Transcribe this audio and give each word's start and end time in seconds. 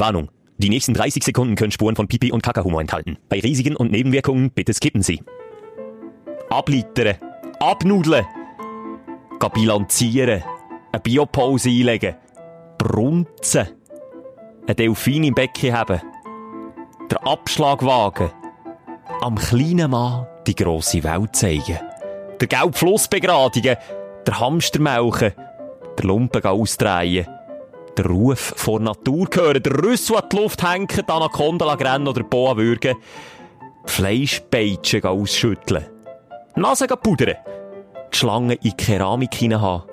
Warnung. 0.00 0.30
Die 0.58 0.68
nächsten 0.68 0.94
30 0.94 1.22
Sekunden 1.22 1.54
können 1.54 1.72
Spuren 1.72 1.96
von 1.96 2.08
Pipi 2.08 2.32
und 2.32 2.42
Kakahumor 2.42 2.80
enthalten. 2.80 3.18
Bei 3.28 3.40
Risiken 3.40 3.76
und 3.76 3.92
Nebenwirkungen 3.92 4.50
bitte 4.50 4.74
skippen 4.74 5.02
Sie. 5.02 5.22
Ablittern. 6.50 7.16
Abnudeln. 7.60 8.26
Gehen 9.38 9.50
bilanzieren. 9.54 10.42
Eine 10.92 11.00
Biopause 11.00 11.70
einlegen. 11.70 12.16
Brunzen. 12.78 13.68
Ein 14.66 14.76
Delfin 14.76 15.24
im 15.24 15.34
Becken 15.34 15.72
haben. 15.72 16.00
Der 17.10 17.26
Abschlag 17.26 17.84
wagen. 17.84 18.30
Am 19.20 19.36
kleinen 19.36 19.90
Mann 19.90 20.26
die 20.46 20.54
grosse 20.54 21.04
Welt 21.04 21.36
zeigen. 21.36 21.78
Der 22.40 22.48
gelbe 22.48 22.72
Fluss 22.72 23.08
begradigen. 23.08 23.76
Der 24.26 24.40
Hamster 24.40 24.80
melken. 24.80 25.32
Der 25.98 26.04
Lumpen 26.04 26.44
ausdrehen. 26.44 27.26
Der 27.96 28.06
Ruf 28.06 28.54
vor 28.56 28.80
Natur 28.80 29.28
hören. 29.32 29.62
Der 29.62 29.82
Rüssel 29.82 30.16
an 30.16 30.28
die 30.30 30.36
Luft 30.36 30.62
hängen. 30.62 30.88
Die 30.88 31.08
Anaconda 31.08 31.72
rennen 31.72 32.08
oder 32.08 32.22
Boa 32.22 32.56
würgen. 32.56 32.96
Fleischpeitschen 33.86 35.04
ausschütteln. 35.04 35.86
Nase 36.56 36.86
pudern. 36.86 37.36
Die 38.12 38.16
Schlange 38.16 38.54
in 38.54 38.76
Keramik 38.76 39.34
hineinhaben. 39.34 39.88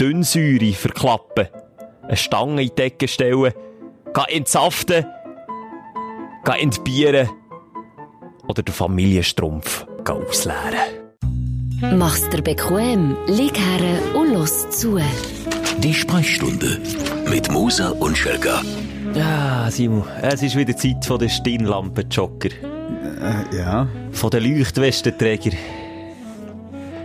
Dünnsäure 0.00 0.72
verklappen. 0.72 1.48
Eine 2.02 2.16
Stange 2.16 2.62
in 2.62 2.68
die 2.68 2.74
Decke 2.74 3.08
stellen. 3.08 3.52
Entsaften. 4.28 5.06
Entbieren. 6.46 7.28
Oder 8.46 8.62
den 8.62 8.72
Familienstrumpf 8.72 9.86
ausleeren. 10.08 11.06
Mach's 11.98 12.28
dir 12.30 12.40
bequem, 12.40 13.16
lieg 13.26 13.58
her 13.58 14.16
und 14.16 14.32
los 14.32 14.70
zu. 14.70 14.98
Die 15.78 15.94
Sprechstunde 15.94 16.78
mit 17.28 17.50
Musa 17.50 17.90
und 17.90 18.16
Schelga. 18.16 18.62
Ja, 19.14 19.70
Simon, 19.70 20.04
es 20.22 20.42
ist 20.42 20.56
wieder 20.56 20.76
Zeit 20.76 21.04
von 21.04 21.18
den 21.18 21.28
Stirnlampenjogger. 21.28 22.50
Äh, 22.50 23.56
ja. 23.56 23.88
Von 24.12 24.30
den 24.30 24.44
Leuchtwestenträger. 24.44 25.52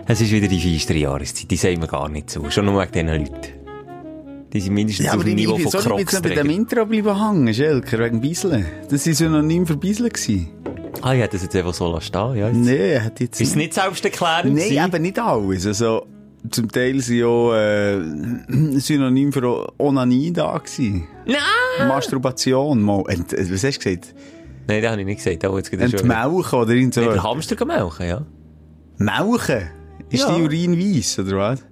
Es 0.08 0.22
ist 0.22 0.32
wieder 0.32 0.48
die 0.48 0.60
feistere 0.60 0.98
Jahreszeit, 1.00 1.50
die 1.52 1.58
sehen 1.58 1.82
wir 1.82 1.88
gar 1.88 2.10
nicht 2.10 2.30
zu. 2.30 2.50
Schon 2.50 2.66
nur 2.66 2.82
wegen 2.82 2.92
diesen 2.92 3.08
Leuten. 3.08 3.48
Die 4.52 4.60
sind 4.60 4.74
mindestens 4.74 5.06
Ja, 5.06 5.12
auf 5.12 5.20
aber 5.20 5.24
dem 5.26 5.36
Niveau 5.36 5.58
von 5.58 5.72
soll 5.72 5.94
ich 5.94 6.00
jetzt 6.00 6.14
noch 6.14 6.22
bei 6.22 6.36
dem. 6.36 6.50
Intro 6.50 6.86
bleiben 6.86 7.30
hängen, 7.30 7.54
Schelker, 7.54 8.00
wegen 8.00 8.20
Bisseln? 8.20 8.66
Das 8.90 9.06
war 9.06 9.14
synonym 9.14 9.66
für 9.66 9.78
gewesen. 9.78 10.50
Ah, 11.02 11.14
ich 11.14 11.22
hätte 11.22 11.34
das 11.34 11.44
jetzt 11.44 11.56
einfach 11.56 11.74
so 11.74 11.92
lassen. 11.92 12.12
Ja, 12.14 12.48
jetzt. 12.48 12.58
Nee, 12.58 12.94
er 12.94 13.06
hat 13.06 13.20
jetzt... 13.20 13.40
Ist 13.40 13.50
es 13.50 13.56
nicht 13.56 13.74
selbsterklärend? 13.74 14.54
Nein, 14.54 14.86
eben 14.86 15.02
nicht 15.02 15.18
alles. 15.20 15.66
Also, 15.66 16.06
zum 16.50 16.72
Teil 16.72 17.00
sind 17.02 17.18
ja 17.18 17.56
äh, 17.98 18.02
Synonym 18.80 19.32
für 19.32 19.72
Onanie 19.80 20.32
da 20.34 20.58
gewesen. 20.58 21.08
Nein! 21.26 21.88
Masturbation, 21.88 22.82
mal. 22.82 23.04
Ent, 23.08 23.34
äh, 23.34 23.46
was 23.52 23.64
hast 23.64 23.78
du 23.86 23.90
gesagt? 23.90 24.16
Nein, 24.68 24.82
das 24.82 24.92
habe 24.92 25.02
ich 25.02 25.08
nicht 25.08 25.24
gesagt. 25.24 25.46
Oh, 25.46 25.58
jetzt. 25.58 25.72
Entmelken 25.74 26.60
oder 26.60 26.72
irgend 26.72 26.94
so. 26.94 27.02
Der 27.02 27.22
Hamster 27.24 27.66
melken, 27.66 28.08
ja. 28.08 28.26
Melken? 28.98 29.70
Ist 30.10 30.22
Ja. 30.28 30.36
die 30.36 30.42
Urin 30.44 30.78
weiss, 30.78 31.18
oder 31.20 31.38
was? 31.38 31.66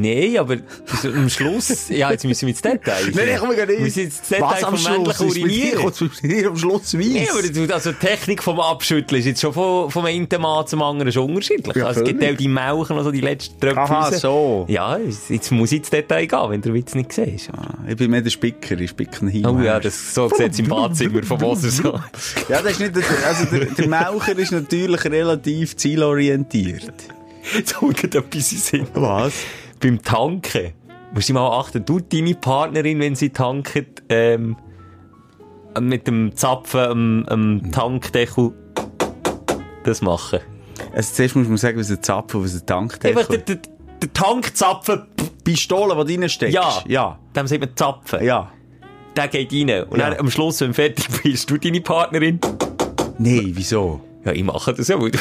Nein, 0.00 0.38
aber 0.38 0.56
am 1.04 1.28
Schluss... 1.28 1.88
Ja, 1.88 2.10
jetzt 2.10 2.24
müssen 2.24 2.42
wir 2.42 2.48
ins 2.50 2.62
Detail. 2.62 3.10
Nein, 3.14 3.26
nein, 3.26 3.36
komm 3.38 3.54
gar 3.56 3.66
nicht. 3.66 3.96
Wir 3.96 4.04
ins 4.04 4.22
Detail 4.22 4.42
Was 4.42 4.60
vom 4.60 4.92
männlichen 4.94 5.26
Urinieren. 5.28 5.92
dir 6.22 6.46
am 6.48 6.56
Schluss 6.56 6.98
weiss? 6.98 7.06
Ja, 7.26 7.32
aber 7.32 7.42
du- 7.42 7.74
also 7.74 7.92
die 7.92 7.98
Technik 8.06 8.42
vom 8.42 8.60
Abschütteln 8.60 9.20
ist 9.20 9.26
jetzt 9.26 9.40
schon 9.40 9.52
von, 9.52 9.90
vom 9.90 10.04
einen 10.04 10.28
Mann 10.38 10.66
zum 10.66 10.82
anderen 10.82 11.12
schon 11.12 11.28
unterschiedlich. 11.30 11.76
Ja, 11.76 11.86
also 11.86 12.00
es 12.00 12.06
gibt 12.08 12.24
auch 12.24 12.36
die 12.36 12.48
Melken 12.48 12.96
und 12.96 13.04
so 13.04 13.10
die 13.10 13.20
letzten 13.20 13.58
Tröpfchen. 13.60 13.78
Aha, 13.78 14.08
raus. 14.08 14.20
so. 14.20 14.64
Ja, 14.68 14.98
jetzt 15.28 15.50
muss 15.50 15.72
ich 15.72 15.78
ins 15.78 15.90
Detail 15.90 16.26
gehen, 16.26 16.38
wenn 16.48 16.60
du 16.62 16.68
den 16.70 16.74
Witz 16.74 16.94
nicht 16.94 17.12
siehst. 17.12 17.50
Ich 17.88 17.96
bin 17.96 18.10
mehr 18.10 18.22
der 18.22 18.30
Spicker, 18.30 18.78
ich 18.80 18.90
spicke 18.90 19.26
hin. 19.28 19.44
Oh 19.46 19.60
ja, 19.60 19.78
das, 19.80 20.14
so 20.14 20.28
sieht 20.28 20.52
es 20.52 20.58
im 20.58 20.68
Badzimmer 20.68 21.22
von 21.22 21.40
Wasser 21.40 21.70
so. 21.70 21.98
Ja, 22.48 22.62
das 22.62 22.72
ist 22.72 22.80
nicht, 22.80 22.96
der- 22.96 23.02
also 23.26 23.44
der, 23.46 23.64
der 23.66 23.88
Melcher 23.88 24.38
ist 24.38 24.52
natürlich 24.52 25.04
relativ 25.04 25.76
zielorientiert. 25.76 26.92
Jetzt 27.56 27.74
gerade 27.78 28.18
etwas 28.18 28.52
in 28.52 28.58
Sinn. 28.58 28.86
Was? 28.94 29.32
Beim 29.82 30.00
Tanken 30.00 30.72
musst 31.12 31.28
du 31.28 31.34
mal 31.34 31.58
achten, 31.58 31.84
du 31.84 31.98
deine 32.00 32.34
Partnerin, 32.34 33.00
wenn 33.00 33.14
sie 33.14 33.30
tankt, 33.30 34.02
ähm, 34.08 34.56
mit 35.80 36.06
dem 36.06 36.36
Zapfen 36.36 36.80
am, 36.80 37.24
am 37.28 37.72
Tankdeckel 37.72 38.52
das 39.84 40.00
machen. 40.02 40.40
Also 40.94 41.14
zuerst 41.14 41.36
muss 41.36 41.48
man 41.48 41.56
sagen, 41.56 41.78
was 41.78 41.90
ein 41.90 42.02
Zapfen, 42.02 42.44
was 42.44 42.54
ein 42.54 42.64
Tank 42.66 43.04
Einfach 43.04 43.26
der, 43.26 43.38
der, 43.38 43.58
der 44.00 44.12
Tankzapfen, 44.12 45.02
Pistole, 45.44 46.04
die 46.06 46.14
du 46.16 46.20
reinsteckst. 46.22 46.54
Ja. 46.54 46.82
Ja. 46.86 47.18
dem 47.34 47.46
sagt 47.46 47.60
man 47.60 47.76
Zapfen. 47.76 48.24
Ja. 48.24 48.52
Der 49.16 49.28
geht 49.28 49.52
rein. 49.52 49.84
Und 49.88 49.98
Ja. 49.98 50.10
dann 50.10 50.20
am 50.20 50.30
Schluss, 50.30 50.60
wenn 50.60 50.68
du 50.68 50.74
fertig 50.74 51.06
bist, 51.22 51.50
du 51.50 51.56
deine 51.58 51.80
Partnerin. 51.80 52.38
Nein, 53.18 53.50
wieso? 53.54 54.00
Ja, 54.24 54.32
ich 54.32 54.44
mache 54.44 54.72
das 54.72 54.86
ja, 54.86 55.00
weil 55.00 55.10
du 55.10 55.18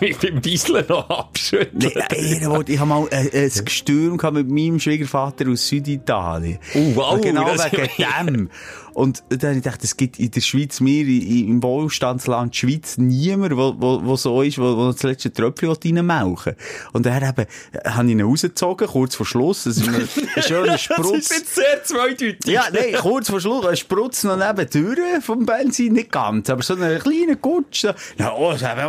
mich 0.00 0.18
beim 0.22 0.40
Dieseln 0.40 0.86
noch 0.88 1.08
abschütteln. 1.10 1.92
Nee, 1.94 2.16
äh, 2.16 2.34
Ehrenwort, 2.34 2.68
ich 2.68 2.78
habe 2.78 2.88
mal 2.88 3.08
äh, 3.10 3.26
äh, 3.26 3.50
ein 3.52 3.64
Gestürm 3.64 4.18
mit 4.32 4.48
meinem 4.48 4.78
Schwiegervater 4.78 5.50
aus 5.50 5.66
Süditalien. 5.66 6.58
Oh, 6.74 6.92
wow, 6.94 7.14
Und 7.14 7.22
genau 7.22 7.46
wegen 7.46 7.88
dem. 8.26 8.50
Und 8.96 9.22
dann 9.28 9.40
habe 9.42 9.52
ich 9.58 9.62
gedacht, 9.62 9.84
es 9.84 9.94
gibt 9.98 10.18
in 10.18 10.30
der 10.30 10.40
Schweiz, 10.40 10.80
mir 10.80 11.04
im 11.06 11.62
Wohlstandsland 11.62 12.56
Schweiz, 12.56 12.96
niemand, 12.96 13.54
wo, 13.54 13.74
wo, 13.76 14.00
wo 14.02 14.16
so 14.16 14.40
ist, 14.40 14.56
wo, 14.56 14.74
wo 14.74 14.90
das 14.90 15.02
letzte 15.02 15.30
Tröpfchen 15.30 15.68
reinmelken 15.70 16.46
will. 16.46 16.56
Und 16.94 17.04
dann 17.04 17.22
eben, 17.22 17.46
äh, 17.72 17.90
habe 17.90 18.06
ich 18.06 18.12
ihn 18.12 18.22
rausgezogen, 18.22 18.88
kurz 18.88 19.14
vor 19.14 19.26
Schluss. 19.26 19.64
Das 19.64 19.76
ist 19.76 19.86
ein, 19.86 19.94
ein 20.34 20.42
schöner 20.42 20.66
Das 20.68 20.74
ist 20.76 20.82
Sprutz. 20.84 21.28
jetzt 21.28 21.54
sehr 21.54 21.84
zweideutig. 21.84 22.38
Ja, 22.46 22.64
nein, 22.72 22.94
kurz 22.98 23.28
vor 23.28 23.38
Schluss, 23.38 23.66
ein 23.66 23.76
Sprutz 23.76 24.24
noch 24.24 24.36
neben 24.38 24.66
die 24.66 24.78
Türe 24.80 25.20
vom 25.20 25.44
Benzin, 25.44 25.92
nicht 25.92 26.10
ganz, 26.10 26.48
aber 26.48 26.62
so 26.62 26.72
einen 26.74 26.98
kleinen 26.98 27.38
Gutsch. 27.38 27.82
so. 27.82 27.90
Na, 28.16 28.32
oh, 28.34 28.52
no, 28.52 28.88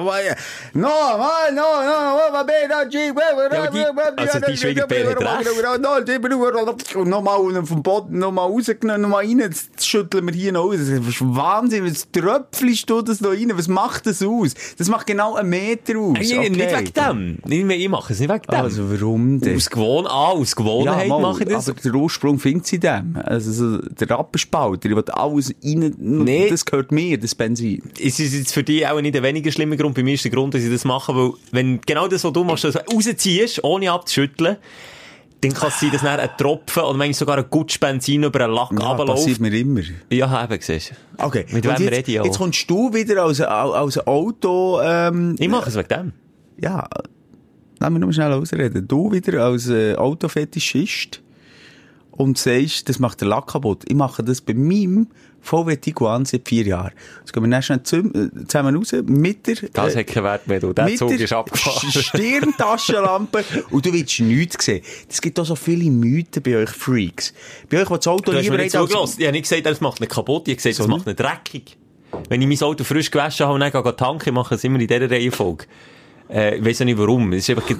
no, 0.79 1.51
no, 1.51 1.51
no, 1.51 2.33
va 2.33 2.43
bene, 2.43 2.89
G, 2.89 3.09
aber 3.09 3.69
die- 3.71 3.85
also 4.21 4.39
die 4.39 4.55
Schwiegerbär 4.55 5.09
hat 5.09 6.95
Und 6.95 7.09
nochmal 7.09 7.65
vom 7.65 7.83
Boden 7.83 8.19
nochmal 8.19 8.47
rausgenommen, 8.47 9.01
nochmal 9.01 9.25
rein, 9.25 9.39
jetzt 9.39 9.85
schütteln 9.97 10.27
wir 10.27 10.33
hier 10.33 10.51
noch 10.51 10.63
aus. 10.65 10.77
Das 10.77 10.87
ist 10.89 11.21
Wahnsinn, 11.21 11.85
was 11.85 12.11
tröpfelst 12.11 12.89
du 12.89 13.01
das 13.01 13.21
noch 13.21 13.31
rein? 13.31 13.51
Was 13.55 13.67
macht 13.67 14.05
das 14.05 14.21
aus? 14.23 14.53
Das 14.77 14.87
macht 14.89 15.07
genau 15.07 15.35
einen 15.35 15.49
Meter 15.49 15.97
aus. 15.97 16.17
Nein, 16.17 16.37
Okay. 16.37 16.49
Nicht 16.49 16.75
wegen 16.77 16.93
dem. 16.93 17.37
Nicht 17.45 17.65
mehr, 17.65 17.77
ich 17.77 17.89
mache 17.89 18.13
es 18.13 18.19
nicht 18.19 18.29
wegen 18.29 18.41
dem. 18.43 18.59
Also 18.59 18.91
warum 18.91 19.39
denn? 19.39 19.55
aus 19.55 19.69
Gewohn 19.69 20.05
ah, 20.07 20.27
aus 20.31 20.55
Gewohnheit 20.55 21.07
mal, 21.07 21.21
mache 21.21 21.43
ich 21.43 21.49
das. 21.49 21.69
aber 21.69 21.81
der 21.81 21.93
Ursprung 21.93 22.39
findet 22.39 22.67
sie 22.67 22.79
dem. 22.79 23.17
Also, 23.23 23.51
so, 23.51 23.77
der 23.77 24.09
Rappenspalter, 24.09 24.89
der 24.89 25.17
alles 25.17 25.53
rein, 25.63 25.95
Nee. 25.97 26.49
das 26.49 26.65
gehört 26.65 26.91
mir, 26.91 27.17
das 27.17 27.35
Benzin. 27.35 27.81
es 27.99 28.19
ist 28.19 28.33
jetzt 28.33 28.53
für 28.53 28.63
dich 28.63 28.87
auch 28.87 29.01
nicht 29.01 29.15
ein 29.15 29.23
weniger 29.23 29.51
schlimmer 29.51 29.75
Grund. 29.75 29.95
Bei 29.95 30.03
mir 30.03 30.13
ist 30.13 30.23
der 30.23 30.31
Grund, 30.31 30.53
dass 30.53 30.61
ich 30.63 30.71
das 30.71 30.85
mache, 30.85 31.15
weil, 31.15 31.31
wenn 31.51 31.79
genau 31.85 32.07
das, 32.07 32.23
was 32.23 32.33
du 32.33 32.43
machst, 32.43 32.65
also 32.65 32.79
rausziehst, 32.93 33.63
ohne 33.63 33.91
abzuschütteln, 33.91 34.57
dann 35.41 35.53
kann 35.53 35.69
es 35.69 35.79
sein, 35.79 35.91
dass 35.91 36.01
dann 36.01 36.19
ein 36.19 36.29
Tropfen 36.37 36.81
oder 36.83 36.97
manchmal 36.97 37.13
sogar 37.13 37.37
ein 37.37 37.45
Gutsch 37.49 37.79
Benzin 37.79 38.23
über 38.23 38.43
einen 38.43 38.53
Lack 38.53 38.71
Ja, 38.71 38.87
runterläuft. 38.87 39.19
passiert 39.21 39.39
mir 39.39 39.53
immer. 39.53 39.81
Ja, 40.11 40.43
eben, 40.43 40.57
siehst 40.61 40.91
du. 41.17 41.23
Okay. 41.25 41.45
Mit 41.51 41.63
wem 41.63 41.71
jetzt, 41.71 41.81
rede 41.81 42.11
ich 42.11 42.19
auch? 42.19 42.25
Jetzt 42.25 42.37
kommst 42.37 42.69
du 42.69 42.93
wieder 42.93 43.23
als, 43.23 43.39
als 43.41 44.07
Auto, 44.07 44.79
ähm, 44.81 45.35
Ich 45.39 45.47
mache 45.47 45.69
es 45.69 45.75
wegen 45.75 45.87
dem. 45.89 46.13
ja, 46.59 46.87
lass 47.79 47.89
mich 47.91 47.99
nur 47.99 48.11
schnell 48.13 48.33
ausreden. 48.33 48.87
Du 48.87 49.11
wieder 49.11 49.43
als 49.45 49.69
äh, 49.69 49.95
Autofetischist 49.95 51.21
und 52.11 52.37
sagst, 52.37 52.89
das 52.89 52.97
macht 52.99 53.21
der 53.21 53.27
Lack 53.27 53.47
kaputt. 53.47 53.83
Ich 53.87 53.95
mache 53.95 54.23
das 54.23 54.41
bei 54.41 54.53
meinem 54.55 55.07
VW 55.47 55.77
Tiguan 55.77 56.25
seit 56.25 56.47
vier 56.47 56.65
Jahren. 56.65 56.91
Jetzt 57.19 57.33
gehen 57.33 57.43
wir 57.43 57.49
dann 57.49 57.63
schnell 57.63 57.79
äh, 57.79 58.45
zusammen 58.47 58.75
raus 58.75 58.93
mit 59.05 59.47
der, 59.47 59.55
Das 59.73 59.95
äh, 59.95 59.99
hat 59.99 60.07
keinen 60.07 60.23
Wert 60.23 60.47
mehr, 60.47 60.59
du. 60.59 60.73
Der 60.73 60.95
Zug 60.95 61.09
der 61.09 61.19
ist 61.21 61.33
abgefahren. 61.33 61.91
Stirntaschenlampe 61.91 63.43
und 63.71 63.85
du 63.85 63.93
willst 63.93 64.19
nichts 64.19 64.65
sehen. 64.65 64.83
Es 65.09 65.21
gibt 65.21 65.39
auch 65.39 65.45
so 65.45 65.55
viele 65.55 65.89
Mythen 65.89 66.43
bei 66.43 66.57
euch 66.57 66.69
Freaks. 66.69 67.33
Bei 67.69 67.81
euch, 67.81 67.89
wo 67.89 67.97
das 67.97 68.07
Auto 68.07 68.31
Du 68.31 68.37
hast 68.37 68.49
mir 68.49 68.57
lieber 68.57 68.57
nicht. 68.57 68.75
Ich 68.75 69.25
habe 69.25 69.31
nicht 69.31 69.43
gesagt, 69.43 69.65
das 69.65 69.81
macht 69.81 70.01
ihn 70.01 70.07
kaputt. 70.07 70.47
Ich 70.47 70.53
habe 70.53 70.63
gesagt, 70.63 70.79
das 70.79 70.87
macht 70.87 71.07
ihn 71.07 71.15
dreckig. 71.15 71.77
Wenn 72.29 72.41
ich 72.41 72.47
mein 72.47 72.67
Auto 72.67 72.83
frisch 72.83 73.11
gewaschen 73.11 73.45
habe 73.45 73.55
und 73.55 73.61
dann 73.61 73.71
gehe 73.71 73.95
tanken, 73.95 74.33
mache 74.33 74.55
ich 74.55 74.59
es 74.59 74.63
immer 74.63 74.79
in 74.79 74.87
dieser 74.87 75.09
Reihenfolge. 75.09 75.65
Äh, 76.29 76.57
ich 76.57 76.65
weiss 76.65 76.81
auch 76.81 76.85
nicht 76.85 76.97
warum. 76.97 77.31
Es 77.33 77.47
ist 77.47 77.57
einfach, 77.57 77.75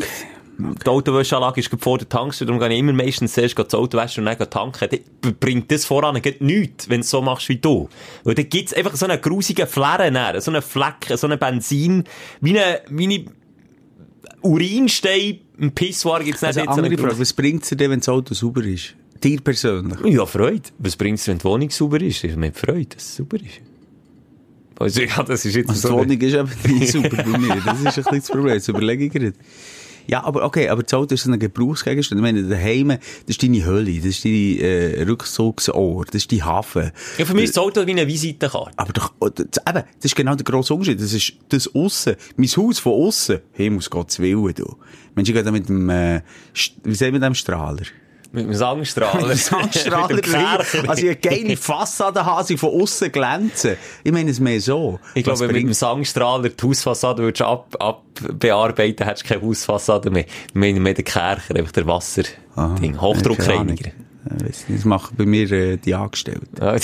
die 0.59 0.87
Autowäschanlage 0.87 1.59
ist 1.59 1.69
vor 1.79 1.97
der 1.97 2.09
Tankstelle, 2.09 2.47
darum 2.47 2.59
gehe 2.59 2.73
ich 2.73 2.79
immer 2.79 2.93
meistens 2.93 3.33
zuerst 3.33 3.57
das 3.57 3.73
Auto 3.75 3.97
waschen 3.97 4.27
und 4.27 4.39
dann 4.39 4.49
tanken. 4.49 4.89
Dann 5.21 5.35
bringt 5.39 5.71
das 5.71 5.85
voran 5.85 6.19
geht 6.21 6.41
nichts, 6.41 6.89
wenn 6.89 7.01
du 7.01 7.01
es 7.01 7.09
so 7.09 7.21
machst 7.21 7.49
wie 7.49 7.57
du. 7.57 7.89
Weil 8.23 8.35
dann 8.35 8.49
gibt's 8.49 8.73
einfach 8.73 8.95
so 8.95 9.05
einen 9.05 9.21
grusigen 9.21 9.67
dann, 9.67 10.41
so 10.41 10.51
einen 10.51 10.61
Fleck, 10.61 11.15
so 11.15 11.27
einen 11.27 11.37
Benzin, 11.37 12.03
wie 12.41 12.57
eine, 12.57 12.81
wie 12.89 13.03
eine 13.03 13.25
Urinstein 14.41 15.39
im 15.59 15.71
Pissoir 15.71 16.23
gibt's 16.23 16.41
dann 16.41 16.47
Also, 16.47 16.61
dort 16.61 16.75
so 16.75 16.81
einen 16.81 16.91
andere 16.91 17.07
Frage, 17.07 17.19
was 17.19 17.33
bringt 17.33 17.63
es 17.63 17.69
dir 17.69 17.89
wenn 17.89 17.99
das 17.99 18.09
Auto 18.09 18.33
sauber 18.33 18.63
ist? 18.63 18.95
Dir 19.23 19.41
persönlich? 19.41 19.99
ja, 20.05 20.25
Freude. 20.25 20.69
Was 20.79 20.95
bringt 20.95 21.19
es, 21.19 21.27
wenn 21.27 21.37
die 21.37 21.43
Wohnung 21.43 21.69
sauber 21.69 22.01
ist? 22.01 22.23
Ich 22.23 22.35
meine, 22.35 22.53
Freude, 22.53 22.85
dass 22.95 23.03
es 23.03 23.15
sauber 23.17 23.37
ist. 23.37 23.61
Also, 24.79 25.01
ja, 25.01 25.23
das 25.23 25.43
ist 25.43 25.55
jetzt 25.55 25.69
Also, 25.69 25.87
so... 25.87 25.93
die 25.95 25.99
Wohnung 26.01 26.21
ist 26.21 26.33
eben 26.33 26.77
nicht 26.79 26.91
super 26.91 27.23
bei 27.23 27.37
mir. 27.37 27.61
Das 27.65 27.79
ist 27.79 27.85
ein 27.85 27.85
bisschen 27.85 28.03
das 28.11 28.27
Problem. 28.27 28.53
Jetzt 28.53 28.67
überlege 28.67 29.05
ich 29.05 29.11
gerade. 29.11 29.33
Ja, 30.07 30.23
aber 30.23 30.43
okay, 30.45 30.69
aber 30.69 30.83
das 30.83 30.93
Auto 30.93 31.13
ist 31.13 31.25
ein 31.25 31.37
Gebrauchsgegenstand. 31.37 32.19
Ich 32.19 32.23
meine, 32.23 32.43
daheim, 32.43 32.87
das 32.87 32.99
ist 33.27 33.43
deine 33.43 33.65
Hölle, 33.65 33.95
das 33.97 34.05
ist 34.05 34.25
deine 34.25 34.59
äh, 34.59 35.03
Rückzugsort, 35.03 36.07
das 36.09 36.23
ist 36.23 36.31
dein 36.31 36.45
Hafen. 36.45 36.91
Ja, 37.17 37.25
für 37.25 37.33
mich 37.33 37.45
ist 37.45 37.57
das 37.57 37.63
Auto 37.63 37.85
wie 37.85 37.91
eine 37.91 38.07
Visitenkarte. 38.07 38.71
Aber 38.77 38.93
doch, 38.93 39.13
oh, 39.19 39.29
das, 39.29 39.45
eben, 39.67 39.83
das 39.83 40.05
ist 40.05 40.15
genau 40.15 40.35
der 40.35 40.45
grosse 40.45 40.73
Unterschied. 40.73 41.01
Das 41.01 41.11
ist 41.11 41.33
das 41.49 41.73
Aussen. 41.75 42.15
Mein 42.37 42.47
Haus 42.47 42.79
von 42.79 42.93
aussen. 42.93 43.39
Himmels 43.51 43.89
Gottes 43.89 44.19
Willen, 44.19 44.53
du. 44.53 44.77
Mensch, 45.15 45.29
ich 45.29 45.35
gehe 45.35 45.43
da 45.43 45.51
mit 45.51 45.67
dem, 45.67 45.89
äh, 45.89 46.21
wie 46.83 46.95
sagen 46.95 47.13
wir 47.13 47.19
dem 47.19 47.35
Strahler? 47.35 47.83
Mit 48.31 48.45
dem 48.45 48.53
Sangstrahler. 48.53 49.35
Sandstrahler 49.35 50.15
Mit 50.15 50.25
dem 50.25 50.31
Kercher. 50.33 50.89
Also, 50.89 51.07
ich 51.07 51.09
eine 51.09 51.15
geile 51.15 51.57
Fassade 51.57 52.25
habe, 52.25 52.43
sie 52.43 52.57
von 52.57 52.81
aussen 52.81 53.11
glänzen. 53.11 53.77
Ich 54.03 54.11
meine 54.11 54.31
es 54.31 54.39
mehr 54.39 54.59
so. 54.61 54.99
Ich 55.13 55.23
glaube, 55.23 55.47
mit 55.47 55.55
dem 55.55 55.73
Sangstrahler 55.73 56.49
die 56.49 56.67
Hausfassade 56.67 57.23
würdest 57.23 57.41
du 57.41 57.45
ab, 57.45 57.75
abbearbeiten, 57.79 59.05
hättest 59.05 59.29
du 59.29 59.33
keine 59.33 59.47
Hausfassade 59.47 60.09
mehr. 60.09 60.25
Wir 60.53 60.59
meinen 60.59 60.83
mehr 60.83 60.93
den 60.93 61.05
Kercher, 61.05 61.55
einfach 61.55 61.71
der 61.71 61.87
Wasser-Ding. 61.87 62.35
Keine 62.55 63.01
Hochdruckreiniger. 63.01 63.91
Nicht, 64.43 64.65
Das 64.69 64.85
machen 64.85 65.15
bei 65.17 65.25
mir 65.25 65.51
äh, 65.51 65.77
die 65.77 65.93
Angestellten. 65.95 66.47
Ja, 66.59 66.75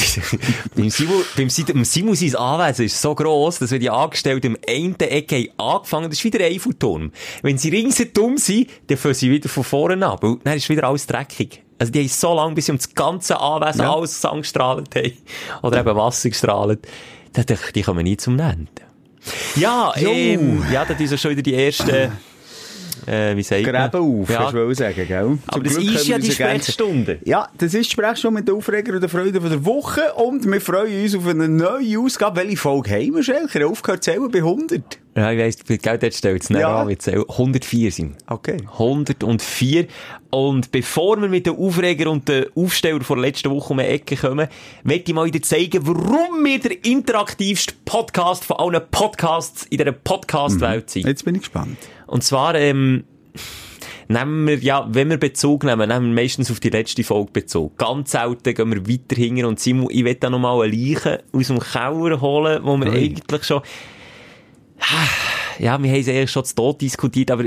beim 0.76 0.90
Simon, 0.90 1.22
beim 1.36 1.50
Simon, 1.50 1.86
Simon 1.86 2.16
sein 2.16 2.36
Anwesen 2.36 2.86
ist 2.86 3.02
so 3.02 3.14
gross, 3.16 3.60
dass 3.60 3.72
wenn 3.72 3.80
die 3.80 3.90
Angestellten 3.90 4.56
im 4.56 4.58
einen 4.68 4.96
Ecke 5.00 5.36
haben 5.58 5.76
angefangen, 5.78 6.10
das 6.10 6.20
ist 6.20 6.24
wieder 6.24 6.44
ein 6.46 6.54
Eiffelturm. 6.54 7.12
Wenn 7.42 7.58
sie 7.58 7.70
ringsherum 7.70 8.38
sind, 8.38 8.70
dann 8.88 8.98
fangen 8.98 9.16
sie 9.16 9.32
wieder 9.32 9.50
von 9.50 9.64
vorne 9.64 9.94
an, 10.06 10.18
weil 10.22 10.38
dann 10.44 10.58
ist 10.58 10.70
wieder 10.70 10.86
alles 10.86 11.08
dreckig. 11.08 11.62
Also 11.80 11.92
die 11.92 12.00
haben 12.00 12.08
so 12.08 12.34
lange, 12.34 12.56
bis 12.56 12.68
sie 12.68 12.72
um 12.72 12.78
das 12.78 12.94
ganze 12.94 13.40
Anwesen 13.40 13.82
Ja. 13.82 13.94
alles 13.94 14.22
Sang 14.22 14.42
gestrahlt 14.42 14.96
haben. 14.96 15.12
Oder 15.62 15.80
eben 15.82 15.96
Wasser 15.96 16.30
gestrahlt. 16.30 16.88
Die, 17.36 17.56
die, 17.76 17.82
kommen 17.82 18.04
nie 18.04 18.16
zum 18.18 18.40
Ende. 18.40 18.70
Ja, 19.56 19.94
ähm, 19.96 20.64
ja, 20.72 20.86
das 20.86 21.00
ist 21.00 21.20
schon 21.22 21.32
wieder 21.32 21.42
die 21.42 21.54
erste, 21.54 22.12
äh, 23.08 23.36
wie 23.36 23.44
sagt 23.44 23.64
man? 23.66 23.74
Gräben 23.92 24.22
auf, 24.22 24.30
ja, 24.30 24.52
du 24.52 24.74
sagen, 24.74 25.08
gell? 25.08 25.38
aber 25.48 25.56
Zum 25.56 25.64
das 25.64 25.78
Glück 25.78 25.96
ist 25.96 26.08
ja 26.08 26.18
die. 26.18 26.32
Sprechstunde. 26.32 27.20
Ja, 27.24 27.48
das 27.58 27.74
ist 27.74 27.86
die 27.86 27.92
Sprechstunde 27.92 28.40
mit 28.40 28.48
den 28.48 28.56
Aufreger 28.56 28.94
und 28.94 29.02
der 29.02 29.10
Freude 29.10 29.40
von 29.42 29.50
der 29.50 29.66
Woche 29.66 30.14
und 30.16 30.46
wir 30.46 30.62
freuen 30.62 31.04
uns 31.04 31.16
auf 31.16 31.28
eine 31.28 31.48
neue 31.48 32.00
Ausgabe. 32.00 32.42
Welche 32.42 32.58
Folge 32.58 32.92
haben 32.92 33.16
wir, 33.16 33.24
Schelker? 33.24 33.68
Aufgehört 33.68 34.04
zu 34.04 34.12
zählen 34.12 34.32
bei 34.32 34.40
100. 34.40 35.03
Ja, 35.16 35.32
ich 35.32 35.40
weiss, 35.40 35.58
Geld 35.82 36.02
jetzt 36.02 36.18
stellt 36.18 36.42
es 36.42 36.50
Ja. 36.50 36.82
an, 36.82 36.88
wir 36.88 36.98
zählen 36.98 37.24
104 37.30 37.92
sind. 37.92 38.16
Okay. 38.28 38.58
104. 38.80 39.86
Und 40.32 40.72
bevor 40.72 41.22
wir 41.22 41.30
mit 41.30 41.46
den 41.46 41.56
Aufreger 41.56 42.10
und 42.10 42.28
den 42.28 42.46
Aufsteller 42.56 43.02
von 43.02 43.18
der 43.20 43.28
letzten 43.28 43.52
Woche 43.52 43.74
um 43.74 43.78
die 43.78 43.86
Ecke 43.86 44.16
kommen, 44.16 44.48
möchte 44.84 45.12
ich 45.12 45.14
mal 45.16 45.26
wieder 45.26 45.42
zeigen, 45.42 45.86
warum 45.86 46.44
wir 46.44 46.60
der 46.60 46.84
interaktivste 46.84 47.76
Podcast 47.86 48.44
von 48.44 48.58
allen 48.58 48.82
Podcasts 48.90 49.66
in 49.70 49.78
dieser 49.78 49.92
Podcast-Welt 49.92 50.90
sind. 50.90 51.06
Jetzt 51.06 51.26
bin 51.26 51.36
ich 51.36 51.42
gespannt. 51.42 51.78
Und 52.08 52.24
zwar, 52.24 52.56
ähm, 52.56 53.04
nehmen 54.08 54.48
wir, 54.48 54.58
ja, 54.58 54.88
wenn 54.90 55.10
wir 55.10 55.18
Bezug 55.18 55.64
nehmen, 55.64 55.88
nehmen 55.90 56.16
wir 56.16 56.24
meistens 56.24 56.50
auf 56.52 56.60
die 56.60 56.70
letzte 56.70 57.04
Folge 57.04 57.32
Bezug. 57.32 57.78
Ganz 57.78 58.12
selten 58.12 58.54
gehen 58.54 58.72
wir 58.74 58.88
weiter 58.88 59.16
hinten 59.16 59.46
und 59.46 59.60
Simon, 59.60 59.88
ich 59.92 60.04
will 60.04 60.16
da 60.16 60.30
noch 60.30 60.40
mal 60.40 60.60
eine 60.62 60.76
Leiche 60.76 61.24
aus 61.32 61.48
dem 61.48 61.60
Keller 61.60 62.20
holen, 62.22 62.62
wo 62.64 62.78
wir 62.78 62.88
Ui. 62.88 62.98
eigentlich 62.98 63.44
schon, 63.44 63.62
ja, 65.60 65.60
wir 65.60 65.72
haben 65.72 65.86
es 65.86 66.08
eigentlich 66.08 66.32
schon 66.32 66.46
zu 66.46 66.56
Tod 66.56 66.82
diskutiert, 66.82 67.32
aber 67.32 67.46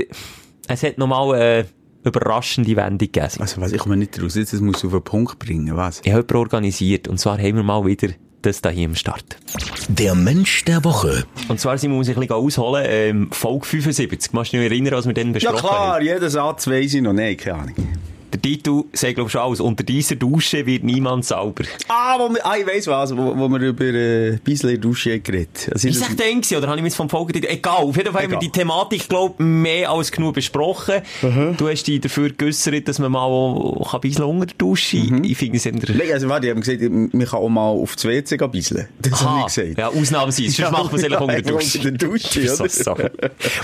es 0.67 0.83
hat 0.83 0.97
noch 0.97 1.07
mal 1.07 1.33
eine 1.33 1.65
überraschende 2.03 2.75
Wendung 2.75 2.97
gegeben. 3.11 3.27
Also, 3.39 3.61
was, 3.61 3.71
ich 3.71 3.79
komme 3.79 3.97
nicht 3.97 4.21
raus. 4.21 4.35
Jetzt 4.35 4.53
das 4.53 4.61
muss 4.61 4.83
auf 4.83 4.91
den 4.91 5.03
Punkt 5.03 5.39
bringen, 5.39 5.75
was? 5.75 6.01
Ich 6.03 6.13
habe 6.13 6.35
organisiert 6.37 7.07
und 7.07 7.19
zwar 7.19 7.37
haben 7.37 7.55
wir 7.55 7.63
mal 7.63 7.85
wieder 7.85 8.09
das 8.41 8.61
da 8.61 8.69
hier 8.69 8.85
im 8.85 8.95
Start. 8.95 9.37
Der 9.89 10.15
Mensch 10.15 10.63
der 10.65 10.83
Woche. 10.83 11.25
Und 11.47 11.59
zwar, 11.59 11.77
Simon, 11.77 11.97
muss 11.97 12.07
ich 12.07 12.15
ein 12.15 12.19
bisschen 12.21 12.35
ausholen, 12.35 12.85
ähm, 12.87 13.29
Folge 13.31 13.65
75. 13.65 14.31
Kannst 14.31 14.53
du 14.53 14.57
dich 14.57 14.65
noch 14.65 14.71
erinnern, 14.71 14.93
was 14.93 15.05
wir 15.07 15.13
dann 15.13 15.27
Ja 15.27 15.33
besprochen 15.33 15.63
haben? 15.63 15.67
klar, 15.69 16.01
jeden 16.01 16.29
Satz 16.29 16.67
weiss 16.67 16.93
ich 16.93 17.01
noch 17.01 17.13
nicht, 17.13 17.41
keine 17.41 17.59
Ahnung. 17.59 17.75
Der 18.37 18.51
Titel 18.51 18.83
sagt, 18.93 19.15
glaube 19.15 19.27
ich, 19.27 19.31
schon 19.31 19.41
alles. 19.41 19.59
Unter 19.59 19.83
dieser 19.83 20.15
Dusche 20.15 20.65
wird 20.65 20.83
niemand 20.83 21.25
sauber. 21.25 21.63
Ah, 21.87 22.17
wo 22.19 22.33
wir, 22.33 22.45
ah 22.45 22.55
ich 22.57 22.65
weiss 22.67 22.87
was, 22.87 23.15
wo, 23.15 23.35
wo 23.37 23.47
wir 23.49 23.59
über 23.59 23.85
äh, 23.85 24.37
Beisler 24.45 24.77
Dusche 24.77 25.19
geredet. 25.19 25.69
Also, 25.73 25.87
Ist 25.87 26.01
das- 26.01 26.15
denn 26.15 26.41
gewesen, 26.41 26.57
oder 26.57 26.67
habe 26.67 26.77
ich 26.77 26.83
mir 26.83 26.91
vom 26.91 27.09
Folgetitel... 27.09 27.47
Egal, 27.47 27.77
auf 27.83 27.95
jeden 27.97 28.11
Fall 28.11 28.23
haben 28.23 28.31
wir 28.31 28.39
die 28.39 28.51
Thematik, 28.51 29.07
glaube 29.09 29.41
mehr 29.43 29.89
als 29.91 30.11
genug 30.11 30.35
besprochen. 30.35 31.01
Du 31.57 31.67
hast 31.67 31.83
dich 31.83 32.01
dafür 32.01 32.29
geäussert, 32.29 32.87
dass 32.87 32.99
man 32.99 33.11
mal 33.11 33.21
auch 33.23 33.91
kann 33.91 34.01
Beiseln 34.01 34.27
unter 34.27 34.45
der 34.47 34.55
Dusche... 34.57 34.97
Ich 34.97 35.37
finde 35.37 35.57
es 35.57 35.63
der... 35.63 35.73
Nein, 35.73 36.11
also 36.13 36.29
warte, 36.29 36.47
ich 36.47 36.51
habe 36.51 36.61
gesagt, 36.61 36.81
man 36.91 37.25
kann 37.25 37.39
auch 37.39 37.49
mal 37.49 37.69
auf 37.69 37.95
das 37.95 38.05
WC 38.05 38.37
gehen 38.37 38.51
beiseln. 38.51 38.87
Das 39.01 39.23
habe 39.23 39.39
ich 39.41 39.45
gesagt. 39.55 39.77
Ja, 39.77 39.87
ausnahmsweise. 39.89 40.43
Sonst 40.51 40.57
Ja, 40.59 40.71
macht 40.71 40.91
man 40.91 40.95
es 40.95 41.01
ja, 41.01 41.07
einfach 41.07 41.21
unter 41.21 41.41
der 41.41 41.51
Dusche. 41.53 41.77
unter 41.79 41.91
der 41.91 42.09
Dusche, 42.09 42.39
oder? 42.41 42.55
so 42.55 42.67
Sache. 42.67 43.11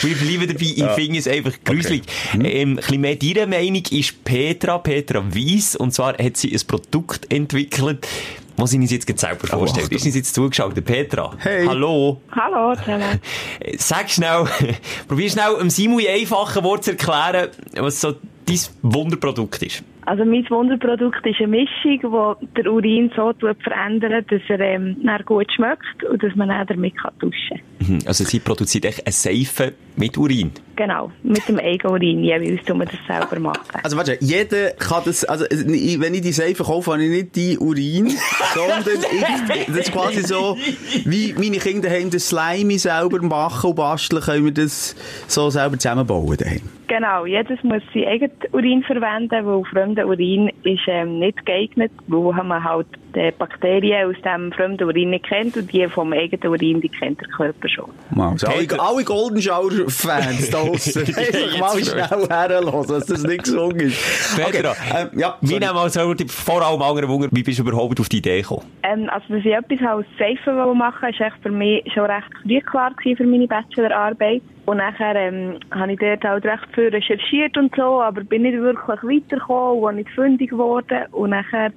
Und 0.01 0.11
ich 0.11 0.17
bleibe 0.19 0.47
dabei, 0.47 0.65
ich 0.65 0.89
finde 0.95 1.19
es 1.19 1.27
einfach 1.27 1.53
gruselig. 1.63 2.03
Hm? 2.31 2.45
Ähm, 2.45 2.69
ein 2.71 2.75
bisschen 2.77 3.01
mehr 3.01 3.15
deine 3.15 3.47
Meinung 3.47 3.83
ist 3.91 4.23
Petra, 4.63 4.77
Petra 4.77 5.23
Weiss, 5.35 5.75
und 5.75 5.93
zwar 5.93 6.17
hat 6.17 6.37
sie 6.37 6.53
ein 6.53 6.61
Produkt 6.65 7.31
entwickelt, 7.33 8.07
was 8.55 8.71
sie 8.71 8.77
uns 8.77 8.91
jetzt 8.91 9.07
selber 9.19 9.45
vorstellt. 9.45 9.85
Achtung. 9.87 9.97
Ist 9.97 10.05
uns 10.05 10.15
jetzt 10.15 10.33
zugeschaut, 10.33 10.73
der 10.73 10.81
Petra? 10.81 11.33
Hey. 11.37 11.65
Hallo? 11.67 12.21
Hallo 12.31 12.73
zusammen. 12.75 13.19
Sag 13.77 14.09
schnell, 14.09 14.45
probier 15.09 15.29
schnell, 15.29 15.57
dem 15.59 15.69
Simon 15.69 15.99
in 15.99 16.07
einfachen 16.07 16.63
Worten 16.63 16.83
zu 16.83 16.91
erklären, 16.91 17.49
was 17.75 17.99
so 17.99 18.13
dein 18.45 18.59
Wunderprodukt 18.83 19.61
ist. 19.63 19.83
Also 20.05 20.23
mein 20.25 20.49
Wunderprodukt 20.49 21.25
ist 21.25 21.39
eine 21.39 21.47
Mischung, 21.47 22.37
die 22.41 22.61
der 22.61 22.71
Urin 22.71 23.11
so 23.15 23.33
verändert, 23.63 24.31
dass 24.31 24.41
er 24.49 24.59
ähm, 24.59 24.97
gut 25.25 25.47
schmeckt 25.53 26.03
und 26.09 26.21
dass 26.23 26.35
man 26.35 26.49
dann 26.49 26.67
damit 26.67 26.97
kann 26.97 27.13
duschen 27.19 27.61
kann. 27.79 27.95
Mhm, 27.95 27.99
Also 28.05 28.23
sie 28.25 28.39
produziert 28.39 28.85
echt 28.85 29.05
eine 29.05 29.13
Seife 29.13 29.73
mit 29.95 30.17
Urin. 30.17 30.51
Genau, 30.75 31.11
mit 31.21 31.47
dem 31.47 31.59
Eigenurin 31.59 32.23
jeweils 32.23 32.65
tun 32.65 32.79
wir 32.79 32.85
das 32.85 32.97
selber 33.07 33.39
machen. 33.39 33.61
Also 33.83 33.95
warte, 33.95 34.17
jeder 34.21 34.71
kann 34.71 35.03
das, 35.05 35.23
also 35.23 35.45
wenn 35.45 36.13
ich 36.13 36.21
die 36.21 36.31
Seife 36.31 36.63
kaufe, 36.63 36.93
habe 36.93 37.03
ich 37.03 37.09
nicht 37.09 37.35
die 37.35 37.57
Urin, 37.59 38.09
sondern 38.55 39.03
ich, 39.11 39.65
das 39.67 39.77
ist 39.77 39.91
quasi 39.91 40.21
so, 40.21 40.57
wie 41.05 41.33
meine 41.33 41.57
Kinder 41.57 41.89
haben 41.89 42.09
das 42.09 42.29
Slime 42.29 42.79
selber 42.79 43.21
machen 43.21 43.69
und 43.69 43.75
basteln, 43.75 44.21
können 44.21 44.45
wir 44.45 44.51
das 44.51 44.95
so 45.27 45.49
selber 45.49 45.77
zusammenbauen 45.77 46.37
daheim. 46.37 46.61
Genau, 46.87 47.25
jedes 47.25 47.63
muss 47.63 47.81
sein 47.93 48.05
eigenes 48.05 48.31
Urin 48.51 48.83
verwenden, 48.83 49.45
weil 49.45 49.63
fremder 49.65 50.07
Urin 50.07 50.51
ist 50.63 50.81
ähm, 50.87 51.19
nicht 51.19 51.45
geeignet, 51.45 51.91
weil 52.07 52.43
man 52.43 52.63
halt 52.63 52.87
die 53.15 53.31
Bakterien 53.37 54.09
aus 54.09 54.15
dem 54.23 54.51
fremden 54.51 54.83
Urin 54.87 55.11
nicht 55.11 55.25
kennt 55.27 55.55
und 55.57 55.71
die 55.71 55.87
vom 55.87 56.13
eigenen 56.13 56.47
Urin, 56.51 56.81
die 56.81 56.89
kennt 56.89 57.21
der 57.21 57.27
Körper 57.29 57.69
schon. 57.69 57.89
Mal, 58.15 58.29
also 58.31 58.47
alle, 58.47 58.67
alle 58.79 59.03
Golden 59.03 59.41
Shower 59.41 59.71
Fans 59.87 60.49
da 60.49 60.63
draussen, 60.65 61.03
einfach 61.05 61.59
mal 61.59 61.83
schnell 61.83 62.27
herlassen, 62.29 62.87
dass 62.93 63.05
das 63.05 63.23
nicht 63.23 63.43
gesungen 63.43 63.79
ist. 63.79 64.35
Petra, 64.37 64.71
Okay, 64.71 65.07
ähm, 65.13 65.19
ja, 65.19 65.37
Wie 65.41 65.53
nehmen 65.59 65.75
wir 65.75 66.15
die- 66.15 66.27
vor 66.27 66.61
allem 66.61 66.81
anderen 66.81 67.09
Wunder, 67.09 67.27
wie 67.31 67.43
bist 67.43 67.59
du 67.59 67.63
überhaupt 67.63 67.99
auf 67.99 68.09
die 68.09 68.17
Idee 68.17 68.41
gekommen? 68.41 68.63
Ähm, 68.83 69.09
also, 69.09 69.25
dass 69.35 69.45
ich 69.45 69.53
etwas 69.53 69.79
als 69.87 70.05
Seife 70.17 70.51
machen 70.73 71.09
ist 71.09 71.21
echt 71.21 71.35
für 71.41 71.49
mich 71.51 71.83
schon 71.93 72.05
recht 72.05 72.27
früh 72.41 72.59
klar 72.61 72.91
gewesen 72.95 73.17
für 73.17 73.23
meine 73.25 73.47
Bachelorarbeit. 73.47 74.41
Und 74.65 74.77
nachher 74.77 75.15
ähm, 75.15 75.59
habe 75.71 75.91
ich 75.93 75.99
dort 75.99 76.23
halt 76.23 76.45
recht 76.45 76.67
viel 76.73 76.87
recherchiert 76.87 77.57
und 77.57 77.75
so, 77.75 78.01
aber 78.01 78.23
bin 78.23 78.43
nicht 78.43 78.57
wirklich 78.57 78.87
weitergekommen 79.03 79.83
und 79.83 79.95
nicht 79.97 80.09
fündig 80.11 80.51
geworden. 80.51 81.05
Und 81.11 81.31
nachher 81.31 81.71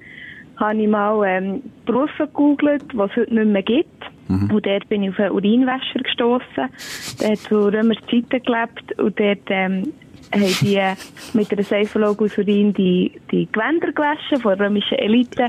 habe 0.57 0.81
ich 0.81 0.89
mal 0.89 1.25
ähm, 1.27 1.63
Berufe 1.85 2.27
gegoogelt, 2.27 2.85
die 2.93 2.99
es 2.99 3.17
heute 3.17 3.35
nicht 3.35 3.49
mehr 3.49 3.63
gibt. 3.63 4.05
Und 4.29 4.67
dort 4.67 4.89
bin 4.89 5.05
ich 5.05 5.11
auf 5.11 5.21
einen 5.21 5.33
Urinwäscher 5.33 6.01
gestossen. 6.03 6.69
Der 7.21 7.31
hat 7.31 7.39
zu 7.39 7.69
Römers 7.69 7.99
Zeiten 8.11 8.43
gelebt 8.43 8.99
und 8.99 9.21
dort 9.21 9.39
ähm, 9.49 9.93
haben 10.35 10.57
die 10.61 10.77
äh, 10.77 10.95
mit 11.33 11.53
einer 11.53 11.63
Seifenlog 11.63 12.21
aus 12.21 12.37
Urin 12.37 12.73
die, 12.73 13.13
die 13.31 13.49
Gewänder 13.53 13.93
gewaschen 13.93 14.41
von 14.41 14.57
der 14.57 14.67
römischen 14.67 14.99
Elite. 14.99 15.47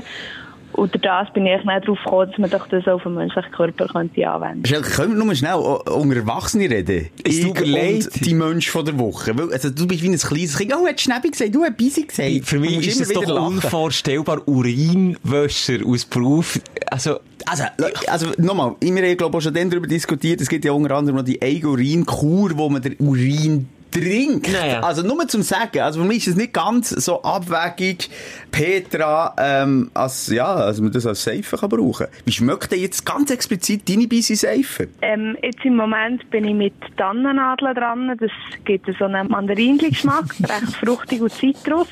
Und 0.72 0.94
durch 0.94 1.02
das 1.02 1.32
bin 1.32 1.44
ich 1.46 1.56
nicht 1.64 1.66
darauf 1.66 1.98
gekommen, 2.04 2.30
dass 2.30 2.38
man 2.38 2.50
doch 2.50 2.66
das 2.68 2.86
auf 2.86 3.02
den 3.02 3.14
menschlichen 3.14 3.50
Körper 3.52 3.86
könnte 3.88 4.28
anwenden 4.30 4.62
könnte. 4.62 4.88
Können 4.90 5.16
wir 5.18 5.24
nur 5.24 5.34
schnell 5.34 5.54
o- 5.54 5.82
unter 5.92 6.16
Erwachsene 6.16 6.70
reden? 6.70 7.08
Ich 7.24 7.42
leid. 7.44 8.06
und 8.06 8.24
die 8.26 8.34
Mensch 8.34 8.70
von 8.70 8.84
der 8.84 8.98
Woche. 8.98 9.36
Weil, 9.36 9.52
also, 9.52 9.70
du 9.70 9.86
bist 9.88 10.02
wie 10.02 10.08
ein 10.10 10.16
kleines 10.18 10.56
Kind. 10.56 10.72
Oh, 10.74 10.86
hat 10.86 11.00
Schnäppi 11.00 11.30
gesagt, 11.30 11.54
du 11.54 11.64
hast 11.64 11.76
Bisi 11.76 12.02
gesagt. 12.04 12.44
Für 12.44 12.56
Du 12.56 12.60
mich 12.60 12.86
ist 12.86 13.00
es 13.00 13.08
doch 13.12 13.26
lachen. 13.26 13.46
unvorstellbar, 13.54 14.46
Urinwäscher 14.46 15.78
aus 15.86 16.04
Beruf. 16.04 16.60
Also, 16.90 17.18
Also, 17.46 17.64
also 18.08 18.26
nochmal, 18.38 18.74
wir 18.80 18.88
haben 18.90 19.16
glaube 19.16 19.32
ich 19.32 19.36
auch 19.38 19.40
schon 19.40 19.54
dann 19.54 19.70
darüber 19.70 19.86
diskutiert, 19.86 20.40
es 20.40 20.48
gibt 20.48 20.64
ja 20.64 20.72
unter 20.72 20.94
anderem 20.96 21.16
noch 21.16 21.24
die 21.24 21.40
Eigenurin-Kur, 21.40 22.52
wo 22.56 22.68
man 22.68 22.82
den 22.82 22.96
Urin 22.98 23.68
trinkt. 23.90 24.52
Naja. 24.52 24.80
Also 24.80 25.02
nur 25.02 25.26
zum 25.28 25.42
Sagen, 25.42 25.80
also 25.80 26.00
für 26.00 26.06
mich 26.06 26.18
ist 26.18 26.28
es 26.28 26.36
nicht 26.36 26.52
ganz 26.52 26.90
so 26.90 27.22
abwägig, 27.22 28.10
Petra, 28.50 29.34
ähm, 29.38 29.90
als, 29.94 30.28
ja, 30.28 30.46
also 30.46 30.82
man 30.82 30.92
das 30.92 31.06
als 31.06 31.22
Seife 31.22 31.56
kann 31.56 31.68
brauchen. 31.68 32.06
Wie 32.24 32.32
schmeckt 32.32 32.72
denn 32.72 32.80
jetzt 32.80 33.04
ganz 33.04 33.30
explizit 33.30 33.88
deine 33.88 34.06
Bisi 34.06 34.36
Seife? 34.36 34.88
Ähm, 35.02 35.36
jetzt 35.42 35.64
im 35.64 35.76
Moment 35.76 36.28
bin 36.30 36.44
ich 36.44 36.54
mit 36.54 36.74
Tannennadeln 36.96 37.74
dran. 37.74 38.16
Das 38.18 38.30
gibt 38.64 38.88
so 38.98 39.04
einen 39.04 39.28
Mandarinli-Geschmack, 39.28 40.34
recht 40.40 40.76
fruchtig 40.76 41.20
und 41.20 41.32
Zitrus. 41.32 41.88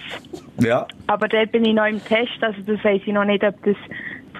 Ja. 0.60 0.86
Aber 1.06 1.28
dort 1.28 1.52
bin 1.52 1.64
ich 1.64 1.74
noch 1.74 1.86
im 1.86 2.02
Test, 2.04 2.32
also 2.40 2.60
das 2.66 2.82
weiss 2.84 3.02
ich 3.04 3.12
noch 3.12 3.24
nicht, 3.24 3.44
ob 3.44 3.62
das 3.64 3.76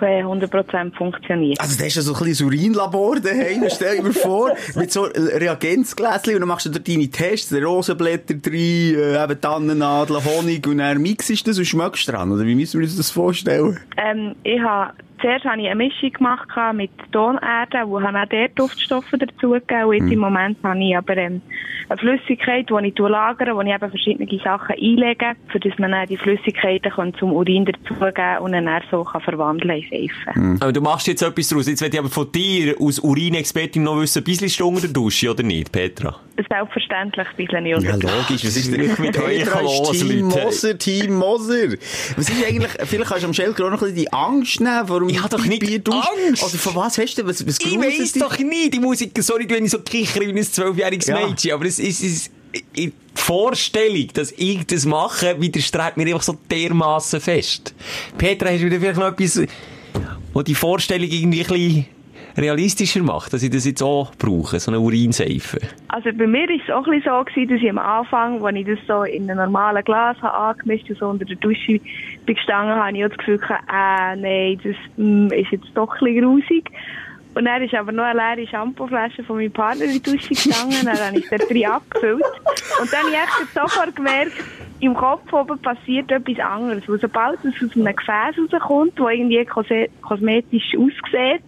äh, 0.00 0.22
100% 0.22 0.94
funktioniert. 0.94 1.60
Also, 1.60 1.76
das 1.76 1.86
ist 1.88 1.96
ja 1.96 2.02
so 2.02 2.14
ein 2.14 2.24
bisschen 2.24 2.48
ein 2.48 2.54
Urinlabor 2.54 3.20
daheim, 3.20 3.64
stell 3.70 3.96
dir 3.96 4.02
mir 4.02 4.12
vor, 4.12 4.52
mit 4.74 4.92
so 4.92 5.02
Reagenzgläschen 5.04 6.34
und 6.34 6.40
dann 6.40 6.48
machst 6.48 6.66
du 6.66 6.70
da 6.70 6.78
deine 6.78 7.08
Tests, 7.08 7.52
Rosenblätter 7.52 8.34
drin, 8.34 8.94
äh, 8.98 9.22
eben 9.22 9.40
Tannennadel, 9.40 10.24
Honig 10.24 10.66
und 10.66 10.78
dann 10.78 11.00
mixst 11.00 11.30
du 11.30 11.34
das 11.44 11.58
und 11.58 11.64
schmeckst 11.64 12.08
dran, 12.08 12.32
oder 12.32 12.44
wie 12.44 12.54
müssen 12.54 12.80
wir 12.80 12.86
uns 12.86 12.96
das 12.96 13.10
vorstellen? 13.10 13.78
Ähm, 13.96 14.34
ich 14.42 14.60
habe 14.60 14.92
zuerst 15.20 15.44
habe 15.44 15.60
ich 15.60 15.68
eine 15.68 15.76
Mischung 15.76 16.12
gemacht 16.12 16.48
mit 16.74 16.90
Tonerde, 17.12 17.82
wo 17.86 18.00
habe 18.00 18.18
auch 18.18 18.28
dort 18.28 18.58
Duftstoffe 18.58 19.12
dazugegeben. 19.12 19.84
Und 19.84 19.94
jetzt 19.94 20.12
im 20.12 20.18
Moment 20.18 20.58
habe 20.62 20.78
ich 20.82 20.96
aber 20.96 21.16
ähm, 21.16 21.42
eine 21.88 21.98
Flüssigkeit, 21.98 22.68
die 22.68 22.88
ich 22.88 22.98
lagere, 22.98 23.54
wo 23.54 23.60
ich 23.60 23.68
eben 23.68 23.90
verschiedene 23.90 24.40
Sachen 24.42 24.74
einlege, 24.74 25.32
für 25.48 25.60
dass 25.60 25.78
man 25.78 25.92
dann 25.92 26.06
die 26.06 26.16
Flüssigkeiten 26.16 26.92
kann 26.92 27.14
zum 27.14 27.32
Urin 27.32 27.64
dazugeben 27.64 28.38
und 28.40 28.52
dann 28.52 28.68
so 28.90 29.04
kann 29.04 29.20
verwandeln 29.20 29.82
in 29.82 30.08
Seife. 30.08 30.58
Aber 30.60 30.72
du 30.72 30.80
machst 30.80 31.06
jetzt 31.06 31.22
etwas 31.22 31.48
draus. 31.48 31.68
Jetzt 31.68 31.82
will 31.82 31.90
ich 31.92 31.98
aber 31.98 32.08
von 32.08 32.30
dir 32.32 32.74
als 32.80 32.98
Urinexpertin 32.98 33.82
noch 33.82 34.00
wissen, 34.00 34.20
ein 34.20 34.24
bisschen 34.24 34.66
unter 34.66 34.82
der 34.82 34.90
Dusche 34.90 35.30
oder 35.30 35.42
nicht, 35.42 35.72
Petra? 35.72 36.16
Selbstverständlich 36.48 37.26
ein 37.28 37.36
bisschen 37.36 37.62
nicht 37.62 37.82
Ja, 37.82 37.94
logisch. 37.94 38.44
Was 38.44 38.56
ist 38.56 38.72
denn 38.72 38.90
Mit 38.98 39.18
euch 39.18 39.44
los, 39.62 39.90
Team 39.98 40.08
Leute? 40.08 40.44
Moser, 40.44 40.78
Team 40.78 41.14
Moser. 41.14 41.72
Was 42.16 42.28
ist 42.28 42.44
eigentlich, 42.46 42.72
vielleicht 42.84 43.08
kannst 43.08 43.22
du 43.22 43.26
am 43.28 43.34
Schelker 43.34 43.66
auch 43.66 43.70
noch 43.70 43.82
ein 43.82 43.94
bisschen 43.94 43.96
die 43.96 44.12
Angst 44.12 44.60
nehmen, 44.60 44.82
warum 44.86 45.08
Ich 45.08 45.20
doch 45.20 45.44
nicht 45.44 45.60
Bier. 45.60 45.80
Angst. 45.90 46.42
Also 46.42 46.58
von 46.58 46.74
was 46.76 46.98
hast 46.98 47.16
du, 47.16 47.26
was, 47.26 47.46
was 47.46 47.58
Ich 47.60 47.78
weiss 47.78 48.12
dich? 48.12 48.22
doch 48.22 48.38
nicht, 48.38 48.74
die 48.74 48.80
Musik, 48.80 49.12
sorry, 49.20 49.46
wenn 49.48 49.64
ich 49.64 49.70
so 49.70 49.78
kichere 49.80 50.26
wie 50.26 50.38
ein 50.38 50.42
zwölfjähriges 50.44 51.06
Ja. 51.06 51.26
Mädchen, 51.26 51.52
aber 51.52 51.64
es 51.66 51.78
ist, 51.78 52.02
es 52.02 52.12
ist, 52.12 52.30
die 52.76 52.92
Vorstellung, 53.14 54.08
dass 54.14 54.32
ich 54.36 54.66
das 54.66 54.84
mache, 54.86 55.40
widerstrebt 55.40 55.96
mir 55.96 56.06
einfach 56.06 56.22
so 56.22 56.38
dermassen 56.50 57.20
fest. 57.20 57.74
Petra, 58.16 58.48
hast 58.50 58.60
du 58.60 58.66
wieder 58.66 58.80
vielleicht 58.80 58.98
noch 58.98 59.08
etwas, 59.12 59.42
wo 60.32 60.42
die 60.42 60.54
Vorstellung 60.54 61.08
irgendwie 61.08 61.40
ein 61.42 61.46
bisschen 61.48 61.86
realistischer 62.36 63.02
macht, 63.02 63.32
dass 63.32 63.42
ich 63.42 63.50
das 63.50 63.64
jetzt 63.64 63.82
auch 63.82 64.14
brauche, 64.16 64.60
so 64.60 64.70
eine 64.70 64.80
Urinseife? 64.80 65.58
Also 65.88 66.10
bei 66.12 66.26
mir 66.26 66.48
war 66.48 66.56
es 66.56 66.72
auch 66.72 66.86
ein 66.86 67.02
so, 67.02 67.44
dass 67.44 67.62
ich 67.62 67.70
am 67.70 67.78
Anfang, 67.78 68.44
als 68.44 68.56
ich 68.56 68.66
das 68.66 68.78
so 68.86 69.02
in 69.04 69.30
einem 69.30 69.38
normalen 69.38 69.84
Glas 69.84 70.16
habe 70.22 70.34
angemischt 70.34 70.90
und 70.90 70.98
so 70.98 71.06
unter 71.08 71.24
der 71.24 71.36
Dusche 71.36 71.80
bin 72.24 72.34
gestanden, 72.34 72.74
habe 72.74 72.96
ich 72.96 73.04
auch 73.04 73.08
das 73.08 73.18
Gefühl 73.18 73.38
gehabt, 73.38 73.64
äh, 73.68 74.16
nein, 74.16 74.60
das 74.62 74.76
mm, 74.96 75.28
ist 75.32 75.52
jetzt 75.52 75.68
doch 75.74 75.92
ein 75.94 76.04
bisschen 76.04 76.22
grusig. 76.22 76.70
Und 77.34 77.44
dann 77.44 77.62
ist 77.62 77.74
aber 77.74 77.92
noch 77.92 78.04
eine 78.04 78.34
leere 78.34 78.48
Shampooflasche 78.48 79.22
von 79.22 79.36
meinem 79.36 79.52
Partner 79.52 79.84
in 79.84 79.92
die 79.92 80.02
Dusche 80.02 80.34
gegangen, 80.34 80.84
dann 80.84 80.98
habe 80.98 81.18
ich 81.18 81.28
dort 81.28 81.50
drin 81.50 81.66
abgefüllt. 81.66 82.24
Und 82.80 82.92
dann 82.92 83.00
habe 83.00 83.10
ich 83.10 83.14
echt 83.14 83.54
sofort 83.54 83.94
gemerkt, 83.94 84.32
im 84.80 84.94
Kopf 84.94 85.32
oben 85.32 85.58
passiert 85.60 86.10
etwas 86.10 86.38
anderes. 86.38 86.88
Weil 86.88 86.98
sobald 86.98 87.38
es 87.44 87.54
aus 87.62 87.76
einem 87.76 87.94
Gefäß 87.94 88.36
rauskommt, 88.52 88.98
das 88.98 89.06
irgendwie 89.10 89.44
kosmetisch 89.44 90.74
aussieht, 90.76 91.42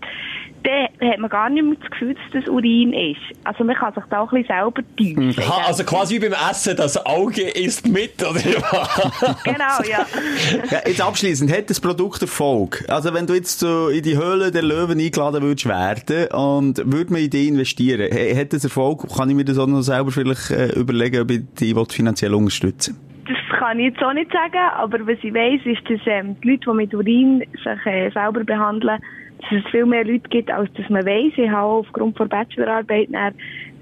dann 0.62 1.10
hat 1.10 1.18
man 1.18 1.30
gar 1.30 1.50
nicht 1.50 1.64
mehr 1.64 1.76
das 1.80 1.90
Gefühl, 1.90 2.14
dass 2.14 2.42
das 2.42 2.48
Urin 2.48 2.92
ist. 2.92 3.20
Also 3.44 3.64
man 3.64 3.76
kann 3.76 3.94
sich 3.94 4.04
da 4.10 4.20
auch 4.20 4.32
ein 4.32 4.42
bisschen 4.42 4.56
selber 4.56 4.82
täuschen. 4.96 5.42
Aha, 5.42 5.66
also 5.66 5.84
quasi 5.84 6.16
wie 6.16 6.28
beim 6.28 6.36
Essen, 6.50 6.76
das 6.76 7.04
Auge 7.04 7.42
isst 7.42 7.86
mit, 7.88 8.22
oder 8.22 8.40
was? 8.40 9.42
Genau, 9.44 9.82
ja. 9.88 10.06
Ja, 10.70 10.80
jetzt 10.86 11.00
abschließend, 11.00 11.52
hat 11.52 11.70
das 11.70 11.80
Produkt 11.80 12.22
Erfolg? 12.22 12.84
Also 12.88 13.14
wenn 13.14 13.26
du 13.26 13.34
jetzt 13.34 13.60
so 13.60 13.88
in 13.88 14.02
die 14.02 14.16
Höhle 14.16 14.50
der 14.50 14.62
Löwen 14.62 14.98
eingeladen 14.98 15.42
würdest 15.42 15.66
werden 15.66 16.28
und 16.32 16.78
würde 16.84 17.12
man 17.12 17.22
in 17.22 17.30
die 17.30 17.48
investieren, 17.48 18.10
hat 18.36 18.52
das 18.52 18.64
Erfolg? 18.64 19.06
Kann 19.16 19.30
ich 19.30 19.36
mir 19.36 19.44
das 19.44 19.58
auch 19.58 19.66
noch 19.66 19.82
selber 19.82 20.10
vielleicht 20.10 20.50
äh, 20.50 20.68
überlegen, 20.78 21.22
ob 21.22 21.30
ich 21.30 21.42
die 21.58 21.74
will 21.74 21.86
finanziell 21.88 22.34
unterstützen 22.34 22.98
Das 23.26 23.58
kann 23.58 23.78
ich 23.78 23.92
jetzt 23.92 24.02
auch 24.02 24.12
nicht 24.12 24.32
sagen, 24.32 24.58
aber 24.76 25.00
was 25.06 25.18
ich 25.22 25.34
weiss, 25.34 25.60
ist, 25.64 25.88
dass 25.88 26.00
ähm, 26.06 26.36
die 26.42 26.50
Leute, 26.50 26.70
die 26.70 26.76
mit 26.76 26.94
Urin 26.94 27.44
sich 27.52 27.86
äh, 27.86 28.10
selber 28.10 28.44
behandeln, 28.44 28.98
dass 29.40 29.64
es 29.64 29.70
viel 29.70 29.86
mehr 29.86 30.04
Leute 30.04 30.28
gibt, 30.28 30.50
als 30.50 30.68
dass 30.74 30.88
man 30.88 31.04
weiss. 31.06 31.32
Ich 31.36 31.48
habe 31.48 31.62
auch 31.62 31.78
aufgrund 31.78 32.18
der 32.18 32.26
Bachelorarbeit 32.26 33.08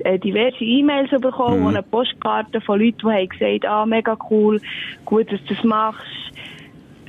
äh, 0.01 0.19
diverse 0.19 0.63
E-Mails 0.63 1.11
bekommen 1.11 1.65
und 1.65 1.77
eine 1.77 1.83
Postkarte 1.83 2.61
von 2.61 2.81
Leuten, 2.81 2.99
die 2.99 3.07
haben 3.07 3.29
gesagt, 3.29 3.67
ah, 3.67 3.87
mega 3.87 4.17
cool, 4.31 4.61
gut, 5.05 5.33
dass 5.33 5.43
du 5.45 5.55
das 5.55 5.65
machst. 5.65 6.07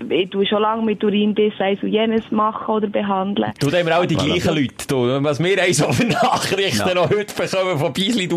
Ich 0.10 0.30
tue 0.30 0.46
schon 0.46 0.62
lange 0.62 0.84
mit 0.84 1.04
Urin 1.04 1.34
das, 1.34 1.82
und 1.82 1.90
jenes 1.90 2.30
machen 2.30 2.76
oder 2.76 2.88
behandeln. 2.88 3.52
Du, 3.60 3.70
da 3.70 3.80
haben 3.80 3.88
wir 3.88 3.98
auch 3.98 4.06
die 4.06 4.16
gleichen 4.16 4.56
Leute, 4.56 4.88
du. 4.88 5.24
Was 5.24 5.44
wir 5.44 5.58
haben 5.58 5.74
so 5.74 5.92
für 5.92 6.06
Nachrichten 6.06 6.94
noch 6.94 7.10
heute 7.10 7.34
bekommen 7.34 7.80
von 7.80 7.94
Biesli 7.94 8.28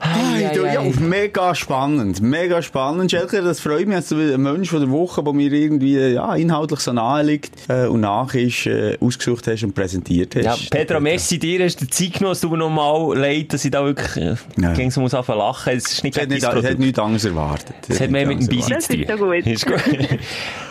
du. 0.00 0.08
Hey, 0.08 0.50
du, 0.54 0.64
ja, 0.66 0.82
mega 1.00 1.54
spannend, 1.54 2.20
mega 2.22 2.62
spannend, 2.62 3.10
Schelker, 3.10 3.42
das 3.42 3.60
freut 3.60 3.86
mich, 3.86 3.96
dass 3.96 4.08
du 4.08 4.16
ein 4.16 4.40
Mensch 4.40 4.70
von 4.70 4.80
der 4.80 4.90
Woche, 4.90 5.22
der 5.22 5.32
mir 5.32 5.52
irgendwie, 5.52 5.96
ja, 5.98 6.34
inhaltlich 6.34 6.80
so 6.80 6.92
nahe 6.92 7.22
liegt, 7.22 7.52
äh, 7.68 7.86
und 7.86 8.00
nach 8.00 8.32
ist, 8.34 8.66
äh, 8.66 8.96
ausgesucht 9.00 9.46
hast 9.46 9.62
und 9.64 9.74
präsentiert 9.74 10.34
hast. 10.36 10.44
Ja, 10.44 10.56
Petra, 10.70 11.00
merci 11.00 11.38
dir, 11.38 11.64
hast 11.64 11.80
du 11.80 11.84
die 11.84 11.90
Zeit 11.90 12.14
genommen, 12.14 12.32
es 12.32 12.40
tut 12.40 12.50
mir 12.52 12.58
noch 12.58 12.70
mal 12.70 13.16
leid, 13.16 13.52
dass 13.52 13.64
ich 13.64 13.70
da 13.70 13.84
wirklich, 13.84 14.16
äh, 14.16 14.34
Ja. 14.60 14.72
ging 14.72 14.90
so 14.90 15.00
muss 15.00 15.14
anfangen 15.14 15.38
lachen. 15.40 15.72
Es 15.76 15.92
ist 15.92 16.04
nicht 16.04 16.16
Es 16.16 16.22
hat, 16.22 16.28
nicht, 16.30 16.42
es 16.42 16.64
hat 16.70 16.78
nichts 16.78 16.98
anderes 16.98 17.24
erwartet. 17.24 17.76
Es 17.88 18.00
hat 18.00 18.10
mehr 18.10 18.26
mit 18.26 18.40
dem 18.50 18.58
Das 18.68 18.86
zu 18.86 18.96
tun. 19.04 19.18
gut. 19.18 19.46
Ist 19.46 19.66
gut. 19.66 19.82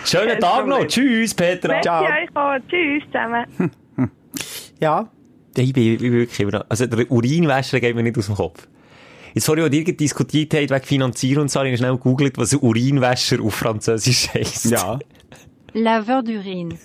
Schönen 0.05 0.39
Tag 0.39 0.67
noch. 0.67 0.85
Tschüss, 0.87 1.33
Petra. 1.33 1.73
Merci 1.73 1.83
Ciao. 2.33 2.55
Tschüss 2.69 3.03
zusammen. 3.11 3.71
Ja. 4.79 5.09
Ich 5.57 5.73
bin, 5.73 5.93
ich 5.93 5.99
bin 5.99 6.13
wirklich 6.13 6.39
immer 6.39 6.51
noch, 6.59 6.65
also 6.69 6.85
der 6.85 7.11
Urinwäscher 7.11 7.79
geht 7.81 7.95
mir 7.95 8.03
nicht 8.03 8.17
aus 8.17 8.27
dem 8.27 8.35
Kopf. 8.35 8.67
Jetzt 9.33 9.45
vorhin, 9.45 9.65
als 9.65 9.73
ihr 9.73 9.83
diskutiert 9.95 10.53
habt 10.53 10.69
wegen 10.69 10.83
Finanzierung 10.85 11.43
und 11.43 11.51
so, 11.51 11.59
habe 11.59 11.69
ich 11.69 11.77
schnell 11.77 11.93
gegoogelt, 11.93 12.37
was 12.37 12.53
ein 12.53 12.59
Urinwäscher 12.59 13.41
auf 13.41 13.55
Französisch 13.55 14.29
heisst. 14.33 14.65
Ja. 14.71 14.99
Laveur 15.73 16.21
d'urine. 16.21 16.75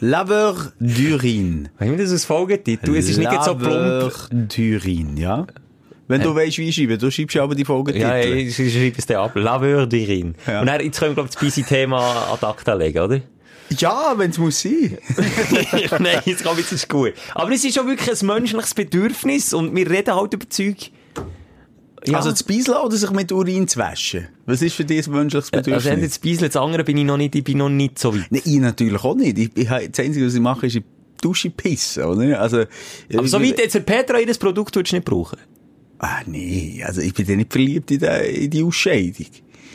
Laveur 0.00 0.72
d'urine. 0.80 1.70
Haben 1.78 1.92
wir 1.92 1.98
das 1.98 2.10
als 2.10 2.24
Folgetitel? 2.24 2.94
Es 2.96 3.08
ist 3.08 3.18
nicht 3.18 3.30
jetzt 3.32 3.44
so 3.44 3.52
Laveur 3.52 4.10
plump. 4.10 4.50
d'urine, 4.50 5.18
ja. 5.18 5.46
Wenn 6.08 6.20
du 6.20 6.34
weißt, 6.34 6.58
wie 6.58 6.72
schreiben, 6.72 6.98
du 6.98 7.10
schreibst 7.10 7.36
ja 7.36 7.42
aber 7.44 7.54
die 7.54 7.64
Folgetitel. 7.64 8.04
Ja, 8.04 8.18
ich 8.18 8.54
schreibe 8.54 8.98
es 8.98 9.06
dir 9.06 9.20
ab. 9.20 9.32
Laveur 9.34 9.84
d'urine. 9.84 10.34
Ja. 10.46 10.60
Und 10.60 10.66
dann, 10.66 10.80
jetzt 10.80 10.98
können 10.98 11.12
wir, 11.12 11.14
glaube 11.14 11.28
ich, 11.28 11.34
das 11.34 11.42
busy 11.42 11.62
Thema 11.62 12.32
ad 12.32 12.44
acta 12.44 12.74
legen, 12.74 12.98
oder? 12.98 13.20
Ja, 13.78 14.12
wenn 14.16 14.30
es 14.30 14.38
muss 14.38 14.60
sein. 14.60 14.98
Nein, 15.98 16.20
jetzt 16.24 16.44
komm, 16.44 16.58
jetzt 16.58 16.72
ist 16.72 16.88
gut. 16.88 17.14
Aber 17.34 17.50
es 17.52 17.64
ist 17.64 17.74
schon 17.74 17.86
wirklich 17.86 18.20
ein 18.20 18.26
menschliches 18.26 18.74
Bedürfnis 18.74 19.54
und 19.54 19.74
wir 19.74 19.88
reden 19.88 20.14
halt 20.14 20.34
über 20.34 20.48
Zeug. 20.50 20.90
Ja. 22.06 22.18
Also 22.18 22.32
zu 22.32 22.44
Beiseln 22.44 22.76
oder 22.78 22.96
sich 22.96 23.10
mit 23.10 23.30
Urin 23.30 23.68
zu 23.68 23.78
waschen? 23.78 24.28
Was 24.46 24.62
ist 24.62 24.74
für 24.74 24.84
dich 24.84 25.06
ein 25.06 25.12
menschliches 25.12 25.52
also 25.52 25.70
Bedürfnis? 25.70 25.92
wenn 25.92 26.00
jetzt 26.00 26.22
Beisel, 26.22 26.48
das 26.48 26.56
andere 26.56 26.84
bin 26.84 26.96
ich 26.96 27.04
noch 27.04 27.16
nicht, 27.16 27.34
ich 27.34 27.44
bin 27.44 27.58
noch 27.58 27.68
nicht 27.68 27.98
so 27.98 28.14
weit. 28.14 28.26
Nein, 28.30 28.42
ich 28.44 28.58
natürlich 28.58 29.04
auch 29.04 29.14
nicht. 29.14 29.38
Ich, 29.38 29.50
ich, 29.56 29.68
das 29.68 30.04
Einzige, 30.04 30.26
was 30.26 30.34
ich 30.34 30.40
mache, 30.40 30.66
ist 30.66 30.76
in 30.76 30.82
die 30.82 31.20
Dusche 31.20 31.50
pissen, 31.50 32.04
oder? 32.04 32.40
Also, 32.40 32.64
Aber 33.14 33.28
so 33.28 33.40
weit 33.40 33.58
jetzt 33.58 33.74
der 33.74 33.80
Petra 33.80 34.18
ihr 34.18 34.34
Produkt 34.34 34.74
würdest 34.74 34.92
du 34.92 34.96
nicht 34.96 35.04
brauchen. 35.04 35.38
Ah, 35.98 36.22
nee, 36.26 36.82
also 36.84 37.00
ich 37.00 37.14
bin 37.14 37.26
ja 37.26 37.36
nicht 37.36 37.52
verliebt 37.52 37.90
in 37.92 38.00
die, 38.00 38.44
in 38.44 38.50
die 38.50 38.64
Ausscheidung. 38.64 39.26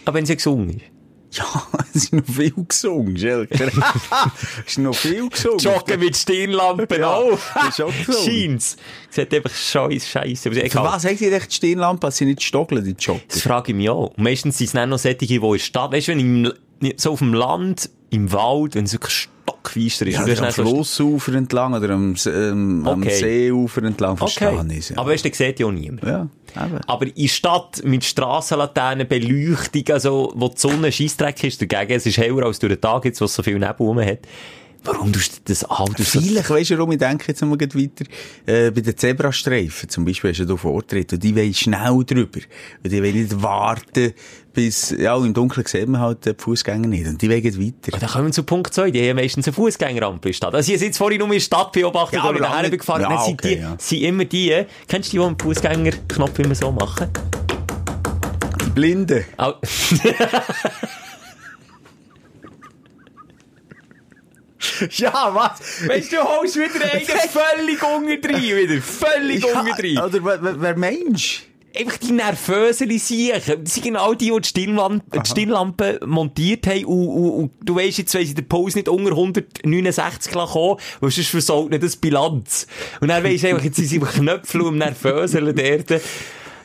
Aber 0.03 0.17
wenn 0.17 0.25
sie 0.25 0.35
gesungen 0.35 0.71
ist. 0.71 0.96
Ja, 1.31 1.67
es 1.93 2.05
ist 2.05 2.13
noch 2.13 2.25
viel 2.25 2.53
gesungen, 2.67 3.17
Schelker. 3.17 3.67
es 4.65 4.71
ist 4.71 4.77
noch 4.79 4.95
viel 4.95 5.29
gesungen. 5.29 5.59
Joggen 5.59 5.99
mit 5.99 6.15
Stirnlampen 6.15 6.99
Ja, 6.99 7.13
auf. 7.15 7.53
ist 7.67 7.81
auch 7.81 7.91
gesungen. 8.05 8.25
Scheint's. 8.25 8.77
Sieht 9.09 9.33
einfach 9.33 9.53
scheiß, 9.53 10.07
scheisse. 10.07 10.49
Aber 10.49 10.69
Für 10.69 10.83
was 10.83 11.05
haben 11.05 11.17
sie 11.17 11.31
echt 11.31 11.51
die 11.51 11.55
Stirnlampe, 11.55 12.07
dass 12.07 12.17
sie 12.17 12.25
nicht 12.25 12.43
stockeln, 12.43 12.83
die 12.83 12.91
Jogger? 12.91 13.21
Das 13.27 13.41
frage 13.41 13.71
ich 13.71 13.77
mich 13.77 13.89
auch. 13.89 14.15
Meistens 14.17 14.57
sind 14.57 14.67
es 14.67 14.73
dann 14.73 14.89
noch 14.89 14.99
solche, 14.99 15.17
die 15.17 15.35
in 15.35 15.41
der 15.41 15.59
Stadt, 15.59 15.91
weißt 15.91 16.07
du, 16.07 16.11
wenn 16.13 16.19
im, 16.19 16.53
so 16.97 17.11
auf 17.11 17.19
dem 17.19 17.33
Land, 17.33 17.89
im 18.09 18.31
Wald, 18.31 18.75
wenn 18.75 18.85
es 18.85 18.93
wirklich 18.93 19.27
stockfeister 19.45 20.07
ist. 20.07 20.13
Ja, 20.15 20.25
du 20.25 20.31
am 20.31 20.37
dann 20.37 20.51
so- 20.51 20.63
Flussufer 20.63 21.33
entlang 21.35 21.73
oder 21.73 21.89
am, 21.91 22.15
ähm, 22.25 22.87
am 22.87 23.01
Okay. 23.01 23.49
Seeufer 23.51 23.83
entlang, 23.83 24.17
verstehe 24.17 24.49
Okay. 24.49 24.77
ich. 24.77 24.89
Ja. 24.89 24.97
Aber 24.97 25.11
weißt 25.11 25.25
du, 25.25 25.29
den 25.29 25.35
sieht 25.35 25.59
ja 25.59 25.65
auch 25.67 25.71
niemand. 25.71 26.03
ja, 26.03 26.27
eben. 26.55 26.77
Aber 26.87 27.05
in 27.17 27.27
Stadt 27.27 27.81
mit 27.83 28.03
Strassenlaternen, 28.03 29.07
Beleuchtung, 29.07 29.83
also, 29.93 30.31
wo 30.35 30.47
die 30.49 30.57
Sonne 30.57 30.91
Scheissdreck 30.91 31.43
ist 31.43 31.61
dagegen, 31.61 31.93
es 31.97 32.05
ist 32.05 32.17
heller 32.17 32.45
als 32.45 32.59
durch 32.59 32.73
den 32.73 32.81
Tag 32.81 33.05
jetzt, 33.05 33.19
wo 33.21 33.25
es 33.25 33.33
so 33.33 33.43
viel 33.43 33.59
Nebel 33.59 33.75
rum 33.79 33.99
hat. 33.99 34.19
Warum 34.83 35.11
tust 35.11 35.37
du 35.37 35.41
das 35.45 35.63
an? 35.65 35.85
Du 35.97 36.03
Vielleicht, 36.03 36.49
weisst 36.49 36.69
du, 36.69 36.77
warum 36.77 36.91
ich 36.93 36.97
denke 36.97 37.25
jetzt 37.27 37.41
mal 37.41 37.59
weiter, 37.59 38.05
äh, 38.45 38.71
bei 38.71 38.81
den 38.81 38.95
Zebrastreifen 38.97 39.89
zum 39.89 40.05
Beispiel 40.05 40.29
hast 40.31 40.39
du 40.39 40.45
da 40.45 40.55
Vortritt 40.55 41.11
und 41.13 41.23
die 41.23 41.35
wollen 41.35 41.53
schnell 41.53 42.03
drüber. 42.05 42.39
Und 42.83 42.91
die 42.91 43.01
wollen 43.03 43.13
nicht 43.13 43.41
warten, 43.41 44.13
bis, 44.53 44.91
ja, 44.97 45.13
und 45.15 45.27
im 45.27 45.33
Dunkeln 45.33 45.67
sieht 45.67 45.87
man 45.87 46.01
halt 46.01 46.25
die 46.25 46.33
Fußgänger 46.37 46.87
nicht 46.87 47.05
und 47.05 47.21
die 47.21 47.29
wollen 47.29 47.43
weiter. 47.43 47.97
Da 47.99 48.07
kommen 48.07 48.25
wir 48.27 48.31
zu 48.31 48.43
Punkt 48.43 48.73
2. 48.73 48.89
Die 48.91 49.07
haben 49.09 49.17
meistens 49.17 49.45
eine 49.47 49.53
Fußgängerampel 49.53 50.29
in 50.29 50.33
Stadt. 50.33 50.55
Also, 50.55 50.71
ich 50.73 50.79
jetzt 50.81 50.97
vorhin 50.97 51.19
nur 51.19 51.27
in 51.27 51.33
der 51.33 51.39
Stadt 51.41 51.71
beobachtet, 51.73 52.19
Ja, 52.19 52.23
aber 52.23 52.39
nachher 52.39 52.69
gefahren 52.69 53.01
Ja, 53.01 53.09
Dann 53.09 53.25
sind 53.25 53.33
okay, 53.33 53.55
die, 53.55 53.61
ja. 53.61 53.75
sind 53.77 54.01
immer 54.01 54.25
die, 54.25 54.63
kennst 54.87 55.13
du 55.13 55.17
die, 55.17 55.23
die 55.23 55.35
den 55.35 55.39
Fußgängerknopf 55.39 56.39
immer 56.39 56.55
so 56.55 56.71
machen? 56.71 57.09
Die 58.65 58.69
Blinden. 58.71 59.25
Au- 59.37 59.53
Ja, 64.91 65.33
was? 65.33 65.87
Weißt 65.87 66.11
du, 66.11 66.17
du 66.17 66.23
holst 66.23 66.55
wieder 66.55 66.91
einen 66.91 67.05
völlig 67.05 67.83
unten 67.83 68.39
wieder. 68.39 68.81
Völlig 68.81 69.45
Ja, 69.45 69.61
unten 69.61 69.99
oder 69.99 70.61
wer, 70.61 70.77
meinst 70.77 71.43
einfach 71.77 71.97
die 71.97 72.11
nervöseren 72.11 72.97
Siechen. 72.97 73.63
Das 73.63 73.73
sind 73.75 73.83
genau 73.83 74.13
die, 74.13 74.31
die 74.31 74.41
die 74.41 74.47
Stirnlampe, 74.47 75.19
die 75.19 75.29
Stirnlampe 75.29 75.99
montiert 76.05 76.67
haben 76.67 76.85
und, 76.85 77.07
und, 77.07 77.31
und 77.31 77.51
du 77.63 77.75
weisst, 77.75 77.99
jetzt 77.99 78.15
weiss 78.15 78.29
ich 78.29 78.35
den 78.35 78.47
Puls 78.47 78.75
nicht 78.75 78.89
unter 78.89 79.11
169 79.11 80.33
kommen, 80.33 80.79
weil 80.99 81.11
sonst 81.11 81.29
versaut 81.29 81.69
nicht 81.69 81.83
das 81.83 81.95
Bilanz. 81.95 82.67
Und 82.99 83.09
dann 83.09 83.23
weisst 83.23 83.43
du 83.43 83.49
einfach, 83.49 83.63
jetzt 83.63 83.75
sind 83.75 83.87
sie 83.87 83.97
im 83.97 84.05
Knöpfel 84.05 84.61
und 84.61 84.77
nervöseln 84.77 85.55
dort. 85.55 86.01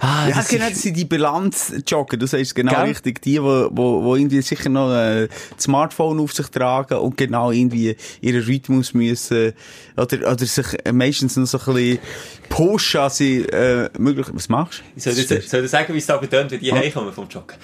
Ah, 0.05 0.27
Ja, 0.29 0.35
das 0.35 0.49
genau, 0.49 0.69
das 0.69 0.83
sind 0.83 0.97
die 0.97 1.05
Bilanzjogger, 1.05 2.17
du 2.17 2.27
sagst 2.27 2.57
genau 2.57 2.73
Gell? 2.73 2.87
richtig. 2.87 3.23
Die, 3.23 3.41
wo, 3.41 3.69
wo 3.71 4.17
irgendwie 4.17 4.43
sicher 4.43 4.69
noch 4.69 4.93
äh, 4.93 5.29
das 5.55 5.63
Smartphone 5.65 6.19
auf 6.19 6.33
sich 6.33 6.49
tragen 6.49 6.99
und 6.99 7.17
genau 7.17 7.53
irgendwie 7.53 7.97
ihren 8.21 8.43
Rhythmus 8.43 8.95
müssen, 8.95 9.53
oder, 9.97 10.33
oder 10.33 10.45
sich 10.45 10.67
äh, 10.85 10.91
meistens 10.91 11.37
noch 11.37 11.47
so 11.47 11.59
ein 11.59 11.75
bisschen 11.75 11.99
pushen, 12.49 13.01
als 13.01 13.19
sie, 13.19 13.43
äh, 13.43 13.91
möglich, 13.97 14.27
was 14.33 14.49
machst 14.49 14.83
du? 14.97 15.01
Soll 15.01 15.17
ich, 15.17 15.49
soll 15.49 15.69
sagen, 15.69 15.95
wie 15.95 15.99
es 15.99 16.07
da 16.07 16.17
betönt, 16.17 16.51
wenn 16.51 16.59
die 16.59 16.73
heimkommen 16.73 17.13
vom 17.13 17.29
Joggen? 17.29 17.57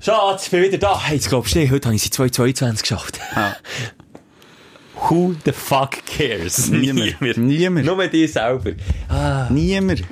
Schatz, 0.00 0.44
ich 0.44 0.50
bin 0.50 0.62
wieder 0.62 0.78
da. 0.78 1.02
Hey, 1.04 1.16
jetzt 1.16 1.28
glaubst 1.28 1.54
du 1.54 1.58
nicht, 1.58 1.70
heute 1.70 1.86
habe 1.88 1.96
ich 1.96 2.02
sie 2.02 2.10
222 2.10 2.82
geschafft. 2.82 3.20
Ah. 3.34 3.56
Who 5.10 5.34
the 5.44 5.52
fuck 5.52 5.98
cares? 6.06 6.68
Niemand. 6.70 7.20
Niemand. 7.36 7.84
Nur 7.84 8.06
die 8.06 8.26
selber. 8.26 8.70
Ah. 9.10 9.48
Niemand. 9.50 10.02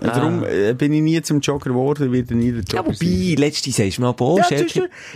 Und 0.00 0.06
Darum 0.08 0.44
äh, 0.44 0.74
bin 0.74 0.92
ich 0.92 1.02
nie 1.02 1.20
zum 1.22 1.40
Jogger 1.40 1.70
geworden, 1.70 2.10
werde 2.12 2.34
nie 2.34 2.52
der 2.52 2.62
Ja, 2.72 2.78
Jogger 2.80 2.94
wobei, 2.94 3.34
letzte 3.36 3.70
sagst 3.70 3.98
du 3.98 4.02
mal, 4.02 4.12
boah, 4.12 4.40
Ja, 4.50 4.64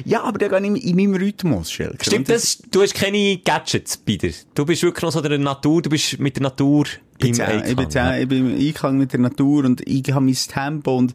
ja, 0.05 0.23
aber 0.25 0.39
der 0.39 0.49
geht 0.51 0.63
in, 0.65 0.77
in 0.77 0.97
meinem 0.97 1.15
Rhythmus, 1.15 1.71
Schelke. 1.71 2.05
Stimmt 2.05 2.29
das? 2.29 2.59
Du 2.71 2.83
hast 2.83 2.95
keine 2.95 3.39
Gadgets 3.39 3.97
bei 3.97 4.17
dir. 4.17 4.33
Du 4.55 4.65
bist 4.67 4.83
wirklich 4.83 5.03
noch 5.03 5.13
so 5.13 5.21
der 5.21 5.39
Natur, 5.39 5.83
du 5.83 5.91
bist 5.91 6.19
mit 6.19 6.37
der 6.37 6.43
Natur 6.43 6.85
Ich 7.19 7.29
im 7.29 7.35
zäh, 7.35 7.43
ich, 7.67 7.77
bin 7.77 7.87
Einklang. 7.87 8.21
ich 8.21 8.29
bin 8.29 8.51
im 8.51 8.59
Einklang 8.67 8.99
mit 8.99 9.13
der 9.13 9.21
Natur 9.21 9.65
und 9.65 9.81
ich 9.87 10.13
habe 10.13 10.25
mein 10.25 10.35
Tempo 10.35 10.97
und 10.97 11.15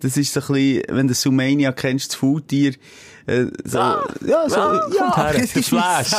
das 0.00 0.16
ist 0.16 0.32
so 0.32 0.40
ein 0.40 0.46
bisschen, 0.48 0.82
wenn 0.88 1.08
du 1.08 1.14
Sumania 1.14 1.72
kennst, 1.72 2.10
das 2.10 2.16
Faultier, 2.16 2.74
äh, 3.26 3.46
so, 3.64 3.78
ja, 3.78 4.48
so, 4.48 4.56
ah, 4.56 4.80
ja, 4.94 5.16
her, 5.16 5.34
es 5.42 5.56
ist. 5.56 5.70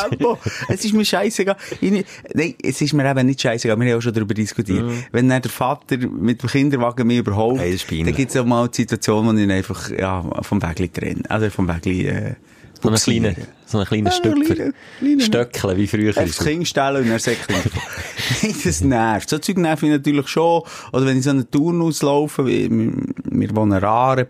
Tempo. 0.09 0.37
Es 0.67 0.83
ist 0.83 0.93
mir 0.93 1.05
scheißegal. 1.05 1.55
Ich 1.79 2.05
Nein, 2.33 2.55
es 2.61 2.81
ist 2.81 2.93
mir 2.93 3.09
eben 3.09 3.25
nicht 3.25 3.41
scheißegal. 3.41 3.77
Wir 3.77 3.81
haben 3.83 3.89
ja 3.89 3.97
auch 3.97 4.01
schon 4.01 4.13
darüber 4.13 4.33
diskutiert. 4.33 4.83
Wenn 5.11 5.29
dann 5.29 5.41
der 5.41 5.51
Vater 5.51 5.97
mit 5.97 6.41
dem 6.41 6.49
Kinderwagen 6.49 7.07
mich 7.07 7.19
überholt, 7.19 7.59
Hey, 7.59 7.77
dann 8.03 8.13
gibt 8.13 8.31
es 8.31 8.37
auch 8.37 8.45
mal 8.45 8.67
die 8.67 8.75
Situation, 8.81 9.25
wo 9.25 9.31
ich 9.31 9.39
ihn 9.39 9.51
einfach, 9.51 9.89
ja, 9.89 10.23
vom 10.41 10.61
Wägli 10.61 10.89
trenne. 10.89 11.23
Also 11.29 11.49
vom 11.49 11.67
Wägli, 11.67 12.07
äh, 12.07 12.11
einen 12.11 12.35
buxiere. 12.81 13.33
kleinen, 13.33 13.47
so 13.67 13.77
einen 13.77 13.87
kleinen 13.87 14.05
Ja, 14.07 14.11
kleiner- 14.19 14.73
kleiner- 14.99 15.23
Stöckchen, 15.23 15.77
wie 15.77 15.87
früher. 15.87 16.13
Das 16.13 16.39
Kind 16.39 16.67
stellen 16.67 17.03
und 17.03 17.09
dann 17.09 17.19
säckeln. 17.19 17.59
Nein, 18.41 18.55
das 18.63 18.81
nervt. 18.81 19.29
So 19.29 19.37
Zeug 19.39 19.57
nervt 19.57 19.83
mich 19.83 19.91
natürlich 19.91 20.27
schon. 20.27 20.63
Oder 20.93 21.05
wenn 21.05 21.17
ich 21.17 21.23
so 21.23 21.29
eine 21.31 21.49
Tour 21.49 21.73
auslaufe, 21.83 22.45
wie, 22.45 22.69
wir 22.69 23.55
wohnen 23.55 23.77
Rare, 23.77 24.27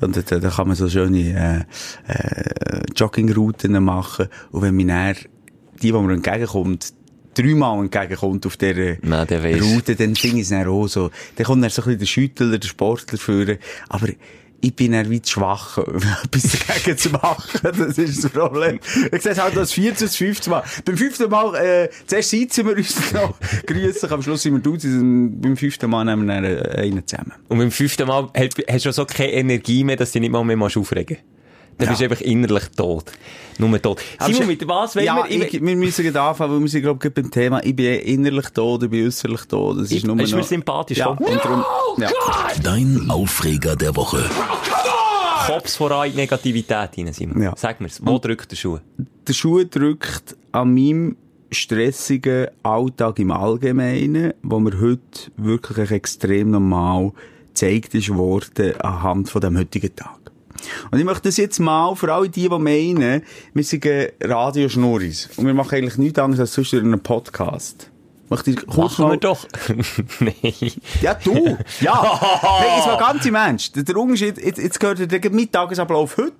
und 0.00 0.16
da, 0.16 0.38
da 0.38 0.48
kann 0.50 0.66
man 0.66 0.76
so 0.76 0.88
schöne, 0.88 1.66
äh, 2.08 2.12
äh, 2.12 2.80
Joggingrouten 2.96 3.82
machen. 3.82 4.28
Und 4.50 4.62
wenn 4.62 4.74
mir 4.76 4.86
dann, 4.86 5.14
die, 5.82 5.88
die 5.88 5.92
mir 5.92 6.12
entgegenkommt, 6.12 6.92
dreimal 7.34 7.78
entgegenkommt 7.80 8.44
auf 8.46 8.56
dieser 8.56 8.96
Nein, 9.02 9.26
der. 9.26 9.62
Route, 9.62 9.96
dann 9.96 10.14
finde 10.14 10.36
ich 10.38 10.42
es 10.42 10.48
dann 10.50 10.66
auch 10.68 10.86
so. 10.86 11.10
Dann 11.36 11.46
kommt 11.46 11.62
dann 11.62 11.70
so 11.70 11.82
ein 11.82 11.84
bisschen 11.86 11.98
der 12.00 12.06
Schüttler, 12.06 12.58
der 12.58 12.68
Sportler 12.68 13.18
führen. 13.18 13.58
Aber 13.88 14.08
ich 14.62 14.76
bin 14.76 14.92
wie 15.10 15.20
zu 15.20 15.32
schwach, 15.32 15.78
etwas 15.78 16.58
dagegen 16.68 16.96
zu 16.96 17.10
machen. 17.10 17.60
Das 17.62 17.98
ist 17.98 18.24
das 18.24 18.30
Problem. 18.30 18.78
Ich 19.10 19.22
sehe 19.22 19.32
es 19.32 19.42
halt 19.42 19.56
das 19.56 19.72
vierte, 19.72 20.04
das 20.04 20.16
fünfte 20.16 20.50
Mal. 20.50 20.62
Beim 20.84 20.96
fünften 20.96 21.28
Mal, 21.28 21.54
äh, 21.56 21.90
zuerst 22.06 22.30
sitzen 22.30 22.66
wir 22.66 22.76
uns 22.76 23.12
noch, 23.12 23.34
grüßen, 23.66 24.10
am 24.10 24.22
Schluss 24.22 24.42
sind 24.42 24.64
wir 24.64 24.72
und 24.72 25.40
beim 25.40 25.56
fünften 25.56 25.90
Mal 25.90 26.04
nehmen 26.04 26.26
wir 26.26 26.34
dann 26.34 26.44
äh, 26.44 26.82
einen 26.82 27.06
zusammen. 27.06 27.32
Und 27.48 27.58
beim 27.58 27.70
fünften 27.72 28.06
Mal 28.06 28.30
hast 28.68 28.84
du 28.86 28.92
so 28.92 29.04
keine 29.04 29.32
Energie 29.32 29.82
mehr, 29.82 29.96
dass 29.96 30.12
du 30.12 30.20
dich 30.20 30.22
nicht 30.22 30.32
mal 30.32 30.44
mehr 30.44 30.56
musst 30.56 30.76
aufregen 30.76 31.18
Dann 31.78 31.86
Ja. 31.86 31.90
bist 31.92 32.00
du 32.00 32.04
einfach 32.04 32.20
innerlich 32.20 32.68
tot. 32.76 33.04
Nur 33.58 33.80
tot. 33.82 34.00
Simon, 34.20 34.46
mit 34.46 34.66
was 34.66 34.96
wollen 34.96 35.04
ja, 35.04 35.24
wir? 35.28 35.44
ich, 35.46 35.52
wir 35.52 35.76
müssen 35.76 36.04
gerade 36.04 36.20
anfangen, 36.22 36.54
weil 36.54 36.60
wir 36.62 36.68
sind, 36.68 36.82
glaube 36.82 37.06
ich, 37.06 37.14
beim 37.14 37.30
Thema, 37.30 37.62
ich 37.64 37.76
bin 37.76 38.00
innerlich 38.00 38.48
tot, 38.50 38.82
ich 38.84 38.90
bin 38.90 39.06
äußerlich 39.06 39.42
tot. 39.42 39.76
Das 39.78 39.84
ist 39.84 39.92
Ich- 39.92 40.04
nur 40.04 40.18
ist 40.20 40.32
mir 40.32 40.38
noch... 40.38 40.46
sympathisch, 40.46 40.98
Ja, 40.98 41.08
und 41.08 41.20
darum, 41.20 41.64
ja. 41.98 42.10
Dein 42.62 43.06
Aufreger 43.10 43.76
der 43.76 43.94
Woche. 43.96 44.24
Kops 45.46 45.76
voran 45.76 46.06
in 46.06 46.12
die 46.12 46.18
Negativität 46.18 46.90
rein, 46.96 47.12
Simon. 47.12 47.42
Ja. 47.42 47.52
Sag 47.56 47.80
mir's. 47.80 48.00
Wo 48.02 48.18
drückt 48.18 48.50
der 48.52 48.56
Schuh? 48.56 48.78
der 49.26 49.32
Schuh 49.32 49.64
drückt 49.64 50.36
an 50.52 50.72
meinem 50.74 51.16
stressigen 51.50 52.46
Alltag 52.62 53.18
im 53.18 53.30
Allgemeinen, 53.30 54.32
wo 54.42 54.58
mir 54.60 54.80
heute 54.80 55.00
wirklich 55.36 55.90
extrem 55.90 56.50
normal 56.52 57.12
gezeigt 57.48 57.94
ist 57.94 58.08
worden 58.14 58.80
anhand 58.80 59.28
von 59.28 59.40
dem 59.42 59.58
heutigen 59.58 59.94
Tag. 59.94 60.18
Und 60.90 60.98
ich 60.98 61.04
möchte 61.04 61.28
das 61.28 61.36
jetzt 61.36 61.58
mal, 61.58 61.94
für 61.94 62.12
alle 62.12 62.28
die, 62.28 62.48
die 62.48 62.58
meinen, 62.58 63.22
wir 63.54 63.64
sind 63.64 63.84
Radioschnurris 64.22 65.30
und 65.36 65.46
wir 65.46 65.54
machen 65.54 65.76
eigentlich 65.76 65.98
nichts 65.98 66.18
anderes 66.18 66.40
als 66.40 66.54
sonst 66.54 66.74
einen 66.74 67.00
Podcast. 67.00 67.90
Möchte 68.28 68.50
ich 68.50 68.66
kurz 68.66 68.98
Machen 68.98 69.04
mal- 69.04 69.10
wir 69.12 69.16
doch. 69.18 69.46
Nein. 70.20 70.72
ja, 71.02 71.14
du! 71.14 71.58
Ja! 71.80 72.02
Nein, 72.42 72.78
es 72.80 72.86
war 72.86 72.98
ganz 72.98 73.26
im 73.26 73.34
Ernst. 73.34 73.88
Der 73.88 73.96
Unterschied, 73.96 74.38
jetzt, 74.42 74.58
jetzt 74.58 74.80
gehört 74.80 75.10
der 75.10 75.30
Mittagesablauf 75.30 76.16
heute. 76.16 76.32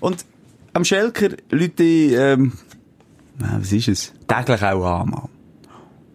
Und 0.00 0.24
am 0.72 0.84
Schelker 0.84 1.28
Leute, 1.50 1.84
ähm, 1.84 2.52
was 3.38 3.70
ist 3.72 3.88
es? 3.88 4.12
Täglich 4.26 4.62
auch 4.62 4.84
an, 4.84 5.10
mal. 5.10 5.28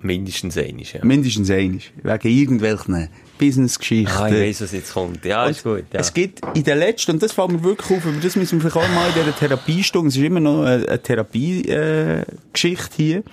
Mindestens 0.01 0.57
einiges, 0.57 0.93
ja. 0.93 1.05
Mindestens 1.05 1.49
einig. 1.49 1.93
Wegen 2.03 2.27
irgendwelchen 2.29 3.09
Business-Geschichten. 3.37 4.11
Ah, 4.11 4.27
ich 4.27 4.33
weiss, 4.33 4.61
was 4.61 4.71
jetzt 4.71 4.93
kommt. 4.93 5.25
Ja, 5.25 5.45
ist 5.45 5.63
gut, 5.63 5.85
ja. 5.91 5.99
Es 5.99 6.13
gibt 6.13 6.41
in 6.55 6.63
den 6.63 6.77
letzten, 6.77 7.11
und 7.11 7.23
das 7.23 7.31
fällt 7.31 7.51
mir 7.51 7.63
wirklich 7.63 7.97
auf, 7.97 8.05
über 8.05 8.19
das 8.19 8.35
müssen 8.35 8.61
wir 8.61 8.69
vielleicht 8.69 8.87
auch 8.87 8.93
mal 8.93 9.07
in 9.09 9.13
dieser 9.15 9.35
Therapiestunde, 9.35 10.09
es 10.09 10.15
ist 10.15 10.23
immer 10.23 10.39
noch 10.39 10.63
eine, 10.63 10.87
eine 10.87 11.01
Therapie-Geschichte 11.01 12.95
hier, 12.95 13.23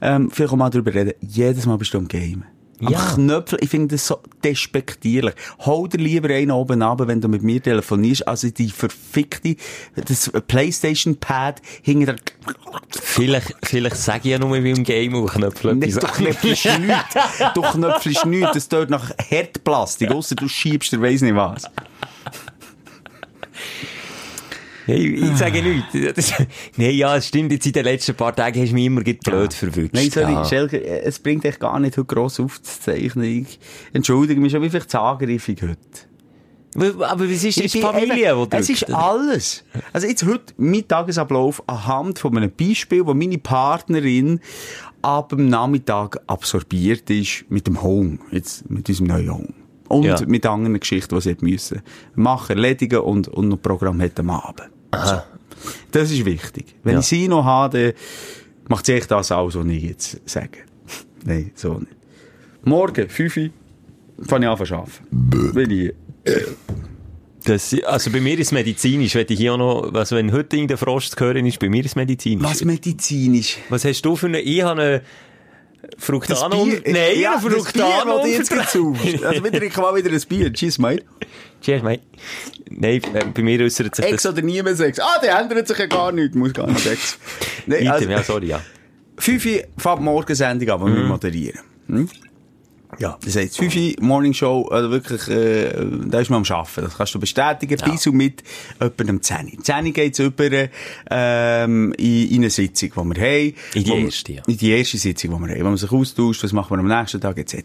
ähm, 0.00 0.30
vielleicht 0.30 0.52
auch 0.52 0.56
mal 0.56 0.70
darüber 0.70 0.94
reden. 0.94 1.14
Jedes 1.20 1.66
Mal 1.66 1.78
bist 1.78 1.94
du 1.94 1.98
am 1.98 2.08
Game. 2.08 2.44
Am 2.80 2.92
Ja. 2.92 3.14
Knöpfel, 3.14 3.58
ich 3.62 3.70
finde 3.70 3.94
das 3.94 4.06
so 4.06 4.20
despektierlich. 4.42 5.34
Hol 5.60 5.88
dir 5.88 5.98
lieber 5.98 6.28
einen 6.30 6.50
oben 6.50 6.82
ab, 6.82 7.00
wenn 7.06 7.20
du 7.20 7.28
mit 7.28 7.42
mir 7.42 7.62
telefonierst, 7.62 8.26
also 8.26 8.50
die 8.50 8.70
verfickte, 8.70 9.56
das 9.94 10.30
Playstation-Pad 10.46 11.62
hinter 11.82 12.14
der... 12.14 12.54
Vielleicht, 12.90 13.54
vielleicht 13.62 13.96
sage 13.96 14.20
ich 14.24 14.30
ja 14.32 14.38
nur, 14.38 14.62
wie 14.62 14.70
im 14.70 14.84
Game 14.84 15.14
und 15.14 15.28
knöpfel 15.28 15.78
du 15.78 15.86
etwas 15.86 16.04
an. 16.04 16.10
knöpfelst 16.12 16.78
nichts. 16.80 17.14
Du 17.54 17.62
knöpfelst 17.62 18.26
nichts. 18.26 18.52
Das 18.52 18.68
tut 18.68 18.90
nach 18.90 19.10
Herdplastik, 19.18 20.10
ausser 20.10 20.34
du 20.34 20.48
schiebst, 20.48 20.92
der 20.92 21.00
weiss 21.00 21.22
nicht 21.22 21.36
was. 21.36 21.64
Hey, 24.86 25.14
ich 25.14 25.36
sage 25.38 25.62
nichts. 25.62 26.14
Das- 26.14 26.46
Nein, 26.76 26.94
ja, 26.94 27.16
es 27.16 27.28
stimmt. 27.28 27.52
Jetzt 27.52 27.66
in 27.66 27.72
den 27.72 27.84
letzten 27.84 28.14
paar 28.14 28.34
Tagen 28.36 28.60
hast 28.60 28.70
du 28.70 28.74
mich 28.74 28.84
immer 28.84 29.02
gerade 29.02 29.18
blöd 29.24 29.54
verwünscht. 29.54 29.94
Nein, 29.94 30.10
sorry, 30.10 30.32
ja. 30.32 30.44
Schelke, 30.44 30.76
äh, 30.84 31.02
es 31.04 31.18
bringt 31.18 31.44
echt 31.44 31.60
gar 31.60 31.78
nicht, 31.80 31.96
heute 31.96 32.06
gross 32.06 32.38
aufzuzeichnen. 32.40 33.24
Ich 33.24 33.58
entschuldige 33.92 34.40
mich 34.40 34.52
schon, 34.52 34.62
wie 34.62 34.68
vielleicht 34.70 34.90
zu 34.90 35.00
heute. 35.62 35.78
Aber 36.76 37.30
was 37.30 37.44
ist 37.44 37.56
bin 37.72 37.82
Familie, 37.82 38.32
eben- 38.32 38.50
die 38.50 38.56
Es 38.56 38.68
ist 38.68 38.92
alles. 38.92 39.64
Also 39.92 40.06
jetzt 40.08 40.26
heute 40.26 40.52
mein 40.56 40.86
Tagesablauf 40.86 41.62
anhand 41.68 42.18
von 42.18 42.36
einem 42.36 42.50
Beispiel, 42.50 43.06
wo 43.06 43.14
meine 43.14 43.38
Partnerin 43.38 44.40
ab 45.00 45.28
dem 45.28 45.48
Nachmittag 45.48 46.18
absorbiert 46.26 47.08
ist 47.10 47.44
mit 47.48 47.66
dem 47.68 47.80
Home, 47.80 48.18
jetzt 48.32 48.68
mit 48.68 48.88
unserem 48.88 49.06
neuen 49.06 49.32
Home. 49.32 49.48
Und 49.88 50.02
Ja. 50.04 50.16
mit 50.26 50.44
anderen 50.46 50.80
Geschichten, 50.80 51.14
die 51.14 51.20
sie 51.20 51.30
hat 51.30 51.42
müssen 51.42 51.82
machen, 52.16 52.56
erledigen 52.56 52.98
und, 53.00 53.28
und 53.28 53.48
noch 53.50 53.60
Programm 53.62 54.00
hat 54.02 54.18
am 54.18 54.30
Abend. 54.30 54.62
So. 55.06 55.22
Das 55.92 56.10
ist 56.10 56.24
wichtig. 56.24 56.74
Wenn 56.82 56.94
Ja. 56.94 57.00
ich 57.00 57.06
sie 57.06 57.28
noch 57.28 57.44
habe, 57.44 57.92
dann 57.94 58.68
macht 58.68 58.86
sie 58.86 58.94
echt 58.94 59.10
das 59.10 59.30
aus, 59.32 59.54
was 59.54 59.66
ich 59.66 59.82
jetzt 59.82 60.20
sage. 60.28 60.58
Nein, 61.24 61.52
so 61.54 61.74
nicht. 61.78 61.92
Morgen, 62.64 63.08
5 63.08 63.36
Uhr, 63.36 63.50
fange 64.26 64.46
ich 64.46 64.50
an 64.60 64.66
zu 64.66 64.74
arbeiten. 64.74 64.90
Wenn 65.54 65.70
ich 65.70 65.92
Das, 67.44 67.74
also 67.84 68.10
bei 68.10 68.20
mir 68.20 68.34
ist 68.38 68.46
es 68.48 68.52
medizinisch. 68.52 69.14
Wenn 69.14 69.26
ich 69.28 69.38
hier 69.38 69.52
auch 69.52 69.58
noch, 69.58 69.92
also 69.94 70.16
wenn 70.16 70.32
heute 70.32 70.56
irgendein 70.56 70.78
Frost 70.78 71.12
zu 71.18 71.24
hören 71.24 71.44
ist, 71.44 71.58
bei 71.58 71.68
mir 71.68 71.80
ist 71.80 71.90
es 71.90 71.96
medizinisch. 71.96 72.42
Was 72.48 72.64
medizinisch? 72.64 73.58
Was 73.68 73.84
hast 73.84 74.00
du 74.02 74.16
für 74.16 74.26
eine, 74.28 74.40
ich 74.40 74.62
habe 74.62 74.80
eine 74.80 75.02
Fructano, 75.98 76.64
Bier- 76.64 76.82
nein, 76.86 77.20
ja, 77.20 77.32
eine 77.32 77.40
das 77.42 77.42
Bier, 77.44 77.50
Fructano. 77.82 78.18
das 78.18 78.30
jetzt 78.30 78.50
Also 79.24 79.44
wieder, 79.44 79.62
ich 79.62 79.76
mal 79.76 79.94
wieder 79.94 80.10
ein 80.10 80.20
Bier. 80.28 80.52
Cheers, 80.52 80.78
mate. 80.78 81.02
Cheers, 81.62 81.82
mate. 81.82 82.02
Nein, 82.70 83.00
äh, 83.14 83.24
bei 83.32 83.42
mir 83.42 83.60
äußert 83.64 83.94
sich 83.94 84.04
Ex 84.04 84.22
das. 84.22 84.32
oder 84.32 84.42
nie 84.42 84.62
mehr 84.62 84.74
Sex. 84.76 84.98
Ah, 85.00 85.18
der 85.22 85.38
ändert 85.38 85.68
sich 85.68 85.78
ja 85.78 85.86
gar 85.86 86.12
nicht. 86.12 86.34
Muss 86.34 86.52
gar 86.52 86.66
nicht 86.66 86.80
Sex. 86.80 87.18
Nein, 87.66 87.88
also, 87.88 88.08
ja, 88.08 88.22
sorry, 88.22 88.46
ja. 88.48 88.60
5 89.18 89.44
Uhr 89.46 89.52
fängt 89.78 89.98
die 90.00 90.02
Morgensendung 90.04 90.58
die 90.86 90.96
wir 90.96 91.04
moderieren. 91.04 91.60
Hm? 91.88 92.08
Ja, 92.98 93.18
das 93.24 93.36
heisst, 93.36 93.58
5 93.58 93.76
Uhr 93.76 93.92
Morning 94.00 94.34
Show, 94.34 94.68
also 94.70 94.90
wirklich, 94.90 95.28
äh, 95.28 95.72
da 96.06 96.20
ist 96.20 96.30
man 96.30 96.44
am 96.44 96.56
Arbeiten. 96.56 96.82
Das 96.82 96.96
kannst 96.96 97.14
du 97.14 97.20
bestätigen, 97.20 97.76
Ja. 97.78 97.88
bis 97.88 98.06
und 98.06 98.16
mit 98.16 98.42
um 98.80 99.20
10 99.22 99.36
Uhr. 99.46 99.52
Um 99.58 99.64
10 99.64 99.86
Uhr 99.86 99.92
geht's 99.92 100.18
über, 100.18 100.68
ähm, 101.10 101.92
in, 101.98 102.28
in 102.30 102.36
eine 102.38 102.50
Sitzung, 102.50 102.90
die 102.90 102.96
wir 103.16 103.22
haben. 103.26 103.54
In 103.74 103.84
die 103.84 104.04
erste, 104.04 104.32
ja. 104.32 104.42
In 104.46 104.56
die 104.56 104.70
erste 104.70 104.98
Sitzung, 104.98 105.30
die 105.36 105.46
wir 105.48 105.54
haben, 105.54 105.60
wo 105.64 105.68
man 105.68 105.76
sich 105.76 105.90
austauscht, 105.92 106.44
was 106.44 106.52
machen 106.52 106.70
wir 106.76 106.78
am 106.78 106.88
nächsten 107.00 107.20
Tag, 107.20 107.38
etc. 107.38 107.56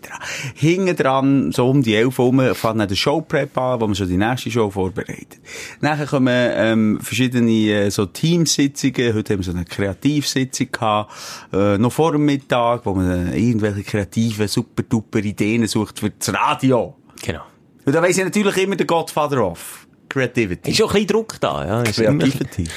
Hinten 0.55 0.95
dran, 0.95 1.51
so 1.51 1.69
um 1.69 1.81
die 1.81 1.95
11 1.95 2.17
Uhr, 2.19 2.25
rum, 2.25 2.39
fängt 2.55 2.79
dann 2.79 2.87
der 2.87 2.95
Showprep 2.95 3.57
an, 3.57 3.81
wo 3.81 3.85
man 3.87 3.95
schon 3.95 4.07
die 4.07 4.17
nächste 4.17 4.51
Show 4.51 4.69
vorbereitet. 4.69 5.39
Nachher 5.81 6.05
kommen, 6.05 6.27
ähm, 6.53 6.99
verschiedene, 7.01 7.51
äh, 7.51 7.89
so 7.91 8.05
Teamsitzungen. 8.05 9.13
Heute 9.13 9.33
haben 9.33 9.39
wir 9.39 9.43
so 9.45 9.51
eine 9.51 9.65
Kreativsitzung 9.65 10.71
gehabt, 10.71 11.11
äh, 11.53 11.77
noch 11.77 11.91
vor 11.91 12.11
dem 12.13 12.25
Mittag, 12.25 12.85
wo 12.85 12.93
man 12.93 13.27
äh, 13.33 13.37
irgendwelche 13.37 13.83
kreativen, 13.83 14.47
super 14.47 14.83
duper 14.83 15.18
Ideen 15.23 15.67
sucht 15.67 15.99
für 15.99 16.09
das 16.09 16.33
Radio. 16.33 16.95
Genau. 17.23 17.43
Und 17.85 17.93
da 17.93 18.01
weiss 18.01 18.17
ich 18.17 18.23
natürlich 18.23 18.57
immer 18.57 18.75
der 18.75 18.85
Godfather 18.85 19.45
of 19.45 19.87
Creativity. 20.09 20.71
Ist 20.71 20.77
schon 20.77 20.87
ein 20.87 20.93
bisschen 20.93 21.07
Druck 21.07 21.39
da, 21.39 21.65
ja. 21.65 21.83
Creativity. 21.83 22.67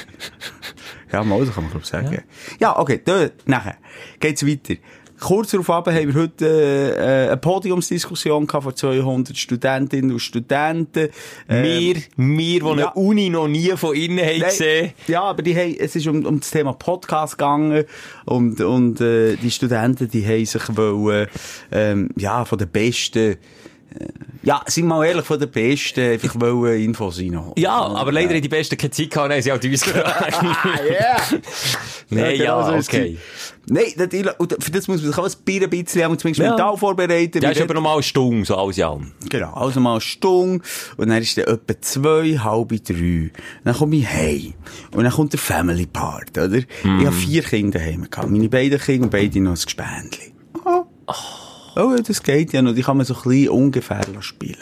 ja, 1.12 1.24
mal, 1.24 1.44
so 1.44 1.52
kann 1.52 1.64
man 1.64 1.70
glaub 1.70 1.82
ich 1.82 1.88
sagen. 1.88 2.22
Ja, 2.60 2.78
okay, 2.78 3.00
da, 3.04 3.28
nachher 3.46 3.78
geht's 4.20 4.46
weiter. 4.46 4.74
Kurz 5.22 5.52
darauf 5.52 5.70
ab 5.70 5.86
haben 5.86 6.12
wir 6.12 6.20
heute 6.20 6.96
äh, 6.98 7.28
eine 7.28 7.36
Podiumsdiskussion 7.36 8.44
gehabt 8.44 8.64
von 8.64 8.74
200 8.74 9.36
Studentinnen 9.36 10.10
und 10.10 10.18
Studenten. 10.18 11.10
Ähm, 11.48 11.62
Wir, 11.62 11.94
wir, 12.16 12.60
die 12.60 12.62
eine 12.64 12.80
ja. 12.80 12.88
Uni 12.94 13.30
noch 13.30 13.46
nie 13.46 13.70
von 13.76 13.94
innen 13.94 14.18
haben 14.18 14.40
Nein, 14.40 14.50
gesehen. 14.50 14.92
Ja, 15.06 15.22
aber 15.22 15.42
die 15.42 15.56
haben, 15.56 15.76
es 15.78 15.94
ist 15.94 16.08
um, 16.08 16.26
um 16.26 16.40
das 16.40 16.50
Thema 16.50 16.72
Podcast 16.72 17.38
gegangen 17.38 17.84
und, 18.24 18.60
und 18.62 19.00
äh, 19.00 19.36
die 19.36 19.52
Studenten, 19.52 20.10
die 20.10 20.26
haben 20.26 20.44
sich 20.44 20.76
wollen, 20.76 21.28
ähm, 21.70 22.10
ja, 22.16 22.44
von 22.44 22.58
den 22.58 22.68
besten, 22.68 23.36
ja, 24.42 24.60
sind 24.66 24.84
wir 24.84 24.88
mal 24.96 25.04
ehrlich, 25.06 25.24
von 25.24 25.38
den 25.38 25.50
besten 25.50 26.00
einfach 26.12 26.34
wollen 26.40 26.82
Infos 26.82 27.18
reinholen. 27.18 27.52
Ja, 27.56 27.78
aber 27.78 28.10
leider 28.12 28.34
haben 28.34 28.42
die 28.42 28.48
Besten 28.48 28.76
keine 28.76 28.90
Zeit 28.90 29.10
gehabt, 29.10 29.32
haben 29.32 29.40
sie 29.42 29.52
auch 29.52 29.62
uns 29.62 29.82
gefragt. 29.82 30.42
yeah! 30.90 31.16
Nein, 32.10 32.36
ja, 32.36 32.76
ist 32.76 32.88
okay. 32.88 33.16
Nein, 33.68 33.84
natürlich, 33.96 34.32
für 34.58 34.70
das 34.72 34.88
muss 34.88 35.00
man 35.00 35.12
sich 35.12 35.18
auch 35.18 35.24
ein 35.24 35.44
bisschen, 35.44 35.90
zumindest 36.18 36.38
Ja. 36.38 36.48
mental 36.50 36.76
vorbereiten. 36.76 37.40
Der 37.40 37.52
ist 37.52 37.60
aber 37.60 37.74
noch 37.74 37.82
mal 37.82 37.92
eine 37.94 38.02
Stunde, 38.02 38.44
so 38.44 38.56
alles 38.56 38.76
in 38.78 38.84
allem. 38.84 39.12
Genau, 39.28 39.52
also 39.54 39.78
mal 39.78 39.92
eine 39.92 40.00
Stunde, 40.00 40.64
und 40.96 41.08
dann 41.08 41.22
ist 41.22 41.38
dann 41.38 41.44
etwa 41.44 41.80
zwei, 41.80 42.38
halb 42.38 42.68
drei. 42.84 43.30
Dann 43.64 43.74
komme 43.74 43.96
ich 43.96 44.08
heim. 44.08 44.54
Und 44.94 45.04
dann 45.04 45.12
kommt 45.12 45.32
der 45.32 45.40
Family 45.40 45.86
Part, 45.86 46.36
oder? 46.36 46.58
Ich 46.58 46.66
habe 46.84 47.12
vier 47.12 47.42
Kinder 47.42 47.78
daheim 47.78 48.10
gehabt. 48.10 48.28
Meine 48.28 48.48
beiden 48.48 48.78
Kinder 48.80 49.04
und 49.04 49.10
beide 49.10 49.40
noch 49.40 49.52
ein 49.52 49.54
Gespendli. 49.62 50.32
Oh. 50.64 50.84
Oh, 51.06 51.12
ja, 51.76 51.96
das 51.96 52.22
geht 52.22 52.52
ja 52.52 52.62
noch. 52.62 52.74
Die 52.74 52.82
kann 52.82 52.96
man 52.96 53.06
so 53.06 53.14
ein 53.14 53.22
bisschen 53.22 53.48
ungefähr 53.48 54.04
spielen. 54.20 54.56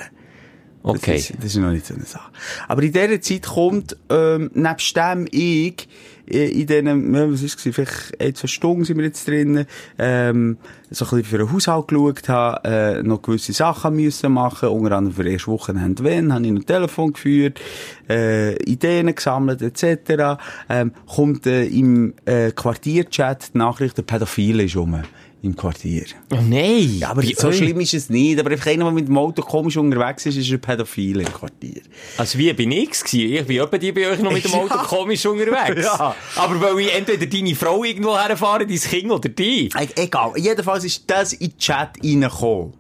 Okay. 0.83 1.12
Das 1.12 1.31
ist, 1.31 1.35
das 1.37 1.44
ist 1.46 1.57
noch 1.57 1.70
nicht 1.70 1.87
so 1.87 1.94
eine 1.94 2.05
Sache. 2.05 2.31
Aber 2.66 2.83
in 2.83 2.92
dieser 2.92 3.20
Zeit 3.20 3.46
kommt, 3.46 3.96
ähm, 4.09 4.51
nebst 4.55 4.96
dem 4.96 5.29
ich, 5.31 5.88
äh, 6.27 6.49
in 6.49 6.66
diesen, 6.66 7.33
was 7.33 7.42
ist 7.42 7.66
es, 7.66 7.75
vielleicht 7.75 8.18
ein, 8.18 8.35
zwei 8.35 8.46
Stunden 8.46 8.85
sind 8.85 8.96
wir 8.96 9.05
jetzt 9.05 9.29
drin, 9.29 9.66
ähm, 9.99 10.57
so 10.90 11.05
ein 11.05 11.11
bisschen 11.11 11.25
für 11.25 11.38
den 11.38 11.53
Haushalt 11.53 11.88
geschaut 11.88 12.29
habe, 12.31 12.68
äh, 12.68 13.03
noch 13.03 13.20
gewisse 13.20 13.53
Sachen 13.53 13.96
müssen 13.96 14.33
machen, 14.33 14.70
unter 14.70 14.96
anderem 14.96 15.14
für 15.14 15.29
erste 15.29 15.49
Wochenende 15.49 16.03
wenn, 16.03 16.33
habe 16.33 16.46
ich 16.46 16.53
noch 16.53 16.64
Telefon 16.64 17.12
geführt, 17.12 17.61
äh, 18.09 18.57
Ideen 18.62 19.14
gesammelt, 19.14 19.61
etc., 19.61 20.40
ähm, 20.70 20.92
kommt 21.07 21.46
äh, 21.46 21.66
im 21.66 22.14
äh, 22.25 22.53
Quartierchat 22.53 23.53
die 23.55 23.59
Nachricht, 23.59 23.99
der 23.99 24.03
Pädophile 24.03 24.62
ist 24.62 24.77
rum. 24.77 25.03
Im 25.42 25.57
Quartier. 25.57 26.05
Oh 26.33 26.37
nein! 26.46 26.98
Ja, 26.98 27.11
aber 27.12 27.22
so 27.22 27.48
euch? 27.48 27.57
schlimm 27.57 27.81
ist 27.81 27.94
es 27.94 28.11
nicht. 28.11 28.38
Aber 28.38 28.50
einfach 28.50 28.66
einer, 28.66 28.85
der 28.85 28.92
mit 28.92 29.09
dem 29.09 29.16
Auto 29.16 29.40
komisch 29.40 29.79
unterwegs 29.79 30.26
ist, 30.26 30.37
ist 30.37 30.50
ein 30.50 30.61
Pädophil 30.61 31.20
im 31.20 31.33
Quartier. 31.33 31.81
Also 32.18 32.38
wie 32.38 32.53
bin 32.53 32.70
ich 32.72 32.90
gewesen? 32.90 33.37
Ich 33.37 33.46
bin 33.46 33.61
etwa 33.61 33.79
die 33.79 33.90
bei 33.92 34.11
euch 34.11 34.18
noch 34.20 34.33
mit 34.33 34.44
dem 34.44 34.53
Auto 34.55 34.74
Ja. 34.74 34.83
komisch 34.83 35.24
unterwegs. 35.24 35.83
Ja. 35.87 36.14
Aber 36.37 36.61
weil 36.61 36.81
ich 36.81 36.94
entweder 36.94 37.24
deine 37.24 37.55
Frau 37.55 37.83
irgendwo 37.85 38.18
herfahre, 38.18 38.66
dein 38.66 38.76
Kind 38.79 39.11
oder 39.11 39.31
die. 39.31 39.70
Egal. 39.96 40.33
Jedenfalls 40.37 40.85
ist 40.85 41.05
das 41.07 41.33
in 41.33 41.48
den 41.48 41.59
Chat 41.59 41.90
reingekommen. 42.05 42.74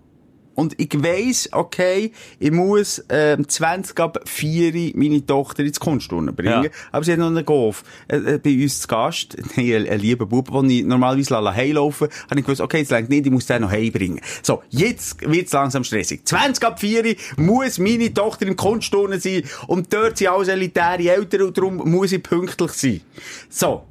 Und 0.60 0.78
ich 0.78 0.90
weiss, 1.02 1.48
okay, 1.52 2.12
ich 2.38 2.50
muss, 2.50 3.02
ähm, 3.08 3.48
20 3.48 3.98
ab 3.98 4.20
4 4.26 4.92
meine 4.94 5.24
Tochter 5.24 5.64
ins 5.64 5.80
Kunstturnen 5.80 6.36
bringen. 6.36 6.64
Ja. 6.64 6.70
Aber 6.92 7.02
sie 7.02 7.12
hat 7.12 7.18
noch 7.18 7.28
einen 7.28 7.46
Golf. 7.46 7.82
Äh, 8.08 8.16
äh, 8.16 8.38
bei 8.38 8.62
uns 8.62 8.82
zu 8.82 8.88
Gast, 8.88 9.38
ein, 9.56 9.88
ein 9.88 10.00
lieber 10.00 10.26
Bub, 10.26 10.50
den 10.52 10.68
ich 10.68 10.84
normalerweise 10.84 11.32
lasse 11.32 11.56
heimlaufen, 11.56 12.08
habe 12.28 12.40
ich 12.40 12.44
gewusst, 12.44 12.60
okay, 12.60 12.80
jetzt 12.80 12.90
längt 12.90 13.08
nicht, 13.08 13.24
ich 13.24 13.32
muss 13.32 13.46
den 13.46 13.62
noch 13.62 13.70
heimbringen. 13.70 14.20
So, 14.42 14.62
jetzt 14.68 15.22
wird's 15.22 15.52
langsam 15.52 15.82
stressig. 15.82 16.26
20 16.26 16.62
ab 16.62 16.78
4 16.78 17.16
muss 17.38 17.78
meine 17.78 18.12
Tochter 18.12 18.46
im 18.46 18.56
Kunstturnen 18.56 19.18
sein 19.18 19.44
und 19.66 19.90
dort 19.94 20.18
sind 20.18 20.28
alles 20.28 20.48
elitäre 20.48 21.10
Eltern 21.10 21.40
und 21.40 21.56
darum 21.56 21.76
muss 21.90 22.12
ich 22.12 22.22
pünktlich 22.22 22.72
sein. 22.72 23.00
So. 23.48 23.86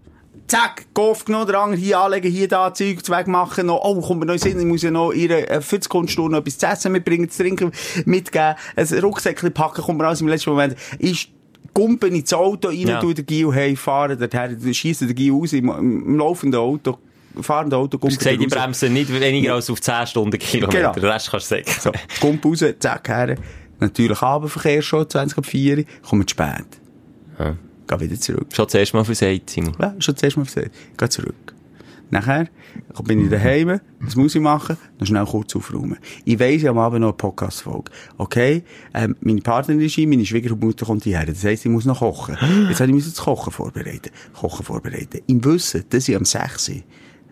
Zack, 0.49 0.87
Golf 0.93 1.25
genommen, 1.25 1.45
der 1.47 1.59
andere 1.59 1.79
hier 1.79 1.99
anlegen, 1.99 2.31
hier 2.31 2.47
da 2.47 2.73
Zeug 2.73 2.97
wegmachen, 3.07 3.67
noch, 3.67 3.81
oh, 3.83 4.01
kommt 4.01 4.19
mir 4.21 4.25
noch 4.25 4.33
in 4.33 4.39
den 4.39 4.51
Sinn, 4.51 4.59
ich 4.59 4.65
muss 4.65 4.81
ja 4.81 4.89
noch 4.91 5.11
ihre, 5.11 5.47
äh, 5.47 5.61
für 5.61 5.77
die 5.79 5.87
Kunststunde 5.87 6.31
noch 6.31 6.39
etwas 6.39 6.57
zu 6.57 6.65
essen 6.65 6.91
mitbringen, 6.91 7.29
zu 7.29 7.43
trinken 7.43 7.71
mitgeben, 8.05 8.55
ein 8.75 8.87
Rucksäckchen 8.99 9.53
packen, 9.53 9.83
kommt 9.83 9.99
mir 9.99 10.07
alles 10.07 10.21
im 10.21 10.27
letzten 10.27 10.49
Moment, 10.49 10.75
ist, 10.97 11.27
Gumpen 11.73 12.15
ins 12.15 12.33
Auto 12.33 12.69
rein, 12.69 12.79
Ja. 12.87 12.99
tue 12.99 13.13
den 13.13 13.27
Gil 13.27 13.53
heimfahren, 13.53 14.17
dorthin, 14.17 14.73
schiessen 14.73 15.07
den 15.07 15.15
Gil 15.15 15.31
raus, 15.33 15.53
im, 15.53 15.69
im 15.69 16.17
laufenden 16.17 16.59
Auto, 16.59 16.97
fahrenden 17.39 17.77
Auto, 17.79 17.99
Gumpen 17.99 18.17
gesagt, 18.17 18.39
die 18.39 18.45
raus. 18.45 18.53
bremsen 18.53 18.91
nicht 18.93 19.13
weniger 19.13 19.53
als 19.53 19.69
auf 19.69 19.79
10 19.79 20.07
Stunden 20.07 20.39
Kilometer. 20.39 20.79
Genau. 20.79 20.93
Den 20.93 21.05
Rest 21.05 21.29
kannst 21.29 21.51
du 21.51 21.55
sagen. 21.57 21.65
So, 21.79 21.91
Gump 22.21 22.43
raus, 22.43 22.65
zack, 22.79 23.07
her. 23.07 23.35
Natürlich 23.79 24.19
Abendverkehr 24.19 24.81
schon, 24.81 25.07
20 25.07 25.37
ab 25.37 25.45
4, 25.45 25.85
kommen 26.09 26.27
zu 26.27 26.31
spät. 26.31 26.65
Ja. 27.37 27.55
Geh 27.89 27.99
wieder 27.99 28.19
zurück. 28.19 28.47
Schon 28.53 28.69
zuerst 28.69 28.93
mal 28.93 29.03
versagt, 29.03 29.49
Simon. 29.49 29.73
Ja, 29.79 29.95
schon 29.97 30.15
zuerst 30.15 30.37
mal 30.37 30.45
gesagt. 30.45 30.71
Geh 30.95 31.09
zurück. 31.09 31.55
Nachher 32.11 32.47
bin 33.03 33.23
ich 33.23 33.29
daheim, 33.29 33.79
was 33.99 34.15
muss 34.15 34.35
ich 34.35 34.41
machen? 34.41 34.77
Noch 34.99 35.07
schnell 35.07 35.25
kurz 35.25 35.55
aufräumen. 35.55 35.97
Ich 36.25 36.39
weiss, 36.39 36.61
ich 36.61 36.69
am 36.69 36.77
Abend 36.77 37.01
noch 37.01 37.09
eine 37.09 37.17
Podcast-Folge. 37.17 37.91
Okay? 38.17 38.63
Ähm, 38.93 39.15
meine 39.21 39.41
Partnerin 39.41 39.81
ist 39.81 39.93
hier, 39.93 40.07
meine 40.07 40.25
Schwiegermutter 40.25 40.85
kommt 40.85 41.03
hierher. 41.03 41.25
Das 41.25 41.43
heisst, 41.43 41.65
ich 41.65 41.71
muss 41.71 41.85
noch 41.85 41.99
kochen. 41.99 42.37
Jetzt 42.67 42.79
habe 42.79 42.91
ich 42.91 43.03
das 43.03 43.15
Kochen 43.15 43.51
vorbereiten. 43.51 44.09
Kochen 44.33 44.65
vorbereiten. 44.65 45.21
Im 45.27 45.43
Wissen, 45.45 45.83
dass 45.89 46.09
ich 46.09 46.15
am 46.15 46.25
6. 46.25 46.69
Uhr, 46.69 46.75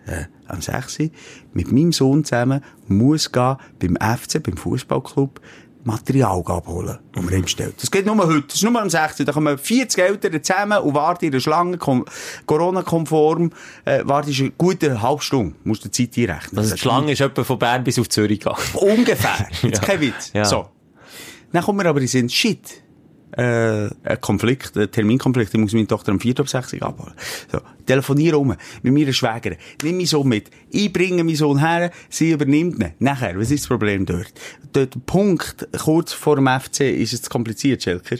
äh, 0.06 0.24
am 0.46 0.60
6. 0.60 1.00
Uhr 1.00 1.10
mit 1.54 1.72
meinem 1.72 1.92
Sohn 1.92 2.24
zusammen 2.24 2.62
muss 2.86 3.32
gehen 3.32 3.56
beim 3.80 3.96
FC, 3.96 4.40
beim 4.42 4.56
Fußballclub, 4.56 5.40
Material 5.84 6.42
abholen, 6.46 6.98
das 7.12 7.24
wir 7.30 7.36
ihm. 7.38 7.44
Das 7.80 7.90
geht 7.90 8.04
nur 8.04 8.16
heute. 8.18 8.42
Das 8.48 8.56
ist 8.56 8.62
nur 8.64 8.80
am 8.80 8.90
16. 8.90 9.24
Da 9.24 9.32
kommen 9.32 9.56
40 9.56 10.02
Eltern 10.02 10.42
zusammen 10.42 10.78
und 10.78 10.94
warten 10.94 11.26
in 11.26 11.32
der 11.32 11.40
Schlange, 11.40 11.78
Corona-konform, 12.46 13.50
äh, 13.84 14.00
wartest 14.04 14.40
eine 14.40 14.50
gute 14.52 15.00
halbe 15.00 15.22
Stunde. 15.22 15.54
Musst 15.64 15.84
du 15.84 15.88
die 15.88 16.10
Zeit 16.10 16.28
einrechnen. 16.30 16.58
Also 16.58 16.70
Das 16.70 16.76
die 16.78 16.82
Schlange 16.82 17.12
ist 17.12 17.20
etwa 17.20 17.44
von 17.44 17.58
Bern 17.58 17.84
bis 17.84 17.98
auf 17.98 18.08
Zürich 18.08 18.40
gegangen. 18.40 18.58
Ungefähr. 18.74 19.46
Jetzt 19.62 19.80
Ja. 19.80 19.86
kein 19.86 20.00
Witz. 20.00 20.30
Ja. 20.34 20.44
So. 20.44 20.68
Dann 21.52 21.62
kommen 21.62 21.78
wir 21.80 21.86
aber 21.86 21.98
in 22.00 22.04
den 22.04 22.08
Sinn, 22.08 22.28
shit. 22.28 22.82
Äh, 23.32 23.90
ein 24.04 24.20
Konflikt, 24.20 24.76
ein 24.76 24.90
Terminkonflikt, 24.90 25.52
ich 25.52 25.60
muss 25.60 25.72
meine 25.72 25.86
Tochter 25.86 26.12
am 26.12 26.20
4. 26.20 26.40
ab 26.40 26.48
6 26.48 26.74
Uhr 26.74 26.82
abholen. 26.82 27.12
So, 27.52 27.60
telefoniere 27.84 28.38
um 28.38 28.54
mit 28.82 28.94
meiner 28.94 29.12
Schwägerin. 29.12 29.58
Nimm 29.82 29.96
meinen 29.96 30.06
Sohn 30.06 30.28
mit. 30.28 30.50
Ich 30.70 30.92
bringe 30.92 31.22
meinen 31.22 31.36
Sohn 31.36 31.58
her, 31.58 31.90
sie 32.08 32.30
übernimmt 32.30 32.82
ihn. 32.82 32.92
Nachher, 32.98 33.38
was 33.38 33.50
ist 33.50 33.64
das 33.64 33.68
Problem 33.68 34.06
dort? 34.06 34.32
Dort, 34.72 34.94
der 34.94 35.00
Punkt, 35.00 35.68
kurz 35.78 36.12
vor 36.12 36.36
dem 36.36 36.48
FC, 36.48 36.80
ist 36.80 37.12
es 37.12 37.22
zu 37.22 37.30
kompliziert, 37.30 37.82
Schelker? 37.82 38.16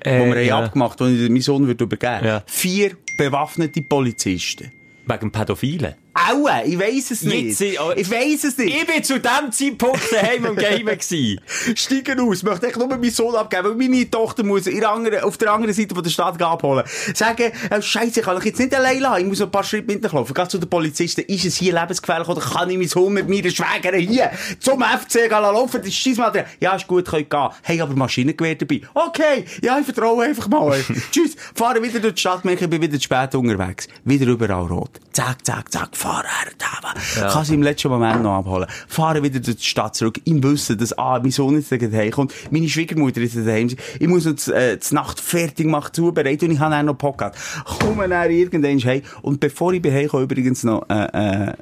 Äh, 0.00 0.20
wo 0.20 0.26
wir 0.26 0.44
ja. 0.44 0.56
haben 0.56 0.64
abgemacht, 0.64 1.00
wo 1.00 1.06
ich 1.06 1.18
meinen 1.28 1.40
Sohn 1.40 1.66
würde 1.66 1.84
übergeben. 1.84 2.24
Ja. 2.24 2.42
Vier 2.46 2.92
bewaffnete 3.16 3.82
Polizisten. 3.82 4.70
Wegen 5.06 5.32
Pädophilen. 5.32 5.94
Aua, 6.14 6.62
ich 6.64 6.78
weiss 6.78 7.10
es 7.10 7.22
nicht. 7.22 7.58
Jetzt 7.58 7.80
oh, 7.80 7.92
ich 7.94 8.08
weiss 8.08 8.44
es 8.44 8.56
nicht. 8.56 8.74
Ich 8.74 8.86
bin 8.86 9.02
zu 9.02 9.18
dem 9.18 9.50
Zeitpunkt 9.50 10.12
daheim 10.12 10.44
und 10.44 10.56
Game 10.56 10.86
gewesen. 10.86 11.40
steigen 11.74 12.20
aus, 12.20 12.42
möchte 12.44 12.68
ich 12.68 12.76
nur 12.76 12.86
meinen 12.86 13.10
Sohn 13.10 13.34
abgeben, 13.34 13.64
weil 13.64 13.74
meine 13.88 14.08
Tochter 14.08 14.44
muss 14.44 14.68
in 14.68 14.78
der 14.78 14.90
anderen, 14.90 15.20
auf 15.20 15.36
der 15.38 15.52
anderen 15.52 15.74
Seite 15.74 15.94
von 15.94 16.04
der 16.04 16.10
Stadt 16.10 16.40
abholen. 16.40 16.84
Sagen, 17.14 17.52
äh, 17.68 17.82
Scheiße, 17.82 18.20
ich 18.20 18.26
kann 18.26 18.38
ich 18.38 18.44
jetzt 18.44 18.60
nicht 18.60 18.74
allein 18.74 19.00
lassen, 19.00 19.22
ich 19.22 19.26
muss 19.26 19.40
noch 19.40 19.48
ein 19.48 19.52
paar 19.52 19.64
Schritte 19.64 19.92
mitlaufen. 19.92 20.34
Geh 20.34 20.48
zu 20.48 20.58
den 20.58 20.70
Polizisten, 20.70 21.22
ist 21.22 21.44
es 21.44 21.56
hier 21.56 21.74
lebensgefährlich 21.74 22.28
oder 22.28 22.40
kann 22.40 22.70
ich 22.70 22.76
meinen 22.76 22.88
Sohn 22.88 23.12
mit 23.12 23.28
meiner 23.28 23.50
Schwägerin 23.50 24.08
hier 24.08 24.30
zum 24.60 24.82
FC 24.82 25.12
gehen 25.12 25.30
laufen? 25.30 25.78
Das 25.78 25.88
ist 25.88 25.96
Scheissmaterial. 25.96 26.48
Ja, 26.60 26.76
ist 26.76 26.86
gut, 26.86 27.06
könnt 27.06 27.28
gehen. 27.28 27.48
Hey, 27.62 27.80
aber 27.80 27.94
Maschinengewehr 27.94 28.54
dabei. 28.54 28.82
Okay, 28.94 29.44
ja, 29.62 29.78
ich 29.78 29.84
vertraue 29.84 30.24
einfach 30.24 30.48
mal. 30.48 30.82
Tschüss, 31.10 31.34
fahre 31.54 31.82
wieder 31.82 31.98
durch 31.98 32.14
die 32.14 32.20
Stadt, 32.20 32.44
ich 32.44 32.60
bin 32.60 32.80
wieder 32.80 32.94
zu 32.94 33.02
spät 33.02 33.34
unterwegs. 33.34 33.88
Wieder 34.04 34.26
überall 34.26 34.66
rot. 34.66 35.00
Zack, 35.12 35.44
zack, 35.44 35.72
zack, 35.72 35.96
fahre 36.14 36.28
her, 36.28 36.52
da. 36.58 37.28
Kann 37.28 37.44
sie 37.44 37.54
im 37.54 37.62
letzten 37.62 37.88
Moment 37.88 38.22
noch 38.22 38.38
abholen. 38.38 38.66
Fahre 38.88 39.22
wieder 39.22 39.40
durch 39.40 39.56
die 39.56 39.64
Stadt 39.64 39.96
zurück, 39.96 40.20
im 40.24 40.42
Wissen, 40.42 40.78
dass, 40.78 40.96
ah, 40.96 41.18
mein 41.20 41.30
Sohn 41.30 41.56
jetzt 41.56 41.68
gleich 41.70 41.92
heimkommt, 41.92 42.32
meine 42.50 42.68
Schwiegermutter 42.68 43.20
ist 43.20 43.36
daheim, 43.36 43.68
ich 43.98 44.08
muss 44.08 44.24
noch 44.24 44.34
die, 44.34 44.50
äh, 44.52 44.78
die 44.78 44.94
Nacht 44.94 45.20
fertig 45.20 45.66
machen, 45.66 45.92
zubereiten 45.92 46.46
und 46.46 46.52
ich 46.52 46.60
habe 46.60 46.76
auch 46.76 46.82
noch 46.82 46.98
Podcast. 46.98 47.36
Komme 47.64 48.08
dann 48.08 48.30
irgendwann 48.30 48.78
heim. 48.80 49.02
Und 49.22 49.40
bevor 49.40 49.72
ich 49.72 49.82
bin 49.82 49.92
heimkomme, 49.92 50.22
übrigens 50.24 50.64
noch, 50.64 50.88
äh, 50.88 51.04
äh, 51.04 51.52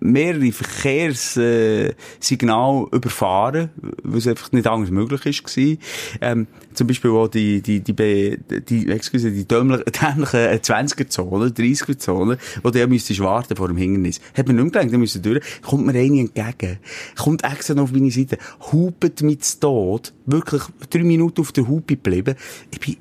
mehrere 0.00 0.52
Verkehrssignale 0.52 2.86
äh, 2.92 2.96
überfahren, 2.96 3.70
weil 4.02 4.18
es 4.18 4.26
einfach 4.26 4.52
nicht 4.52 4.66
anders 4.66 4.90
möglich 4.90 5.24
ist 5.26 5.56
war. 5.56 5.76
Ähm, 6.20 6.46
zum 6.74 6.86
Beispiel 6.86 7.10
auch 7.10 7.28
die, 7.28 7.62
die, 7.62 7.80
die, 7.80 7.94
die, 7.94 8.38
die, 8.60 8.90
excuse, 8.90 9.30
die 9.30 9.44
dämlichen 9.48 9.84
20er-Zone, 9.84 11.46
30er-Zone, 11.46 12.38
wo 12.62 12.70
du 12.70 12.78
ja 12.78 12.86
müsstest 12.86 13.20
warten 13.20 13.56
vor 13.56 13.68
dem 13.68 13.76
Hindernis. 13.76 14.20
Hat 14.36 14.46
man 14.46 14.56
nicht 14.56 14.64
mehr 14.64 14.72
gedacht, 14.72 14.92
da 14.92 14.98
müssen 14.98 15.22
durch. 15.22 15.44
Kommt 15.62 15.86
mir 15.86 15.92
eine 15.92 16.20
entgegen. 16.20 16.78
Kommt 17.16 17.44
extra 17.44 17.74
noch 17.74 17.84
auf 17.84 17.92
meine 17.92 18.10
Seite. 18.10 18.38
Hupet 18.72 19.22
mit 19.22 19.60
Tod. 19.60 20.12
Wirklich 20.26 20.62
drei 20.90 21.04
Minuten 21.04 21.40
auf 21.40 21.52
der 21.52 21.68
Hupe 21.68 21.96
geblieben. 21.96 22.34
Ich 22.70 22.80
bin, 22.80 22.96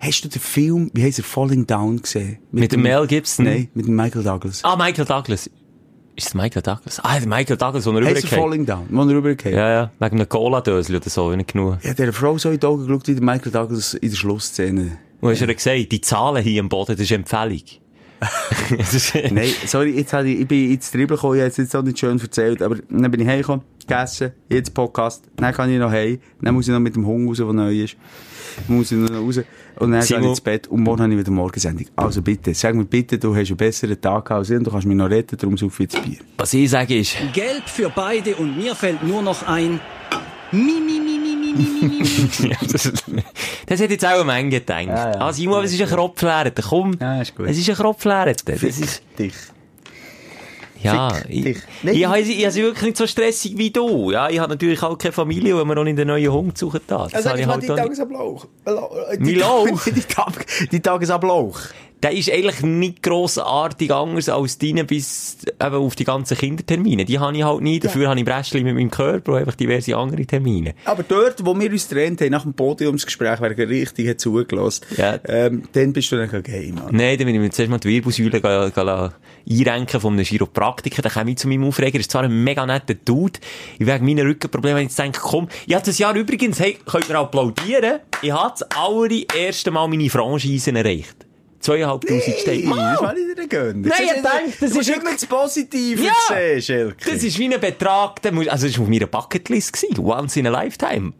Hast 0.00 0.22
du 0.22 0.28
den 0.28 0.40
Film, 0.40 0.90
wie 0.92 1.02
heißt 1.02 1.18
er, 1.18 1.24
Falling 1.24 1.66
Down 1.66 2.02
gesehen? 2.02 2.38
Mit, 2.52 2.72
dem 2.72 2.82
Mel 2.82 3.06
Gibson? 3.06 3.46
Nein, 3.46 3.68
mit 3.74 3.86
dem 3.86 3.96
Michael 3.96 4.22
Douglas. 4.22 4.62
Ah, 4.62 4.76
Michael 4.76 5.06
Douglas. 5.06 5.48
Ist 6.16 6.28
es 6.28 6.34
Michael 6.34 6.62
Douglas? 6.62 7.00
Ah, 7.02 7.18
der 7.18 7.26
Michael 7.28 7.56
Douglas, 7.56 7.86
wo 7.86 7.90
er 7.90 8.04
Heißt 8.04 8.06
er 8.06 8.22
rübergeht. 8.22 8.38
Falling 8.38 8.66
Down, 8.66 8.86
wo 8.90 9.00
er 9.02 9.08
rübergeht? 9.08 9.52
Ja, 9.52 9.68
ja. 9.70 9.90
Wegen 9.98 10.16
einem 10.16 10.28
Cola-Dösel 10.28 10.96
oder 10.96 11.10
so, 11.10 11.34
nicht 11.34 11.52
genug. 11.52 11.78
Habe 11.84 11.94
der 11.94 12.12
Frau 12.12 12.38
so 12.38 12.50
in 12.50 12.60
die 12.60 12.66
Augen 12.66 12.86
geschaut, 12.86 13.08
wie 13.08 13.14
der 13.14 13.22
Michael 13.24 13.50
Douglas 13.50 13.94
in 13.94 14.10
der 14.10 14.16
Schlussszene. 14.16 14.98
Und 15.20 15.30
hast 15.30 15.40
du 15.40 15.46
ihr 15.46 15.54
gesagt, 15.54 15.90
die 15.92 16.00
Zahlen 16.00 16.42
hier 16.42 16.60
am 16.60 16.68
Boden, 16.68 16.92
das 16.92 17.00
ist 17.00 17.10
Empfehlung. 17.10 17.60
Ist- 18.78 19.14
Nein, 19.32 19.48
sorry, 19.66 19.90
jetzt 19.96 20.12
habe 20.12 20.28
ich, 20.28 20.40
ich 20.40 20.48
bin 20.48 20.72
ins 20.72 20.90
Dribbeln 20.90 21.16
gekommen, 21.16 21.34
ich 21.34 21.40
habe 21.40 21.50
es 21.50 21.56
jetzt 21.56 21.74
auch 21.74 21.82
nicht 21.82 21.98
schön 21.98 22.18
erzählt, 22.20 22.62
aber 22.62 22.76
dann 22.88 23.10
bin 23.10 23.20
ich 23.20 23.26
heimgekommen, 23.26 23.62
gegessen, 23.86 24.32
jetzt 24.48 24.74
Podcast, 24.74 25.24
dann 25.36 25.52
kann 25.52 25.70
ich 25.70 25.78
noch 25.78 25.90
heim, 25.90 26.18
dann 26.40 26.54
muss 26.54 26.66
ich 26.66 26.72
noch 26.72 26.80
mit 26.80 26.94
dem 26.96 27.06
Hund 27.06 27.28
raus, 27.28 27.38
der 27.38 27.52
neu 27.52 27.82
ist, 27.82 27.96
muss 28.68 28.92
ich 28.92 28.98
noch 28.98 29.10
raus, 29.10 29.40
und 29.76 29.90
dann 29.90 30.00
gehe 30.00 30.02
Simon. 30.02 30.22
ich 30.22 30.28
ins 30.30 30.40
Bett, 30.40 30.66
und 30.68 30.82
morgen 30.82 31.02
habe 31.02 31.12
ich 31.12 31.18
wieder 31.18 31.30
Morgensendung. 31.30 31.86
Also 31.96 32.22
bitte, 32.22 32.54
sag 32.54 32.74
mir 32.74 32.84
bitte, 32.84 33.18
du 33.18 33.34
hast 33.34 33.48
einen 33.48 33.56
besseren 33.56 34.00
Tag 34.00 34.30
als 34.30 34.50
ich, 34.50 34.56
und 34.56 34.64
du 34.64 34.70
kannst 34.70 34.86
mich 34.86 34.96
noch 34.96 35.10
retten, 35.10 35.36
darum 35.36 35.56
sauf 35.56 35.78
ich 35.80 35.92
jetzt 35.92 36.02
Bier. 36.04 36.18
Was 36.38 36.52
ich 36.54 36.70
sage 36.70 36.98
ist, 36.98 37.16
Gelb 37.32 37.68
für 37.68 37.90
beide 37.90 38.36
und 38.36 38.56
mir 38.56 38.74
fällt 38.74 39.02
nur 39.02 39.22
noch 39.22 39.46
ein. 39.46 39.80
Mi, 40.52 40.60
mi, 40.60 41.00
mi, 41.00 41.18
mi, 41.18 41.34
mi, 41.34 41.52
mi, 41.52 41.64
mi, 41.64 41.98
mi. 41.98 42.48
ja, 42.48 42.56
das, 42.70 42.92
das 43.66 43.80
hat 43.80 43.90
jetzt 43.90 44.04
auch 44.04 44.10
eine 44.10 44.24
Menge 44.24 44.50
gedacht. 44.50 44.86
Ja, 44.86 45.10
ja. 45.12 45.20
Ah, 45.20 45.32
Simon, 45.32 45.64
es 45.64 45.72
ist 45.72 45.82
ein 45.82 45.88
Kropflärter. 45.88 46.62
Komm. 46.62 46.96
Ja, 47.00 47.20
ist 47.20 47.34
gut. 47.34 47.48
Es 47.48 47.58
ist 47.58 47.68
ein 47.68 47.74
Kropflärter. 47.74 48.52
Das 48.52 48.62
ist, 48.62 49.02
dich. 49.18 49.34
Ja, 50.84 51.12
ich, 51.28 51.44
Nein. 51.82 51.94
ich, 51.94 52.04
habe- 52.06 52.18
ich 52.20 52.34
habe 52.36 52.46
es 52.48 52.54
wirklich 52.56 52.82
nicht 52.84 52.96
so 52.96 53.06
stressig 53.06 53.56
wie 53.56 53.70
du. 53.70 54.10
Ja, 54.10 54.28
ich 54.28 54.38
habe 54.38 54.52
natürlich 54.52 54.82
auch 54.82 54.96
keine 54.98 55.12
Familie, 55.12 55.58
wenn 55.58 55.66
man 55.66 55.76
noch 55.76 55.84
in 55.84 55.96
den 55.96 56.08
neuen 56.08 56.30
Hund 56.32 56.56
suchen 56.58 56.80
darf. 56.86 57.10
Das 57.12 57.26
habe 57.26 57.40
ich 57.40 57.46
halt 57.46 57.56
auch 57.56 57.60
nicht. 57.68 57.76
Tagesablauf. 57.76 58.46
Mein 58.64 59.34
Lauch? 59.36 59.66
Die, 59.84 60.00
Tag, 60.02 60.46
die 60.70 60.80
Tagesablauf. 60.80 61.72
Der 62.04 62.12
ist 62.12 62.30
eigentlich 62.30 62.60
nicht 62.60 63.02
grossartig 63.02 63.90
anders 63.90 64.28
als 64.28 64.58
deine 64.58 64.84
bis 64.84 65.38
eben 65.58 65.74
auf 65.76 65.96
die 65.96 66.04
ganzen 66.04 66.36
Kindertermine. 66.36 67.06
Die 67.06 67.18
habe 67.18 67.34
ich 67.34 67.42
halt 67.42 67.62
nie. 67.62 67.80
Dafür 67.80 68.10
habe 68.10 68.18
ich 68.20 68.26
Bräschli 68.26 68.62
mit 68.62 68.74
meinem 68.74 68.90
Körper 68.90 69.32
und 69.32 69.38
einfach 69.38 69.54
diverse 69.54 69.96
andere 69.96 70.26
Termine. 70.26 70.74
Aber 70.84 71.02
dort, 71.02 71.46
wo 71.46 71.58
wir 71.58 71.70
uns 71.70 71.88
getrennt 71.88 72.20
haben, 72.20 72.30
nach 72.30 72.42
dem 72.42 72.52
Podiumsgespräch, 72.52 73.40
wer 73.40 73.56
richtig 73.56 74.20
zugelassen, 74.20 74.84
Ja. 74.98 75.18
ähm, 75.24 75.62
dann 75.72 75.94
bist 75.94 76.12
du 76.12 76.16
dann 76.16 76.42
gehen, 76.42 76.74
Mann. 76.74 76.88
Nein, 76.94 77.16
dann 77.16 77.24
bin 77.26 77.36
ich 77.36 77.40
mir 77.40 77.50
zuerst 77.50 77.70
mal 77.70 77.78
die 77.78 77.88
Wirbelsäule 77.88 79.12
einrenken 79.48 80.00
von 80.00 80.12
einem 80.12 80.26
Chiropraktiker. 80.26 81.00
Dann 81.00 81.12
komme 81.12 81.30
ich 81.30 81.38
zu 81.38 81.48
meinem 81.48 81.64
Aufreger. 81.64 81.92
Das 81.96 82.02
ist 82.02 82.10
zwar 82.10 82.24
ein 82.24 82.44
mega 82.44 82.66
netter 82.66 82.94
Dude. 82.94 83.40
Ich 83.78 83.86
wegen 83.86 84.04
meiner 84.04 84.24
Rückenprobleme 84.24 84.74
habe 84.74 84.82
ich 84.82 84.88
jetzt 84.88 84.98
gedacht, 84.98 85.20
komm, 85.22 85.48
ich 85.66 85.74
habe 85.74 85.86
das 85.86 85.98
Jahr 85.98 86.14
übrigens, 86.14 86.60
hey, 86.60 86.76
könnt 86.84 87.08
ihr 87.08 87.18
applaudieren. 87.18 88.00
Ich 88.20 88.30
habe 88.30 88.50
das 88.58 88.62
allererste 88.76 89.70
Mal 89.70 89.88
meine 89.88 90.10
Franchisen 90.10 90.76
erreicht. 90.76 91.23
Zweieinhalbtausend 91.64 92.36
Steine. 92.38 92.60
Das 92.60 92.68
Mann! 92.70 92.96
war 93.00 93.14
nicht 93.14 93.38
der 93.38 93.46
Gönner. 93.46 93.88
Nein, 93.88 93.98
ich 94.02 94.12
denke, 94.12 94.56
das 94.60 94.70
du 94.70 94.76
musst 94.76 94.88
ist 94.90 94.96
immer 94.96 95.12
das 95.12 95.26
Positive 95.26 96.02
Ja. 96.02 96.12
sehen, 96.28 96.62
Schelke. 96.62 97.10
Das 97.10 97.22
ist 97.24 97.38
wie 97.38 97.52
ein 97.52 97.60
Betrag, 97.60 98.20
der 98.22 98.32
muss, 98.32 98.48
also 98.48 98.66
das 98.66 98.76
war 98.76 98.82
auf 98.84 98.90
meiner 98.90 99.06
Bucketlist 99.06 99.72
gewesen. 99.72 99.98
Once 100.04 100.36
in 100.36 100.46
a 100.46 100.50
lifetime. 100.50 101.12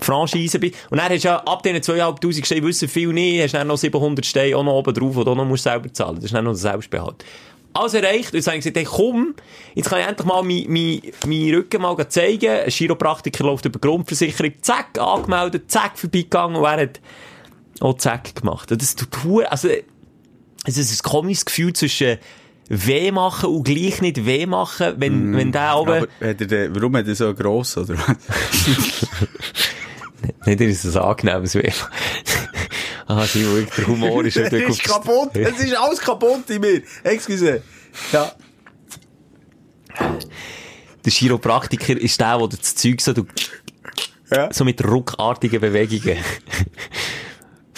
Franchise 0.00 0.58
bin. 0.58 0.72
Und 0.90 0.98
dann 0.98 1.08
hast 1.10 1.24
du 1.24 1.28
ja 1.28 1.38
ab 1.38 1.62
diesen 1.62 1.80
2'500 1.80 2.44
Steinen 2.44 2.64
wissen 2.64 2.88
viel 2.88 3.12
nicht, 3.12 3.42
hast 3.42 3.54
dann 3.54 3.66
noch 3.66 3.78
700 3.78 4.24
Steine 4.26 4.56
auch 4.56 4.64
noch 4.64 4.72
oben 4.74 4.94
drauf, 4.94 5.16
die 5.16 5.24
du 5.24 5.30
auch 5.30 5.36
noch 5.36 5.44
musst 5.44 5.64
selber 5.64 5.92
zahlen. 5.92 6.16
Das 6.16 6.24
ist 6.26 6.34
dann 6.34 6.44
noch 6.44 6.52
der 6.52 6.58
Selbstbehalt. 6.58 7.24
Alles 7.74 7.94
erreicht. 7.94 8.32
Und 8.32 8.36
jetzt 8.38 8.46
habe 8.46 8.56
ich 8.56 8.64
gesagt, 8.64 8.76
hey, 8.76 8.84
komm, 8.84 9.34
jetzt 9.74 9.88
kann 9.90 10.00
ich 10.00 10.06
endlich 10.06 10.26
mal 10.26 10.42
meinen 10.42 10.72
mein, 10.72 11.00
mein 11.26 11.54
Rücken 11.54 11.82
mal 11.82 12.08
zeigen. 12.08 12.48
Ein 12.48 12.70
Chiropraktiker 12.70 13.44
läuft 13.44 13.64
über 13.64 13.78
die 13.78 13.86
Grundversicherung, 13.86 14.52
zack, 14.60 14.98
angemeldet, 14.98 15.70
zack, 15.70 15.98
vorbeigegangen 15.98 16.56
und 16.56 16.64
er 16.64 16.80
hat 16.82 17.00
auch 17.80 17.96
zack 17.98 18.34
gemacht. 18.34 18.70
Das 18.70 18.94
tut 18.96 19.08
hure- 19.24 19.50
also, 19.50 19.68
es 20.64 20.76
ist 20.76 21.04
ein 21.04 21.08
komisches 21.10 21.44
Gefühl 21.44 21.72
zwischen 21.72 22.18
weh 22.68 23.10
machen 23.12 23.48
und 23.48 23.62
gleich 23.64 24.00
nicht 24.02 24.26
weh 24.26 24.44
machen, 24.46 24.94
wenn, 24.98 25.34
wenn 25.36 25.52
der 25.52 25.62
aber, 25.70 25.96
Aber 25.98 26.06
hat 26.20 26.40
er 26.40 26.46
den, 26.46 26.74
warum 26.74 26.96
hat 26.96 27.08
er 27.08 27.14
so 27.14 27.32
gross, 27.34 27.76
oder 27.78 27.94
was? 27.96 28.16
nicht, 30.46 30.60
ist 30.60 30.84
es 30.84 30.96
ein 30.96 31.02
angenehmes 31.02 31.54
Weh. 31.54 31.70
ah, 33.06 33.24
Simon, 33.26 33.66
der 33.76 33.86
Humor 33.86 34.24
ist 34.24 34.36
Es 34.36 34.52
ist 34.68 34.84
kaputt. 34.84 35.30
Es 35.34 35.58
ist 35.60 35.74
alles 35.76 35.98
kaputt 36.00 36.50
in 36.50 36.60
mir. 36.60 36.82
Excuse. 37.04 37.62
Ja. 38.12 38.32
Der 41.04 41.12
Chiropraktiker 41.12 41.96
ist 41.98 42.20
der, 42.20 42.36
der 42.38 42.48
das 42.48 42.74
Zeug 42.74 43.00
so, 43.00 43.12
du- 43.14 43.26
Ja. 44.30 44.52
so 44.52 44.64
mit 44.64 44.84
ruckartigen 44.84 45.60
Bewegungen. 45.60 46.18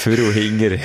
Für 0.00 0.10
und 0.26 0.32
hinger. 0.32 0.78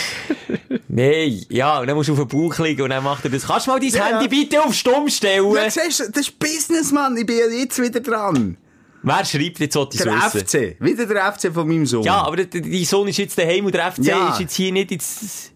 Nein, 0.88 1.44
ja, 1.48 1.78
und 1.80 1.86
dann 1.86 1.96
musst 1.96 2.08
du 2.08 2.12
auf 2.14 2.18
den 2.18 2.28
Bauch 2.28 2.58
liegen 2.58 2.82
und 2.82 2.90
dann 2.90 3.04
macht 3.04 3.24
er 3.24 3.30
das. 3.30 3.46
Kannst 3.46 3.66
du 3.66 3.70
mal 3.70 3.78
dein 3.80 3.90
Ja. 3.90 4.06
Handy 4.06 4.28
bitte 4.28 4.60
auf 4.62 4.74
Stumm 4.74 5.08
stellen? 5.08 5.50
Ja, 5.54 5.70
siehst 5.70 6.00
das 6.00 6.08
ist 6.26 6.38
Business, 6.38 6.90
Mann. 6.90 7.16
Ich 7.16 7.24
bin 7.26 7.38
ja 7.38 7.46
jetzt 7.46 7.80
wieder 7.80 8.00
dran. 8.00 8.56
Wer 9.02 9.24
schreibt 9.24 9.60
jetzt 9.60 9.74
so 9.74 9.84
die 9.84 9.98
Der 9.98 10.06
wissen? 10.14 10.40
FC. 10.46 10.76
Wieder 10.80 11.06
der 11.06 11.32
FC 11.32 11.52
von 11.54 11.68
meinem 11.68 11.86
Sohn. 11.86 12.02
Ja, 12.02 12.22
aber 12.22 12.44
dein 12.44 12.84
Sohn 12.84 13.06
ist 13.08 13.18
jetzt 13.18 13.38
daheim 13.38 13.64
und 13.66 13.74
der 13.74 13.92
FC 13.92 14.04
Ja. 14.04 14.32
ist 14.32 14.40
jetzt 14.40 14.54
hier 14.56 14.72
nicht 14.72 14.90
ins... 14.90 15.52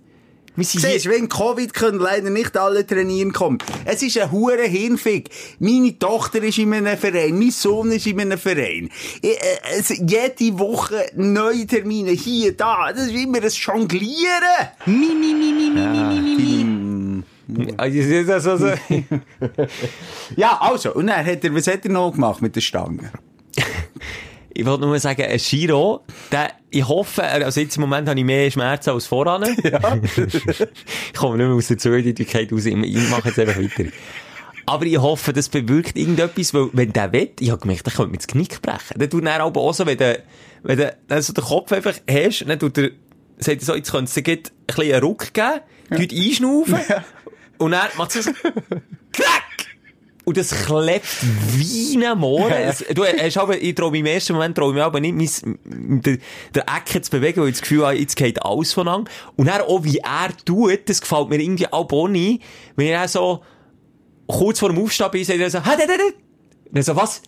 Wir 0.56 0.64
sind 0.64 0.82
Siehst, 0.82 1.08
wegen 1.08 1.28
Covid 1.28 1.74
können 1.74 1.98
leider 1.98 2.30
nicht 2.30 2.56
alle 2.56 2.86
trainieren 2.86 3.32
kommen. 3.32 3.58
Es 3.84 4.02
ist 4.02 4.16
ein 4.18 4.30
hure 4.30 4.62
Hirnfick. 4.62 5.28
Meine 5.58 5.98
Tochter 5.98 6.42
ist 6.44 6.58
in 6.58 6.72
einem 6.72 6.96
Verein, 6.96 7.36
mein 7.36 7.50
Sohn 7.50 7.90
ist 7.90 8.06
in 8.06 8.20
einem 8.20 8.38
Verein. 8.38 8.88
Ich, 9.20 9.30
äh, 9.30 9.58
es, 9.76 9.88
jede 9.88 10.58
Woche 10.58 11.06
neue 11.16 11.66
Termine, 11.66 12.12
hier, 12.12 12.56
da. 12.56 12.92
Das 12.92 13.06
ist 13.06 13.14
immer 13.14 13.42
ein 13.42 13.50
Jonglieren. 13.50 14.68
Mi, 14.86 14.94
mi, 14.94 15.34
mi, 15.34 15.52
mi, 15.52 15.70
mi, 15.70 15.88
mi, 15.88 16.20
mi, 16.20 16.64
mi. 16.64 17.74
Also, 17.76 18.24
das 18.24 18.46
also. 18.46 18.72
Ja, 20.36 20.58
also, 20.60 20.94
und 20.94 21.08
dann 21.08 21.26
hat 21.26 21.44
er, 21.44 21.54
was 21.54 21.66
hat 21.66 21.84
er 21.84 21.90
noch 21.90 22.12
gemacht 22.12 22.40
mit 22.40 22.54
der 22.56 22.60
Stange? 22.60 23.10
Ich 24.56 24.64
wollte 24.64 24.86
nur 24.86 24.98
sagen, 25.00 25.22
ein 25.22 25.38
Giro, 25.38 26.04
der, 26.30 26.52
ich 26.70 26.86
hoffe, 26.86 27.24
also 27.24 27.60
jetzt 27.60 27.76
im 27.76 27.82
Moment 27.82 28.08
habe 28.08 28.18
ich 28.18 28.24
mehr 28.24 28.50
Schmerzen 28.50 28.90
als 28.90 29.06
voran. 29.06 29.44
Ja. 29.64 29.96
ich 29.96 31.14
komme 31.14 31.36
nicht 31.36 31.46
mehr 31.46 31.56
aus 31.56 31.68
der 31.68 31.78
Zweideutigkeit 31.78 32.52
raus, 32.52 32.64
ich 32.64 32.74
ich 32.76 33.10
mache 33.10 33.28
jetzt 33.28 33.38
einfach 33.38 33.60
weiter. 33.60 33.90
Aber 34.66 34.86
ich 34.86 34.96
hoffe, 34.98 35.32
das 35.32 35.48
bewirkt 35.48 35.98
irgendetwas, 35.98 36.54
weil, 36.54 36.70
wenn 36.72 36.92
der 36.92 37.12
will, 37.12 37.30
ich 37.38 37.50
habe 37.50 37.60
gemerkt, 37.60 37.86
der 37.86 37.92
könnte 37.92 38.12
mir 38.12 38.18
das 38.18 38.26
Knick 38.28 38.62
brechen. 38.62 38.98
Der 38.98 39.10
tut 39.10 39.26
dann 39.26 39.40
aber 39.40 39.60
auch 39.60 39.74
so, 39.74 39.84
wenn 39.86 39.98
du, 39.98 40.22
wenn 40.62 40.78
du, 40.78 40.96
also 41.08 41.32
den 41.32 41.44
Kopf 41.44 41.72
einfach 41.72 41.94
hast, 42.08 42.44
dann 42.46 42.58
tut 42.58 42.78
er, 42.78 42.90
sagt 43.38 43.60
er 43.60 43.66
so, 43.66 43.74
jetzt 43.74 43.90
könnte 43.90 44.04
es 44.04 44.14
dir 44.14 44.24
ein 44.24 44.42
bisschen 44.66 44.92
einen 44.94 45.02
Ruck 45.02 45.34
geben, 45.34 45.60
ja. 45.90 45.98
einschnaufen, 45.98 46.78
und 47.58 47.72
dann 47.72 47.88
macht 47.96 48.16
es 48.16 48.24
so, 48.24 48.30
krack! 49.12 49.73
Und 50.24 50.36
das 50.38 50.64
klebt 50.64 51.04
wie 51.56 52.02
ein 52.04 52.18
Mohren. 52.18 52.72
Du 52.94 53.04
hast 53.04 53.36
aber, 53.36 53.60
ich 53.60 53.74
traue 53.74 53.90
mich 53.90 54.00
im 54.00 54.06
ersten 54.06 54.32
Moment 54.32 54.56
traue 54.56 54.70
ich 54.70 54.74
mich 54.74 54.82
aber 54.82 55.00
nicht, 55.00 55.14
mein, 55.14 56.00
der, 56.00 56.18
der 56.54 56.62
Ecke 56.62 57.02
zu 57.02 57.10
bewegen, 57.10 57.42
weil 57.42 57.48
ich 57.48 57.54
das 57.54 57.62
Gefühl 57.62 57.86
habe, 57.86 57.98
jetzt 57.98 58.16
geht 58.16 58.42
alles 58.42 58.72
voneinander. 58.72 59.10
Und 59.36 59.46
dann 59.46 59.60
auch, 59.60 59.84
wie 59.84 59.98
er 59.98 60.34
tut, 60.44 60.88
das 60.88 61.00
gefällt 61.00 61.28
mir 61.28 61.40
irgendwie 61.40 61.70
auch 61.70 62.08
nicht, 62.08 62.42
wenn 62.76 62.88
er 62.88 63.06
so 63.06 63.42
kurz 64.26 64.60
vor 64.60 64.70
dem 64.70 64.82
Aufstehen 64.82 65.10
bin, 65.10 65.24
sagt 65.24 65.40
er 65.40 65.50
so, 65.50 65.58
ha, 65.58 65.76
da, 65.76 65.86
da, 65.86 65.96
da. 65.96 66.04
Und 66.70 66.76
er 66.76 66.82
so, 66.82 66.96
was? 66.96 67.22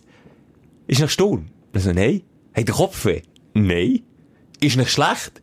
Ist 0.87 0.99
noch 0.99 1.09
Sturm? 1.09 1.49
Er 1.73 1.79
so, 1.79 1.91
nein. 1.91 2.23
Hat 2.55 2.67
der 2.67 2.75
Kopf 2.75 3.05
weh? 3.05 3.21
Nein. 3.53 4.01
Ist 4.59 4.77
nicht 4.77 4.89
schlecht? 4.89 5.41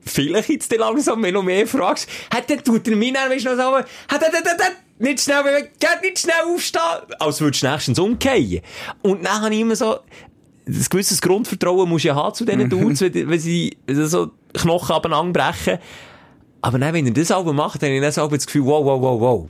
Vielleicht 0.00 0.48
jetzt 0.48 0.72
dann 0.72 0.80
langsam, 0.80 1.22
wenn 1.22 1.34
du 1.34 1.42
mehr 1.42 1.66
fragst. 1.66 2.08
Hat 2.34 2.48
der 2.48 2.62
tut 2.62 2.88
er 2.88 2.96
mir 2.96 3.12
dann, 3.12 3.30
weißt 3.30 3.44
du, 3.44 3.54
noch 3.54 3.56
so, 3.56 3.76
hat 3.76 4.22
der, 4.22 4.30
der, 4.30 4.42
der, 4.42 4.56
der, 4.56 4.72
nicht 4.98 5.20
schnell 5.20 5.42
bewegen, 5.42 5.68
geht 5.78 6.02
nicht 6.02 6.18
schnell 6.18 6.54
aufstehen, 6.54 7.14
als 7.18 7.40
würdest 7.40 7.62
du 7.62 7.70
nächstens 7.70 7.98
umkehren. 7.98 8.60
Und 9.02 9.24
dann 9.24 9.42
habe 9.42 9.54
ich 9.54 9.60
immer 9.60 9.76
so, 9.76 9.98
ein 10.66 10.86
gewisses 10.90 11.20
Grundvertrauen 11.20 11.88
musst 11.88 12.04
du 12.04 12.08
ja 12.08 12.14
haben 12.14 12.34
zu 12.34 12.44
diesen 12.44 12.68
Dudes, 12.68 13.00
wenn, 13.00 13.30
wenn 13.30 13.40
sie 13.40 13.76
so 13.86 14.30
Knochen 14.52 14.94
abeinander 14.94 15.40
brechen. 15.40 15.78
Aber 16.60 16.78
dann, 16.78 16.92
wenn 16.92 17.06
er 17.06 17.12
das 17.12 17.30
aber 17.30 17.52
macht, 17.52 17.82
dann 17.82 17.88
habe 17.88 17.96
ich 17.96 18.02
dann 18.02 18.12
so 18.12 18.26
das 18.28 18.46
Gefühl, 18.46 18.64
wow, 18.66 18.84
wow, 18.84 19.00
wow, 19.00 19.20
wow. 19.20 19.48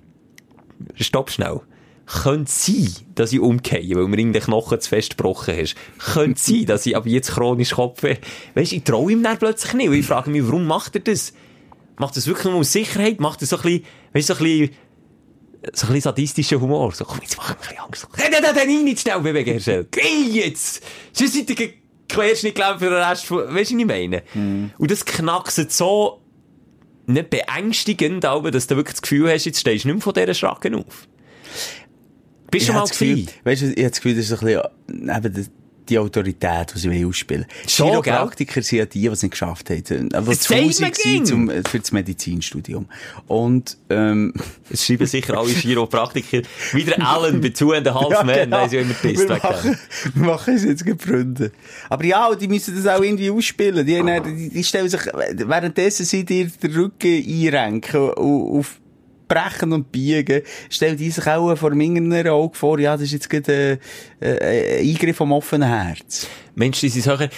Stopp 0.94 1.30
schnell. 1.30 1.60
Könnte 2.06 2.50
sein, 2.50 2.88
dass 3.14 3.32
ich 3.32 3.40
umkehre, 3.40 3.96
weil 3.96 4.08
mir 4.08 4.18
irgendein 4.18 4.42
Knochen 4.42 4.80
zu 4.80 4.88
fest 4.88 5.16
gebrochen 5.16 5.54
ist. 5.58 5.74
Könnte 5.98 6.40
sein, 6.40 6.66
dass 6.66 6.86
ich 6.86 6.96
aber 6.96 7.08
jetzt 7.08 7.32
chronisch 7.32 7.72
Kopfweh... 7.72 8.16
Weisst, 8.54 8.72
ich 8.72 8.84
traue 8.84 9.12
ihm 9.12 9.22
dann 9.22 9.38
plötzlich 9.38 9.74
nicht. 9.74 9.88
Und 9.88 9.94
ich 9.94 10.06
frage 10.06 10.30
mich, 10.30 10.46
warum 10.46 10.66
macht 10.66 10.94
er 10.94 11.00
das? 11.00 11.32
Macht 11.98 12.12
er 12.12 12.16
das 12.16 12.26
wirklich 12.26 12.46
nur 12.46 12.54
aus 12.54 12.72
Sicherheit? 12.72 13.20
Macht 13.20 13.42
er 13.42 13.46
so 13.46 13.56
ein 13.56 13.62
bisschen, 13.62 13.84
weißt, 14.14 14.28
so 14.28 14.34
ein 14.34 14.38
bisschen 14.38 14.70
so 15.72 15.86
ein 15.86 15.92
bisschen 15.94 16.00
sadistischer 16.02 16.60
Humor. 16.60 16.92
So, 16.92 17.04
komm, 17.04 17.18
jetzt 17.22 17.36
mach 17.36 17.50
ein 17.50 17.56
bisschen 17.58 17.78
Angst. 17.78 18.06
Hey, 18.16 18.30
dann, 18.30 18.42
dann 18.42 18.56
rein, 18.56 18.86
jetzt 18.86 19.02
schnell 19.02 19.20
bewegen, 19.20 19.52
Herr 19.52 19.60
Schell. 19.60 19.86
Geh 19.90 20.30
jetzt! 20.40 20.82
Sonst 21.12 21.34
seid 21.34 21.58
ihr 21.58 21.70
Querschnitt, 22.08 22.54
glaube 22.54 22.74
ich, 22.74 22.78
für 22.84 22.90
den 22.90 23.02
Rest 23.02 23.26
von, 23.26 23.38
weißt 23.54 23.70
du, 23.70 23.74
was 23.74 23.80
ich 23.80 23.86
meine? 23.86 24.22
Und 24.34 24.90
das 24.90 25.04
knackst 25.04 25.70
so, 25.72 26.22
nicht 27.06 27.30
beängstigend, 27.30 28.24
aber, 28.24 28.50
dass 28.50 28.66
du 28.66 28.76
wirklich 28.76 28.94
das 28.94 29.02
Gefühl 29.02 29.30
hast, 29.30 29.44
jetzt 29.46 29.60
stehst 29.60 29.84
du 29.84 29.88
nicht 29.88 29.96
mehr 29.96 30.02
von 30.02 30.14
dieser 30.14 30.34
Schracken 30.34 30.74
auf. 30.76 31.08
Bist 32.50 32.62
du 32.62 32.66
schon 32.68 32.74
mal 32.76 32.80
das 32.82 32.90
Gefühl, 32.90 33.14
gewesen? 33.16 33.32
weißt 33.44 33.62
du, 33.62 33.66
ich 33.66 33.76
habe 33.78 33.90
das 33.90 34.00
Gefühl, 34.00 34.14
das 34.16 34.24
ist 34.30 34.32
ein 34.32 34.38
bisschen, 34.86 35.16
eben, 35.16 35.34
das- 35.34 35.50
die 35.88 35.98
Autorität, 35.98 36.72
die 36.74 36.78
sie 36.78 36.90
wollen 36.90 37.06
ausspielen 37.06 37.46
Schon, 37.66 37.88
Chiropraktiker 37.88 38.62
sind 38.62 38.78
ja 38.78 38.86
die, 38.86 39.00
die 39.00 39.06
es 39.06 39.22
nicht 39.22 39.32
geschafft 39.32 39.70
haben. 39.70 40.12
Aber 40.12 40.32
zu 40.32 40.54
Hause 40.54 40.92
zum, 41.24 41.50
für 41.50 41.80
das 41.80 41.92
Medizinstudium. 41.92 42.86
Und, 43.26 43.76
ähm, 43.90 44.34
Es 44.70 44.84
schreiben 44.84 45.06
sicher 45.06 45.38
alle 45.38 45.48
Chiropraktiker. 45.48 46.42
Wieder 46.72 47.00
Alan 47.00 47.40
bei 47.40 47.48
Two 47.48 47.72
and 47.72 47.88
a 47.88 47.94
Half 47.94 48.24
Men, 48.24 48.50
weil 48.50 48.68
sie 48.68 48.76
ja 48.76 48.82
immer 48.82 48.94
pisst 48.94 49.26
genau. 49.26 49.34
wir, 49.34 49.50
machen, 49.50 49.78
wir 50.14 50.26
machen 50.26 50.54
es 50.54 50.64
jetzt 50.64 50.84
Freunde. 51.00 51.52
Aber 51.88 52.04
ja, 52.04 52.34
die 52.34 52.48
müssen 52.48 52.76
das 52.76 52.86
auch 52.86 53.02
irgendwie 53.02 53.30
ausspielen. 53.30 53.86
Die, 53.86 54.02
die, 54.02 54.48
die 54.50 54.64
stellen 54.64 54.88
sich, 54.88 55.00
währenddessen 55.06 56.04
sie 56.04 56.24
dir 56.24 56.46
den 56.62 56.74
Rücken 56.74 57.24
einrenken, 57.26 58.10
auf 58.10 58.78
brechen 59.28 59.72
und 59.72 59.92
biegen, 59.92 60.42
stellen 60.70 60.96
die 60.96 61.10
sich 61.10 61.26
auch 61.26 61.54
vor 61.56 61.70
dem 61.70 61.80
inneren 61.80 62.28
Auge 62.28 62.56
vor, 62.56 62.78
ja, 62.78 62.94
das 62.94 63.02
ist 63.02 63.12
jetzt 63.12 63.30
gerade 63.30 63.78
äh, 64.20 64.26
äh, 64.26 64.80
ein 64.80 64.88
Eingriff 64.88 65.16
vom 65.16 65.32
offenen 65.32 65.68
Herz. 65.68 66.26
Mensch, 66.54 66.80
die 66.80 66.88
sind 66.88 67.02
solche... 67.02 67.30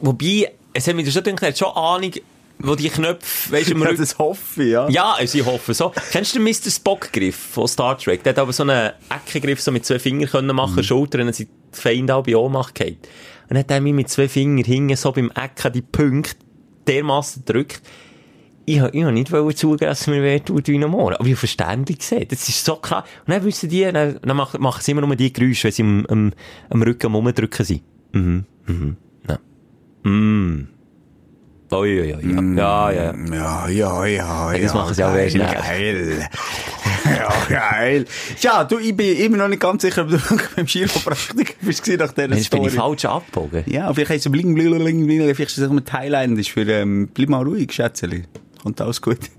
Wobei, 0.00 0.52
es 0.72 0.86
hat 0.86 0.94
mir 0.94 1.10
schon 1.10 1.22
gedacht, 1.22 1.42
er 1.42 1.48
hat 1.48 1.58
schon 1.58 1.68
Ahnung, 1.74 2.12
wo 2.58 2.74
die 2.74 2.88
Knöpfe, 2.88 3.52
weißt 3.52 3.68
du, 3.68 3.72
im 3.74 3.78
Ja, 3.82 3.88
Rücken... 3.88 4.00
das 4.00 4.18
hoffe 4.18 4.62
ich, 4.62 4.70
ja. 4.70 4.88
Ja, 4.88 5.12
also 5.12 5.38
ich 5.38 5.44
hoffe 5.44 5.74
so. 5.74 5.92
Kennst 6.10 6.34
du 6.34 6.38
den 6.38 6.44
Mr. 6.44 6.70
Spock-Griff 6.70 7.36
von 7.36 7.68
Star 7.68 7.96
Trek? 7.98 8.22
Der 8.22 8.32
hat 8.32 8.38
aber 8.38 8.52
so 8.52 8.62
einen 8.62 8.92
Eckengriff 9.10 9.60
so 9.60 9.70
mit 9.72 9.84
zwei 9.84 9.98
Fingern 9.98 10.28
können 10.28 10.48
Mhm. 10.48 10.56
machen, 10.56 10.82
Schultern, 10.82 11.26
dann 11.26 11.32
sind 11.32 11.50
die 11.74 11.80
Feinde 11.80 12.14
auch 12.14 12.24
bei 12.24 12.36
Ohnmacht 12.36 12.74
gefallen. 12.74 12.96
Und 13.48 13.50
dann 13.50 13.58
hat 13.58 13.70
er 13.70 13.80
mich 13.80 13.92
mit 13.94 14.08
zwei 14.08 14.28
Fingern 14.28 14.64
hinten 14.64 14.96
so 14.96 15.12
beim 15.12 15.30
Ecken 15.30 15.72
die 15.72 15.82
Punkte 15.82 16.36
dermassen 16.86 17.44
gedrückt. 17.46 17.82
Ich 18.68 18.80
habe 18.80 18.90
ich 18.96 19.04
hab 19.04 19.12
nicht 19.12 19.30
wollen 19.30 19.54
zugeben, 19.54 19.86
dass 19.88 20.00
es 20.00 20.06
mir 20.08 20.22
weh 20.24 20.40
tut 20.40 20.66
wie 20.66 20.82
am 20.82 20.92
Ohr. 20.94 21.14
Aber 21.14 21.24
ich 21.24 21.30
habe 21.30 21.36
verständlich 21.36 22.00
gesehen. 22.00 22.26
Das 22.28 22.48
ist 22.48 22.64
so 22.64 22.74
klar. 22.76 23.04
Und 23.24 23.32
dann 23.32 23.44
wissen 23.44 23.68
die, 23.68 23.84
dann, 23.84 24.18
dann 24.20 24.36
machen, 24.36 24.60
machen 24.60 24.80
sie 24.82 24.90
immer 24.90 25.06
nur 25.06 25.14
die 25.14 25.32
Geräusche, 25.32 25.64
wenn 25.68 25.72
sie 25.72 25.82
am, 25.82 26.06
am, 26.06 26.32
am 26.70 26.82
Rücken 26.82 27.14
Rumdrücken 27.14 27.64
sind. 27.64 27.82
Mhm, 28.12 28.44
mhm, 28.66 28.96
ja. 29.28 29.38
Mm. 30.10 30.68
Ui, 31.72 32.00
ui, 32.00 32.14
ui, 32.14 32.32
ja. 32.32 32.42
Ja, 32.42 32.90
ja, 32.90 33.14
ja. 33.14 33.34
Ja, 33.34 33.68
ja, 33.68 34.04
ja, 34.06 34.52
Ja, 34.52 34.58
das 34.58 34.74
machen 34.74 34.94
sie 34.94 35.04
auch 35.04 35.12
sehr 35.12 35.30
schnell. 35.30 35.54
Geil. 35.54 36.28
Ja, 37.06 37.32
geil. 37.48 38.04
Ja, 38.40 38.64
du, 38.64 38.78
ich 38.78 38.96
bin 38.96 39.16
immer 39.16 39.36
noch 39.36 39.46
nicht 39.46 39.60
ganz 39.60 39.82
sicher, 39.82 40.02
ob 40.02 40.08
du 40.08 40.18
beim 40.56 40.66
Chiropraktiker 40.66 41.54
bist 41.60 41.86
nach 41.86 42.12
dieser 42.12 42.28
Mensch, 42.28 42.50
bin 42.50 42.58
Story. 42.58 42.66
ich 42.66 42.74
falsch 42.74 43.04
abgebogen? 43.04 43.62
Ja, 43.66 43.94
vielleicht 43.94 44.10
heisst 44.10 44.26
es 44.26 44.32
bling, 44.32 44.54
bling, 44.54 44.76
bling, 44.76 45.06
bling, 45.06 45.34
vielleicht 45.34 45.52
ist 45.52 45.58
es 45.58 45.68
auch 45.68 45.72
mit 45.72 45.86
Thailändisch 45.86 46.52
für, 46.52 46.62
ähm, 46.68 47.08
bleib 47.14 47.28
mal 47.28 47.44
ruhig, 47.44 47.72
Schätzeli. 47.72 48.24
Kommt 48.66 48.80
alles 48.80 49.00
gut. 49.00 49.20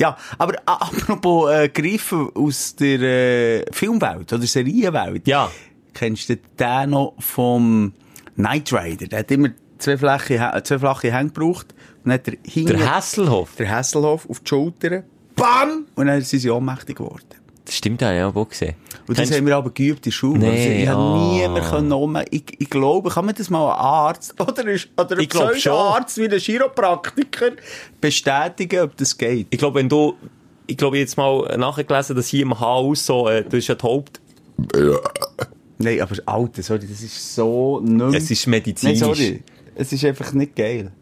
Ja, 0.00 0.16
aber 0.38 0.54
a- 0.66 0.86
apropos, 0.86 1.50
äh, 1.52 1.68
Griffe 1.68 2.30
aus 2.34 2.74
der, 2.74 3.00
äh, 3.00 3.64
Filmwelt 3.70 4.32
oder 4.32 4.44
Serienwelt. 4.44 5.28
Ja. 5.28 5.50
Kennst 5.94 6.28
du 6.30 6.36
den 6.58 6.90
noch 6.90 7.14
vom 7.20 7.92
Knight 8.34 8.72
Rider? 8.72 9.06
Der 9.06 9.20
hat 9.20 9.30
immer 9.30 9.50
zwei 9.78 9.96
flache, 9.96 10.34
Hä- 10.40 10.62
zwei 10.64 10.78
flache 10.80 11.12
Hände 11.12 11.32
gebraucht. 11.32 11.74
Und 12.02 12.06
dann 12.06 12.14
hat 12.14 12.26
er 12.26 12.34
hinten, 12.44 12.76
Der 12.78 12.92
Hasselhoff. 12.96 13.54
der 13.56 13.70
Hasselhoff 13.70 14.28
auf 14.28 14.40
die 14.40 14.48
Schultern. 14.48 15.04
Bam! 15.36 15.86
Und 15.94 16.06
dann 16.06 16.20
sind 16.22 16.40
sie 16.40 16.50
ohnmächtig 16.50 16.96
geworden. 16.96 17.22
Das 17.64 17.76
stimmt, 17.76 18.02
ja, 18.02 18.12
ich 18.12 18.20
habe 18.20 18.38
auch 18.38 18.48
gesehen. 18.48 18.74
Und 19.06 19.10
das 19.10 19.16
Kennst- 19.18 19.38
haben 19.38 19.46
wir 19.46 19.56
aber 19.56 19.70
geübt 19.70 19.98
in 19.98 20.02
der 20.04 20.10
Schule. 20.10 20.38
Nee, 20.40 20.48
also 20.48 20.68
ich 20.70 20.88
ah. 20.88 20.92
habe 20.92 21.34
nie 21.34 21.48
mehr 21.48 21.70
können 21.70 21.92
um, 21.92 22.18
ich, 22.30 22.42
ich 22.58 22.70
glaube, 22.70 23.10
kann 23.10 23.24
man 23.24 23.34
das 23.34 23.50
mal 23.50 23.70
ein 23.70 23.78
Arzt 23.78 24.34
oder 24.40 24.66
ein, 24.66 24.80
oder 24.96 25.16
ein 25.16 25.22
Ich. 25.22 25.28
Pseudo-Arzt 25.28 26.18
wie 26.18 26.28
ein 26.28 26.38
Chiropraktiker 26.38 27.52
bestätigen, 28.00 28.80
ob 28.80 28.96
das 28.96 29.16
geht? 29.16 29.46
Ich 29.50 29.58
glaube, 29.58 29.78
wenn 29.78 29.88
du, 29.88 30.14
ich 30.66 30.76
glaube, 30.76 30.98
jetzt 30.98 31.16
mal 31.16 31.56
nachgelesen, 31.56 32.16
dass 32.16 32.28
hier 32.28 32.42
im 32.42 32.58
Haus 32.58 33.06
so, 33.06 33.28
äh, 33.28 33.44
du 33.44 33.56
hast 33.56 33.68
ja 33.68 33.74
die 33.76 33.82
Haupt, 33.82 34.20
Nein, 35.78 36.00
aber 36.00 36.14
Alter, 36.26 36.62
sorry, 36.62 36.86
das 36.88 37.02
ist 37.02 37.34
so 37.34 37.80
nicht 37.80 38.14
es 38.16 38.30
ist 38.30 38.46
Nein, 38.46 38.50
medizinisch. 38.50 38.98
sorry. 38.98 39.42
Es 39.74 39.92
ist 39.92 40.04
einfach 40.04 40.32
nicht 40.32 40.54
geil. 40.54 40.92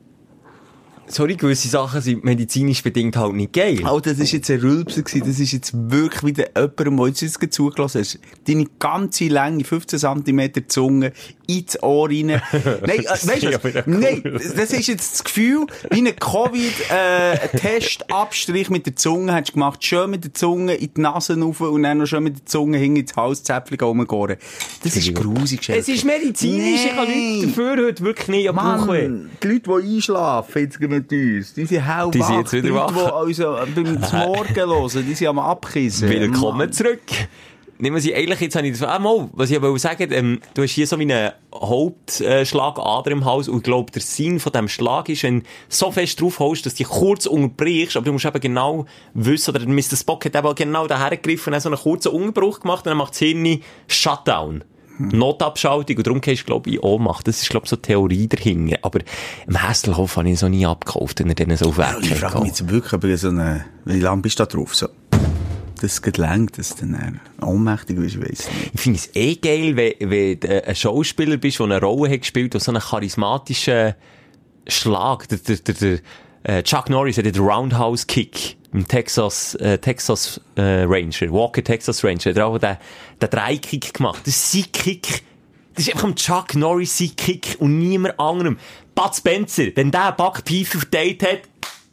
Sorry, 1.12 1.34
gewisse 1.34 1.66
Sachen 1.66 2.00
sind 2.00 2.22
medizinisch 2.22 2.84
bedingt 2.84 3.16
halt 3.16 3.34
nicht 3.34 3.52
geil. 3.52 3.80
Alter, 3.82 4.10
das 4.10 4.20
ist 4.20 4.32
jetzt 4.32 4.50
ein 4.50 4.60
Rülpser 4.60 5.02
gewesen. 5.02 5.26
Das 5.26 5.40
ist 5.40 5.50
jetzt 5.50 5.72
wirklich 5.74 6.22
wieder 6.22 6.46
jemandem, 6.56 6.96
der 6.98 7.06
jetzt 7.08 7.52
zugelassen 7.52 8.00
hast. 8.00 8.20
Deine 8.46 8.66
ganze 8.78 9.24
Länge, 9.24 9.64
15 9.64 9.98
cm 9.98 10.68
Zunge, 10.68 11.12
ins 11.58 11.82
Ohr 11.82 12.08
rein. 12.08 12.26
Nein, 12.26 12.40
äh, 12.98 13.02
Das 13.02 13.26
weißt 13.28 13.42
du 13.42 13.52
was? 13.52 13.62
Nein, 13.86 14.22
das 14.24 14.70
ist 14.72 14.86
jetzt 14.88 15.12
das 15.14 15.24
Gefühl, 15.24 15.66
wie 15.90 16.06
ein 16.06 16.14
Covid-Test-Abstrich 16.16 18.70
mit 18.76 18.86
der 18.86 18.96
Zunge 18.96 19.32
hast 19.34 19.48
du 19.50 19.52
gemacht. 19.54 19.84
Schön 19.84 20.10
mit 20.10 20.24
der 20.24 20.32
Zunge 20.34 20.74
in 20.74 20.94
die 20.94 21.00
Nase 21.00 21.38
rauf 21.40 21.60
und 21.60 21.82
dann 21.82 21.98
noch 21.98 22.06
schön 22.06 22.22
mit 22.22 22.38
der 22.38 22.46
Zunge 22.46 22.78
hinten 22.78 23.00
ins 23.00 23.16
Halszäpfchen 23.16 23.78
rumgehen. 23.80 24.36
Das 24.82 24.96
ist 24.96 25.14
grusig. 25.14 25.68
Es 25.68 25.88
ist 25.88 26.04
medizinisch, 26.04 26.84
ich 26.86 26.94
kann 26.94 27.08
nichts 27.08 27.46
dafür 27.54 27.86
heute 27.86 28.04
wirklich 28.04 28.28
nicht. 28.28 28.52
Mann, 28.52 29.30
die 29.42 29.48
Leute, 29.48 29.70
die 29.82 29.96
einschlafen 29.96 30.62
jetzt 30.62 30.80
mit 30.80 31.12
uns, 31.12 31.54
die 31.54 31.64
sind 31.66 31.86
hellwach. 31.86 32.10
Die 32.10 32.22
sind 32.22 32.38
jetzt 32.38 32.52
wieder 32.52 32.62
die 32.62 32.68
Leute, 32.68 32.94
wach. 32.94 33.22
die 33.24 33.28
uns 33.28 33.38
äh, 33.38 33.44
beim 33.74 34.00
Morgen 34.26 34.54
hören, 34.54 35.06
die 35.08 35.14
sind 35.14 35.28
am 35.28 35.38
Abkissen. 35.38 36.08
Willkommen 36.08 36.58
Mann. 36.58 36.72
zurück. 36.72 37.00
Nehmen 37.80 37.96
wir 37.96 38.02
sie 38.02 38.14
eigentlich, 38.14 38.40
jetzt 38.40 38.56
habe 38.56 38.66
ich 38.66 38.78
das, 38.78 38.86
ah, 38.86 38.98
mal, 38.98 39.30
was 39.32 39.50
ich 39.50 39.56
aber 39.56 39.76
sagen, 39.78 40.12
ähm, 40.12 40.40
du 40.54 40.62
hast 40.62 40.72
hier 40.72 40.86
so 40.86 40.98
wie 40.98 41.02
einen 41.02 41.32
Hauptschlagader 41.54 43.10
im 43.10 43.24
Haus 43.24 43.48
und 43.48 43.58
ich 43.58 43.62
glaube, 43.62 43.90
der 43.90 44.02
Sinn 44.02 44.38
von 44.38 44.52
diesem 44.52 44.68
Schlag 44.68 45.08
ist, 45.08 45.22
wenn 45.22 45.40
du 45.40 45.46
so 45.68 45.90
fest 45.90 46.20
draufholst, 46.20 46.66
dass 46.66 46.74
du 46.74 46.84
dich 46.84 46.88
kurz 46.88 47.26
unterbrichst, 47.26 47.96
aber 47.96 48.04
du 48.04 48.12
musst 48.12 48.26
eben 48.26 48.40
genau 48.40 48.84
wissen, 49.14 49.54
oder 49.54 49.66
Mr. 49.66 49.96
Spock 49.96 50.26
hat 50.26 50.36
eben 50.36 50.54
genau 50.54 50.86
da 50.86 50.98
hergegriffen 50.98 51.46
und 51.46 51.52
dann 51.52 51.60
so 51.62 51.68
einen 51.70 51.78
kurzen 51.78 52.08
Unterbruch 52.12 52.60
gemacht 52.60 52.84
und 52.84 52.90
dann 52.90 52.98
macht 52.98 53.12
das 53.12 53.18
Hirn 53.20 53.60
Shutdown. 53.88 54.64
Notabschaltung 55.00 55.96
und 55.96 56.06
darum 56.06 56.20
gehst 56.20 56.42
du, 56.42 56.46
glaube 56.46 56.68
ich, 56.68 56.76
in 56.76 56.82
Ohnmacht. 56.82 57.26
Das 57.26 57.40
ist, 57.40 57.48
glaube 57.48 57.64
ich, 57.64 57.70
so 57.70 57.76
Theorie 57.76 58.28
dahinter. 58.28 58.78
Aber 58.82 59.00
im 59.46 59.62
Hasselhof 59.62 60.16
habe 60.16 60.28
ich 60.28 60.38
so 60.38 60.48
nie 60.48 60.66
abgekauft, 60.66 61.20
wenn 61.20 61.28
er 61.28 61.34
dann 61.34 61.56
so 61.56 61.72
Ja, 61.76 61.96
Ich 62.00 62.10
weg 62.10 62.18
frage 62.18 62.40
mich 62.40 62.48
jetzt 62.48 62.68
wirklich, 62.68 63.02
ich 63.02 63.20
so 63.20 63.28
eine, 63.28 63.64
wie 63.86 64.00
lange 64.00 64.20
bist 64.20 64.38
du 64.38 64.44
da 64.44 64.46
drauf? 64.46 64.74
So, 64.74 64.88
das 65.80 66.02
geht 66.02 66.16
lang, 66.18 66.50
dass 66.56 66.74
du 66.76 66.86
dann 66.86 67.20
äh, 67.40 67.44
ohnmächtig 67.44 67.96
bist, 67.96 68.16
ich 68.16 68.20
weiss 68.22 68.48
nicht. 68.50 68.70
Ich 68.74 68.80
finde 68.80 68.98
es 68.98 69.10
eh 69.14 69.34
geil, 69.36 69.76
wenn, 69.76 70.10
wenn 70.10 70.40
du 70.40 70.66
ein 70.66 70.74
Schauspieler 70.76 71.36
bist, 71.36 71.58
der 71.58 71.66
eine 71.66 71.80
Rolle 71.80 72.12
hat 72.12 72.20
gespielt, 72.20 72.54
der 72.54 72.60
so 72.60 72.70
einen 72.70 72.80
charismatischen 72.80 73.94
Schlag, 74.66 75.28
der, 75.28 75.38
der, 75.38 75.56
der, 75.56 75.74
der 75.74 75.98
äh, 76.58 76.62
Chuck 76.62 76.88
Norris 76.90 77.18
hat 77.18 77.24
den 77.26 77.36
Roundhouse 77.38 78.06
Kick 78.06 78.56
im 78.72 78.86
Texas, 78.86 79.54
äh, 79.56 79.78
Texas 79.78 80.40
äh, 80.56 80.84
Ranger, 80.84 81.30
Walker 81.32 81.62
Texas 81.64 82.04
Ranger, 82.04 82.30
hat 82.30 82.36
er 82.36 82.46
auch 82.46 82.58
den, 82.58 82.76
den 83.20 83.30
Dreikick 83.30 83.94
gemacht. 83.94 84.20
Das 84.24 84.36
ist 84.36 84.52
sein 84.52 84.64
Kick. 84.72 85.22
Das 85.74 85.86
ist 85.86 85.94
einfach 85.94 86.08
ein 86.08 86.16
Chuck 86.16 86.54
Norris 86.54 86.98
sein 86.98 87.10
Kick 87.16 87.56
und 87.58 87.78
niemand 87.78 88.18
anderem. 88.20 88.58
Bud 88.94 89.14
Spencer, 89.14 89.64
wenn 89.74 89.90
der 89.90 90.12
Backpfeife 90.12 90.78
verteilt 90.78 91.22
hat, 91.22 91.40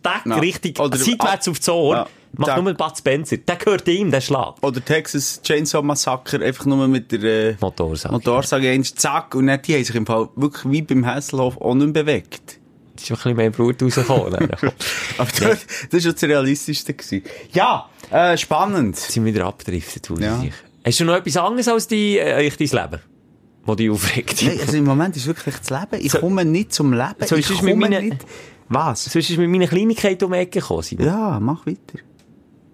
der 0.04 0.22
Ja. 0.34 0.40
richtig 0.40 0.80
Oder- 0.80 0.98
seitwärts 0.98 1.48
aufs 1.48 1.68
Ohr, 1.70 1.96
Ja. 1.96 2.08
Macht 2.34 2.48
Der- 2.50 2.62
nur 2.62 2.74
Bud 2.74 2.98
Spencer. 2.98 3.38
Der 3.38 3.56
gehört 3.56 3.88
ihm, 3.88 4.12
der 4.12 4.22
Schlag. 4.22 4.56
Oder 4.62 4.84
Texas 4.84 5.42
Chainsaw 5.44 5.82
Massacre, 5.84 6.44
einfach 6.44 6.66
nur 6.66 6.88
mit 6.88 7.12
der 7.12 7.24
äh, 7.52 7.56
Motorsage. 7.60 8.14
Motorsage 8.14 8.70
eins, 8.70 8.94
zack, 8.96 9.36
und 9.36 9.48
dann, 9.48 9.62
die 9.62 9.76
haben 9.76 9.84
sich 9.84 9.96
im 9.96 10.06
Fall 10.06 10.30
wirklich 10.36 10.72
wie 10.72 10.82
beim 10.82 11.06
Hasselhoff 11.06 11.58
auch 11.60 11.74
nicht 11.76 11.94
mehr 11.94 12.04
bewegt. 12.04 12.60
Es 12.96 13.04
ist 13.04 13.12
ein 13.12 13.16
bisschen 13.16 13.36
mehr 13.36 13.50
Blut 13.52 13.82
rausgekommen. 13.82 14.34
Aber 15.18 15.30
das, 15.40 15.66
das 15.92 16.06
war 16.06 16.14
das 16.14 16.24
Realistischste. 16.24 16.94
Gewesen. 16.94 17.22
Ja, 17.54 17.88
äh, 18.12 18.36
spannend. 18.38 18.96
sind 18.96 19.24
wir 19.26 19.34
wieder 19.36 19.46
abgedriftet, 19.46 20.10
Ja. 20.20 20.42
ich. 20.44 20.54
Hast 20.86 21.00
du 21.02 21.06
noch 21.06 21.16
etwas 21.16 21.38
anderes 21.38 21.68
als 21.68 21.88
die, 21.88 22.18
äh, 22.18 22.50
dein 22.50 22.68
Leben? 22.68 23.02
Wo 23.66 23.76
dich 23.76 23.90
aufregt? 23.90 24.42
Nein, 24.44 24.60
also 24.62 24.78
im 24.78 24.86
Moment 24.86 25.16
ist 25.18 25.28
wirklich 25.28 25.56
das 25.58 25.70
Leben. 25.70 26.04
Ich 26.06 26.14
komme 26.14 26.46
nicht 26.46 26.74
zum 26.74 26.94
Leben. 26.94 27.16
So, 27.26 27.36
ich 27.36 27.48
komme 27.50 27.76
mit 27.76 27.90
meinen- 27.92 28.06
nicht... 28.10 28.26
Was? 28.70 29.06
Sonst 29.06 29.30
ist 29.30 29.38
mit 29.38 29.50
meiner 29.50 29.68
Kleinigkeit 29.68 30.22
um 30.24 30.32
die 30.32 30.40
Ecke 30.40 30.60
gekommen. 30.60 30.84
Ja, 31.00 31.40
mach 31.40 31.66
weiter. 31.66 32.00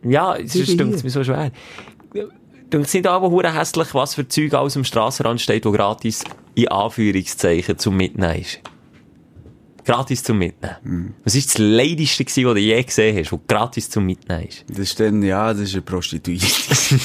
Ja, 0.04 0.38
sonst 0.46 0.72
stimmt 0.72 0.96
es 0.96 1.04
mir 1.04 1.10
so 1.10 1.24
schwer. 1.24 1.52
Dünkt 2.72 2.88
es 2.88 2.94
nicht 2.94 3.08
aber 3.08 3.30
hure 3.30 3.54
hässlich, 3.54 3.94
was 3.94 4.16
für 4.16 4.28
Zeug 4.28 4.54
alles 4.54 4.76
am 4.76 4.84
Strassenrand 4.84 5.40
steht, 5.42 5.66
wo 5.66 5.72
gratis 5.72 6.24
in 6.56 6.68
Anführungszeichen 6.70 7.78
zum 7.78 7.98
Mitnehmen 7.98 8.42
ist? 8.42 8.60
Gratis 9.86 10.24
zum 10.24 10.38
Mitnehmen. 10.38 10.76
Hm. 10.84 11.14
Was 11.24 11.36
ist 11.36 11.50
das 11.50 11.58
Leidigste 11.58 12.24
gewesen, 12.24 12.48
was 12.48 12.54
du 12.54 12.60
je 12.62 12.82
gesehen 12.82 13.18
hast, 13.18 13.32
wo 13.32 13.42
gratis 13.48 13.90
zum 13.90 14.06
Mitnehmen 14.06 14.48
ist? 14.48 14.64
Das 14.70 14.80
ist 14.80 15.00
dann, 15.00 15.22
ja, 15.22 15.52
das 15.52 15.64
ist 15.64 15.74
eine 15.74 15.82
Prostituierte. 15.82 16.46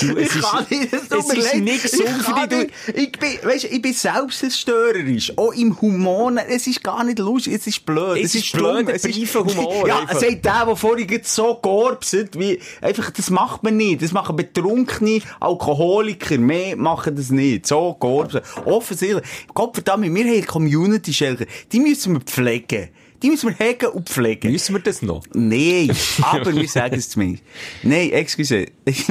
Du, 0.00 0.16
es 0.16 0.28
ich 0.30 0.36
ist- 0.36 0.42
kann 0.42 0.66
nicht, 0.70 0.92
es 0.92 1.08
tut 1.08 1.18
es 1.20 1.28
mir 1.28 1.34
leid. 1.34 1.82
Ich 1.84 2.24
kann 2.24 2.48
nicht. 2.58 2.70
Ich 2.94 3.12
bin, 3.12 3.38
weißt, 3.42 3.64
ich 3.64 3.82
bin 3.82 3.92
selbstzerstörerisch. 3.92 5.36
Auch 5.36 5.52
im 5.52 5.80
Humor. 5.80 6.32
Es 6.48 6.66
ist 6.66 6.82
gar 6.82 7.04
nicht 7.04 7.18
lustig. 7.18 7.54
Es 7.54 7.66
ist 7.66 7.84
blöd. 7.84 8.18
Es 8.22 8.34
ist 8.34 8.52
blöder, 8.52 8.94
Es 8.94 9.04
ist- 9.04 9.34
Humor, 9.34 9.86
Ja, 9.88 10.00
einfach. 10.00 10.20
sagt 10.20 10.44
der, 10.44 10.66
der 10.66 10.76
vorhin 10.76 11.20
so 11.22 11.54
gorbset, 11.54 12.38
wie, 12.38 12.58
einfach, 12.80 13.10
das 13.10 13.30
macht 13.30 13.62
man 13.62 13.76
nicht. 13.76 14.02
Das 14.02 14.12
machen 14.12 14.36
betrunkene 14.36 15.20
Alkoholiker. 15.40 16.38
Mehr 16.38 16.76
machen 16.76 17.16
das 17.16 17.30
nicht. 17.30 17.66
So 17.66 17.94
gorbset. 17.98 18.42
Offensichtlich. 18.64 19.24
Gott 19.54 19.74
verdammt, 19.74 20.12
wir 20.14 20.24
haben 20.24 20.46
Community-Shelter. 20.46 21.46
Die 21.72 21.80
müssen 21.80 22.14
wir 22.14 22.20
pflegen. 22.20 22.88
Die 23.22 23.30
müssen 23.30 23.48
wir 23.48 23.66
hegen 23.66 23.86
und 23.86 24.08
pflegen. 24.08 24.52
Müssen 24.52 24.74
wir 24.76 24.80
das 24.80 25.02
noch? 25.02 25.24
Nein, 25.32 25.90
aber 26.22 26.54
wir 26.54 26.68
sagen 26.68 26.96
es 26.96 27.10
zumindest. 27.10 27.42
Nein, 27.82 28.10
excuse, 28.10 28.66
ich 28.84 29.06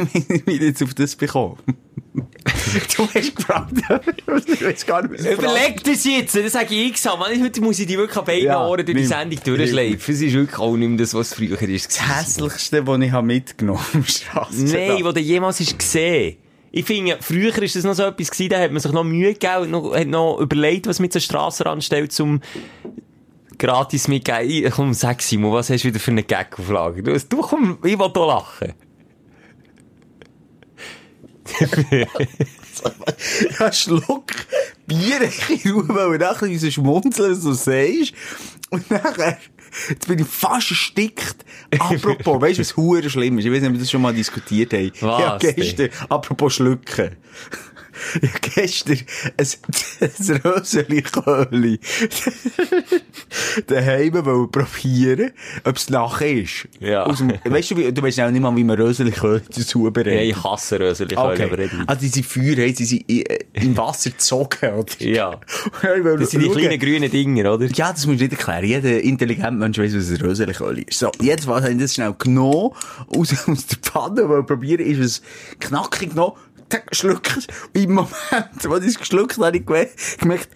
bin 0.46 0.62
jetzt 0.62 0.82
auf 0.82 0.94
das 0.94 1.16
bekommen. 1.16 1.58
du 2.14 3.08
hast 3.14 3.36
gefragt, 3.36 3.74
ich 4.48 4.62
weiß 4.64 4.86
gar 4.86 5.02
nicht, 5.08 5.14
was 5.14 5.26
ich 5.26 5.32
Überleg 5.34 5.84
das 5.84 6.04
jetzt, 6.06 6.36
das 6.36 6.52
sage 6.54 6.74
ich 6.74 6.90
x-mal. 6.90 7.18
Mann, 7.18 7.44
Heute 7.44 7.62
muss 7.62 7.80
ich 7.80 7.86
die 7.86 7.98
wirklich 7.98 8.18
an 8.18 8.26
beiden 8.26 8.46
Ja, 8.46 8.66
Ohren 8.66 8.86
durch 8.86 8.96
die 8.96 9.02
nimm. 9.02 9.06
Sendung 9.06 9.40
durchschleifen. 9.44 10.14
Es 10.16 10.22
ist 10.22 10.34
wirklich 10.34 10.58
auch 10.58 10.76
nicht 10.76 10.88
mehr 10.88 10.98
das, 10.98 11.14
was 11.14 11.34
früher 11.34 11.62
ist. 11.62 11.88
Das 11.88 12.18
hässlichste, 12.18 12.84
das 12.84 13.00
ich 13.00 13.12
habe 13.12 13.28
mitgenommen 13.28 13.80
habe, 14.32 14.48
Nein, 14.58 15.04
was 15.04 15.14
du 15.14 15.20
jemals 15.20 15.60
hast 15.60 15.78
gesehen 15.78 16.38
Ich 16.72 16.86
finde, 16.86 17.18
früher 17.20 17.54
war 17.54 17.62
das 17.62 17.84
noch 17.84 17.94
so 17.94 18.04
etwas 18.04 18.32
gewesen, 18.32 18.50
da 18.50 18.60
hat 18.60 18.72
man 18.72 18.82
sich 18.82 18.92
noch 18.92 19.04
Mühe 19.04 19.34
gegeben 19.34 19.64
und 19.64 19.72
noch, 19.72 19.96
hat 19.96 20.08
noch 20.08 20.40
überlegt, 20.40 20.88
was 20.88 21.00
mit 21.00 21.14
so 21.14 21.20
Strassenrand 21.20 21.84
stellt, 21.84 22.12
zum 22.12 22.42
gratis 23.58 24.08
mitgeben. 24.08 24.50
Ich- 24.50 24.72
Komm, 24.72 24.94
sag 24.94 25.22
Simon, 25.22 25.54
was 25.54 25.70
hast 25.70 25.84
du 25.84 25.88
wieder 25.90 26.00
für 26.00 26.12
eine 26.12 26.24
Gag-Auflage? 26.24 27.04
Du, 27.04 27.18
du 27.18 27.38
komm, 27.42 27.78
ich 27.84 27.98
will 27.98 28.10
hier 28.14 28.26
lachen. 28.28 28.74
Ja, 33.60 33.72
Schluck 33.74 34.32
Bier 34.86 35.22
in 35.50 35.72
Ruhe, 35.72 35.88
weil 36.12 36.18
nachher 36.20 36.60
so 36.60 36.70
schmunzeln, 36.70 37.34
so 37.36 37.52
sagst. 37.54 38.14
Und 38.70 38.90
nachher, 38.92 39.40
jetzt 39.90 40.08
bin 40.08 40.20
ich 40.20 40.28
fast 40.28 40.70
erstickt. 40.72 41.44
Apropos, 41.80 42.40
weißt 42.42 42.58
du, 42.60 42.62
was 42.62 42.78
hure 42.78 43.10
schlimm 43.10 43.40
ist? 43.40 43.46
Ich 43.46 43.52
weiß 43.52 43.62
nicht, 43.62 43.70
ob 43.70 43.74
wir 43.74 43.80
das 43.80 43.90
schon 43.90 44.02
mal 44.04 44.14
diskutiert 44.14 44.74
haben. 44.74 44.92
Was 45.02 45.20
ja, 45.20 45.38
gestern, 45.40 45.90
apropos 46.10 46.54
Schlucken. 46.54 47.16
Ja, 48.22 48.30
gestern 48.56 49.00
ein, 49.38 49.48
ein 50.02 50.42
Röseli-Köhli 50.44 51.80
daheim 53.68 54.26
wollen 54.26 54.52
probieren, 54.52 55.32
ob 55.64 55.76
es 55.78 55.90
nachher 55.90 56.32
ist. 56.42 56.68
Ja. 56.80 57.04
Aus 57.04 57.18
dem, 57.20 57.34
weißt 57.44 57.72
du, 57.72 57.78
wie, 57.78 57.92
du 57.92 58.02
weißt 58.02 58.20
auch 58.22 58.32
nicht 58.32 58.42
mal, 58.42 58.56
wie 58.56 58.64
man 58.64 58.80
Röseli-Köhli 58.80 59.42
zubereitet. 59.50 60.14
Ja, 60.14 60.22
ich 60.22 60.44
hasse 60.44 60.80
Rösel, 60.80 61.12
ich 61.12 61.18
Okay. 61.18 61.44
aber. 61.44 61.58
Also 61.88 62.02
diese 62.02 62.24
Feuer 62.24 62.56
haben 62.58 62.76
sie 62.76 63.04
i- 63.10 63.24
äh, 63.24 63.40
im 63.54 63.76
Wasser 63.78 64.12
gezogen, 64.12 64.74
oder? 64.74 64.86
Ja. 65.00 65.40
Ich 65.98 66.04
Das 66.20 66.32
sind 66.32 66.44
die 66.44 66.50
kleinen 66.50 66.80
grünen 66.80 67.10
Dinger, 67.10 67.54
oder? 67.54 67.66
Ja, 67.68 67.92
das 67.92 68.06
musst 68.06 68.20
du 68.20 68.24
nicht 68.26 68.32
erklären. 68.34 68.66
Jeder 68.66 69.02
intelligente 69.02 69.52
Mensch 69.54 69.78
weiss, 69.78 69.96
was 69.96 70.10
ein 70.10 70.18
Röseliköli 70.18 70.84
ist. 70.84 71.00
So, 71.00 71.12
jetzt 71.22 71.48
habe 71.48 71.70
ich 71.72 71.78
das 71.78 71.94
schnell 71.94 72.14
genommen, 72.18 72.72
aus, 73.16 73.48
aus 73.48 73.66
der 73.68 73.78
Pfanne, 73.82 74.28
weil 74.30 74.44
probieren 74.44 74.86
ist 74.86 75.00
es 75.00 75.22
knackig 75.60 76.10
genommen, 76.12 76.34
tack, 76.70 76.88
schluck 76.92 77.38
es. 77.38 77.48
Und 77.74 77.82
im 77.82 77.94
Moment, 77.94 78.64
wo 78.64 78.78
ich 78.78 78.86
es 78.88 79.00
geschluckt 79.00 79.38
habe, 79.38 79.48
habe 79.48 79.58
ich 79.58 79.66
gemerkt, 80.20 80.50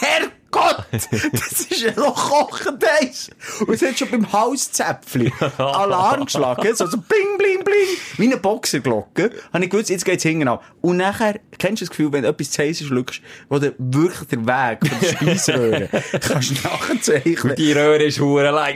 Herrgott, 0.00 0.86
das 0.92 1.60
ist 1.60 1.80
ja 1.80 1.92
noch 1.94 2.30
kochend 2.30 2.84
heiß. 2.84 3.30
Und 3.60 3.74
es 3.74 3.82
hat 3.82 3.98
schon 3.98 4.10
beim 4.10 4.32
Hauszäpfli 4.32 5.32
Alarm 5.58 6.24
geschlagen, 6.24 6.74
so, 6.74 6.86
so 6.86 6.98
bling, 6.98 7.38
bling, 7.38 7.62
bling, 7.62 7.96
wie 8.16 8.26
eine 8.26 8.38
Boxerglocke. 8.38 9.30
Habe 9.52 9.64
ich 9.64 9.70
gewusst, 9.70 9.90
jetzt 9.90 10.04
geht's 10.04 10.24
hinten 10.24 10.48
ab. 10.48 10.64
Und 10.80 10.96
nachher, 10.96 11.38
kennst 11.58 11.82
du 11.82 11.84
das 11.84 11.90
Gefühl, 11.90 12.12
wenn 12.12 12.22
du 12.22 12.28
etwas 12.28 12.50
zu 12.50 12.62
heiß 12.62 12.80
schluckst, 12.80 13.20
wo 13.48 13.58
du 13.58 13.74
wirklich 13.78 14.28
den 14.28 14.46
Weg 14.46 14.78
von 14.86 15.00
der 15.00 15.08
Speisröhre 15.08 15.88
kannst 16.20 16.64
nachzeichnen. 16.64 17.54
Die 17.54 17.72
Röhre 17.72 18.02
ist 18.02 18.18
hure 18.18 18.50
lang. 18.50 18.74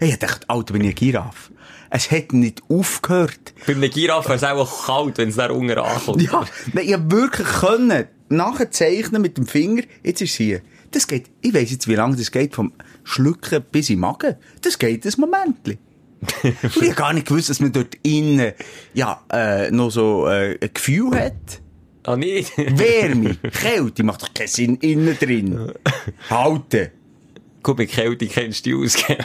Ich 0.00 0.18
dachte, 0.18 0.48
Alter, 0.48 0.72
bin 0.72 0.82
ich 0.82 0.88
eine 0.88 0.94
Giraffe. 0.94 1.52
Es 1.90 2.10
hat 2.10 2.32
nicht 2.32 2.62
aufgehört. 2.68 3.52
Bei 3.66 3.74
einem 3.74 3.90
Giraffe 3.90 4.28
wäre 4.28 4.36
es 4.36 4.44
auch 4.44 4.86
kalt, 4.86 5.18
wenn 5.18 5.28
es 5.28 5.36
da 5.36 5.50
unten 5.50 5.76
ankommt. 5.76 6.22
Ja, 6.22 6.44
nein, 6.72 6.86
ich 6.86 6.92
hab 6.94 7.10
wirklich 7.10 7.48
können 7.48 8.06
nachzeichnen 8.28 9.20
mit 9.20 9.36
dem 9.36 9.46
Finger. 9.46 9.82
Jetzt 10.04 10.22
ist 10.22 10.30
es 10.30 10.36
hier. 10.36 10.60
Das 10.92 11.06
geht, 11.06 11.26
ich 11.40 11.52
weiss 11.52 11.70
jetzt, 11.70 11.88
wie 11.88 11.94
lange 11.96 12.16
das 12.16 12.30
geht, 12.30 12.54
vom 12.54 12.72
Schlucken 13.04 13.64
bis 13.70 13.90
im 13.90 14.00
Magen. 14.00 14.36
Das 14.62 14.78
geht 14.78 15.04
ein 15.04 15.12
Moment. 15.18 15.78
Und 16.42 16.82
ich 16.82 16.90
hab 16.90 16.96
gar 16.96 17.12
nicht 17.12 17.26
gewusst, 17.26 17.50
dass 17.50 17.60
man 17.60 17.72
dort 17.72 17.96
innen, 18.02 18.52
ja, 18.94 19.22
äh, 19.32 19.70
noch 19.70 19.90
so, 19.90 20.26
äh, 20.28 20.58
ein 20.60 20.70
Gefühl 20.72 21.10
hat. 21.18 21.60
Ah, 22.04 22.16
nicht? 22.16 22.56
Wärme, 22.56 23.36
Kälte, 23.36 24.02
macht 24.04 24.22
doch 24.22 24.34
keinen 24.34 24.48
Sinn 24.48 24.76
innen 24.76 25.16
drin. 25.18 25.72
Halten. 26.30 26.90
Gut, 27.62 27.76
mit 27.76 27.90
Kälte 27.90 28.26
kennst 28.26 28.64
du 28.64 28.82
dich 28.82 28.96
aus, 28.96 29.06
gell? 29.06 29.18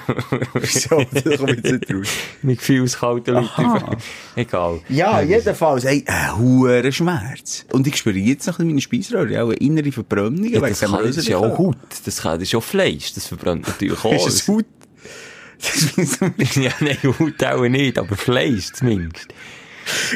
So, 0.63 1.05
da 1.11 1.37
komme 1.37 1.53
ich 1.53 1.63
jetzt 1.63 1.71
nicht 1.71 1.93
raus. 1.93 2.07
mit 2.41 2.59
gefühlskalten 2.59 3.33
Leuten. 3.35 3.97
Egal. 4.35 4.81
Ja, 4.89 5.21
jedenfalls, 5.21 5.85
hey, 5.85 6.03
ein 6.05 6.37
hoher 6.37 6.91
Schmerz. 6.91 7.65
Und 7.71 7.87
ich 7.87 7.95
spüre 7.95 8.17
jetzt 8.17 8.45
noch 8.47 8.59
ein 8.59 8.67
bisschen 8.67 8.67
meine 8.67 8.81
Speiseröhre, 8.81 9.41
auch 9.41 9.49
eine 9.49 9.57
innere 9.57 9.91
Verbrennung. 9.91 10.43
Ja, 10.51 10.59
das, 10.59 10.81
kann, 10.81 11.03
das 11.03 11.15
ist 11.15 11.29
ja 11.29 11.37
auch. 11.37 11.57
Haut. 11.57 11.77
Das, 12.03 12.21
kann, 12.21 12.39
das 12.39 12.49
ist 12.49 12.55
auch 12.55 12.63
Fleisch. 12.63 13.13
Das 13.13 13.27
verbrennt 13.27 13.67
natürlich 13.67 13.99
auch. 14.03 14.27
Ist 14.27 14.47
Haut? 14.49 14.65
Das 15.57 16.19
wir 16.19 16.63
ja, 16.63 16.71
nein, 16.81 16.97
Haut 17.03 17.43
auch 17.43 17.67
nicht, 17.67 17.97
aber 17.97 18.17
Fleisch 18.17 18.73
zumindest. 18.73 19.27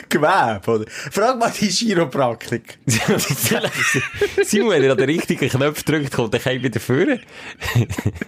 Gewebe, 0.10 0.62
oder? 0.72 0.86
Frag 1.12 1.38
mal 1.40 1.52
die 1.52 1.68
Chiropraktik. 1.70 2.80
Simon, 4.44 4.72
wenn 4.72 4.84
er 4.84 4.92
an 4.92 4.98
den 4.98 5.10
richtigen 5.10 5.50
Knopf 5.50 5.84
drückt, 5.84 6.12
kommt 6.14 6.34
er 6.34 6.40
kein 6.40 6.62
wieder 6.64 6.80
führen. 6.80 7.20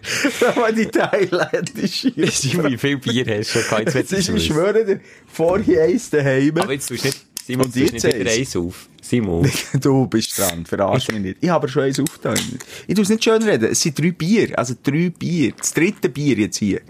Frag 0.03 0.55
mal 0.57 0.73
die 0.73 0.85
thailändische 0.87 2.11
Simon, 2.31 2.71
wie 2.71 2.77
viel 2.77 2.97
Bier 2.97 3.25
hast 3.39 3.55
du 3.55 3.59
schon 3.59 3.69
gehabt? 3.69 3.93
Jetzt 3.95 4.13
ist, 4.13 4.13
ich 4.13 4.29
ich 4.29 4.35
wissen. 4.35 4.53
schwöre 4.53 4.85
dir, 4.85 4.99
vorher 5.27 5.83
eins 5.85 6.09
daheim. 6.09 6.57
Aber 6.57 6.73
jetzt 6.73 6.87
tust 6.87 7.03
du 7.03 7.07
nicht, 7.07 7.25
Simon, 7.45 7.65
Und 7.65 7.75
du 7.75 7.79
tust 7.81 7.93
nicht 7.93 8.19
wieder 8.19 8.31
eins. 8.31 8.55
auf. 8.55 8.87
Simon. 9.01 9.51
Du 9.81 10.07
bist 10.07 10.37
dran, 10.37 10.65
verarsch 10.65 11.07
mich 11.09 11.21
nicht. 11.21 11.37
Ich 11.41 11.49
habe 11.49 11.67
schon 11.67 11.83
eins 11.83 11.99
aufgetan. 11.99 12.39
Ich 12.87 12.93
tue 12.95 13.03
es 13.03 13.09
nicht 13.09 13.23
schön 13.23 13.41
reden. 13.41 13.71
Es 13.71 13.81
sind 13.81 13.97
drei 13.97 14.11
Bier, 14.11 14.57
also 14.57 14.75
drei 14.81 15.09
Bier. 15.09 15.53
Das 15.57 15.73
dritte 15.73 16.09
Bier 16.09 16.37
jetzt 16.37 16.57
hier. 16.57 16.81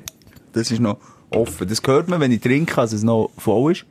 Das 0.53 0.69
ist 0.71 0.79
noch 0.81 0.97
offen. 1.29 1.67
Das 1.69 1.81
hört 1.85 2.09
man, 2.09 2.19
wenn 2.19 2.31
ich 2.33 2.41
trinke, 2.41 2.75
dass 2.75 2.91
es 2.91 3.03
noch 3.03 3.31
voll 3.37 3.71
ist. 3.71 3.85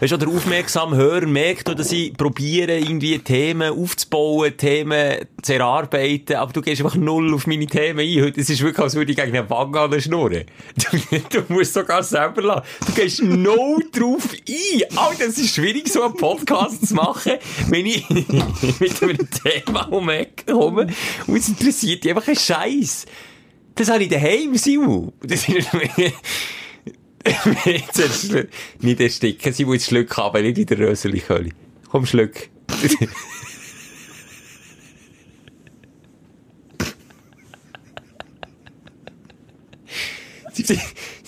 Weißt 0.00 0.12
du, 0.12 0.16
der 0.16 0.28
aufmerksame 0.28 0.96
Hörer 0.96 1.26
merkt, 1.26 1.68
dass 1.68 1.92
ich 1.92 2.14
probiere, 2.14 2.78
irgendwie 2.78 3.18
Themen 3.18 3.70
aufzubauen, 3.70 4.56
Themen 4.56 5.26
zu 5.42 5.52
erarbeiten, 5.52 6.36
aber 6.36 6.54
du 6.54 6.62
gehst 6.62 6.80
einfach 6.80 6.96
null 6.96 7.34
auf 7.34 7.46
meine 7.46 7.66
Themen 7.66 8.00
ein. 8.00 8.22
Heute, 8.22 8.40
es 8.40 8.48
ist 8.48 8.62
wirklich, 8.62 8.82
als 8.82 8.94
würde 8.94 9.12
ich 9.12 9.18
gegen 9.18 9.36
eine 9.36 9.50
Wange 9.50 10.00
Schnurren. 10.00 10.44
Du, 10.74 11.42
du 11.42 11.52
musst 11.52 11.74
sogar 11.74 12.02
selber 12.02 12.40
lassen. 12.40 12.62
Du 12.86 12.92
gehst 12.94 13.22
null 13.22 13.90
drauf 13.92 14.30
ein. 14.32 14.96
Alter, 14.96 15.26
es 15.26 15.36
ist 15.36 15.54
schwierig, 15.54 15.92
so 15.92 16.02
einen 16.02 16.16
Podcast 16.16 16.88
zu 16.88 16.94
machen, 16.94 17.34
wenn 17.68 17.84
ich 17.84 18.08
mit 18.80 19.02
einem 19.02 19.28
Thema 19.30 19.82
um 19.92 20.06
die 20.06 20.14
Ecke 20.14 20.52
komme 20.54 20.86
und 21.26 21.36
es 21.36 21.48
interessiert 21.48 22.04
dich 22.04 22.10
einfach 22.10 22.26
ein 22.26 22.36
Scheiß. 22.36 23.04
Das 23.74 23.90
habe 23.90 24.04
ich 24.04 24.08
daheim, 24.08 24.54
Simon. 24.56 25.12
Das 25.22 25.46
ist, 25.46 25.68
nicht 28.80 29.00
ersticken, 29.00 29.52
sie 29.52 29.64
muss 29.64 29.84
Schluck 29.84 30.16
haben, 30.16 30.42
nicht 30.42 30.58
in 30.58 30.66
der 30.66 30.78
Röseli-Köli. 30.78 31.52
Komm, 31.90 32.06
Schluck. 32.06 32.32
Sie- 40.52 40.78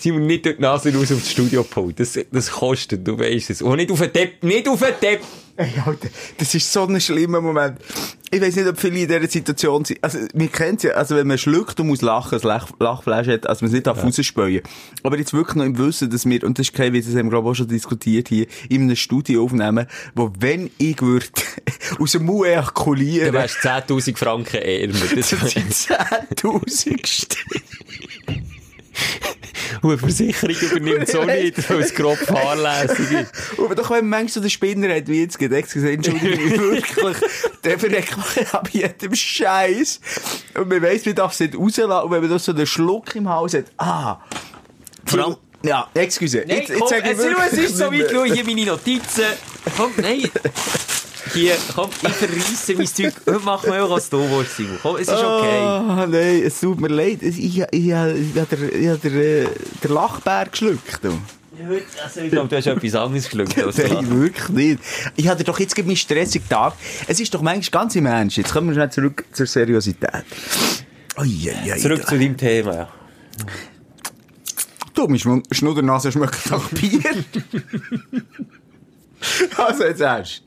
Simon, 0.03 0.25
nicht 0.25 0.45
durch 0.45 0.57
die 0.57 0.61
Nase 0.61 0.93
raus 0.93 1.13
aufs 1.13 1.31
Studiopult. 1.31 1.97
Das, 1.97 2.19
das 2.29 2.51
kostet, 2.51 3.07
du 3.07 3.17
weißt 3.17 3.51
es. 3.51 3.61
Und 3.61 3.77
nicht 3.77 3.89
auf 3.89 4.01
den 4.01 4.11
Depp, 4.11 4.43
nicht 4.43 4.67
auf 4.67 4.81
den 4.81 4.93
Depp! 5.01 5.21
Ey, 5.55 5.71
Alter, 5.85 6.09
das 6.37 6.53
ist 6.55 6.73
so 6.73 6.85
ein 6.87 6.99
schlimmer 6.99 7.39
Moment. 7.39 7.77
Ich 8.29 8.41
weiß 8.41 8.55
nicht, 8.55 8.67
ob 8.67 8.79
viele 8.79 9.01
in 9.01 9.07
dieser 9.07 9.27
Situation 9.27 9.85
sind. 9.85 10.03
Also, 10.03 10.17
wir 10.33 10.47
kennen 10.47 10.79
ja, 10.81 10.91
also 10.93 11.15
wenn 11.15 11.27
man 11.27 11.37
schluckt 11.37 11.79
und 11.79 11.87
muss 11.87 12.01
lachen, 12.01 12.31
das 12.31 12.43
Lach 12.43 12.71
Lachfleisch 12.79 13.27
hat, 13.27 13.47
also 13.47 13.63
man 13.63 13.67
es 13.67 13.73
nicht 13.73 13.87
darf 13.87 14.03
rausspäuen. 14.03 14.61
Aber 15.03 15.17
jetzt 15.17 15.31
wirklich 15.33 15.55
noch 15.55 15.65
im 15.65 15.77
Wissen, 15.77 16.09
dass 16.09 16.25
wir, 16.25 16.43
und 16.43 16.57
das 16.57 16.67
ist 16.67 16.73
kein 16.73 16.91
Witz, 16.91 17.05
das 17.05 17.15
haben 17.15 17.27
wir 17.27 17.29
glaube 17.29 17.51
auch 17.51 17.53
schon 17.53 17.67
diskutiert 17.67 18.27
hier, 18.27 18.47
in 18.67 18.81
einem 18.81 18.95
Studio 18.95 19.43
aufnehmen, 19.43 19.85
wo 20.15 20.33
wenn 20.39 20.71
ich 20.79 20.99
würde 21.01 21.27
aus 21.99 22.11
dem 22.13 22.25
Mund 22.25 22.45
Du 22.45 22.45
ejakulieren, 22.45 23.31
wärst 23.31 23.57
10.000 23.59 24.17
Franken 24.17 24.57
ärmer. 24.57 24.95
Das, 25.15 25.29
das 25.39 25.51
sind 25.51 25.71
10'000 25.71 27.07
Stück. 27.07 27.63
Und 29.81 29.91
eine 29.91 29.97
Versicherung 29.97 30.55
übernimmt 30.55 31.07
so 31.09 31.23
nicht, 31.25 31.69
weil 31.69 31.79
es 31.81 31.93
grob 31.93 32.17
fahrlässig 32.17 33.11
ist. 33.11 33.57
Und 33.57 33.77
doch, 33.77 33.89
wenn 33.89 34.07
man 34.07 34.21
manchmal 34.21 34.29
so 34.29 34.39
den 34.39 34.49
Spinner 34.49 34.93
hat, 34.95 35.07
wie 35.07 35.21
jetzt 35.21 35.37
gesagt, 35.37 35.75
entschuldige 35.75 36.37
mich 36.37 36.59
wirklich, 36.59 37.17
der 37.63 37.79
verreckt 37.79 38.17
mich 38.17 38.47
ab 38.53 38.69
jedem 38.71 39.13
Scheiß. 39.13 39.99
Und 40.53 40.69
man 40.69 40.81
weiss, 40.81 41.05
man 41.05 41.15
darf 41.15 41.33
es 41.33 41.39
nicht 41.41 41.57
rauslassen. 41.57 41.91
Und 41.91 42.11
wenn 42.11 42.21
man 42.21 42.29
da 42.29 42.39
so 42.39 42.53
einen 42.53 42.65
Schluck 42.65 43.15
im 43.15 43.29
Haus 43.29 43.53
hat, 43.53 43.65
ah. 43.77 44.19
Vor 45.05 45.19
allem, 45.19 45.35
Ja, 45.63 45.89
excuse. 45.93 46.43
Nein, 46.47 46.63
komm, 46.67 46.87
sag 46.87 47.05
ich 47.05 47.17
es, 47.17 47.53
es 47.53 47.59
ist 47.59 47.77
so 47.77 47.91
weit, 47.91 48.09
schau, 48.11 48.23
hier 48.23 48.45
meine 48.45 48.65
Notizen. 48.65 49.25
Komm, 49.75 49.91
nein. 49.97 50.29
Hier, 51.31 51.55
komm, 51.73 51.89
ich 52.01 52.09
verreisse 52.09 52.75
mein 52.75 52.87
Zeug. 52.87 53.13
Heute 53.25 53.39
machen 53.39 53.71
wir 53.71 53.85
auch, 53.85 53.89
was 53.91 54.09
du 54.09 54.19
willst, 54.19 54.57
Simon. 54.57 54.77
Komm, 54.81 54.95
es 54.97 55.01
ist 55.03 55.09
okay. 55.11 55.59
Ah, 55.61 56.05
nein, 56.09 56.43
es 56.43 56.59
tut 56.59 56.79
mir 56.81 56.89
leid. 56.89 57.21
Ich, 57.21 57.39
ich, 57.39 57.59
ich, 57.59 57.67
ich, 57.71 57.93
habe 57.93 58.55
äh, 58.55 59.47
der 59.83 59.89
Lachbär 59.89 60.47
geschluckt. 60.51 60.99
Du. 61.01 61.17
Also, 62.03 62.21
ich 62.21 62.31
glaube, 62.31 62.49
du 62.49 62.57
hast 62.57 62.65
etwas 62.65 62.95
anderes 62.95 63.25
geschluckt. 63.25 63.55
Nein, 63.57 64.21
wirklich 64.21 64.49
nicht. 64.49 64.79
Ich 65.15 65.27
hatte 65.27 65.43
doch 65.43 65.59
jetzt 65.59 65.77
meinen 65.77 65.95
stressigen 65.95 66.49
Tag. 66.49 66.73
Es 67.07 67.19
ist 67.19 67.33
doch 67.33 67.41
manchmal 67.41 67.83
ganz 67.83 67.95
im 67.95 68.05
Ernst. 68.05 68.37
Jetzt 68.37 68.51
kommen 68.51 68.67
wir 68.67 68.73
schnell 68.73 68.91
zurück 68.91 69.23
zur 69.31 69.45
Seriosität. 69.45 70.25
Ui, 71.19 71.27
ui, 71.27 71.71
ui. 71.71 71.79
Zurück 71.79 72.05
zu 72.07 72.17
deinem 72.17 72.37
Thema, 72.37 72.75
ja. 72.75 72.89
Du, 74.93 75.07
meine 75.07 75.43
Schnuddernase 75.51 76.11
schmeckt 76.11 76.49
nach 76.51 76.69
Bier. 76.69 77.01
also 79.57 79.83
jetzt 79.85 80.01
ernst. 80.01 80.43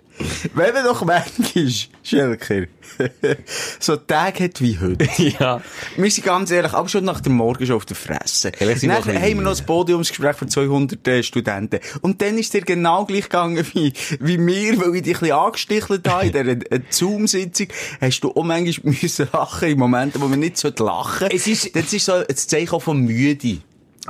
Wenn 0.54 0.72
man 0.74 0.84
doch 0.84 1.04
manchmal, 1.04 1.68
Schelker, 2.02 2.66
so 3.80 3.96
Tage 3.96 4.44
hat 4.44 4.60
wie 4.60 4.78
heute. 4.78 5.06
ja. 5.40 5.60
Wir 5.96 6.10
sind 6.10 6.24
ganz 6.24 6.50
ehrlich, 6.50 6.72
aber 6.72 6.88
schon 6.88 7.04
nach 7.04 7.20
der 7.20 7.32
Morgen 7.32 7.66
schon 7.66 7.76
auf 7.76 7.84
der 7.84 7.96
Fresse. 7.96 8.52
Ehrlich, 8.58 8.80
Dann 8.80 8.92
haben 8.92 9.06
wir 9.22 9.34
noch 9.42 9.50
das 9.50 9.62
Podiumsgespräch 9.62 10.36
für 10.36 10.46
200 10.46 11.06
äh, 11.08 11.22
Studenten. 11.22 11.80
Und 12.00 12.22
dann 12.22 12.38
ist 12.38 12.46
es 12.46 12.50
dir 12.50 12.60
genau 12.62 13.04
gleich 13.04 13.24
gegangen 13.24 13.66
wie, 13.74 13.92
wie 14.20 14.38
mir, 14.38 14.78
weil 14.80 14.94
ich 14.96 15.02
dich 15.02 15.16
ein 15.16 15.20
bisschen 15.20 15.36
angestichelt 15.36 16.08
habe 16.08 16.26
in 16.26 16.32
dieser 16.32 16.72
äh, 16.72 16.80
Zoom-Sitzung. 16.88 17.68
Hast 18.00 18.20
du 18.20 18.30
auch 18.34 18.44
manchmal 18.44 18.94
müssen 19.02 19.28
lachen 19.32 19.68
in 19.68 19.78
Momenten, 19.78 20.20
wo 20.22 20.28
man 20.28 20.40
nicht 20.40 20.56
so 20.56 20.70
lachen 20.78 21.28
Es 21.30 21.46
ist- 21.46 21.74
Das 21.76 21.92
ist 21.92 22.04
so 22.06 22.12
ein 22.14 22.36
Zeichen 22.36 22.70
auch 22.70 22.82
von 22.82 22.98
Müde. 23.00 23.58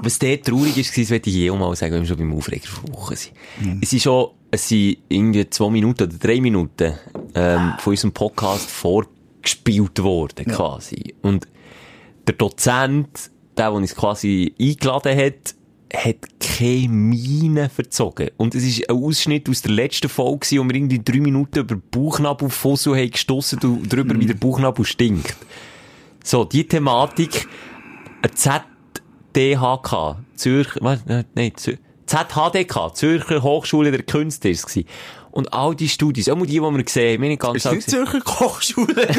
Was 0.02 0.18
dort 0.18 0.44
traurig 0.44 0.76
ist, 0.76 0.96
das 0.96 1.10
werde 1.10 1.30
ich 1.30 1.36
je 1.36 1.50
mal 1.50 1.74
sagen, 1.74 1.94
wenn 1.94 2.02
wir 2.02 2.08
schon 2.08 2.18
beim 2.18 2.34
Aufreger 2.34 2.68
der 2.84 2.94
Woche 2.94 3.16
sind. 3.16 3.32
Es 3.80 3.92
ist 3.92 4.02
schon, 4.02 4.30
es 4.50 4.68
sind 4.68 4.98
irgendwie 5.08 5.48
zwei 5.48 5.70
Minuten 5.70 6.04
oder 6.04 6.16
drei 6.16 6.40
Minuten, 6.40 6.94
ähm, 7.34 7.74
von 7.78 7.92
unserem 7.92 8.12
Podcast 8.12 8.70
vorgespielt 8.70 10.02
worden, 10.02 10.46
quasi. 10.46 11.14
Und 11.22 11.48
der 12.26 12.34
Dozent, 12.34 13.30
der, 13.56 13.70
der 13.70 13.72
uns 13.72 13.94
quasi 13.94 14.54
eingeladen 14.60 15.16
hat, 15.16 15.54
hat 15.94 16.16
keine 16.40 16.88
Miene 16.88 17.68
verzogen. 17.68 18.30
Und 18.36 18.54
es 18.54 18.64
ist 18.64 18.88
ein 18.88 18.96
Ausschnitt 18.96 19.48
aus 19.48 19.62
der 19.62 19.72
letzten 19.72 20.08
Folge, 20.08 20.46
wo 20.58 20.64
wir 20.64 20.74
irgendwie 20.74 21.02
drei 21.02 21.20
Minuten 21.20 21.60
über 21.60 21.76
Bauchnabelfussel 21.76 22.96
haben 22.96 23.10
gestossen 23.10 23.58
und 23.60 23.92
darüber, 23.92 24.18
wie 24.18 24.26
der 24.26 24.34
Bauchnabel 24.34 24.84
stinkt. 24.84 25.36
So, 26.24 26.44
die 26.44 26.66
Thematik, 26.66 27.46
ein 28.22 28.30
ZDHK, 29.36 30.16
Zürcher, 30.34 30.80
was, 30.80 31.00
äh, 31.08 31.24
nein, 31.34 31.52
Zür 31.56 31.76
ZHDK, 32.06 32.94
Zürcher 32.94 33.42
Hochschule 33.42 33.90
der 33.90 34.02
Künste 34.02 34.48
ist 34.48 34.74
es. 34.74 34.84
Und 35.30 35.52
all 35.52 35.74
die 35.74 35.90
Studien, 35.90 36.24
auch 36.32 36.46
die, 36.46 36.52
die 36.52 36.60
wir 36.62 36.82
gesehen 36.82 37.14
haben, 37.16 37.22
wir 37.22 37.28
nicht 37.28 37.42
ganz 37.42 37.56
Ist 37.56 37.70
nicht 37.72 37.90
Zürcher 37.90 38.20
Kochschule? 38.20 38.94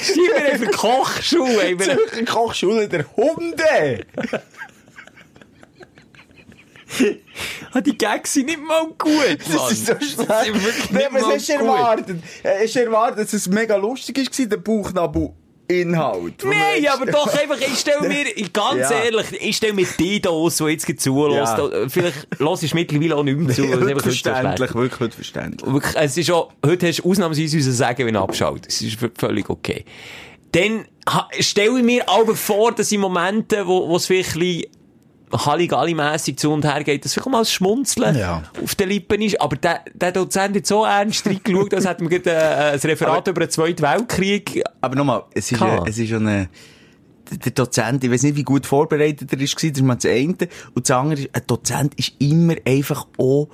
Schreiben 0.00 0.60
wir 0.60 0.70
Kochschule, 0.70 1.62
haben 1.62 1.78
wir- 1.80 1.96
Zürcher 1.96 2.24
Kochschule 2.24 2.88
der 2.88 3.04
Hunde! 3.16 4.06
Ah, 7.72 7.80
die 7.80 7.98
Gags 7.98 8.34
sind 8.34 8.46
nicht 8.46 8.60
mal 8.62 8.86
gut, 8.96 9.08
Mann. 9.10 9.36
Das 9.52 9.72
ist 9.72 9.86
so 9.86 9.94
schlecht. 9.94 10.90
mal 11.12 11.22
hast 11.34 11.48
du 11.48 11.52
gut. 11.54 11.60
erwartet? 11.66 12.22
Äh, 12.42 12.64
Hast 12.64 12.76
du 12.76 12.80
erwartet, 12.84 13.18
dass 13.26 13.32
es 13.34 13.48
mega 13.48 13.76
lustig 13.76 14.16
war, 14.16 14.46
der 14.46 14.56
Bauchnabel-Inhalt? 15.68 16.44
Nein, 16.44 16.86
aber 16.92 17.06
doch 17.06 17.26
einfach, 17.38 17.58
ich 17.60 17.78
stelle 17.78 18.00
mir, 18.08 18.26
ich- 18.34 18.52
ganz 18.52 18.90
Ja. 18.90 19.02
ehrlich, 19.04 19.26
ich 19.40 19.56
stelle 19.56 19.74
mir 19.74 19.86
die 19.98 20.20
aus, 20.26 20.56
die 20.56 20.64
jetzt 20.64 21.00
zulässt. 21.00 21.58
Ja. 21.58 21.88
Vielleicht 21.88 22.26
hörst 22.38 22.62
du 22.62 22.76
mittlerweile 22.76 23.16
auch 23.16 23.22
nicht 23.22 23.38
mehr 23.38 23.54
zu. 23.54 23.64
es 23.64 23.72
einfach 23.72 23.86
heute 23.88 24.10
so 24.10 24.10
Verständlich, 24.30 24.74
wirklich 24.74 25.14
verständlich. 25.14 25.72
Wirklich, 25.72 25.96
es 25.96 26.16
ist 26.16 26.30
auch, 26.30 26.52
heute 26.64 26.88
hast 26.88 26.98
du 26.98 27.10
ausnahmsweise 27.10 27.56
müssen 27.56 27.72
sagen, 27.72 28.06
wenn 28.06 28.14
du 28.14 28.20
abschaltet. 28.20 28.66
Es 28.68 28.82
ist 28.82 28.98
völlig 29.16 29.48
okay. 29.50 29.84
Dann 30.52 30.86
stelle 31.40 31.78
ich 31.78 31.84
mir 31.84 32.08
aber 32.08 32.34
vor, 32.34 32.72
dass 32.72 32.90
in 32.90 33.00
Momenten, 33.00 33.66
wo, 33.66 33.88
wo 33.88 33.96
es 33.96 34.06
vielleicht 34.06 34.34
ein 34.34 34.40
bisschen 34.40 34.64
Halligalli-mässig 35.32 36.38
zu 36.38 36.52
und 36.52 36.64
her 36.64 36.82
geht, 36.84 37.04
dass 37.04 37.14
vielleicht 37.14 37.28
mal 37.28 37.40
ein 37.40 37.44
Schmunzeln 37.44 38.16
Ja. 38.16 38.42
auf 38.62 38.74
den 38.74 38.88
Lippen 38.88 39.20
ist. 39.22 39.40
Aber 39.40 39.56
der, 39.56 39.80
der 39.94 40.12
Dozent 40.12 40.56
hat 40.56 40.66
so 40.66 40.84
ernst 40.84 41.26
reingeschaut, 41.26 41.74
als 41.74 41.86
hätten 41.86 42.08
wir 42.08 42.18
gerade 42.18 42.30
äh, 42.36 42.72
ein 42.72 42.78
Referat 42.78 43.28
über 43.28 43.40
den 43.40 43.50
Zweiten 43.50 43.82
Weltkrieg. 43.82 44.62
Aber 44.80 44.96
nochmal, 44.96 45.24
es 45.34 45.52
ist, 45.52 45.60
äh, 45.60 45.80
es 45.86 45.98
ist 45.98 46.08
schon 46.08 46.26
eine, 46.26 46.48
der 47.44 47.52
Dozent, 47.52 48.02
ich 48.04 48.10
weiß 48.10 48.22
nicht, 48.22 48.36
wie 48.36 48.42
gut 48.42 48.64
vorbereitet 48.66 49.32
er 49.32 49.40
ist, 49.40 49.54
das 49.56 49.62
ist 49.64 49.82
mal 49.82 49.96
das 49.96 50.06
eine. 50.06 50.34
Und 50.74 50.88
das 50.88 50.96
andere 50.96 51.20
ist, 51.20 51.34
ein 51.34 51.42
Dozent 51.46 51.94
ist 51.96 52.12
immer 52.18 52.54
einfach 52.66 53.06
auch 53.18 53.48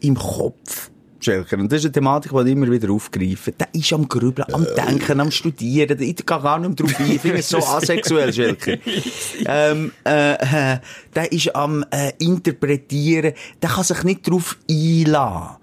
im 0.00 0.14
Kopf. 0.16 0.89
Schelker. 1.24 1.58
Und 1.58 1.70
das 1.70 1.80
ist 1.80 1.86
eine 1.86 1.92
Thematik, 1.92 2.32
die 2.32 2.42
ich 2.42 2.52
immer 2.52 2.70
wieder 2.70 2.90
aufgreife. 2.90 3.52
Der 3.52 3.68
ist 3.72 3.92
am 3.92 4.08
Grübeln, 4.08 4.52
am 4.52 4.66
Denken, 4.76 5.20
am 5.20 5.30
Studieren. 5.30 6.00
Ich 6.00 6.16
gehe 6.16 6.24
gar 6.24 6.58
nicht 6.58 6.78
mehr 6.78 6.88
drauf 6.88 7.00
ein. 7.00 7.12
Ich 7.12 7.20
finde 7.20 7.38
es 7.38 7.48
so 7.48 7.58
asexuell, 7.64 8.32
Schelker. 8.32 8.78
ähm, 9.46 9.92
äh, 10.04 10.32
äh, 10.34 10.78
der 11.14 11.32
ist 11.32 11.54
am 11.54 11.84
äh, 11.90 12.12
Interpretieren. 12.18 13.32
Der 13.60 13.70
kann 13.70 13.84
sich 13.84 14.02
nicht 14.04 14.26
darauf 14.26 14.56
einlassen. 14.68 15.56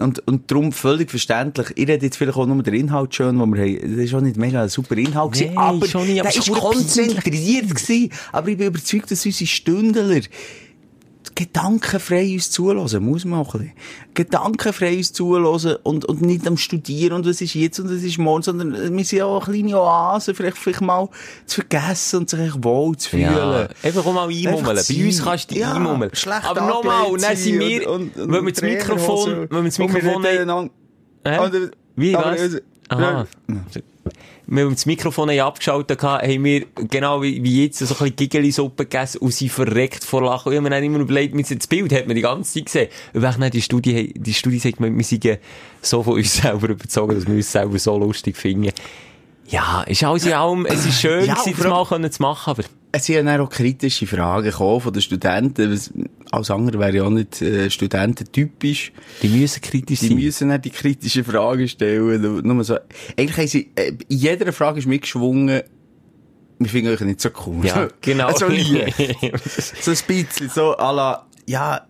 Und, 0.00 0.26
und 0.26 0.50
darum 0.50 0.72
völlig 0.72 1.08
verständlich. 1.10 1.68
Ich 1.76 1.86
rede 1.86 2.04
jetzt 2.04 2.16
vielleicht 2.16 2.36
auch 2.36 2.46
nur 2.46 2.62
den 2.62 2.74
Inhalt 2.74 3.14
schön, 3.14 3.38
wo 3.38 3.46
wir 3.46 3.62
haben. 3.62 3.96
Das 3.96 4.04
ist 4.04 4.14
auch 4.14 4.20
nicht 4.20 4.36
mega 4.36 4.62
ein 4.62 4.68
super 4.68 4.96
Inhalt 4.96 5.32
gewesen, 5.32 5.54
Nee, 5.54 5.78
nicht, 5.78 5.94
aber 5.94 6.06
der 6.06 6.26
ist 6.26 6.44
verdammt 6.44 6.60
konzentriert 6.60 7.24
gewesen. 7.24 8.10
Aber 8.32 8.48
ich 8.48 8.58
bin 8.58 8.66
überzeugt, 8.66 9.10
dass 9.10 9.24
unsere 9.24 9.46
Stündler 9.46 10.20
gedankenfrei 11.34 12.34
uns 12.34 12.50
zulassen, 12.50 13.02
muss 13.04 13.24
man 13.24 13.40
auch 13.40 13.54
ein 13.54 13.60
bisschen. 13.60 13.74
Gedankenfrei 14.14 14.96
uns 14.98 15.12
zulassen 15.12 15.76
und, 15.82 16.04
und 16.04 16.22
nicht 16.22 16.46
am 16.46 16.56
Studieren 16.56 17.14
und 17.14 17.26
was 17.26 17.40
ist 17.40 17.54
jetzt 17.54 17.80
und 17.80 17.86
was 17.86 18.02
ist 18.02 18.18
morgen, 18.18 18.42
sondern 18.42 18.72
wir 18.96 19.04
sind 19.04 19.18
ja 19.18 19.24
auch 19.26 19.46
eine 19.48 19.58
kleine 19.58 19.78
Oase, 19.80 20.34
vielleicht, 20.34 20.58
vielleicht 20.58 20.80
mal 20.80 21.08
zu 21.46 21.56
vergessen 21.56 22.20
und 22.20 22.30
sich 22.30 22.40
echt 22.40 22.62
wohl 22.62 22.96
zu 22.96 23.10
fühlen. 23.10 23.22
Ja, 23.34 23.68
einfach 23.82 24.06
auch 24.06 24.12
mal 24.12 24.28
einmummeln. 24.28 24.64
Bei 24.64 25.04
uns 25.06 25.22
kannst 25.24 25.50
du 25.50 25.54
dich 25.54 25.62
Ja, 25.62 25.72
einmummeln. 25.74 26.10
schlecht 26.14 26.44
Aber 26.44 26.60
nochmal, 26.60 27.06
und 27.06 27.22
dann 27.22 27.36
sind 27.36 27.58
wir, 27.58 27.90
und- 27.90 28.16
und- 28.16 28.32
wenn 28.32 28.44
wir 28.46 28.52
das 28.52 28.62
und 28.62 28.68
Mikrofon, 28.68 29.30
wenn 29.50 29.50
wir 29.50 29.62
das 29.64 29.78
Und 29.78 29.94
wir 29.94 30.02
Mikrofon 30.02 30.70
Hä? 31.26 31.38
Hä? 31.50 31.70
Wie, 31.96 32.12
was? 32.14 32.60
Aha. 32.88 33.26
Wenn 33.46 33.64
wir 34.56 34.68
das 34.68 34.86
Mikrofon 34.86 35.30
haben 35.30 35.40
abgeschaltet 35.40 36.02
haben, 36.02 36.26
haben 36.26 36.44
wir, 36.44 36.66
genau 36.88 37.22
wie, 37.22 37.42
wie 37.42 37.64
jetzt, 37.64 37.78
so 37.78 37.84
ein 37.86 37.88
bisschen 37.88 38.16
Giggeli-Suppe 38.16 38.84
gegessen 38.84 39.18
und 39.18 39.32
sie 39.32 39.48
verreckt 39.48 40.04
vor 40.04 40.22
Lachen. 40.22 40.48
Und 40.48 40.52
ich 40.52 40.56
habe 40.58 40.68
mir 40.68 40.70
dann 40.70 40.84
immer 40.84 40.98
überlegt, 40.98 41.34
mit 41.34 41.50
das 41.50 41.66
Bild 41.66 41.92
hat 41.92 42.06
man 42.06 42.16
die 42.16 42.22
ganze 42.22 42.54
Zeit 42.54 42.66
gesehen. 42.66 42.88
Und 43.12 43.22
wenn 43.22 43.40
dann 43.40 43.50
die 43.50 43.62
Studie, 43.62 44.14
die 44.16 44.34
Studie 44.34 44.58
sagt, 44.58 44.80
wir, 44.80 44.94
wir 44.94 45.04
sind 45.04 45.38
so 45.82 46.02
von 46.02 46.14
uns 46.14 46.34
selber 46.42 46.68
überzogen, 46.68 47.14
dass 47.14 47.26
wir 47.26 47.34
uns 47.34 47.50
selber 47.50 47.78
so 47.78 47.98
lustig 47.98 48.36
finden. 48.36 48.70
Ja, 49.46 49.82
ist 49.82 50.02
alles 50.02 50.24
in 50.24 50.32
allem, 50.32 50.66
es 50.66 50.86
ist 50.86 51.00
schön, 51.00 51.24
Ja, 51.26 51.34
gewesen, 51.34 51.54
das 51.58 51.66
mal 51.66 51.84
können 51.84 52.10
zu 52.10 52.22
machen, 52.22 52.50
aber 52.50 52.64
Es 52.96 53.06
sind 53.06 53.16
ja 53.16 53.22
dann 53.24 53.40
auch 53.40 53.50
kritische 53.50 54.06
Fragen 54.06 54.44
gekommen 54.44 54.80
von 54.80 54.92
den 54.92 55.02
Studenten. 55.02 56.08
Als 56.30 56.48
andere 56.48 56.78
wäre 56.78 56.94
ja 56.94 57.02
auch 57.02 57.10
nicht 57.10 57.42
äh, 57.42 57.68
studententypisch. 57.68 58.92
die 59.20 59.28
müssen 59.28 59.60
kritisch 59.62 59.98
Die 59.98 60.08
sein. 60.08 60.16
müssen 60.16 60.48
dann 60.50 60.62
die 60.62 60.70
kritischen 60.70 61.24
Fragen 61.24 61.66
stellen. 61.66 62.40
Nur 62.46 62.62
so. 62.62 62.78
Eigentlich 63.16 63.36
haben 63.36 63.48
sie, 63.48 63.68
äh, 63.74 63.88
in 63.88 64.16
jeder 64.16 64.52
Frage 64.52 64.78
ist 64.78 64.86
mitgeschwungen, 64.86 65.62
wir 66.60 66.68
finden 66.68 66.92
euch 66.92 67.00
nicht 67.00 67.20
so 67.20 67.30
cool. 67.44 67.66
Ja, 67.66 67.88
genau. 68.00 68.32
so 68.36 68.46
leicht. 68.46 68.94
so 69.82 69.90
ein 69.90 69.98
bisschen, 70.06 70.48
so 70.48 70.76
à 70.76 70.92
la, 70.94 71.26
ja. 71.48 71.84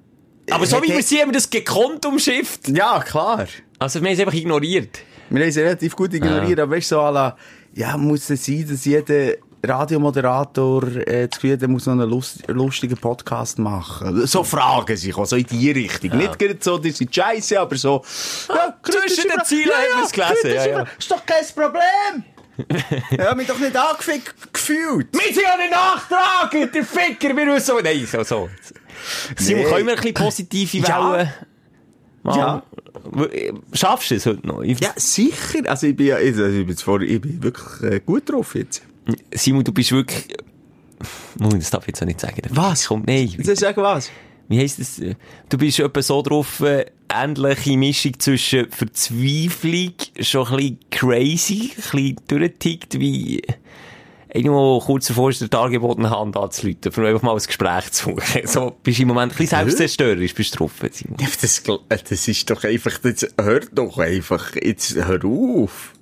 aber 0.50 0.64
so 0.64 0.78
äh, 0.78 0.84
wie 0.84 0.88
wir 0.88 1.02
sie 1.02 1.18
haben 1.20 1.28
wir 1.28 1.34
das 1.34 1.50
gekonnt 1.50 2.06
umschifft. 2.06 2.68
Ja, 2.68 3.00
klar. 3.00 3.46
Also 3.78 4.00
wir 4.00 4.08
haben 4.08 4.14
es 4.14 4.20
einfach 4.20 4.32
ignoriert. 4.32 5.00
Wir 5.28 5.42
haben 5.42 5.50
es 5.50 5.56
relativ 5.58 5.96
gut 5.96 6.14
ignoriert, 6.14 6.58
aber 6.60 6.74
weißt 6.74 6.92
du, 6.92 6.94
so 6.94 7.00
à 7.02 7.12
la, 7.12 7.36
ja, 7.74 7.94
muss 7.98 8.30
es 8.30 8.46
sein, 8.46 8.66
dass 8.66 8.86
jeder 8.86 9.34
Radiomoderator 9.68 10.84
äh, 11.06 11.28
das 11.28 11.38
Gefühl 11.38 11.52
hat, 11.54 11.62
er 11.62 11.68
muss 11.68 11.86
noch 11.86 11.92
einen 11.94 12.08
lust 12.08 12.46
lustigen 12.48 12.96
Podcast 12.96 13.58
machen. 13.58 14.26
So 14.26 14.44
Fragen 14.44 14.96
sich 14.96 15.14
auch, 15.16 15.26
so 15.26 15.36
in 15.36 15.44
die 15.46 15.70
Richtung. 15.70 16.16
Nicht 16.16 16.38
gerade 16.38 16.56
so, 16.60 16.78
die 16.78 16.90
sind 16.90 17.14
scheiße, 17.14 17.58
aber 17.60 17.76
so, 17.76 18.02
ja, 18.48 18.76
kritische 18.82 19.14
zwischen 19.14 19.30
den 19.30 19.44
Zielen 19.44 19.70
haben 19.72 19.98
wir 19.98 20.04
es 20.04 20.12
gelesen, 20.12 20.54
ja, 20.54 20.66
ja. 20.78 20.86
Ist 20.98 21.10
doch 21.10 21.24
kein 21.26 21.44
Problem. 21.54 22.24
ja, 23.18 23.34
mich 23.34 23.48
doch 23.48 23.58
nicht 23.58 23.76
angefickt 23.76 24.52
gefühlt. 24.52 25.08
Wir 25.12 25.34
sind 25.34 25.42
ja 25.42 25.56
nicht 25.56 25.72
nachtragen, 25.72 26.70
der 26.72 26.84
Ficker, 26.84 27.36
wir 27.36 27.46
müssen 27.46 27.66
so... 27.66 27.80
Nein, 27.82 28.06
so, 28.10 28.22
so. 28.22 28.48
Simon, 29.36 29.64
Nee. 29.64 29.70
können 29.70 29.86
wir 29.86 29.94
ein 29.94 30.00
bisschen 30.00 30.14
positive 30.14 30.86
Ja. 30.86 31.12
Wellen? 31.12 31.32
Mal- 32.22 32.36
Ja. 32.38 32.62
Schaffst 33.72 34.10
du 34.12 34.14
es 34.14 34.24
heute 34.26 34.46
noch? 34.46 34.62
Ich- 34.62 34.78
Ja, 34.80 34.92
sicher. 34.96 35.60
Also 35.66 35.88
ich 35.88 35.96
bin 35.96 36.06
ja, 36.06 36.16
also 36.16 36.44
ich 36.46 36.60
bin, 36.60 36.68
jetzt 36.68 36.82
vor, 36.82 37.00
ich 37.00 37.20
bin 37.20 37.42
wirklich 37.42 37.92
äh, 37.92 38.00
gut 38.00 38.30
drauf 38.30 38.54
jetzt. 38.54 38.82
Simon, 39.32 39.64
du 39.64 39.72
bist 39.72 39.92
wirklich... 39.92 40.36
Moment, 41.38 41.62
das 41.62 41.70
darf 41.70 41.82
ich 41.84 41.88
jetzt 41.88 42.02
auch 42.02 42.06
nicht 42.06 42.20
sagen. 42.20 42.40
Was? 42.50 42.86
Kommt, 42.86 43.06
nein. 43.06 43.32
Willst 43.36 43.50
du 43.50 43.56
sagen 43.56 43.82
was? 43.82 44.10
Wie 44.48 44.58
heisst 44.58 44.78
das? 44.78 45.00
Du 45.48 45.58
bist 45.58 45.78
etwa 45.80 46.02
so 46.02 46.22
drauf, 46.22 46.60
äh, 46.60 46.86
ähnliche 47.12 47.76
Mischung 47.76 48.18
zwischen 48.18 48.70
Verzweiflung, 48.70 49.94
schon 50.20 50.46
ein 50.48 50.56
bisschen 50.56 50.78
crazy, 50.90 51.72
ein 51.76 51.82
bisschen 51.82 52.16
durchgetickt, 52.28 53.00
wie 53.00 53.42
irgendwo 54.34 54.80
kurz 54.80 55.06
davor 55.06 55.30
ist 55.30 55.40
der 55.40 55.48
dargebotene 55.48 56.10
Hand 56.10 56.36
anzuleuten, 56.36 56.92
um 56.94 57.04
einfach 57.04 57.22
mal 57.22 57.32
ein 57.32 57.42
Gespräch 57.42 57.90
zu 57.92 58.10
suchen. 58.10 58.42
So, 58.46 58.76
bist 58.82 58.98
du 58.98 59.02
im 59.02 59.08
Moment 59.08 59.32
ein 59.32 59.38
bisschen 59.38 59.58
selbstzerstörerisch, 59.58 60.34
bist 60.34 60.54
du 60.54 60.58
drauf, 60.58 60.72
Simon. 60.90 61.16
Das, 61.18 61.58
äh, 61.60 61.78
das 61.88 62.28
ist 62.28 62.50
doch 62.50 62.64
einfach, 62.64 62.98
das 62.98 63.26
hört 63.40 63.68
doch 63.72 63.98
einfach, 63.98 64.54
jetzt 64.56 64.96
hör 64.96 65.24
auf. 65.24 65.92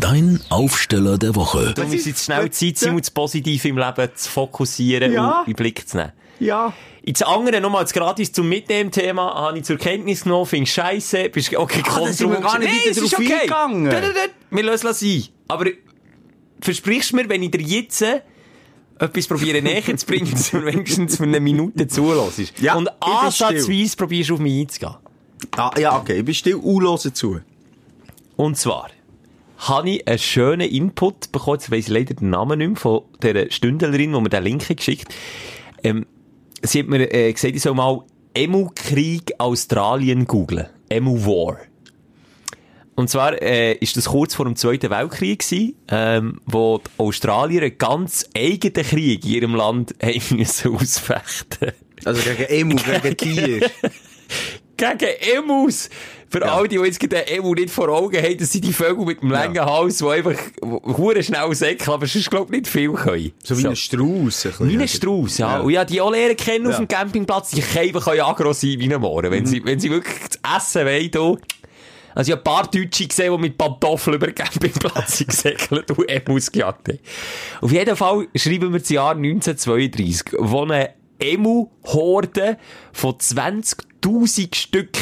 Dein 0.00 0.40
Aufsteller 0.50 1.18
der 1.18 1.34
Woche. 1.34 1.72
Darum 1.74 1.92
ist 1.92 2.06
jetzt 2.06 2.24
schnell 2.24 2.50
Zeit, 2.50 2.76
Simon, 2.78 2.98
das 2.98 3.10
Positive 3.10 3.68
im 3.68 3.78
Leben 3.78 4.08
zu 4.14 4.30
fokussieren 4.30 5.12
Ja. 5.12 5.40
und 5.40 5.48
in 5.48 5.52
den 5.52 5.56
Blick 5.56 5.88
zu 5.88 5.96
nehmen. 5.96 6.12
Ja. 6.38 6.72
Ins 7.02 7.22
andere, 7.22 7.60
nochmal 7.60 7.82
als 7.82 7.92
gratis 7.92 8.32
zum 8.32 8.48
Mitnehmen-Thema, 8.48 9.34
habe 9.34 9.58
ich 9.58 9.64
zur 9.64 9.78
Kenntnis 9.78 10.24
genommen, 10.24 10.46
finde 10.46 10.66
scheiße, 10.66 11.30
bist 11.30 11.54
okay, 11.56 11.82
Ah, 11.88 12.00
da 12.00 12.12
sind 12.12 12.30
wir 12.30 12.40
gar 12.40 12.58
nicht 12.58 12.68
Nein, 12.68 12.78
wieder 12.80 12.90
es 12.90 12.96
ist 12.98 13.12
drauf 13.12 13.20
okay. 13.20 13.34
eingegangen. 13.34 13.84
Da, 13.86 14.00
da, 14.00 14.08
da, 14.08 14.20
Wir 14.50 14.62
lösen 14.64 14.88
es 14.88 15.00
sein. 15.00 15.24
Aber 15.48 15.66
versprichst 16.60 17.12
du 17.12 17.16
mir, 17.16 17.28
wenn 17.28 17.42
ich 17.42 17.50
dir 17.52 17.60
jetzt 17.62 18.02
äh, 18.02 18.20
etwas 18.98 19.26
probiere 19.28 19.62
näher 19.62 19.96
zu 19.96 20.04
bringen, 20.06 20.30
dass 20.30 20.50
du 20.50 20.58
mir 20.58 20.66
wenigstens 20.66 21.16
für 21.16 21.22
eine 21.22 21.40
Minute 21.40 21.86
zulässt? 21.88 22.58
Ja, 22.60 22.74
Und 22.74 22.90
ansatzweise 23.00 23.96
probierst 23.96 24.30
du 24.30 24.34
auf 24.34 24.40
mich 24.40 24.60
einzugehen. 24.60 24.96
Ah, 25.56 25.70
ja, 25.78 25.96
okay, 25.96 26.18
ich 26.18 26.24
bin 26.24 26.34
still, 26.34 26.56
und 26.56 26.82
höre 26.82 26.98
zu. 27.14 27.40
Und 28.36 28.58
zwar 28.58 28.88
habe 29.58 29.90
ich 29.90 30.08
einen 30.08 30.18
schönen 30.18 30.68
Input 30.68 31.32
bekommen, 31.32 31.58
jetzt 31.58 31.70
weiss 31.70 31.86
ich 31.86 31.92
leider 31.92 32.14
den 32.14 32.30
Namen 32.30 32.58
nicht 32.58 32.68
mehr, 32.68 32.76
von 32.76 33.02
der 33.22 33.50
Stündlerin, 33.50 34.12
die 34.12 34.20
mir 34.20 34.28
den 34.28 34.42
Link 34.42 34.76
geschickt 34.76 35.14
ähm, 35.82 36.06
Sie 36.62 36.80
hat 36.80 36.88
mir 36.88 37.12
äh, 37.12 37.32
gesagt, 37.32 37.54
ich 37.54 37.62
soll 37.62 37.74
mal 37.74 38.02
Emu-Krieg 38.34 39.34
Australien 39.38 40.26
googlen. 40.26 40.66
Emu-War. 40.88 41.58
Und 42.94 43.10
zwar 43.10 43.40
äh, 43.42 43.74
ist 43.74 43.96
das 43.96 44.06
kurz 44.06 44.34
vor 44.34 44.46
dem 44.46 44.56
Zweiten 44.56 44.90
Weltkrieg 44.90 45.40
gewesen, 45.40 45.74
ähm, 45.88 46.40
wo 46.46 46.78
die 46.78 46.90
Australier 46.96 47.62
einen 47.62 47.78
ganz 47.78 48.26
eigenen 48.34 48.86
Krieg 48.86 49.24
in 49.24 49.30
ihrem 49.32 49.54
Land 49.54 49.94
haben 50.02 50.36
müssen 50.36 50.74
ausfechten 50.74 51.72
Also 52.04 52.22
gegen 52.22 52.44
Emu, 52.44 52.76
gegen 52.76 53.16
Tier. 53.34 53.70
Gegen 54.76 55.10
Emus. 55.36 55.88
Für 56.28 56.44
all 56.50 56.66
die, 56.66 56.76
die 56.76 56.82
jetzt 56.84 57.00
den 57.00 57.12
Emu 57.12 57.54
nicht 57.54 57.70
vor 57.70 57.88
Augen 57.88 58.16
haben, 58.20 58.36
das 58.36 58.50
sind 58.50 58.64
die 58.64 58.72
Vögel 58.72 59.04
mit 59.06 59.22
dem 59.22 59.30
langen 59.30 59.64
Hals, 59.64 59.98
die 59.98 60.06
einfach 60.06 60.34
hure 60.60 61.22
schnell 61.22 61.54
säckeln, 61.54 61.90
aber 61.94 62.06
sonst 62.08 62.28
glaub 62.30 62.46
ich 62.46 62.50
nicht 62.62 62.66
viel 62.66 62.92
können. 62.92 63.32
So 63.44 63.56
wie 63.56 63.66
ein 63.66 63.76
Strauss. 63.76 64.48
Wie 64.58 64.76
ein 64.76 64.88
Strauss, 64.88 65.38
ja. 65.38 65.58
Ja. 65.58 65.60
Und 65.60 65.70
ja, 65.70 65.84
die 65.84 66.00
auch 66.00 66.10
lernen 66.10 66.36
kennen 66.36 66.66
auf 66.66 66.72
Ja. 66.72 66.78
dem 66.80 66.88
Campingplatz, 66.88 67.50
die 67.52 67.60
können 67.60 67.94
einfach 67.94 68.08
agro 68.08 68.52
sein 68.52 68.74
wie 68.78 68.92
ein 68.92 69.00
Mohren. 69.00 69.30
Wenn, 69.30 69.46
sie, 69.46 69.64
wenn 69.64 69.78
sie 69.78 69.88
wirklich 69.90 70.16
das 70.42 70.56
Essen 70.74 70.84
wollen, 70.84 71.10
da. 71.12 71.34
Also 72.16 72.32
ich 72.32 72.38
habe 72.38 72.40
ein 72.40 72.44
paar 72.44 72.70
Deutsche 72.70 73.06
gesehen, 73.06 73.32
die 73.32 73.38
mit 73.42 73.56
Pantoffeln 73.58 74.16
über 74.16 74.26
den 74.26 74.34
Campingplatz 74.34 75.24
gesegelt 75.26 75.90
und 75.92 76.08
Emus 76.08 76.50
gejagt 76.50 76.88
haben. 76.88 76.98
Auf 77.60 77.70
jeden 77.70 77.94
Fall 77.94 78.26
schreiben 78.34 78.72
wir 78.72 78.80
das 78.80 78.88
Jahr 78.88 79.12
1932, 79.12 80.34
wo 80.38 80.62
eine 80.62 80.90
Emu-Horde 81.18 82.58
von 82.92 83.16
20.000 84.06 84.54
Stück 84.54 84.98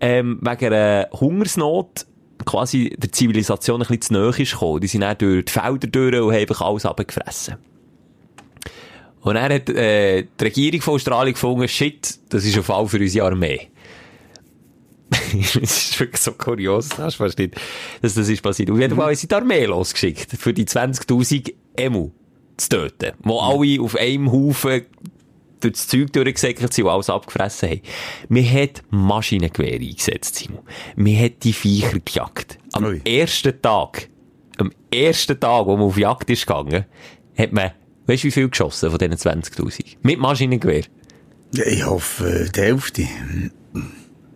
ähm, 0.00 0.38
wegen 0.42 0.72
einer 0.72 1.08
Hungersnot 1.12 2.06
quasi 2.44 2.94
der 2.98 3.10
Zivilisation 3.12 3.80
ein 3.80 3.86
bisschen 3.86 4.02
zu 4.02 4.12
nahe 4.12 4.28
ist 4.28 4.52
gekommen. 4.52 4.80
Die 4.80 4.86
sind 4.86 5.00
dann 5.00 5.16
durch 5.18 5.44
die 5.46 5.52
Felder 5.52 5.86
durch 5.88 6.14
und 6.14 6.32
haben 6.32 6.40
einfach 6.40 6.60
alles 6.60 6.84
abgefressen. 6.84 7.56
Und 9.22 9.34
dann 9.34 9.52
hat 9.52 9.68
äh, 9.70 10.22
die 10.38 10.44
Regierung 10.44 10.80
von 10.82 10.94
Australien 10.94 11.34
gefunden, 11.34 11.66
shit, 11.66 12.18
das 12.28 12.44
ist 12.44 12.56
ein 12.56 12.62
Fall 12.62 12.86
für 12.86 12.98
unsere 12.98 13.26
Armee. 13.26 13.68
das 15.10 15.56
ist 15.56 15.98
wirklich 15.98 16.20
so 16.20 16.32
kurios, 16.32 16.90
das 16.90 16.98
hast 16.98 17.18
du 17.18 17.24
fast 17.24 17.38
nicht, 17.38 17.54
dass 18.02 18.14
das 18.14 18.28
ist 18.28 18.42
passiert. 18.42 18.70
Auf 18.70 18.78
jeden 18.78 18.96
Fall 18.96 19.06
haben 19.06 19.14
sie 19.14 19.28
die 19.28 19.34
Armee 19.34 19.64
losgeschickt, 19.64 20.32
für 20.32 20.52
die 20.52 20.64
20.000 20.64 21.54
Emu 21.76 22.10
zu 22.56 22.68
töten, 22.68 23.12
wo 23.22 23.40
alle 23.40 23.80
auf 23.80 23.96
einem 23.96 24.30
Haufen 24.30 24.82
durch 25.60 25.74
das 25.74 25.88
Zeug 25.88 26.12
durchgesäckelt 26.12 26.72
sind 26.72 26.84
und 26.84 26.90
alles 26.90 27.10
abgefressen 27.10 27.70
haben. 27.70 27.80
Man 28.28 28.50
hat 28.50 28.82
Maschinengewehre 28.90 29.82
eingesetzt, 29.82 30.36
Simon. 30.36 30.62
Man 30.96 31.18
hat 31.18 31.44
die 31.44 31.52
Viecher 31.52 31.98
gejagt. 32.04 32.58
Am 32.72 32.84
Ui. 32.84 33.00
ersten 33.04 33.60
Tag, 33.60 34.08
am 34.58 34.72
ersten 34.90 35.38
Tag, 35.38 35.66
wo 35.66 35.76
man 35.76 35.86
auf 35.86 35.98
Jagd 35.98 36.30
ist 36.30 36.46
gegangen, 36.46 36.84
hat 37.36 37.52
man, 37.52 37.72
weißt 38.06 38.24
du, 38.24 38.26
wie 38.28 38.32
viel 38.32 38.48
geschossen 38.48 38.90
von 38.90 38.98
diesen 38.98 39.14
20.000? 39.14 39.96
Mit 40.02 40.18
Maschinengewehr. 40.18 40.84
Ja, 41.52 41.64
ich 41.66 41.84
hoffe, 41.86 42.50
die 42.54 42.60
Hälfte. 42.60 43.06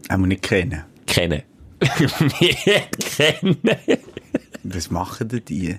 Haben 0.08 0.22
wir 0.22 0.26
nicht 0.26 0.42
kennen. 0.42 0.84
Kennen. 1.06 1.42
kennen. 3.16 3.56
Was 4.62 4.90
machen 4.90 5.28
denn 5.28 5.44
die? 5.48 5.76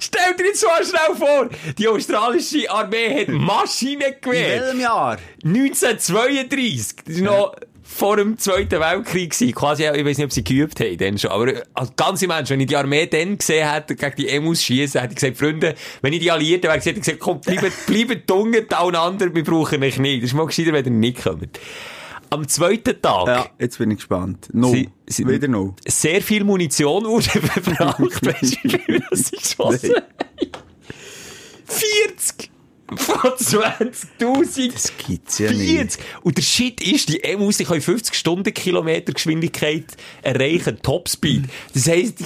Stell 0.00 0.34
dir 0.36 0.44
nicht 0.44 0.56
so 0.56 0.66
schnell 0.78 1.16
vor, 1.16 1.48
die 1.78 1.88
australische 1.88 2.70
Armee 2.70 3.20
hat 3.20 3.28
Maschinengewehr. 3.28 4.62
welchem 4.62 4.80
Jahr? 4.80 5.18
1932. 5.44 6.96
Das 7.06 7.16
war 7.16 7.24
noch 7.24 7.54
vor 7.82 8.16
dem 8.16 8.38
Zweiten 8.38 8.80
Weltkrieg. 8.80 9.30
gewesen. 9.30 9.54
Quasi, 9.54 9.84
ich 9.84 10.04
weiß 10.04 10.18
nicht, 10.18 10.24
ob 10.24 10.32
sie 10.32 10.44
geübt 10.44 10.80
haben, 10.80 10.96
dann 10.96 11.18
schon. 11.18 11.30
Aber 11.30 11.48
äh, 11.48 11.62
als 11.74 11.94
ganze 11.96 12.26
Mensch, 12.26 12.50
wenn 12.50 12.60
ich 12.60 12.66
die 12.66 12.76
Armee 12.76 13.06
dann 13.06 13.38
gesehen 13.38 13.70
hätte, 13.70 13.94
gegen 13.96 14.16
die 14.16 14.28
Emus 14.28 14.62
schießen, 14.62 15.00
hätte 15.00 15.12
ich 15.12 15.20
gesagt, 15.20 15.36
Freunde, 15.36 15.74
wenn 16.00 16.12
ich 16.12 16.20
die 16.20 16.30
Alliierten 16.30 16.64
wäre, 16.64 16.74
hätte 16.74 16.90
ich 16.90 16.96
gesagt, 16.96 17.18
komm, 17.18 17.40
bleibt, 17.40 17.70
bleibt 17.86 18.30
dunkel, 18.30 18.66
einander, 18.70 19.34
wir 19.34 19.44
brauchen 19.44 19.82
euch 19.82 19.98
nicht. 19.98 20.22
Das 20.22 20.30
ist 20.30 20.36
mal 20.36 20.46
gescheiter, 20.46 20.72
wenn 20.72 20.84
ihr 20.84 20.90
nicht 20.90 21.22
kommt. 21.22 21.58
Am 22.32 22.48
zweiten 22.48 23.00
Tag. 23.02 23.26
Ja, 23.26 23.46
jetzt 23.58 23.78
bin 23.78 23.90
ich 23.90 23.98
gespannt. 23.98 24.48
No. 24.52 24.70
Sie- 24.72 24.88
sie- 25.06 25.26
Wieder 25.26 25.48
no. 25.48 25.74
Sehr 25.86 26.22
viel 26.22 26.44
Munition 26.44 27.04
wurde 27.04 27.24
verbraucht. 27.28 28.24
Weißt 28.26 28.54
du, 28.54 28.58
wie 28.64 28.78
viel 28.78 29.02
sie 29.12 29.36
geschossen 29.36 29.94
haben? 29.94 30.06
40 31.66 32.50
von 32.96 33.30
20.000. 33.32 34.72
Das 34.72 34.92
gibt's 34.96 35.38
ja 35.38 35.50
nicht. 35.50 35.70
40. 35.70 36.00
Und 36.22 36.36
der 36.36 36.42
Shit 36.42 36.80
ist, 36.82 37.08
die 37.08 37.22
Emus, 37.22 37.58
die 37.58 37.64
können 37.64 37.80
50 37.80 38.14
Stundenkilometer 38.14 39.12
Geschwindigkeit 39.12 39.84
erreichen, 40.22 40.78
Topspeed. 40.82 41.44
Das 41.74 41.88
heisst, 41.88 42.20
die, 42.20 42.24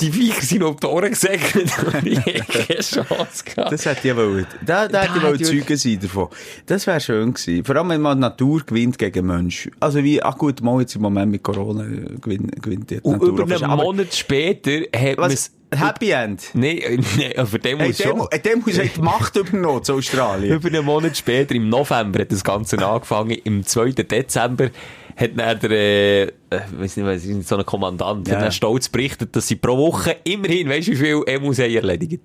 die 0.00 0.12
Viecher 0.12 0.42
sind 0.42 0.62
auf 0.62 0.76
die 0.76 0.86
Ohren 0.86 1.10
gesegnet 1.10 1.70
und 1.84 2.04
die 2.04 2.16
haben 2.16 2.46
keine 2.46 2.80
Chance 2.80 3.44
gehabt. 3.44 3.72
Das 3.72 3.86
hätte 3.86 4.08
ich 4.08 4.16
wollen. 4.16 4.46
Da, 4.64 4.88
da 4.88 5.02
hätte 5.02 5.12
ich 5.16 5.22
hätte 5.22 5.26
wollen 5.26 5.40
ich 5.40 5.46
Zeugen 5.46 5.76
sein 5.76 5.98
davon. 6.00 6.28
Das 6.66 6.86
wäre 6.86 7.00
schön 7.00 7.34
gewesen. 7.34 7.64
Vor 7.64 7.76
allem, 7.76 7.88
wenn 7.90 8.00
man 8.00 8.18
Natur 8.18 8.62
gewinnt 8.64 8.98
gegen 8.98 9.26
Mensch. 9.26 9.70
Also 9.80 10.02
wie, 10.02 10.22
ach 10.22 10.36
gut, 10.38 10.60
mal 10.62 10.80
jetzt 10.80 10.94
im 10.96 11.02
Moment 11.02 11.32
mit 11.32 11.42
Corona 11.42 11.84
äh, 11.84 12.16
gewinnt, 12.20 12.62
gewinnt 12.62 12.90
die 12.90 13.00
und 13.00 13.12
Natur. 13.12 13.28
über 13.28 13.46
fast. 13.46 13.62
einen 13.62 13.76
Monat 13.76 14.14
später 14.14 14.80
hat 14.94 15.18
man 15.18 15.32
Was? 15.32 15.50
Happy 15.70 16.10
End? 16.10 16.50
Nein, 16.54 17.04
nee, 17.16 17.34
für 17.44 17.58
den 17.58 17.78
Hey, 17.78 17.88
muss 17.88 17.96
dem, 17.98 18.08
schon. 18.08 18.26
äh, 18.30 18.38
dem 18.40 18.60
muss 18.60 18.74
die 18.74 19.00
Macht 19.00 19.36
übernommen 19.36 19.84
zu 19.84 19.94
Australien. 19.94 20.54
Über 20.56 20.68
einen 20.68 20.84
Monat 20.84 21.16
später, 21.16 21.54
im 21.54 21.68
November, 21.68 22.20
hat 22.20 22.32
das 22.32 22.42
Ganze 22.42 22.78
angefangen. 22.86 23.32
Im 23.44 23.64
2. 23.66 23.90
Dezember 23.92 24.70
hat 25.16 25.30
dann 25.36 25.60
der, 25.60 25.70
äh, 25.70 26.22
äh, 26.22 26.30
weiss 26.76 26.96
nicht, 26.96 27.04
was 27.06 27.24
ist 27.24 27.48
so 27.48 27.56
ein 27.56 27.66
Kommandant, 27.66 28.28
Ja. 28.28 28.40
hat 28.40 28.54
stolz 28.54 28.88
berichtet, 28.88 29.34
dass 29.36 29.46
sie 29.48 29.56
pro 29.56 29.76
Woche 29.76 30.16
immerhin, 30.24 30.68
weißt 30.68 30.88
du, 30.88 30.92
wie 30.92 30.96
viel 30.96 31.22
Emus 31.26 31.58
haben 31.58 31.74
erledigt? 31.74 32.22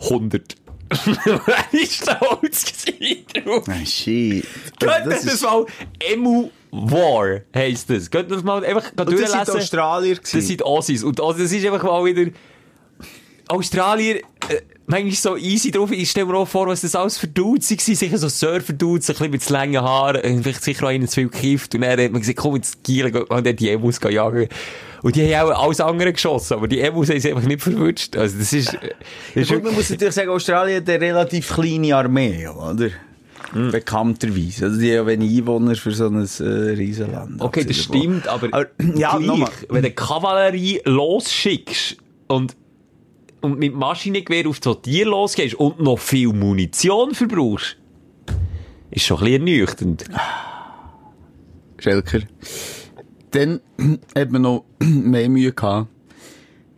100. 0.00 0.56
Wer 1.06 1.80
ist 1.80 1.94
stolz 2.02 2.84
drauf? 3.32 3.64
Ah, 3.68 3.84
shit. 3.86 4.44
Also, 4.84 5.08
das, 5.10 5.24
das 5.24 5.34
ist, 5.34 5.42
mal, 5.42 5.64
Emu 5.98 6.50
War 6.70 7.40
heisst 7.54 7.88
das. 7.88 8.10
Könnt 8.10 8.30
das 8.30 8.42
mal 8.42 8.62
einfach 8.64 8.90
und 8.90 8.98
das 9.00 9.06
sind 9.08 9.18
durchlesen? 9.20 9.56
Australier 9.56 10.16
Das 10.16 10.30
gewesen. 10.30 10.46
sind 10.48 10.62
Aussies. 10.62 11.02
Und 11.02 11.18
das 11.18 11.38
ist 11.38 11.64
einfach 11.64 11.82
mal 11.82 12.04
wieder... 12.04 12.30
Australier, 13.48 14.16
äh, 14.16 14.60
manchmal 14.86 15.12
so 15.12 15.36
easy 15.36 15.70
drauf. 15.70 15.90
Ich 15.90 16.10
stelle 16.10 16.26
mir 16.26 16.36
auch 16.36 16.48
vor, 16.48 16.66
was 16.66 16.80
das 16.80 16.94
alles 16.94 17.18
für 17.18 17.28
Dudes 17.28 17.70
waren. 17.70 17.94
Sicher 17.94 18.18
so 18.18 18.28
Surfer-Dudes, 18.28 19.10
ein 19.10 19.14
bisschen 19.14 19.30
mit 19.30 19.50
langen 19.50 19.82
Haaren, 19.82 20.22
äh, 20.22 20.42
vielleicht 20.42 20.64
sicher 20.64 20.84
auch 20.86 20.90
einen 20.90 21.08
zu 21.08 21.14
viel 21.14 21.28
gekifft. 21.28 21.74
Und 21.74 21.82
dann 21.82 21.98
hat 22.00 22.12
man 22.12 22.20
gesagt, 22.20 22.38
komm 22.38 22.56
ins 22.56 22.82
Giel, 22.82 23.14
und 23.14 23.46
dann 23.46 23.56
die 23.56 23.70
Emus 23.70 24.00
jagen. 24.08 24.48
Und 25.02 25.16
die 25.16 25.36
haben 25.36 25.52
auch 25.52 25.64
alles 25.64 25.80
andere 25.80 26.12
geschossen, 26.12 26.54
aber 26.54 26.66
die 26.66 26.80
Emus 26.80 27.10
haben 27.10 27.20
sie 27.20 27.30
einfach 27.32 27.46
nicht 27.46 27.60
verwünscht. 27.62 28.16
Also 28.16 28.38
das 28.38 28.52
ist... 28.52 28.72
äh, 28.74 28.94
Das 29.34 29.42
ist 29.42 29.50
Ja, 29.50 29.56
gut, 29.56 29.64
man 29.64 29.74
muss 29.74 29.90
natürlich 29.90 30.14
sagen, 30.14 30.30
Australien 30.30 30.80
hat 30.80 30.88
eine 30.88 31.00
relativ 31.00 31.48
kleine 31.52 31.94
Armee, 31.94 32.48
oder? 32.48 32.88
Hm. 33.52 33.70
Bekannterweise. 33.70 34.64
Also 34.64 34.80
die 34.80 34.98
haben 34.98 35.06
wenig 35.06 35.38
Einwohner 35.38 35.76
für 35.76 35.92
so 35.92 36.06
ein 36.06 36.16
äh, 36.16 36.42
Riesenland. 36.72 37.40
Okay, 37.40 37.64
das 37.64 37.78
Abgesehen 37.86 38.22
stimmt, 38.22 38.28
aber, 38.28 38.48
Aber, 38.50 38.66
ja, 38.96 39.16
gleich, 39.18 39.48
wenn 39.68 39.82
du 39.82 39.90
Kavallerie 39.90 40.80
losschickst 40.86 41.98
und, 42.28 42.56
und 43.44 43.58
mit 43.58 43.74
Maschinengewehr 43.74 44.48
auf 44.48 44.58
so 44.62 44.74
Tier 44.74 45.06
losgehst 45.06 45.54
und 45.54 45.80
noch 45.80 45.98
viel 45.98 46.32
Munition 46.32 47.14
verbrauchst, 47.14 47.76
ist 48.90 49.04
schon 49.04 49.18
ein 49.18 49.24
bisschen 49.24 49.46
ernüchternd. 49.46 50.04
Schelker. 51.78 52.20
Dann 53.30 53.60
hat 54.16 54.30
man 54.30 54.42
noch 54.42 54.64
mehr 54.80 55.28
Mühe 55.28 55.52
gehabt, 55.52 55.88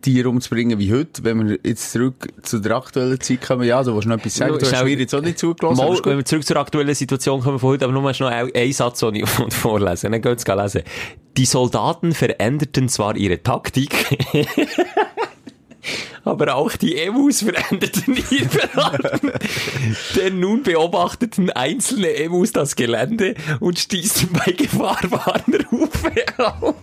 Tiere 0.01 0.29
umzubringen 0.29 0.77
wie 0.79 0.91
heute. 0.93 1.23
Wenn 1.23 1.47
wir 1.47 1.59
jetzt 1.63 1.91
zurück 1.91 2.27
zu 2.41 2.59
der 2.59 2.75
aktuellen 2.77 3.19
Zeit 3.19 3.41
kommen, 3.41 3.63
ja, 3.67 3.83
du 3.83 3.93
willst 3.95 4.07
noch 4.07 4.17
etwas 4.17 4.35
sagen, 4.35 4.53
Ja, 4.53 4.59
du 4.59 4.65
hast 4.71 4.83
mir 4.83 4.97
jetzt 4.97 5.13
auch 5.15 5.21
nicht 5.21 5.39
zugelassen. 5.39 5.77
Mal, 5.77 5.99
wenn 6.03 6.17
wir 6.17 6.25
zurück 6.25 6.45
zur 6.45 6.57
aktuellen 6.57 6.95
Situation 6.95 7.41
kommen 7.41 7.59
von 7.59 7.69
heute, 7.69 7.85
aber 7.85 7.93
nur 7.93 8.01
noch 8.03 8.21
ein- 8.21 8.51
einen 8.53 8.73
Satz, 8.73 8.99
den 8.99 9.15
ich 9.15 9.29
vorlesen. 9.49 10.11
Dann 10.11 10.21
geht's 10.21 10.45
lesen. 10.47 10.81
Die 11.37 11.45
Soldaten 11.45 12.13
veränderten 12.13 12.89
zwar 12.89 13.15
ihre 13.15 13.41
Taktik, 13.43 13.91
aber 16.23 16.55
auch 16.55 16.75
die 16.75 16.97
Emus 16.97 17.41
veränderten 17.41 18.17
ihre 18.29 18.77
Arten. 18.77 19.31
Denn 20.15 20.39
nun 20.39 20.63
beobachteten 20.63 21.49
einzelne 21.49 22.15
Emus 22.15 22.51
das 22.51 22.75
Gelände 22.75 23.35
und 23.59 23.79
stießen 23.79 24.29
bei 24.33 24.51
Gefahrwarnrufe 24.51 26.11
aus. 26.37 26.75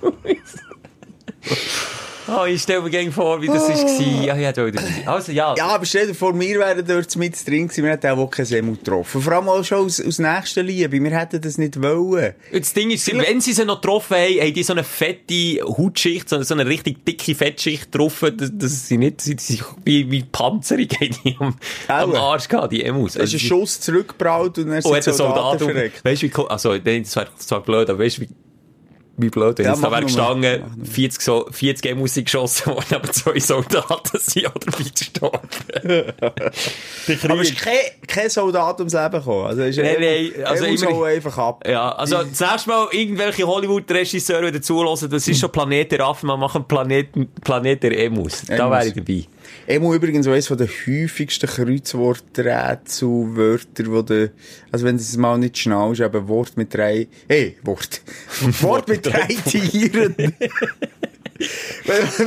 Oh, 2.26 2.44
ich 2.46 2.62
stelle 2.62 2.80
mir 2.82 2.90
gerne 2.90 3.12
vor, 3.12 3.40
wie 3.42 3.48
das 3.48 3.68
war. 3.68 4.24
Ja, 4.24 4.36
ja, 4.36 4.52
da- 4.52 4.64
also, 5.06 5.30
ja. 5.32 5.54
Ja, 5.56 5.66
aber 5.66 5.84
stell 5.84 6.06
dir 6.06 6.14
vor, 6.14 6.38
wir 6.38 6.58
wären 6.58 6.86
dort 6.86 7.14
mit 7.16 7.46
drin 7.46 7.68
gewesen, 7.68 7.84
wir 7.84 7.90
hätten 7.90 8.06
auch 8.18 8.30
keinen 8.30 8.46
Semmel 8.46 8.76
getroffen. 8.76 9.20
Vor 9.20 9.32
allem 9.34 9.48
auch 9.48 9.62
schon 9.62 9.84
aus, 9.84 10.00
aus 10.00 10.18
nächster 10.18 10.62
Liebe, 10.62 10.92
wir 11.02 11.10
hätten 11.18 11.40
das 11.40 11.58
nicht 11.58 11.82
wollen. 11.82 12.34
Und 12.52 12.60
Das 12.60 12.72
Ding 12.72 12.90
ist, 12.90 13.06
wenn 13.14 13.40
sie 13.42 13.52
sie 13.52 13.64
noch 13.66 13.80
getroffen 13.80 14.16
haben, 14.16 14.40
haben 14.40 14.54
die 14.54 14.62
so 14.62 14.72
eine 14.72 14.84
fette 14.84 15.60
Hautschicht, 15.64 16.28
so 16.28 16.42
so 16.42 16.54
eine 16.54 16.66
richtig 16.66 17.04
dicke 17.04 17.34
Fettschicht 17.34 17.94
drauf, 17.94 18.24
dass, 18.36 18.50
dass 18.54 18.88
sie 18.88 18.96
nicht, 18.96 19.20
sie, 19.20 19.36
sie, 19.38 19.60
wie, 19.84 20.10
wie 20.10 20.22
Panzerung 20.22 20.86
die 21.24 21.36
am, 21.38 21.56
am. 21.88 22.14
Arsch 22.14 22.48
gehabt, 22.48 22.72
die 22.72 22.84
Emus. 22.84 23.16
Es 23.16 23.34
ist 23.34 23.42
ein 23.42 23.46
Schuss 23.48 23.80
zurückgebraut 23.80 24.58
und 24.58 24.68
dann 24.68 24.80
Oh, 24.84 24.92
sind 24.94 25.06
der 25.06 25.12
Soldaten 25.14 25.58
Soldat 25.58 25.62
um, 25.62 25.68
verreckt. 25.70 26.04
weißt 26.04 26.22
du, 26.22 26.26
wie, 26.28 26.48
also, 26.48 26.78
das 26.78 27.16
wäre 27.16 27.28
zwar 27.38 27.60
blöd, 27.62 27.90
aber 27.90 27.98
weißt 27.98 28.18
du, 28.18 28.22
wie, 28.22 28.28
wie 29.16 29.28
blöd, 29.30 29.58
wenn 29.58 29.64
Ja, 29.66 29.72
jetzt 29.72 29.82
da 29.84 29.90
wäre 29.90 30.02
gestanden, 30.02 30.60
Mach 30.62 30.76
nur 30.76 30.84
mal. 30.84 30.90
40, 30.92 31.20
so, 31.22 31.46
40 31.50 31.90
Emus 31.92 32.14
sind 32.14 32.24
geschossen 32.24 32.66
worden, 32.74 32.94
aber 32.94 33.10
zwei 33.12 33.38
Soldaten 33.38 34.18
sind 34.18 34.46
auch 34.46 34.52
dabei 34.54 34.84
gestorben. 34.96 35.48
Aber 37.28 37.40
es 37.42 37.50
ist 37.50 37.58
kein, 37.60 37.74
kein 38.06 38.30
Soldat 38.30 38.78
ums 38.78 38.92
Leben 38.94 39.10
gekommen. 39.12 39.46
Also, 39.46 39.62
ist 39.62 39.76
Nein, 39.76 39.96
nein, 40.00 40.32
also 40.44 40.64
immer- 40.64 41.04
einfach 41.06 41.36
ab. 41.38 41.64
Ja, 41.68 41.92
also 41.92 42.22
das 42.22 42.40
nächste 42.40 42.68
Mal 42.70 42.88
irgendwelche 42.92 43.46
Hollywood-Regisseure 43.46 44.46
wieder 44.46 44.62
zulassen, 44.62 45.10
das 45.10 45.28
ist 45.28 45.38
schon 45.40 45.52
Planet 45.52 45.92
der 45.92 46.00
Affen, 46.00 46.26
wir 46.26 46.36
machen 46.36 46.64
Planet, 46.66 47.08
Planet 47.42 47.82
der 47.82 47.98
Emus. 48.04 48.42
Da 48.46 48.70
wäre 48.70 48.86
ich 48.88 48.94
dabei. 48.94 49.24
Emu 49.66 49.94
übrigens 49.94 50.26
eines 50.26 50.48
von 50.48 50.58
den 50.58 50.68
häufigsten 50.68 51.48
Kreuzworträtselwörter, 51.48 53.86
wo 53.86 54.02
du, 54.02 54.30
also 54.70 54.84
wenn 54.84 54.96
du 54.96 55.02
es 55.02 55.16
mal 55.16 55.38
nicht 55.38 55.56
schnallst, 55.58 56.00
eben 56.00 56.28
Wort 56.28 56.56
mit 56.56 56.74
drei, 56.74 57.06
eh, 57.28 57.52
Wort. 57.62 58.02
Wort 58.60 58.88
mit 58.88 59.06
drei 59.06 59.28
Tieren. 59.46 60.14
wenn 60.16 60.34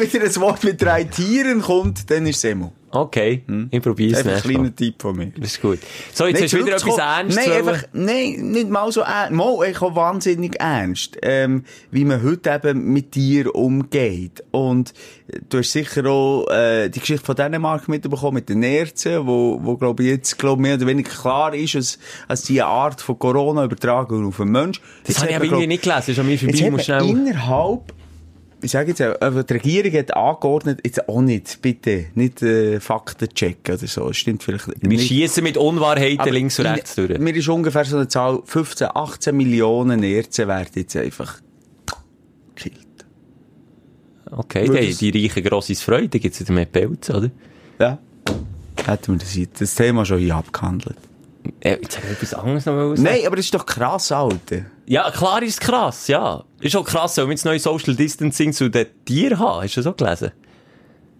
wieder 0.01 0.23
ein 0.23 0.35
Wort 0.37 0.63
mit 0.63 0.81
drei 0.81 1.03
Tieren 1.03 1.61
kommt, 1.61 2.09
dann 2.09 2.25
ist 2.25 2.37
es 2.37 2.45
Emu. 2.45 2.71
Okay, 2.89 3.43
es 4.11 4.17
Einfach 4.19 4.35
ein 4.35 4.41
kleiner 4.41 4.75
Tipp 4.75 5.01
von 5.01 5.15
mir. 5.15 5.31
Das 5.37 5.51
ist 5.51 5.61
gut. 5.61 5.79
So, 6.13 6.25
jetzt 6.25 6.41
hast 6.41 6.53
du 6.53 6.65
wieder 6.65 6.77
etwas 6.77 6.97
Ernstes. 6.97 7.45
Nein, 7.45 7.57
einfach, 7.57 7.83
nein, 7.91 8.51
nicht 8.51 8.69
mal 8.69 8.91
so 8.91 9.01
ernst. 9.01 9.33
Mal, 9.33 9.69
ich 9.69 9.81
wahnsinnig 9.81 10.55
ernst. 10.59 11.17
Ähm, 11.21 11.65
wie 11.91 12.05
man 12.05 12.23
heute 12.23 12.49
eben 12.49 12.93
mit 12.93 13.15
dir 13.15 13.53
umgeht. 13.53 14.43
Und 14.51 14.93
äh, 15.27 15.39
du 15.49 15.57
hast 15.57 15.73
sicher 15.73 16.05
auch, 16.05 16.47
äh, 16.49 16.87
die 16.87 17.01
Geschichte 17.01 17.25
von 17.25 17.35
Dänemark 17.35 17.89
mitbekommen, 17.89 18.35
mit 18.35 18.47
den 18.47 18.59
Nerzen, 18.59 19.27
wo, 19.27 19.59
wo, 19.61 19.75
glaube 19.75 20.03
ich, 20.03 20.09
jetzt, 20.09 20.39
glaub, 20.39 20.57
mehr 20.57 20.75
oder 20.75 20.87
weniger 20.87 21.11
klar 21.11 21.53
ist, 21.53 21.75
dass, 21.75 21.99
dass 22.29 22.43
die 22.43 22.61
Art 22.61 23.01
von 23.01 23.19
Corona 23.19 23.65
übertragen 23.65 24.25
auf 24.25 24.39
einen 24.39 24.51
Mensch. 24.51 24.81
Das 25.05 25.19
habe 25.19 25.29
ich 25.29 25.35
aber 25.35 25.45
irgendwie 25.45 25.67
nicht 25.67 25.83
gelesen, 25.83 25.99
das 25.99 26.09
ist 26.09 26.19
an 26.19 26.27
mir 26.27 26.39
vorbei, 26.39 26.71
muss 26.71 26.85
schnell... 26.85 27.05
innerhalb, 27.05 27.93
ich 28.61 28.71
sage 28.71 28.89
jetzt, 28.89 28.99
äh, 29.01 29.13
die 29.43 29.53
Regierung 29.53 29.91
hat 29.93 30.15
angeordnet, 30.15 30.79
jetzt 30.83 31.07
auch 31.07 31.21
nicht, 31.21 31.61
bitte, 31.61 32.05
nicht 32.15 32.41
äh, 32.41 32.79
Fakten 32.79 33.29
checken 33.29 33.75
oder 33.75 33.87
so. 33.87 34.07
Das 34.07 34.17
stimmt 34.17 34.43
vielleicht 34.43 34.67
Wir 34.81 34.89
nicht. 34.89 35.07
schießen 35.07 35.43
mit 35.43 35.57
Unwahrheiten 35.57 36.19
Aber 36.19 36.31
links 36.31 36.59
und 36.59 36.65
rechts 36.65 36.95
durch. 36.95 37.17
Mir 37.19 37.35
ist 37.35 37.47
ungefähr 37.47 37.85
so 37.85 37.97
eine 37.97 38.07
Zahl, 38.07 38.41
15, 38.43 38.87
18 38.93 39.35
Millionen 39.37 39.99
Nerzen 39.99 40.47
werden 40.47 40.69
jetzt 40.75 40.95
einfach 40.97 41.39
gekillt. 42.55 42.77
Okay, 44.31 44.63
die, 44.65 44.69
Würdest- 44.69 45.01
die 45.01 45.25
reichen 45.27 45.43
grosses 45.43 45.81
Freude, 45.81 46.19
gibt's 46.19 46.39
wieder 46.39 46.53
mehr 46.53 46.65
Pelz, 46.65 47.09
oder? 47.09 47.29
Ja. 47.79 47.97
Hätten 48.85 49.13
wir 49.13 49.19
das, 49.19 49.37
das 49.59 49.75
Thema 49.75 50.05
schon 50.05 50.19
hier 50.19 50.35
abgehandelt. 50.35 50.97
Äh, 51.59 51.77
jetzt 51.81 51.97
habe 51.97 52.07
ich 52.07 52.13
etwas 52.13 52.33
anderes 52.33 52.65
noch 52.65 52.95
sagen. 52.95 53.03
Nein, 53.03 53.21
aber 53.25 53.35
das 53.35 53.45
ist 53.45 53.53
doch 53.53 53.65
krass, 53.65 54.11
Alter. 54.11 54.65
Ja, 54.85 55.11
klar 55.11 55.41
ist 55.43 55.53
es 55.53 55.59
krass, 55.59 56.07
ja. 56.07 56.43
Ist 56.59 56.75
auch 56.75 56.85
krass, 56.85 57.17
wenn 57.17 57.25
wir 57.25 57.31
jetzt 57.31 57.45
neue 57.45 57.59
Social 57.59 57.95
Distancing 57.95 58.53
zu 58.53 58.69
den 58.69 58.87
Tieren 59.05 59.39
haben. 59.39 59.63
Hast 59.63 59.75
du 59.75 59.81
das 59.81 59.87
auch 59.87 59.97
gelesen? 59.97 60.31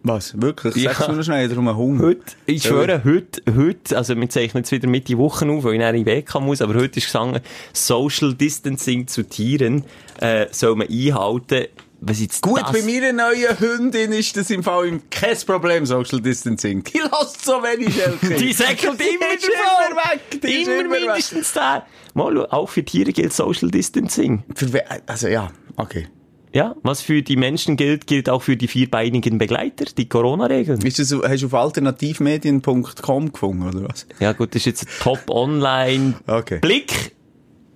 Was? 0.04 0.40
Wirklich? 0.42 0.76
Ja. 0.78 0.94
Sagst 0.94 1.10
du 1.10 1.14
nur 1.14 1.24
schnell 1.24 1.50
darum 1.50 1.68
einen 1.68 1.78
Hund? 1.78 2.02
Heute, 2.02 2.22
ich 2.46 2.64
schwöre, 2.64 3.04
heute, 3.04 3.42
heute, 3.56 3.98
also 3.98 4.16
wir 4.16 4.30
zeichnen 4.30 4.64
jetzt 4.64 4.72
wieder 4.72 4.88
Mitte 4.88 5.18
Woche 5.18 5.50
auf, 5.50 5.64
weil 5.64 5.74
ich 5.74 5.80
dann 5.80 5.96
in 5.96 6.06
den 6.06 6.16
Weg 6.16 6.28
kommen 6.28 6.46
muss, 6.46 6.62
aber 6.62 6.76
heute 6.76 7.00
ist 7.00 7.08
gesagt, 7.08 7.42
Social 7.74 8.34
Distancing 8.34 9.08
zu 9.08 9.24
Tieren, 9.24 9.84
äh, 10.22 10.48
soll 10.52 10.76
man 10.76 10.88
einhalten. 10.88 11.66
Was 12.00 12.20
jetzt 12.22 12.41
Gut, 12.43 12.62
das, 12.62 12.72
bei 12.72 12.82
meiner 12.84 13.12
neuen 13.12 13.60
Hündin 13.60 14.12
ist 14.12 14.38
das 14.38 14.50
im 14.52 14.62
Fall 14.62 15.00
kein 15.10 15.38
Problem, 15.45 15.86
Social 15.86 16.22
Distancing. 16.22 16.84
Die 16.84 17.00
lässt 17.00 17.43
so 17.43 17.54
wenig 17.54 17.93
Schelke. 17.95 18.36
Die 18.39 18.54
säckelt 18.54 19.00
immer 19.02 19.36
davon. 19.36 19.91
immer 19.91 20.02
weg. 20.12 20.41
Die 20.41 20.48
ist 20.48 20.68
Immer 20.68 20.80
immer 20.82 21.00
mindestens 21.00 21.54
der. 21.54 21.86
Mal, 22.14 22.45
auch 22.48 22.70
für 22.70 22.84
Tiere 22.86 23.12
gilt 23.12 23.34
Social 23.34 23.72
Distancing. 23.72 24.43
Für 24.54 24.70
Also 25.08 25.28
ja, 25.28 25.52
okay. 25.76 26.08
Ja, 26.54 26.76
was 26.82 27.02
für 27.02 27.22
die 27.24 27.36
Menschen 27.36 27.78
gilt, 27.78 28.08
gilt 28.08 28.30
auch 28.30 28.41
für 28.41 28.58
die 28.58 28.68
vierbeinigen 28.68 29.38
Begleiter, 29.38 29.86
die 29.86 30.08
Corona-Regeln. 30.08 30.82
Ist 30.82 30.98
das, 31.00 31.12
hast 31.12 31.41
du 31.41 31.48
auf 31.48 31.54
alternativmedien.com 31.54 33.32
gefunden, 33.32 33.64
oder 33.68 33.89
was? 33.89 34.08
Ja 34.20 34.34
gut, 34.34 34.56
das 34.56 34.62
ist 34.62 34.66
jetzt 34.66 34.84
ein 34.84 34.89
Top-Online 35.02 36.14
Okay. 36.28 36.60
Blick. 36.60 37.16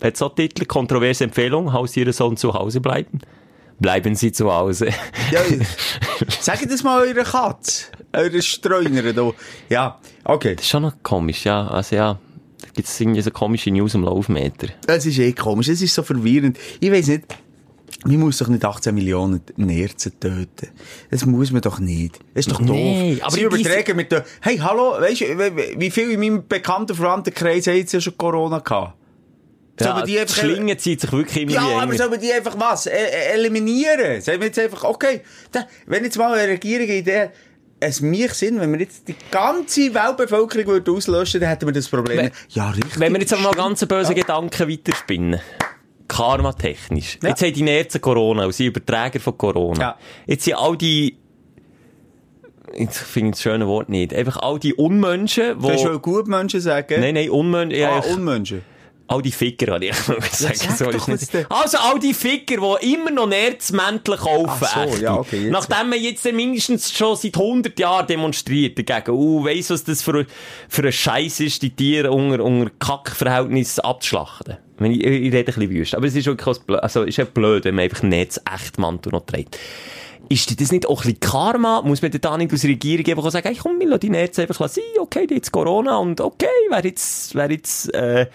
Hat 0.01 0.17
so 0.17 0.29
Titel, 0.29 0.65
kontroverse 0.65 1.23
Empfehlung, 1.25 1.73
Haustiere 1.73 2.11
sollen 2.13 2.37
zu 2.37 2.53
Hause 2.53 2.81
bleiben. 2.81 3.19
Bleiben 3.81 4.15
Sie 4.15 4.31
zu 4.31 4.53
Hause. 4.53 4.89
Ja, 5.31 5.41
sag 6.39 6.67
das 6.69 6.83
mal 6.83 7.01
eurer 7.01 7.23
Katze, 7.23 7.85
eurer 8.13 8.41
Streuner 8.41 9.11
da. 9.11 9.31
Ja, 9.69 9.99
okay. 10.23 10.55
Das 10.55 10.65
ist 10.65 10.69
schon 10.69 10.83
noch 10.83 10.93
komisch, 11.03 11.45
ja. 11.45 11.67
Also 11.67 11.95
ja, 11.95 12.19
da 12.61 12.67
gibt 12.73 12.87
es 12.87 12.99
irgendwie 13.01 13.21
so 13.21 13.31
komische 13.31 13.71
News 13.71 13.95
am 13.95 14.03
Laufmeter. 14.03 14.67
Es 14.87 15.05
ist 15.05 15.17
eh 15.17 15.33
komisch, 15.33 15.67
es 15.69 15.81
ist 15.81 15.95
so 15.95 16.03
verwirrend. 16.03 16.57
Ich 16.79 16.91
weiss 16.91 17.07
nicht, 17.07 17.23
man 18.05 18.17
muss 18.17 18.37
doch 18.37 18.47
nicht 18.49 18.63
18 18.63 18.93
Millionen 18.93 19.41
Nerzen 19.57 20.19
töten. 20.19 20.69
Das 21.09 21.25
muss 21.25 21.51
man 21.51 21.61
doch 21.61 21.79
nicht. 21.79 22.19
Das 22.35 22.45
ist 22.45 22.51
doch 22.51 22.59
doof. 22.59 22.69
Nee, 22.75 23.17
aber 23.21 23.31
Sie 23.31 23.41
übertragen 23.41 23.95
mit 23.95 24.11
der, 24.11 24.25
hey, 24.41 24.57
hallo, 24.57 24.93
weißt 24.99 25.21
du, 25.21 25.25
wie- 25.79 25.91
viele 25.91 26.13
in 26.13 26.19
meinem 26.19 26.47
bekannten 26.47 26.95
Verwandtenkreis 26.95 27.65
haben 27.67 27.77
jetzt 27.77 27.93
ja 27.93 27.99
schon 28.01 28.15
Corona 28.17 28.59
gehabt? 28.59 28.93
Sollen 29.79 29.97
Ja, 29.97 30.03
die 30.05 30.11
die 30.11 30.19
einfach- 30.19 30.35
Schlinge 30.35 30.77
zieht 30.77 31.01
sich 31.01 31.11
wirklich 31.11 31.43
immer 31.43 31.51
Ja, 31.53 31.61
aber 31.61 31.83
enger. 31.93 31.97
sollen 31.97 32.19
die 32.19 32.31
einfach 32.31 32.59
was? 32.59 32.85
E 32.85 32.89
e- 32.91 33.33
eliminieren? 33.33 34.21
Sagen 34.21 34.39
wir 34.39 34.47
jetzt 34.47 34.59
einfach, 34.59 34.83
okay, 34.83 35.21
da, 35.51 35.65
wenn 35.87 36.03
jetzt 36.03 36.17
mal 36.17 36.33
eine 36.37 36.51
Regierung 36.51 36.87
Idee 36.87 37.29
es 37.79 37.99
mich 37.99 38.31
Sinn, 38.33 38.59
wenn 38.59 38.71
wir 38.73 38.79
jetzt 38.79 39.07
die 39.07 39.15
ganze 39.31 39.91
Weltbevölkerung 39.93 40.67
würde 40.67 40.91
auslöschen, 40.91 41.39
dann 41.41 41.49
hätten 41.49 41.65
wir 41.65 41.73
das 41.73 41.87
Problem. 41.89 42.17
Wenn- 42.17 42.31
ja, 42.49 42.69
richtig. 42.69 42.99
Wenn 42.99 43.13
wir 43.13 43.19
jetzt 43.21 43.31
mal 43.41 43.53
ganz 43.53 43.83
böse 43.85 44.09
Ja. 44.13 44.19
Gedanken 44.21 44.69
weiterspinnen. 44.69 45.39
Karma-technisch. 46.07 47.17
Ja. 47.23 47.29
Jetzt 47.29 47.41
haben 47.41 47.53
die 47.53 47.61
Nerzen 47.63 48.01
Corona 48.01 48.45
und 48.45 48.53
sind 48.53 48.67
Überträger 48.67 49.19
von 49.19 49.35
Corona. 49.37 49.81
Ja. 49.81 49.97
Jetzt 50.27 50.43
sind 50.43 50.55
all 50.55 50.77
die, 50.77 51.17
jetzt 52.77 52.99
finde 52.99 53.29
ich 53.29 53.35
das 53.35 53.41
schöne 53.41 53.65
Wort 53.67 53.89
nicht, 53.89 54.13
einfach 54.13 54.37
all 54.37 54.59
die 54.59 54.73
Unmenschen, 54.73 55.57
Du 55.57 55.63
wo, 55.63 55.69
wohl 55.69 55.99
gut 55.99 56.27
Menschen 56.27 56.61
sagen. 56.61 56.99
nein, 56.99 57.13
nein, 57.15 57.29
Unmenschen, 57.29 57.83
ah, 57.85 58.03
ich- 58.05 58.13
Unmenschen. 58.13 58.61
All 59.11 59.21
die 59.21 59.31
Ficker, 59.31 59.73
habe 59.73 59.85
ich 59.85 59.95
sagen. 59.95 60.55
sag 60.55 60.77
so 60.77 60.89
ist 60.89 61.07
nicht. 61.07 61.45
Also 61.51 61.77
all 61.77 61.99
die 61.99 62.13
Ficker, 62.13 62.77
die 62.79 62.93
immer 62.93 63.11
noch 63.11 63.27
Nerzmäntel 63.27 64.17
kaufen. 64.17 64.67
Ach 64.73 64.87
so, 64.87 64.97
ja, 64.97 65.15
okay, 65.17 65.43
jetzt- 65.43 65.51
Nachdem 65.51 65.89
man 65.89 66.01
jetzt 66.01 66.31
mindestens 66.31 66.91
schon 66.91 67.15
seit 67.15 67.35
100 67.35 67.77
Jahren 67.79 68.07
demonstriert 68.07 68.77
dagegen, 68.77 69.11
uh, 69.11 69.43
weiss, 69.43 69.69
was 69.69 69.83
das 69.83 70.01
für, 70.01 70.25
für 70.69 70.83
ein 70.83 70.91
Scheiß 70.91 71.39
ist, 71.41 71.61
die 71.61 71.71
Tiere 71.75 72.11
unter, 72.11 72.43
unter 72.43 72.71
Kackverhältnissen 72.79 73.83
abzuschlachten. 73.83 74.57
Wenn 74.77 74.91
ich, 74.93 75.03
ich 75.03 75.31
rede 75.31 75.37
ein 75.39 75.45
bisschen 75.45 75.69
wüst. 75.69 75.95
Aber 75.95 76.07
es 76.07 76.15
ist 76.15 76.25
wirklich 76.25 76.57
blöd, 76.59 76.79
also, 76.81 77.03
ist 77.03 77.17
ja 77.17 77.25
blöd, 77.25 77.65
wenn 77.65 77.75
man 77.75 77.83
einfach 77.83 78.03
Netz 78.03 78.39
echt 78.51 78.79
Mantel 78.79 79.11
noch 79.11 79.25
trägt. 79.25 79.57
Ist 80.29 80.61
das 80.61 80.71
nicht 80.71 80.85
auch 80.87 81.01
ein 81.03 81.13
bisschen 81.13 81.19
Karma? 81.19 81.81
Muss 81.81 82.01
man 82.01 82.09
da 82.09 82.37
nicht 82.37 82.53
aus 82.53 82.61
der 82.61 82.69
Regierung 82.69 83.05
einfach 83.05 83.29
sagen, 83.31 83.49
hey, 83.49 83.57
komm, 83.61 83.79
wir 83.79 83.87
lassen 83.87 83.99
die 83.99 84.09
Netze 84.11 84.43
einfach 84.43 84.69
sein, 84.69 84.83
okay, 84.99 85.27
jetzt 85.29 85.51
Corona 85.51 85.97
und 85.97 86.21
okay, 86.21 86.45
wer 86.69 86.85
jetzt, 86.85 87.35
wer 87.35 87.51
jetzt, 87.51 87.93
äh, 87.93 88.27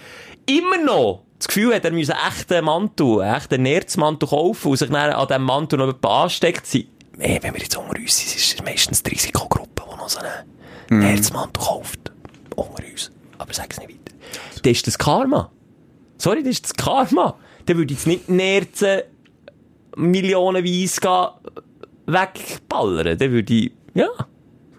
immer 0.46 0.78
noch 0.78 1.22
das 1.38 1.48
Gefühl 1.48 1.74
hat, 1.74 1.84
er 1.84 1.90
müsse 1.92 2.16
einen 2.16 2.28
echten 2.28 2.64
Mantel, 2.64 3.20
einen 3.20 3.34
echten 3.34 3.62
Nerzmantel 3.62 4.28
kaufen 4.28 4.70
und 4.70 4.76
sich 4.76 4.88
dann 4.88 5.12
an 5.12 5.28
diesem 5.28 5.42
Mantel 5.42 5.78
noch 5.78 5.86
jemand 5.86 6.06
ansteckt, 6.06 6.66
sie, 6.66 6.88
hey, 7.18 7.38
wenn 7.42 7.54
wir 7.54 7.60
jetzt 7.60 7.76
unter 7.76 7.98
uns 7.98 8.16
sind, 8.16 8.36
ist 8.36 8.54
es 8.54 8.64
meistens 8.64 9.02
die 9.02 9.10
Risikogruppe, 9.10 9.82
die 9.92 9.96
noch 9.96 10.08
so 10.08 10.20
einen 10.20 11.00
Nerzmantel 11.00 11.62
kauft. 11.62 12.12
Unter 12.54 12.82
uns. 12.90 13.10
Aber 13.38 13.52
sag's 13.52 13.78
nicht 13.78 13.90
weiter. 13.90 14.16
Das 14.62 14.72
ist 14.72 14.86
das 14.86 14.98
Karma. 14.98 15.50
Sorry, 16.18 16.42
das 16.42 16.52
ist 16.52 16.64
das 16.64 16.74
Karma. 16.74 17.36
Dann 17.66 17.76
würde 17.76 17.92
ich 17.92 17.98
jetzt 17.98 18.06
nicht 18.06 18.28
Nerzen 18.28 19.02
millionenweise 19.96 21.00
gehen, 21.00 21.28
wegballern. 22.06 23.18
Dann 23.18 23.30
würde 23.30 23.52
ich, 23.52 23.72
ja, 23.94 24.08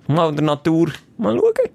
mal 0.07 0.29
in 0.29 0.35
der 0.37 0.45
Natur 0.45 0.91
mal 1.17 1.37
schauen. 1.37 1.69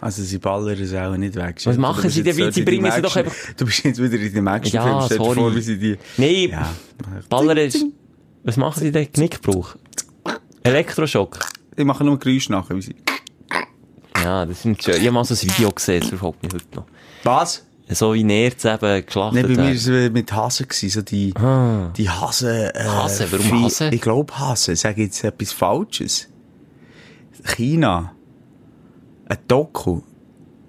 Also 0.00 0.22
sie 0.22 0.38
ballern 0.38 0.78
es 0.80 0.92
auch 0.94 1.16
nicht 1.16 1.34
weg. 1.36 1.56
Was 1.64 1.76
machen 1.78 2.10
sie 2.10 2.22
denn? 2.22 2.52
Sie 2.52 2.62
bringen 2.62 2.90
sie 2.92 3.02
doch 3.02 3.16
einfach- 3.16 3.34
Du 3.56 3.64
bist 3.64 3.82
jetzt 3.84 4.00
wieder 4.02 4.18
in 4.18 4.32
dem 4.32 4.46
Action-Film. 4.46 4.84
Ja, 4.96 5.02
Stell 5.02 5.18
dir 5.18 5.24
sorry. 5.24 5.36
vor, 5.36 5.54
wie 5.56 5.60
sie 5.60 5.78
die... 5.78 5.98
Nein, 6.18 6.50
Ja. 6.50 6.72
Ballern 7.28 7.56
ist, 7.56 7.84
was 8.44 8.56
machen 8.56 8.80
sie 8.80 8.92
denn? 8.92 9.10
Knickbruch? 9.10 9.76
Elektroschock? 10.62 11.38
Ich 11.76 11.84
mache 11.84 12.04
nur 12.04 12.18
Geräusche 12.18 12.52
nachher. 12.52 12.76
wie 12.76 12.82
sie- 12.82 12.96
Ja, 14.22 14.44
das 14.44 14.62
sind 14.62 14.82
schön. 14.82 14.94
Ich 14.96 15.00
habe 15.02 15.12
mal 15.12 15.24
so 15.24 15.34
ein 15.34 15.42
Video 15.42 15.70
gesehen, 15.70 16.00
das 16.00 16.08
verfolgt 16.10 16.42
mich 16.42 16.52
heute 16.52 16.64
noch. 16.74 16.86
Was? 17.24 17.64
So 17.88 18.14
wie 18.14 18.24
Nerz 18.24 18.64
eben 18.64 19.06
geschlachtet 19.06 19.42
Nein, 19.46 19.56
bei 19.56 19.62
mir 19.62 19.68
war 19.68 20.04
es 20.06 20.12
mit 20.12 20.32
Hasen, 20.32 20.66
so 20.72 21.02
die, 21.02 21.32
die 21.96 22.10
Hasen. 22.10 22.48
Äh, 22.48 22.72
Hasen? 22.84 23.26
Warum 23.30 23.64
Hasen? 23.64 23.92
Ich 23.92 24.00
glaube 24.00 24.36
Hasen. 24.36 24.74
Sage 24.74 25.02
ich 25.02 25.06
jetzt 25.08 25.22
etwas 25.22 25.52
Falsches? 25.52 26.28
China. 27.44 28.12
Ein 29.28 29.38
Doku. 29.48 30.00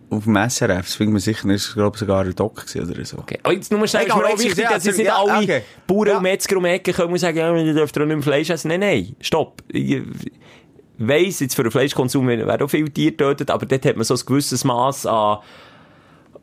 Auf 0.09 0.23
dem 0.23 0.35
SRF. 0.37 0.85
Das 0.85 0.95
findet 0.95 1.13
man 1.13 1.19
sicher 1.19 1.47
nicht. 1.47 1.67
Ich 1.67 1.73
glaube 1.73 1.97
sogar 1.97 2.23
ein 2.23 2.33
gewesen 2.33 2.89
oder 2.89 3.03
so. 3.05 3.17
Okay. 3.17 3.39
Aber 3.43 3.53
jetzt 3.53 3.69
nur 3.71 3.85
schnell, 3.87 4.03
ist 4.03 4.07
Egal, 4.07 4.21
mir 4.21 4.27
auch 4.29 4.33
ist- 4.35 4.43
wichtig, 4.45 4.63
ja, 4.63 4.69
dass 4.71 4.85
jetzt 4.85 4.97
nicht 4.97 5.07
ja, 5.07 5.17
alle 5.17 5.43
okay. 5.43 5.61
Bauern 5.85 6.07
Ja. 6.07 6.17
und 6.17 6.23
Metzger 6.23 6.57
um 6.57 6.63
die 6.63 6.69
Ecke 6.69 6.93
kommen 6.93 7.11
und 7.13 7.19
sagen, 7.19 7.37
ja, 7.37 7.55
ihr 7.57 7.73
dürft 7.73 7.97
auch 7.97 8.05
nicht 8.05 8.15
mehr 8.15 8.23
Fleisch 8.23 8.49
essen. 8.49 8.69
Nein, 8.69 8.79
nein, 8.79 9.15
stopp. 9.19 9.61
Ich 9.67 10.01
weiss, 10.97 11.41
jetzt 11.41 11.55
für 11.55 11.63
den 11.63 11.71
Fleischkonsum 11.71 12.25
werden 12.27 12.61
auch 12.61 12.69
viele 12.69 12.89
Tiere 12.89 13.11
getötet, 13.11 13.51
aber 13.51 13.65
dort 13.65 13.85
hat 13.85 13.95
man 13.97 14.05
so 14.05 14.13
ein 14.13 14.21
gewisses 14.25 14.63
Maß 14.63 15.05
an, 15.07 15.39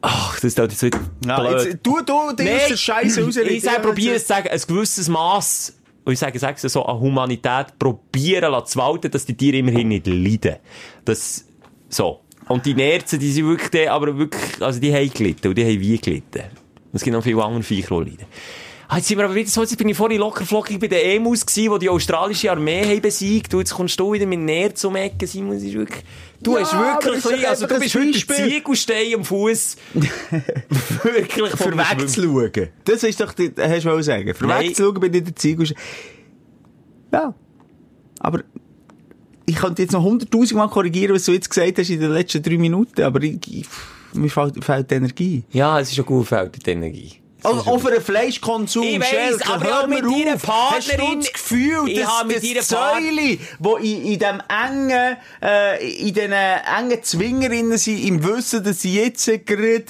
ach, 0.03 0.35
das 0.35 0.45
ist 0.45 0.59
jetzt 0.59 0.83
wieder 0.83 0.99
Ja, 1.27 1.41
blöd. 1.41 1.65
jetzt, 1.65 1.79
du, 1.83 2.03
du, 2.05 2.33
die 2.39 2.45
der 2.45 2.77
Scheiße 2.77 3.25
raus. 3.25 3.37
ich 3.37 3.63
sage, 3.63 3.81
probiere 3.81 4.17
es 4.17 4.23
zu 4.27 4.29
sagen, 4.29 4.49
ein 4.49 4.61
gewisses 4.69 5.09
Maß, 5.09 5.75
und 6.05 6.13
ich 6.13 6.19
sage, 6.19 6.39
sage 6.39 6.69
so, 6.69 6.85
an 6.85 7.01
Humanität 7.01 7.79
probieren 7.79 8.53
zu 8.67 8.79
walten, 8.79 9.11
dass 9.11 9.25
die 9.25 9.35
Tiere 9.35 9.57
immerhin 9.57 9.89
nicht 9.89 10.07
leiden. 10.07 10.57
Das, 11.07 11.47
so. 11.95 12.21
Und 12.49 12.67
die 12.67 12.75
Nerzen, 12.75 13.19
die 13.19 13.33
sind 13.33 13.47
wirklich, 13.47 13.71
die, 13.71 13.89
aber 13.89 14.17
wirklich, 14.19 14.61
also 14.61 14.79
die 14.79 14.93
haben 14.93 15.11
gelitten, 15.11 15.49
und 15.49 15.55
die 15.57 15.65
haben 15.65 15.81
wie 15.81 15.99
gelitten. 15.99 16.43
Es 16.93 17.03
gibt 17.03 17.17
noch 17.17 17.23
viele 17.23 17.43
andere 17.43 17.63
Viecher, 17.63 18.05
die 18.05 18.11
leiden. 18.11 18.27
Ah, 18.87 18.99
jetzt 18.99 19.09
sind 19.09 19.17
wir 19.17 19.25
aber 19.25 19.35
wieder 19.35 19.49
so, 19.49 19.63
jetzt 19.63 19.77
bin 19.79 19.89
ich 19.89 19.97
vorhin 19.97 20.19
locker 20.21 20.45
flockig 20.45 20.79
bei 20.79 20.89
den 20.89 20.99
Emus 20.99 21.47
gewesen, 21.47 21.73
die 21.73 21.79
die 21.81 21.89
australische 21.89 22.51
Armee 22.51 22.85
haben 22.85 23.01
besiegt. 23.01 23.53
Und 23.55 23.61
jetzt 23.61 23.75
kommst 23.75 23.99
du 23.99 24.13
wieder 24.13 24.27
mit 24.27 24.41
Nerz 24.41 24.85
um 24.85 24.95
die 24.95 25.01
Ecke, 25.01 25.27
Simon, 25.27 25.57
ist 25.57 25.73
wirklich, 25.73 26.05
du 26.43 26.55
Ja, 26.55 26.61
hast 26.61 26.75
wirklich, 26.75 27.41
ein 27.41 27.45
also 27.47 27.67
du 27.67 27.79
bist 27.81 27.95
heute 27.95 28.13
Ziegelstein 28.13 29.15
am 29.15 29.25
Fuß. 29.25 29.77
wirklich 29.95 31.51
Für 31.57 31.77
wegzuschauen. 31.77 32.69
Das 32.85 33.03
ist 33.03 33.21
doch, 33.21 33.33
die, 33.33 33.53
hast 33.59 33.85
du 33.85 33.91
wollen 33.91 34.03
sagen. 34.03 34.35
Für 34.35 34.49
wegzuschauen 34.49 35.01
bin 35.01 35.15
ich 35.15 35.25
der 35.25 35.35
Ziegel. 35.35 35.75
Ja. 37.11 37.35
Aber 38.21 38.45
ich 39.47 39.57
könnte 39.57 39.83
jetzt 39.83 39.93
noch 39.93 40.03
hunderttausend 40.03 40.59
Mal 40.59 40.69
korrigieren, 40.69 41.15
was 41.15 41.25
du 41.25 41.33
jetzt 41.33 41.51
gesagt 41.51 41.79
hast 41.79 41.91
in 41.91 42.01
den 42.01 42.13
letzten 42.13 42.43
drei 42.43 42.57
Minuten, 42.57 43.03
aber 43.03 43.23
ich, 43.23 43.39
ich, 43.49 43.67
mir 44.15 44.31
fehlt, 44.31 44.65
fehlt 44.65 44.91
die 44.91 44.95
Energie. 44.95 45.45
Ja, 45.53 45.81
es 45.81 45.89
ist 45.89 45.97
schon 45.97 46.07
gut 46.07 46.27
fällt, 46.27 46.65
die 46.65 46.71
Energie. 46.71 47.13
Auch 47.45 47.79
für 47.79 47.91
den 47.91 48.01
Fleischkonsum. 48.03 48.85
Ich 48.85 49.01
weiss, 49.01 49.09
Schelke, 49.09 49.47
aber 49.53 49.65
hör 49.65 49.83
auch 49.83 49.87
mit 49.87 50.05
auf. 50.05 50.11
deiner 50.13 50.37
Partnerin- 50.39 51.19
das 51.21 51.33
Gefühl, 51.33 51.89
Ich 51.89 51.99
dass 52.01 52.09
habe 52.09 52.29
mit 52.29 52.57
das 52.57 52.69
Säule, 52.69 53.39
wo 53.59 53.77
in, 53.77 54.05
in 54.05 54.19
dem 54.19 54.43
engen, 54.49 55.17
äh, 55.43 55.99
in 55.99 56.15
diesen 56.15 56.33
engen 56.33 57.03
Zwingerinnen 57.03 57.79
sind, 57.79 58.03
im 58.05 58.25
Wissen, 58.25 58.65
dass 58.65 58.81
sie 58.83 58.95
jetzt 58.95 59.27
gerade 59.47 59.85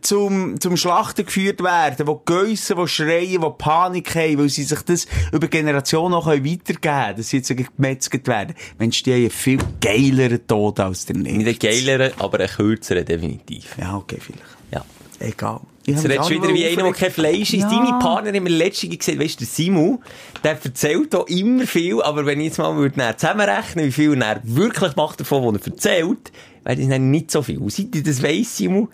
zum, 0.00 0.60
zum 0.60 0.76
Schlachten 0.76 1.24
geführt 1.24 1.62
werden, 1.62 2.06
wo 2.06 2.16
Geissen, 2.16 2.76
die 2.76 2.88
schreien, 2.88 3.40
die 3.40 3.50
Panik 3.58 4.14
haben, 4.14 4.38
weil 4.38 4.48
sie 4.48 4.64
sich 4.64 4.80
das 4.82 5.06
über 5.32 5.48
Generationen 5.48 6.12
noch 6.12 6.26
weitergeben 6.26 6.80
können, 6.80 7.16
dass 7.16 7.28
sie 7.30 7.38
jetzt 7.38 7.52
gemetzelt 7.56 8.26
werden. 8.28 8.54
Mensch, 8.78 9.02
die 9.02 9.12
haben 9.12 9.20
einen 9.20 9.30
viel 9.30 9.58
geileren 9.80 10.46
Tod 10.46 10.80
als 10.80 11.06
der 11.06 11.16
Nicht 11.16 11.36
Netz. 11.38 11.64
ein 11.64 11.70
geileren, 11.70 12.12
aber 12.18 12.40
ein 12.40 12.48
kürzeren 12.48 13.04
definitiv. 13.04 13.76
Ja, 13.78 13.96
okay, 13.96 14.18
vielleicht. 14.20 14.42
Ja. 14.72 14.84
Egal. 15.20 15.60
Jetzt 15.88 16.04
redest 16.04 16.30
du 16.30 16.34
wieder 16.34 16.54
wie 16.54 16.66
einer, 16.66 16.82
der 16.82 16.92
kein 16.92 17.10
Fleisch 17.10 17.54
isst. 17.54 17.62
Ja. 17.62 17.68
Deine 17.70 17.98
Partnerin 17.98 18.44
wir 18.44 18.52
letztens 18.52 18.98
gesehen, 18.98 19.18
weißt 19.18 19.40
du, 19.40 19.44
Simu, 19.44 19.98
der 20.44 20.58
erzählt 20.62 21.14
auch 21.14 21.26
immer 21.26 21.66
viel, 21.66 22.02
aber 22.02 22.26
wenn 22.26 22.40
ich 22.40 22.46
jetzt 22.46 22.58
mal 22.58 22.76
würde 22.76 23.16
zusammenrechnen, 23.16 23.86
wie 23.86 23.92
viel 23.92 24.20
er 24.20 24.40
wirklich 24.44 24.96
macht 24.96 25.20
davon, 25.20 25.54
was 25.54 25.62
er 25.62 25.72
erzählt, 25.72 26.32
wäre 26.64 26.76
das 26.76 26.88
dann 26.88 27.10
nicht 27.10 27.30
so 27.30 27.42
viel. 27.42 27.58
Und 27.58 27.72
seit 27.72 27.94
ich 27.94 28.02
das 28.02 28.22
weiss, 28.22 28.58
Simu, 28.58 28.88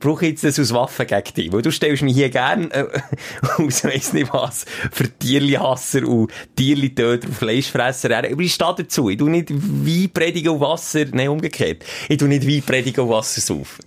brauche 0.00 0.24
ich 0.26 0.32
jetzt 0.32 0.44
das 0.44 0.58
als 0.58 0.72
Waffe 0.74 1.06
gegen 1.06 1.34
dich. 1.36 1.52
Weil 1.52 1.62
du 1.62 1.70
stellst 1.70 2.02
mich 2.02 2.14
hier 2.14 2.28
gern, 2.28 2.70
äh, 2.70 2.86
aus 3.58 3.84
weiss 3.84 4.12
nicht 4.12 4.32
was, 4.32 4.66
für 4.92 5.08
Tierli-Hasser 5.08 6.06
und 6.06 6.30
Tierli-Töter 6.56 7.28
und 7.28 7.34
Fleischfresser. 7.34 8.16
Aber 8.16 8.40
ich 8.40 8.54
stehe 8.54 8.74
dazu. 8.76 9.08
Ich 9.10 9.18
tu 9.18 9.28
nicht 9.28 9.50
Wein 9.50 10.10
predigen 10.12 10.54
und 10.54 10.60
Wasser, 10.60 11.04
nein, 11.12 11.28
umgekehrt. 11.28 11.84
Ich 12.08 12.18
tu 12.18 12.26
nicht 12.26 12.46
Wein 12.46 12.62
predigen 12.62 13.04
und 13.04 13.10
Wasser 13.10 13.40
saufen. 13.40 13.85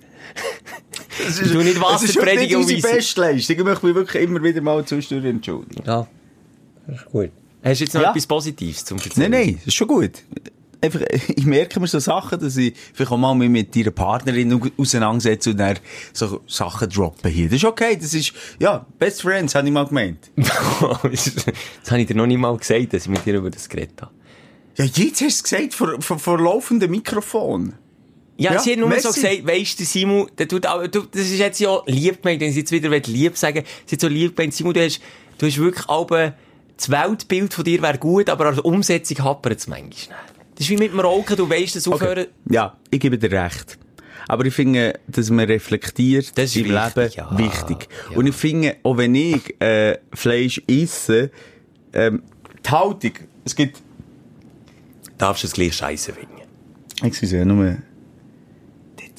Es 1.28 1.40
Ich 1.42 1.52
tu 1.52 1.58
nicht 1.62 1.80
Wasser 1.82 2.06
es 2.06 2.16
ist 2.16 2.24
nicht 2.24 2.56
unsere. 2.56 2.82
Bestleistung. 2.82 3.58
Ich 3.58 3.64
möchte 3.64 3.86
mich 3.86 3.96
wirklich 3.96 4.24
immer 4.24 4.42
wieder 4.44 4.62
mal 4.62 4.84
zwischendurch 4.86 5.30
entschuldigen. 5.30 5.84
Ja. 5.86 6.08
Das 6.88 6.98
ist 7.02 7.06
gut. 7.12 7.32
Hast 7.64 7.80
du 7.82 7.84
jetzt 7.84 7.94
noch 7.94 8.02
Ja. 8.02 8.10
etwas 8.12 8.26
Positives 8.26 8.86
zum 8.86 8.98
Erzählen? 8.98 9.30
Nein, 9.30 9.46
nein, 9.46 9.56
das 9.58 9.68
ist 9.68 9.74
schon 9.76 9.88
gut. 9.88 10.12
Einfach, 10.82 11.02
ich 11.28 11.46
merke 11.46 11.78
mir 11.82 11.88
so 11.88 12.00
Sachen, 12.00 12.40
dass 12.40 12.56
ich 12.56 12.74
vielleicht 12.94 13.12
auch 13.12 13.18
mal 13.18 13.36
mich 13.36 13.50
mit 13.50 13.76
ihrer 13.76 13.92
Partnerin 13.92 14.54
au- 14.54 14.82
auseinandersetze 14.82 15.50
und 15.50 15.58
dann 15.58 15.78
so 16.14 16.40
Sachen 16.48 16.88
droppen 16.90 17.30
hier. 17.30 17.48
Das 17.50 17.58
ist 17.58 17.66
okay, 17.66 17.98
das 18.00 18.14
ist, 18.14 18.32
ja, 18.60 18.86
Best 18.98 19.22
Friends, 19.24 19.56
habe 19.56 19.68
ich 19.68 19.74
mal 19.74 19.86
gemeint. 19.88 20.32
das 20.38 21.02
habe 21.92 22.00
ich 22.02 22.08
dir 22.08 22.16
noch 22.16 22.28
nicht 22.28 22.38
mal 22.38 22.56
gesagt, 22.56 22.94
dass 22.94 23.04
ich 23.04 23.10
mit 23.10 23.26
dir 23.26 23.36
über 23.36 23.50
das 23.52 23.68
geredet 23.68 24.02
habe. 24.02 24.12
Ja, 24.78 24.86
jetzt 24.86 24.98
hast 25.00 25.22
du 25.22 25.26
es 25.26 25.44
gesagt, 25.44 25.74
vor, 25.74 26.02
vor, 26.02 26.18
vor 26.18 26.40
laufendem 26.40 26.92
Mikrofon. 26.92 27.74
Ja, 28.40 28.54
Ja, 28.54 28.60
sie 28.60 28.72
hat 28.72 28.80
nur 28.80 28.88
merci. 28.90 29.08
so 29.08 29.14
gesagt, 29.14 29.46
weisst 29.46 29.80
du, 29.80 29.84
Simon, 29.86 30.28
der 30.38 30.48
tut 30.48 30.66
auch, 30.66 30.88
du, 30.88 31.02
das 31.12 31.22
ist 31.22 31.38
jetzt 31.40 31.60
ja 31.60 31.78
lieb 31.86 32.24
gemeint, 32.24 32.40
wenn 32.42 32.52
sie 32.54 32.60
jetzt 32.62 32.72
wieder 32.72 32.90
lieb 32.90 33.38
sagen 33.38 33.64
sie 33.86 33.96
hat 33.96 34.02
so 34.02 34.08
lieb 34.08 34.36
gemeint, 34.36 34.54
Simon, 34.54 34.74
du 34.74 34.84
hast, 34.84 35.02
du 35.38 35.46
hast 35.46 35.58
wirklich 35.58 35.88
aber, 35.90 36.34
das 36.78 36.90
Weltbild 36.90 37.54
von 37.54 37.66
dir 37.66 37.82
wäre 37.82 37.98
gut, 37.98 38.30
aber 38.30 38.46
an 38.48 38.56
der 38.56 38.64
Umsetzung 38.66 39.20
hapert 39.26 39.60
es 39.60 39.68
manchmal. 39.68 40.18
Das 40.56 40.66
ist 40.66 40.70
wie 40.70 40.78
mit 40.78 40.94
dem 40.94 41.00
Rauchen, 41.02 41.36
du 41.36 41.50
weisst, 41.50 41.76
dass 41.76 41.88
aufhören, 41.88 42.28
Ja, 42.50 42.78
ich 42.90 43.00
gebe 43.02 43.18
dir 43.18 43.32
recht. 43.32 43.78
Aber 44.28 44.46
ich 44.46 44.54
finde, 44.54 45.00
dass 45.08 45.30
man 45.30 45.46
reflektiert 45.48 46.38
Das 46.38 46.52
ist 46.52 46.56
im 46.58 46.66
wichtig, 46.70 46.96
Leben 46.96 47.12
ja. 47.16 47.38
wichtig. 47.38 47.88
Ja. 48.12 48.18
Und 48.18 48.28
ich 48.28 48.36
finde, 48.36 48.78
auch 48.84 48.96
wenn 48.98 49.16
ich 49.16 49.60
äh, 49.62 49.98
Fleisch 50.14 50.62
esse, 50.68 51.32
ähm, 51.94 52.22
die 52.66 52.70
Haltung, 52.70 53.14
es 53.44 53.56
gibt, 53.56 53.82
darfst 55.18 55.44
du 55.44 55.48
es 55.48 55.54
gleich 55.54 55.74
scheiße 55.76 56.14
finden. 56.14 56.42
excuse, 57.02 57.44
nur 57.46 57.78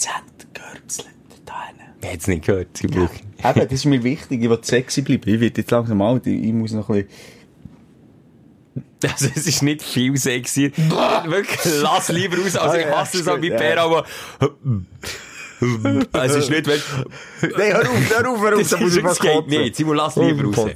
dezent 0.00 0.54
gerbselt 0.54 1.08
da 1.44 1.66
hinten. 1.66 1.82
Ich 2.00 2.08
hätte 2.08 2.18
es 2.18 2.26
nicht 2.26 2.44
gehört, 2.46 2.76
zum 2.76 2.90
Glück. 2.90 3.10
Eben, 3.38 3.60
das 3.60 3.72
ist 3.72 3.84
mir 3.84 4.02
wichtig, 4.02 4.42
ich 4.42 4.48
will 4.50 4.58
sexy 4.62 5.02
bleiben. 5.02 5.22
Ich 5.34 5.40
werde 5.40 5.60
jetzt 5.60 5.70
langsam 5.70 6.00
alt, 6.02 6.26
ich, 6.26 6.52
muss 6.52 6.72
noch 6.72 6.88
ein 6.90 7.04
bisschen... 7.04 7.10
Also, 9.02 9.28
es 9.34 9.46
ist 9.46 9.62
nicht 9.62 9.82
viel 9.82 10.14
sexier. 10.18 10.72
Wirklich, 10.76 11.72
lass 11.80 12.10
lieber 12.10 12.36
raus, 12.36 12.54
als 12.54 12.74
Ah, 12.74 12.76
ich 12.78 12.84
ja, 12.84 12.98
hasse 12.98 13.16
es 13.16 13.22
ist 13.22 13.28
auch 13.28 13.38
ja. 13.42 13.56
Bär, 13.56 13.80
aber, 13.80 14.04
es 16.12 16.34
ist 16.36 16.50
nicht, 16.50 16.66
wenn, 16.66 16.80
Nein, 17.56 17.72
hör 17.72 17.80
auf, 17.80 18.10
hör 18.10 18.30
auf, 18.30 18.40
hör 18.42 18.52
auf, 18.54 18.60
das, 18.60 18.68
da 18.70 18.76
muss 18.76 18.96
ich 18.96 19.02
was 19.02 19.18
kotzen. 19.18 19.48
nicht. 19.48 19.76
Simon, 19.76 19.96
lass 19.96 20.16
lieber 20.16 20.54
raus. 20.54 20.70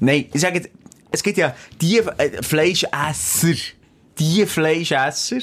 Nein, 0.00 0.24
ich 0.32 0.40
sage 0.40 0.56
jetzt, 0.56 0.70
es 1.10 1.22
gibt 1.22 1.36
ja 1.36 1.54
die 1.82 1.98
äh, 1.98 2.42
Fleischesser, 2.42 3.54
die 4.18 4.46
Fleischesser, 4.46 5.40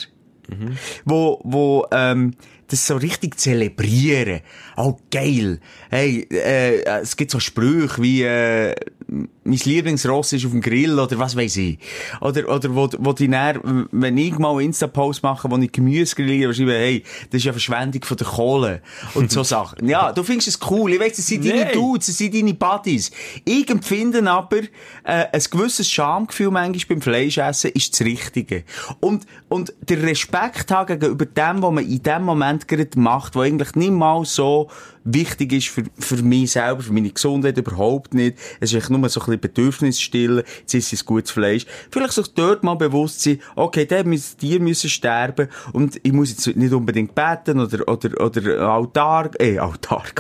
wo, 1.06 1.40
wo, 1.44 1.86
ähm, 1.92 2.34
das 2.68 2.88
so 2.88 2.98
richtig 2.98 3.40
zelebrieren. 3.40 4.42
Oh, 4.76 4.98
geil. 5.12 5.60
Hey, 5.90 6.28
äh, 6.30 6.84
es 7.02 7.16
gibt 7.16 7.32
so 7.32 7.40
Sprüche 7.40 8.02
wie, 8.02 8.24
äh, 8.24 8.76
mein 9.08 9.60
Lieblingsross 9.64 10.34
ist 10.34 10.46
auf 10.46 10.52
dem 10.52 10.62
Grill 10.62 11.00
oder 11.00 11.18
was 11.18 11.36
weiß 11.36 11.58
ich. 11.58 11.80
Oder, 12.22 12.50
oder 12.50 12.76
wo, 12.76 12.90
wo 13.00 13.14
die 13.14 13.30
dann, 13.30 13.88
wenn 13.92 14.18
ich 14.18 14.38
mal 14.38 14.62
Insta-Post 14.62 15.24
mache, 15.24 15.50
wo 15.50 15.58
ich 15.58 15.72
Gemüse 15.72 16.16
grilliere, 16.16 16.54
schreibe, 16.54 16.74
hey, 16.74 17.04
das 17.30 17.40
ist 17.40 17.46
ja 17.46 17.52
Verschwendung 17.54 18.04
von 18.04 18.18
der 18.18 18.28
Kohle. 18.28 18.82
Und 19.14 19.32
so 19.32 19.44
Sachen. 19.48 19.88
Ja, 19.88 20.12
du 20.12 20.24
findest 20.24 20.48
es 20.48 20.60
cool. 20.70 20.92
Ich 20.92 21.00
weiss, 21.00 21.18
das 21.18 21.28
sind 21.28 21.46
deine. 21.46 21.72
Dudes, 21.72 22.08
das 22.08 22.18
sind 22.18 22.34
deine 22.34 22.54
Buddies. 22.54 23.12
Ich 23.46 23.70
empfinde 23.70 24.30
aber, 24.30 24.58
äh, 25.04 25.26
ein 25.32 25.44
gewisses 25.50 25.90
Schamgefühl 25.90 26.52
manchmal 26.52 26.98
beim 26.98 27.02
Fleischessen 27.02 27.72
ist 27.72 27.94
das 27.94 28.06
Richtige. 28.06 28.64
Und, 29.00 29.26
und 29.48 29.74
der 29.82 30.04
Respekt 30.04 30.72
haben 30.72 30.88
gegenüber 30.88 31.26
dem, 31.26 31.62
was 31.62 31.72
man 31.72 31.86
in 31.86 32.04
dem 32.04 32.24
Moment 32.24 32.68
gerade 32.68 33.00
macht, 33.00 33.36
was 33.36 33.46
eigentlich 33.46 33.76
nicht 33.76 33.92
mal 33.92 34.26
so 34.26 34.70
wichtig 35.14 35.54
ist 35.54 35.70
für, 35.70 35.84
für 35.98 36.18
mich 36.18 36.52
selber, 36.52 36.82
für 36.82 36.94
meine 36.94 37.10
Gesundheit 37.10 37.58
überhaupt 37.58 38.14
nicht. 38.14 38.38
Es 38.60 38.72
ist 38.72 38.76
eigentlich 38.76 38.98
nur 38.98 39.10
so 39.10 39.20
ein 39.22 39.26
bisschen 39.26 39.40
Bedürfnis 39.42 40.02
stillen, 40.02 40.44
jetzt 40.60 40.74
ist 40.74 40.94
es 40.94 41.06
gutes 41.06 41.32
Fleisch. 41.32 41.66
Vielleicht 41.92 42.14
sich 42.14 42.28
dort 42.34 42.64
mal 42.64 42.76
bewusst 42.76 43.22
sein, 43.22 43.40
okay, 43.56 43.86
der 43.86 44.06
muss, 44.06 44.36
Tier 44.36 44.60
müssen 44.60 44.90
sterben 44.90 45.48
und 45.74 46.00
ich 46.04 46.12
muss 46.12 46.30
jetzt 46.30 46.56
nicht 46.56 46.74
unbedingt 46.74 47.16
beten 47.16 47.60
oder, 47.60 47.88
oder, 47.88 48.22
oder 48.22 48.70
Altar, 48.70 49.32
äh, 49.40 49.58
Altar. 49.58 50.04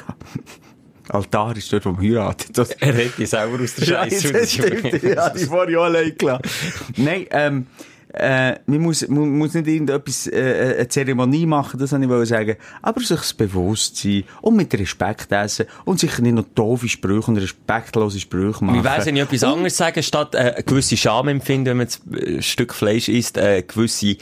Altar 1.10 1.56
ist 1.56 1.72
dort, 1.72 1.86
wo 1.86 1.92
man 1.92 2.02
heiratet. 2.02 2.58
Das, 2.58 2.72
Er 2.72 2.94
redet 2.94 3.18
dich 3.18 3.30
selber 3.30 3.64
aus 3.64 3.76
der 3.76 3.88
ja, 3.88 4.04
Scheiße. 4.10 5.08
Ja, 5.08 5.30
die 5.30 5.46
vorher 5.46 5.70
ja 5.70 5.80
allein 5.80 6.18
klar. 6.18 6.42
Nein, 6.98 7.26
ähm, 7.32 7.68
äh, 8.14 8.56
man 8.66 8.82
muss, 8.82 9.08
man 9.08 9.38
muss 9.38 9.54
nicht 9.54 9.68
irgendetwas, 9.68 10.28
äh, 10.28 10.76
eine 10.78 10.88
Zeremonie 10.88 11.46
machen, 11.46 11.80
das 11.80 11.92
wollte 11.92 12.24
ich 12.24 12.30
sagen. 12.30 12.56
Aber 12.82 13.02
sich 13.02 13.36
bewusst 13.36 13.98
sein 13.98 14.24
und 14.42 14.56
mit 14.56 14.74
Respekt 14.74 15.32
essen 15.32 15.66
und 15.86 16.00
sicher 16.00 16.22
nicht 16.22 16.36
noch 16.36 16.46
doofe 16.56 16.88
Sprüche 16.88 17.30
und 17.30 17.38
respektlose 17.38 18.20
Sprüche 18.20 18.64
machen. 18.64 18.80
Wie 18.80 18.84
wär's, 18.84 19.06
wenn 19.06 19.18
ich 19.18 19.24
etwas 19.24 19.44
anderes 19.44 19.76
sagen, 19.76 20.02
statt 20.02 20.36
äh, 20.36 20.38
eine 20.38 20.64
gewisse 20.64 20.96
Scham 20.96 21.28
empfinden, 21.28 21.66
wenn 21.66 21.78
man 21.78 21.88
äh, 22.14 22.38
ein 22.38 22.42
Stück 22.42 22.74
Fleisch 22.74 23.10
isst, 23.10 23.38
äh, 23.38 23.62
gewisse 23.62 24.16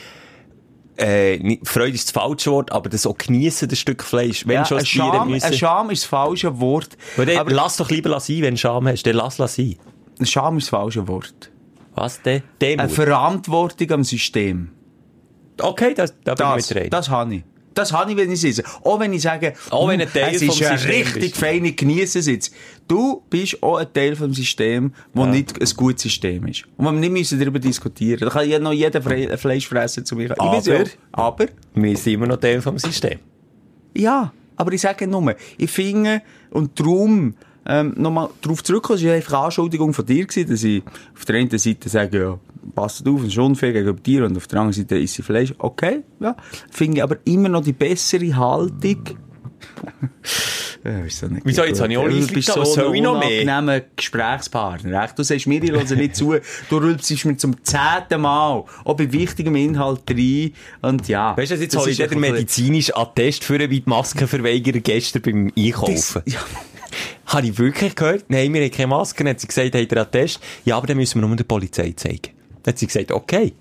äh, 0.97 1.57
Freude 1.63 1.93
ist 1.95 2.07
das 2.07 2.11
falsche 2.11 2.51
Wort, 2.51 2.71
aber 2.71 2.89
das 2.89 3.05
auch 3.05 3.17
geniessen, 3.17 3.69
das 3.69 3.79
Stück 3.79 4.03
Fleisch. 4.03 4.47
Wenn 4.47 4.55
Ja, 4.55 4.65
schon 4.65 4.85
Scham, 4.85 5.29
müssen. 5.29 5.45
ein 5.45 5.53
Scham 5.53 5.89
ist 5.89 6.03
das 6.03 6.09
falsche 6.09 6.59
Wort. 6.59 6.97
Dann, 7.17 7.29
Aber 7.37 7.51
lass 7.51 7.77
doch 7.77 7.89
lieber 7.89 8.19
sein, 8.19 8.41
wenn 8.41 8.55
du 8.55 8.59
Scham 8.59 8.87
hast. 8.87 9.03
Dann 9.03 9.15
lass 9.15 9.37
sein. 9.37 9.75
ein 10.19 10.25
Scham 10.25 10.57
ist 10.57 10.65
das 10.65 10.69
falsche 10.69 11.07
Wort. 11.07 11.51
Was 11.95 12.21
denn? 12.21 12.43
Eine 12.61 12.77
Demut. 12.77 12.91
Verantwortung 12.91 13.91
am 13.91 14.03
System. 14.03 14.69
Okay, 15.61 15.93
das, 15.95 16.13
da 16.23 16.35
bin 16.35 16.45
Das, 16.45 16.69
ich 16.71 16.75
mit 16.75 16.93
das 16.93 17.09
habe 17.09 17.35
ich. 17.35 17.43
Das 17.73 17.91
habe 17.91 18.11
ich, 18.11 18.17
wenn 18.17 18.31
ich 18.31 18.39
sitze. 18.39 18.63
Auch 18.83 18.99
wenn 19.01 19.11
ich 19.11 19.21
sage, 19.21 19.53
Auch 19.69 19.89
wenn 19.89 19.99
ein 19.99 20.07
hm, 20.07 20.13
Teil 20.13 20.35
es 20.35 20.41
ist 20.41 20.61
ein 20.63 20.77
System 20.77 20.91
richtig 20.91 21.21
bist. 21.31 21.37
feine 21.37 21.71
Geniessen 21.73 22.21
sitzt. 22.21 22.53
Du 22.87 23.23
bist 23.29 23.61
auch 23.61 23.75
ein 23.77 23.91
Teil 23.91 24.15
vom 24.15 24.33
System, 24.33 24.93
das 25.13 25.27
nicht 25.27 25.61
ein 25.61 25.69
gutes 25.75 26.03
System 26.03 26.47
ist. 26.47 26.63
Und 26.77 26.85
wir 26.85 26.91
nicht 26.93 27.11
müssen 27.11 27.37
darüber 27.37 27.59
diskutieren. 27.59 28.19
Da 28.21 28.29
kann 28.29 28.49
ja 28.49 28.59
noch 28.59 28.71
jeder 28.71 29.01
Fre 29.01 29.37
Fleisch 29.37 29.67
fressen 29.67 30.05
zu 30.05 30.15
mir. 30.15 30.31
Ich 30.31 30.39
Aber- 30.39 30.59
ja 30.61 30.83
aber, 31.11 31.47
Wir 31.73 31.97
sind 31.97 32.13
immer 32.13 32.27
noch 32.27 32.37
Teil 32.37 32.61
vom 32.61 32.77
System. 32.79 33.19
ja, 33.95 34.31
aber 34.55 34.71
ich 34.71 34.79
sage 34.81 35.05
nur, 35.05 35.35
ich 35.57 35.69
finde, 35.69 36.21
und 36.51 36.79
darum, 36.79 37.35
ähm, 37.67 37.93
nochmal 37.97 38.29
darauf 38.41 38.63
zurückkommen, 38.63 38.99
es 38.99 39.05
war 39.05 39.13
einfach 39.13 39.33
eine 39.33 39.45
Anschuldigung 39.45 39.93
von 39.93 40.05
dir 40.05 40.25
gewesen, 40.25 40.49
dass 40.49 40.63
ich 40.63 40.83
auf 41.15 41.25
der 41.25 41.35
einen 41.37 41.57
Seite 41.57 41.89
sage, 41.89 42.19
ja, 42.19 42.39
passt 42.75 43.07
auf, 43.07 43.21
es 43.21 43.27
ist 43.27 43.37
unfair 43.37 43.73
gegenüber 43.73 43.99
dir, 43.99 44.25
und 44.25 44.37
auf 44.37 44.47
der 44.47 44.59
anderen 44.59 44.73
Seite 44.73 44.97
ist 44.97 45.13
sie 45.13 45.21
Fleisch. 45.23 45.53
Okay, 45.57 46.01
ja. 46.19 46.35
Finde 46.71 46.97
ich 46.97 47.03
aber 47.03 47.17
immer 47.25 47.49
noch 47.49 47.63
die 47.63 47.73
bessere 47.73 48.35
Haltung. 48.35 49.03
Ja, 50.83 51.09
so 51.09 51.25
nicht 51.25 51.41
Wieso? 51.45 51.63
Jetzt 51.63 51.81
habe 51.81 51.91
ich 51.91 51.97
auch 51.97 52.05
Eis 52.05 52.27
Du 52.27 52.33
bist 52.35 52.47
so 52.51 52.61
Was 52.61 52.73
soll 52.75 52.89
ein 52.89 52.93
ich 52.93 53.01
noch 53.01 53.17
mehr? 53.17 53.41
unangenehmer 53.41 53.81
Gesprächspartner. 53.95 55.03
Echt? 55.03 55.17
Du 55.17 55.23
sagst 55.23 55.47
mir, 55.47 55.63
ich 55.63 55.71
höre 55.71 55.83
nicht 55.95 56.15
zu. 56.15 56.35
Du 56.69 56.77
rülpst 56.77 57.25
mir 57.25 57.37
zum 57.37 57.63
zehnten 57.63 58.21
Mal 58.21 58.63
auch 58.83 58.93
bei 58.95 59.11
wichtigem 59.11 59.55
Inhalt 59.55 60.01
rein. 60.07 60.53
Und 60.83 61.07
ja. 61.07 61.35
Weißt 61.35 61.53
du, 61.53 61.55
jetzt 61.55 61.73
das 61.73 61.81
hole 61.81 61.91
ich 61.91 61.97
den 61.97 62.19
medizinischen 62.19 62.95
Attest 62.95 63.43
für 63.43 63.57
wie 63.59 63.79
die 63.81 63.89
Maskenverweigerer 63.89 64.79
gestern 64.79 65.23
beim 65.23 65.51
Einkaufen. 65.57 65.93
bisschen- 65.95 66.23
Ja. 66.27 66.39
Habe 67.27 67.47
ich 67.47 67.57
wirklich 67.57 67.95
gehört? 67.95 68.25
Nein, 68.27 68.53
wir 68.53 68.61
haben 68.61 68.71
keine 68.71 68.87
Maske. 68.87 69.23
Dann 69.23 69.31
hat 69.31 69.39
sie 69.39 69.47
gesagt, 69.47 69.75
habt 69.75 69.75
ihr 69.75 69.91
einen 69.91 69.99
Attest? 69.99 70.39
Ja, 70.63 70.77
aber 70.77 70.87
dann 70.87 70.97
müssen 70.97 71.21
wir 71.21 71.27
nur 71.27 71.35
der 71.35 71.43
Polizei 71.43 71.93
zeigen. 71.95 72.29
Dann 72.63 72.73
hat 72.73 72.79
sie 72.79 72.87
gesagt, 72.87 73.11
okay. 73.11 73.53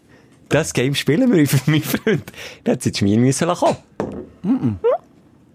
Das 0.49 0.73
Game 0.73 0.95
spielen 0.95 1.33
wir, 1.33 1.47
mein 1.67 1.83
Freund. 1.83 2.33
Dann 2.65 2.75
hat 2.75 2.83
sie 2.83 2.93
die 2.93 2.99
Schmier 2.99 3.19
müssen 3.19 3.49
kommen. 3.49 3.77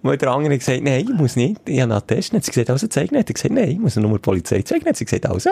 Weil 0.02 0.18
der 0.18 0.32
andere 0.32 0.54
hat 0.54 0.60
gesagt, 0.60 0.82
nein, 0.84 1.02
ich 1.02 1.10
muss 1.10 1.36
nicht, 1.36 1.62
ich 1.66 1.82
habe 1.82 1.84
einen 1.84 1.92
Attest. 1.92 2.32
Dann 2.32 2.38
hat 2.38 2.46
sie 2.46 2.52
gesagt, 2.52 2.70
also 2.70 2.88
zeigen. 2.88 3.10
Dann 3.10 3.20
hat 3.20 3.30
er 3.30 3.34
gesagt, 3.34 3.54
nein, 3.54 3.72
ich 3.72 3.80
muss 3.80 3.96
nur 3.96 4.12
die 4.12 4.20
Polizei 4.20 4.62
zeigen. 4.62 4.86
Dann 4.86 4.92
hat 4.92 4.98
sie 4.98 5.06
gesagt, 5.06 5.26
also. 5.26 5.52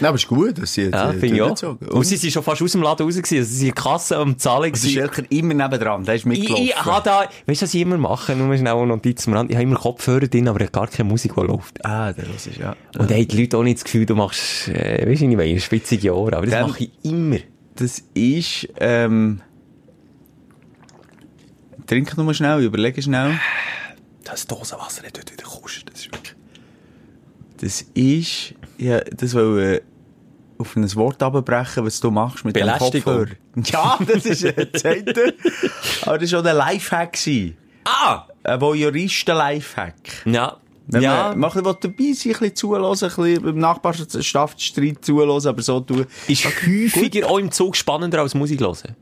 Ja, 0.00 0.08
aber 0.08 0.16
ist 0.16 0.26
gut, 0.28 0.58
dass 0.58 0.74
sie 0.74 0.82
jetzt 0.82 0.94
Ja, 0.94 1.10
äh, 1.10 1.14
ich 1.16 1.32
durchgezogen. 1.32 1.88
Und 1.88 2.04
sie 2.04 2.16
sind 2.16 2.32
schon 2.32 2.42
fast 2.42 2.60
aus 2.62 2.72
dem 2.72 2.82
Laden 2.82 3.04
raus 3.06 3.16
gewesen. 3.16 3.38
Also 3.38 3.50
sie 3.50 3.56
sind 3.66 3.76
Kasse 3.76 4.16
am 4.16 4.36
Zahlen 4.38 4.72
Also 4.72 4.88
Schelker 4.88 5.22
immer 5.30 5.54
nebendran, 5.54 6.04
der 6.04 6.14
ist 6.16 6.20
Ich, 6.22 6.26
mitgelaufen. 6.26 6.64
ich 6.64 6.76
habe 6.84 7.02
da, 7.04 7.20
weißt 7.46 7.62
du, 7.62 7.64
was 7.66 7.74
ich 7.74 7.80
immer 7.80 7.98
mache? 7.98 8.34
Nur 8.36 8.56
schnell 8.56 8.72
eine 8.74 8.86
Notiz 8.86 9.26
am 9.28 9.34
Rand. 9.34 9.50
Ich 9.50 9.56
habe 9.56 9.64
immer 9.64 9.76
Kopfhörer 9.78 10.26
drin, 10.28 10.48
aber 10.48 10.60
ich 10.62 10.72
gar 10.72 10.86
keine 10.88 11.08
Musik, 11.08 11.34
die 11.34 11.40
läuft. 11.40 11.84
ah, 11.84 12.08
los 12.10 12.46
ist, 12.46 12.58
ja. 12.58 12.76
Und 12.98 13.10
dann 13.10 13.18
haben 13.18 13.28
die 13.28 13.40
Leute 13.40 13.56
auch 13.58 13.62
nicht 13.62 13.78
das 13.78 13.84
Gefühl, 13.84 14.06
du 14.06 14.14
machst, 14.14 14.68
äh, 14.68 15.06
weißt 15.08 15.22
du, 15.22 15.28
ich 15.30 15.36
meine, 15.36 15.60
spitzige 15.60 16.14
Ohren. 16.16 16.34
Aber 16.34 16.46
das 16.46 16.54
Dann- 16.54 16.68
mache 16.70 16.84
ich 16.84 16.90
immer. 17.02 17.36
Das 17.76 18.02
ist, 18.14 18.68
ähm, 18.78 19.40
trink 21.86 22.16
noch 22.16 22.24
mal 22.24 22.34
schnell, 22.34 22.62
überlege 22.62 23.00
schnell. 23.02 23.38
Das 24.24 24.46
Dosenwasser 24.46 25.02
nicht 25.02 25.16
dort 25.16 25.32
wieder 25.32 25.44
kostet. 25.44 25.90
Das 25.92 26.00
ist 26.00 26.12
wirklich... 26.12 26.34
Das 27.60 27.82
ist, 27.94 28.54
ja, 28.80 29.00
das 29.00 29.34
will, 29.34 29.58
äh, 29.60 29.80
auf 30.60 30.76
ein 30.76 30.94
Wort 30.94 31.22
abbrechen, 31.22 31.84
was 31.84 32.00
du 32.00 32.10
machst 32.10 32.44
mit 32.44 32.56
dem. 32.56 32.68
Kopfhörer. 32.68 33.28
Ja, 33.64 33.98
das 34.06 34.26
ist 34.26 34.44
das 34.44 34.84
eine. 34.84 35.34
Aber 36.02 36.18
das 36.18 36.32
war 36.32 36.40
auch 36.40 36.44
der 36.44 36.54
Lifehack. 36.54 37.18
Ah! 37.84 38.26
Ein 38.42 38.60
Voyeuristen-Lifehack. 38.60 40.24
Ja. 40.26 40.56
Wenn 40.86 41.02
ja. 41.02 41.28
man, 41.28 41.38
man 41.38 41.54
will 41.54 41.62
dabei 41.62 41.78
sein, 41.78 41.94
ein 41.94 42.12
bisschen 42.12 42.54
zuhören, 42.56 42.84
ein 42.84 42.90
bisschen 42.90 43.42
beim 43.42 43.58
Nachbarschaftsstreit 43.58 45.04
zuhören, 45.04 45.46
aber 45.46 45.62
so 45.62 45.80
tun. 45.80 46.06
Ist 46.26 46.44
häufiger 46.44 47.28
auch 47.28 47.38
im 47.38 47.50
Zug 47.52 47.76
spannender 47.76 48.20
als 48.20 48.34
Musik 48.34 48.60
hören. 48.60 48.96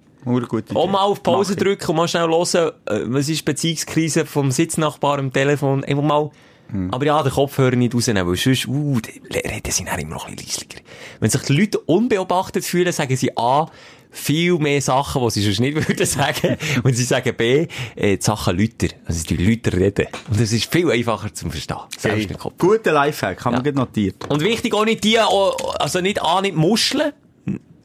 Auch 0.75 0.87
mal 0.87 1.01
auf 1.01 1.23
Pause 1.23 1.55
Mach 1.55 1.63
drücken 1.63 1.91
und 1.91 1.97
mal 1.97 2.09
schnell 2.09 2.29
hören, 2.29 2.73
äh, 2.87 3.01
was 3.07 3.29
ist 3.29 3.41
die 3.41 3.45
Beziehungskrise 3.45 4.27
vom 4.27 4.51
Sitznachbar 4.51 5.19
am 5.19 5.33
Telefon. 5.33 5.85
Einfach 5.85 6.03
mal, 6.03 6.31
Hm. 6.71 6.93
aber 6.93 7.07
ja, 7.07 7.23
den 7.23 7.33
Kopfhörer 7.33 7.77
nicht 7.77 7.95
rausnehmen, 7.95 8.27
weil 8.27 8.37
sonst, 8.37 8.67
uh, 8.69 9.01
die 9.01 9.39
reden 9.39 9.71
sie 9.71 9.85
dann 9.85 9.99
immer 9.99 10.15
noch 10.15 10.27
ein 10.29 10.37
bisschen 10.37 10.65
leislicher. 10.69 10.85
Wenn 11.21 11.31
sich 11.31 11.43
die 11.43 11.53
Leute 11.55 11.79
unbeobachtet 11.81 12.65
fühlen, 12.65 12.93
sagen 12.93 13.17
sie 13.17 13.37
A, 13.37 13.67
viel 14.11 14.59
mehr 14.59 14.81
Sachen, 14.81 15.23
die 15.23 15.31
sie 15.31 15.43
sonst 15.43 15.61
nicht 15.61 15.75
würden 15.89 16.07
sagen. 16.07 16.57
Und 16.83 16.95
sie 16.95 17.05
sagen 17.05 17.35
B, 17.37 17.67
äh, 17.95 18.17
die 18.17 18.23
Sachen 18.25 18.57
Lüter. 18.57 18.89
Also 19.05 19.23
die 19.25 19.37
Lüter 19.37 19.73
reden. 19.75 20.07
Und 20.31 20.41
das 20.41 20.51
ist 20.53 20.73
viel 20.73 20.91
einfacher 20.91 21.33
zum 21.35 21.51
Verstehen. 21.51 21.77
Selbst 21.99 22.39
Kopf. 22.39 22.55
Guter 22.59 22.93
Lifehack, 22.93 23.45
haben 23.45 23.57
Ja. 23.57 23.65
wir 23.65 23.73
notiert. 23.73 24.25
Und 24.31 24.41
wichtig 24.43 24.73
auch 24.75 24.85
nicht 24.87 25.05
die, 25.05 25.19
also 25.19 26.01
nicht 26.01 26.23
A, 26.23 26.41
nicht 26.41 26.57
Muscheln. 26.57 27.13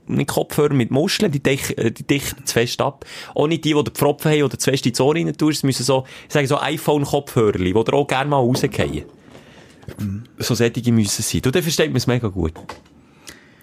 Nicht 0.08 0.30
Kopfhörer 0.30 0.74
mit 0.74 0.92
Muscheln, 0.92 1.32
die, 1.32 1.42
dich, 1.42 1.78
äh, 1.78 1.92
die 1.92 2.04
dichten 2.04 2.46
zu 2.46 2.54
fest 2.54 2.82
ab. 2.82 3.06
Auch 3.36 3.48
nicht 3.48 3.64
die, 3.66 3.74
die 3.74 3.84
den 3.84 3.94
Pfropfen 3.94 4.32
haben 4.32 4.44
oder 4.44 4.60
zu 4.60 4.70
fest 4.70 4.86
ins 4.86 5.00
Ohr 5.00 5.16
rein 5.16 5.32
tust. 5.38 5.58
Es 5.58 5.64
müssen 5.64 5.84
so, 5.84 6.06
ich 6.28 6.34
sage 6.34 6.48
so 6.48 6.60
iPhone-Kopfhörer, 6.60 7.60
die 7.60 7.74
dir 7.74 7.94
auch 7.94 8.08
gerne 8.08 8.30
mal 8.30 8.38
rausgehen. 8.38 9.06
So 10.38 10.56
solche 10.56 10.92
müssen 10.92 11.24
sein. 11.24 11.42
Du, 11.42 11.52
dann 11.52 11.64
versteht 11.64 11.88
man 11.88 11.98
es 11.98 12.08
mega 12.08 12.28
gut. 12.28 12.54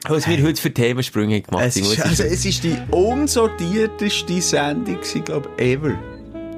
Was 0.08 0.26
wir 0.26 0.42
heute 0.42 0.60
für 0.60 0.72
Themensprünge 0.72 1.42
gemacht 1.42 1.64
Es 1.66 1.76
ist, 1.76 2.00
also, 2.00 2.22
es 2.22 2.46
ist 2.46 2.64
die 2.64 2.76
unsortierteste 2.90 4.40
Sendung, 4.40 4.98
glaube 5.24 5.48
ich, 5.58 5.64
ever. 5.64 5.98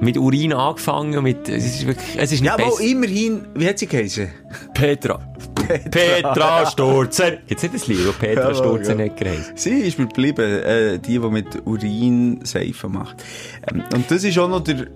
Mit 0.00 0.16
Urin 0.16 0.52
angefangen, 0.52 1.22
mit, 1.22 1.48
es 1.48 1.64
ist 1.64 1.86
wirklich, 1.86 2.16
es 2.16 2.32
ist 2.32 2.40
nicht 2.40 2.44
Ja, 2.44 2.54
aber 2.54 2.80
immerhin, 2.80 3.46
wie 3.54 3.68
hat 3.68 3.78
sie 3.78 3.86
geheißen? 3.86 4.28
Petra. 4.74 5.31
Petra 5.78 6.66
Sturzer. 6.66 7.38
Jetzt 7.46 7.62
nicht 7.62 7.74
das 7.74 7.86
Lied, 7.86 8.06
wo 8.06 8.12
Petra 8.12 8.48
Ja, 8.48 8.54
Sturzer 8.54 8.96
ja. 8.96 9.04
nicht 9.04 9.16
geheißen. 9.16 9.52
Sie 9.56 9.80
ist 9.80 9.98
mir 9.98 10.06
geblieben, 10.06 10.62
äh, 10.62 10.98
die, 10.98 11.18
die 11.18 11.28
mit 11.28 11.66
Urin 11.66 12.40
Seife 12.44 12.88
macht. 12.88 13.22
Ähm, 13.70 13.82
und 13.94 14.10
das 14.10 14.24
ist 14.24 14.38
auch 14.38 14.48
noch 14.48 14.60
der 14.60 14.86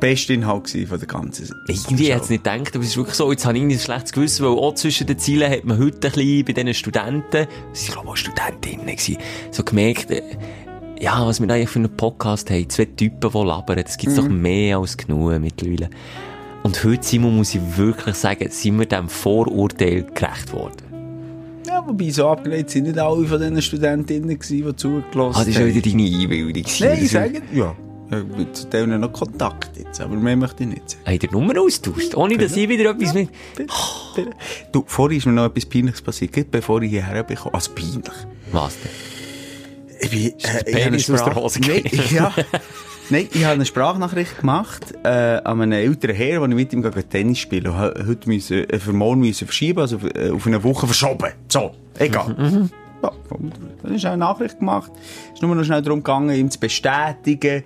beste 0.00 0.34
Inhalt 0.34 0.68
von 0.68 0.98
der 0.98 1.08
ganzen 1.08 1.54
Irgendwie 1.68 2.12
hätte 2.12 2.24
es 2.24 2.30
nicht 2.30 2.44
gedacht, 2.44 2.74
aber 2.74 2.84
es 2.84 2.90
ist 2.90 2.96
wirklich 2.96 3.16
so, 3.16 3.30
jetzt 3.30 3.46
habe 3.46 3.56
ich 3.56 3.64
ein 3.64 3.78
schlechtes 3.78 4.12
Gewissen, 4.12 4.44
weil 4.44 4.52
auch 4.52 4.74
zwischen 4.74 5.06
den 5.06 5.18
Zielen 5.18 5.50
hat 5.50 5.64
man 5.64 5.78
heute 5.78 6.08
ein 6.08 6.12
bisschen 6.12 6.44
bei 6.44 6.52
diesen 6.52 6.74
Studenten, 6.74 7.46
es 7.72 7.96
waren 7.96 8.06
auch 8.06 8.16
Studentinnen, 8.16 8.86
gewesen, 8.86 9.16
so 9.50 9.64
gemerkt, 9.64 10.10
äh, 10.10 10.22
ja, 11.00 11.26
was 11.26 11.40
wir 11.40 11.48
eigentlich 11.50 11.70
für 11.70 11.78
einen 11.78 11.96
Podcast 11.96 12.50
haben, 12.50 12.68
zwei 12.68 12.86
Typen, 12.86 13.30
die 13.30 13.38
labern, 13.38 13.82
das 13.82 13.96
gibt's 13.96 14.16
doch 14.16 14.28
mehr 14.28 14.78
als 14.78 14.96
genug 14.96 15.38
mittlerweile. 15.40 15.90
Und 16.66 16.82
heute, 16.82 17.06
Simon, 17.06 17.36
muss 17.36 17.54
ich 17.54 17.60
wirklich 17.76 18.16
sagen, 18.16 18.48
sind 18.50 18.76
wir 18.80 18.86
dem 18.86 19.08
Vorurteil 19.08 20.02
gerecht 20.02 20.52
worden. 20.52 21.62
Ja, 21.64 21.80
wobei 21.86 22.10
so 22.10 22.26
abgelehnt 22.26 22.70
sind 22.70 22.88
nicht 22.88 22.98
alle 22.98 23.24
von 23.24 23.38
diesen 23.38 23.62
Studentinnen 23.62 24.36
gewesen, 24.36 24.66
die 24.66 24.74
zugelassen 24.74 25.40
Ah, 25.40 25.44
das 25.44 25.54
haben. 25.54 25.72
wieder 25.72 25.88
deine 25.88 26.02
Einbildung. 26.02 26.64
Nein, 26.80 26.98
ich 27.04 27.10
sage, 27.12 27.42
ja. 27.54 27.72
Ja, 28.10 28.52
zu 28.52 28.66
denen 28.66 29.00
noch 29.00 29.12
Kontakt 29.12 29.76
jetzt, 29.78 30.00
aber 30.00 30.16
mehr 30.16 30.36
möchte 30.36 30.64
ich 30.64 30.70
nicht 30.70 30.90
sagen. 30.90 31.02
Habt 31.06 31.22
ihr 31.22 31.30
Nummer 31.30 31.60
austauscht? 31.60 32.16
Ohne, 32.16 32.36
dass 32.36 32.56
ich 32.56 32.68
wieder 32.68 32.90
etwas 32.90 33.14
mit... 33.14 33.28
Du, 34.72 34.82
vorhin 34.88 35.18
ist 35.18 35.26
mir 35.26 35.32
noch 35.34 35.44
etwas 35.44 35.66
Peinliches 35.66 36.02
passiert, 36.02 36.32
gerade 36.32 36.48
bevor 36.50 36.82
ich 36.82 36.90
hierher 36.90 37.22
bekomme. 37.22 37.54
Also 37.54 37.70
peinlich. 37.76 38.02
Was 38.50 38.74
denn? 38.80 38.90
Ich 40.00 40.10
bin, 40.10 40.20
äh, 40.20 40.64
ich 40.66 40.74
Penis 40.74 41.10
aus 41.10 41.22
der 41.22 41.34
Hose 41.36 41.60
gefallen? 41.60 41.84
ja. 42.10 42.34
Nein, 43.10 43.28
ich 43.32 43.44
habe 43.44 43.54
eine 43.54 43.64
Sprachnachricht 43.64 44.40
gemacht, 44.40 44.92
äh, 45.04 45.08
an 45.08 45.60
einen 45.60 45.72
älteren 45.72 46.16
Herr, 46.16 46.40
wo 46.40 46.46
ich 46.46 46.54
mit 46.54 46.72
ihm 46.72 46.82
Tennis 47.08 47.38
spiele. 47.38 47.70
Und 47.70 47.78
he- 47.80 48.04
heute 48.06 48.28
müssen, 48.28 48.68
äh, 48.68 48.78
für 48.80 48.92
morgen 48.92 49.20
müssen 49.20 49.46
verschieben, 49.46 49.78
also 49.80 49.96
auf, 49.96 50.04
äh, 50.14 50.30
auf 50.30 50.46
eine 50.46 50.62
Woche 50.64 50.86
verschoben. 50.86 51.32
So, 51.48 51.72
egal. 51.98 52.68
Ja, 53.02 53.12
dann 53.82 53.94
ist 53.94 54.04
eine 54.06 54.16
Nachricht 54.16 54.58
gemacht. 54.58 54.90
Es 55.28 55.34
ist 55.34 55.42
nur 55.42 55.54
noch 55.54 55.64
schnell 55.64 55.82
darum 55.82 56.00
gegangen, 56.00 56.34
ihm 56.34 56.50
zu 56.50 56.58
bestätigen. 56.58 57.62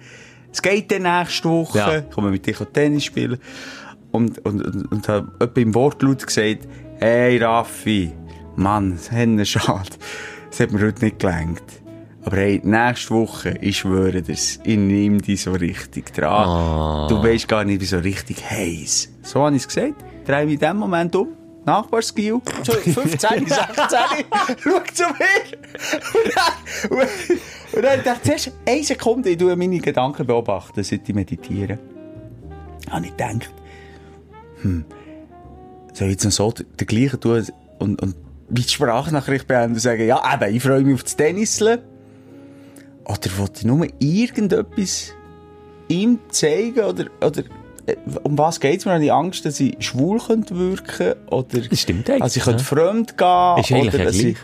Es 0.52 0.60
geht 0.60 0.90
dann 0.92 1.02
nächste 1.02 1.48
Woche. 1.48 1.78
Ja. 1.78 1.98
Ich 1.98 2.10
komme 2.10 2.30
mit 2.30 2.44
dir 2.44 2.54
Tennis 2.72 3.04
spielen. 3.04 3.38
Und, 4.10 4.44
und, 4.44 4.60
und, 4.62 4.92
und 4.92 5.08
habe 5.08 5.60
im 5.60 5.74
Wortlaut 5.74 6.26
gesagt, 6.26 6.66
hey 6.98 7.38
Raffi, 7.38 8.12
Mann, 8.56 8.92
es 8.94 9.10
hat 9.10 9.46
schade. 9.46 9.88
Es 10.50 10.58
hat 10.60 10.72
mir 10.72 10.84
heute 10.84 11.04
nicht 11.04 11.20
gelangt. 11.20 11.62
Aber 12.22 12.36
hey, 12.36 12.60
nächste 12.62 13.14
Woche, 13.14 13.56
ich 13.60 13.78
schwöre 13.78 14.22
dir's, 14.22 14.60
ich 14.62 14.76
nehme 14.76 15.18
dich 15.18 15.42
so 15.42 15.52
richtig 15.52 16.12
dran. 16.12 17.08
Du 17.08 17.22
weißt 17.22 17.48
gar 17.48 17.64
nicht, 17.64 17.80
wie 17.80 17.86
so 17.86 17.98
richtig 17.98 18.48
heiß. 18.48 19.08
So 19.22 19.44
habe 19.44 19.56
ich 19.56 19.62
es 19.62 19.68
gesagt. 19.68 19.94
Drehe 20.26 20.44
mich 20.44 20.54
in 20.54 20.60
dem 20.60 20.76
Moment 20.76 21.16
um. 21.16 21.28
Nachbarskiel. 21.64 22.40
So 22.62 22.72
15, 22.72 23.46
16. 23.46 23.48
Schau 24.62 24.80
zu 24.92 25.04
mir. 25.04 25.30
Und 26.14 26.36
dann, 26.36 26.98
und, 27.76 27.84
dann 27.84 28.02
dachte 28.02 28.32
ich 28.34 28.42
zuerst, 28.42 28.52
eine 28.66 28.84
Sekunde, 28.84 29.30
ich 29.30 29.38
tue 29.38 29.56
meine 29.56 29.78
Gedanken 29.78 30.26
beobachten, 30.26 30.82
sollte 30.82 31.04
ich 31.06 31.14
meditieren. 31.14 31.78
Habe 32.90 33.06
ich 33.06 33.16
gedacht, 33.16 33.50
hm, 34.62 34.84
soll 35.92 36.08
ich 36.08 36.12
jetzt 36.12 36.24
noch 36.24 36.32
so 36.32 36.52
den 36.52 36.86
gleichen 36.86 37.20
tun 37.20 37.46
und, 37.78 38.00
und 38.02 38.16
wie 38.48 38.62
die 38.62 38.68
Sprachnachricht 38.68 39.46
beenden 39.46 39.74
und 39.74 39.80
sagen, 39.80 40.06
ja, 40.06 40.22
eben, 40.34 40.54
ich 40.54 40.62
freue 40.62 40.82
mich 40.82 40.94
auf 40.94 41.02
das 41.04 41.16
Tennisle. 41.16 41.82
Oder 43.04 43.38
wollte 43.38 43.60
ich 43.60 43.64
nur 43.64 43.86
irgendetwas 43.98 45.12
ihm 45.88 46.18
zeigen? 46.30 46.80
Oder, 46.80 47.06
oder 47.24 47.42
äh, 47.86 47.96
um 48.22 48.36
was 48.38 48.60
geht 48.60 48.80
es 48.80 48.84
mir? 48.86 48.92
Habe 48.92 49.04
ich 49.04 49.12
Angst, 49.12 49.44
dass 49.44 49.58
ich 49.60 49.76
schwul 49.80 50.18
könnte 50.20 50.56
wirken 50.56 51.14
Oder 51.30 51.60
Das 51.60 51.80
stimmt 51.80 52.08
eigentlich, 52.08 52.22
Also 52.22 52.38
ich 52.38 52.44
könnte 52.44 52.62
ja. 52.62 52.64
fremd 52.66 53.18
gehen. 53.18 53.58
Ist 53.58 53.72
eigentlich 53.72 53.88
oder 53.94 53.98
ja 53.98 54.04
dass 54.04 54.18
gleich. 54.18 54.36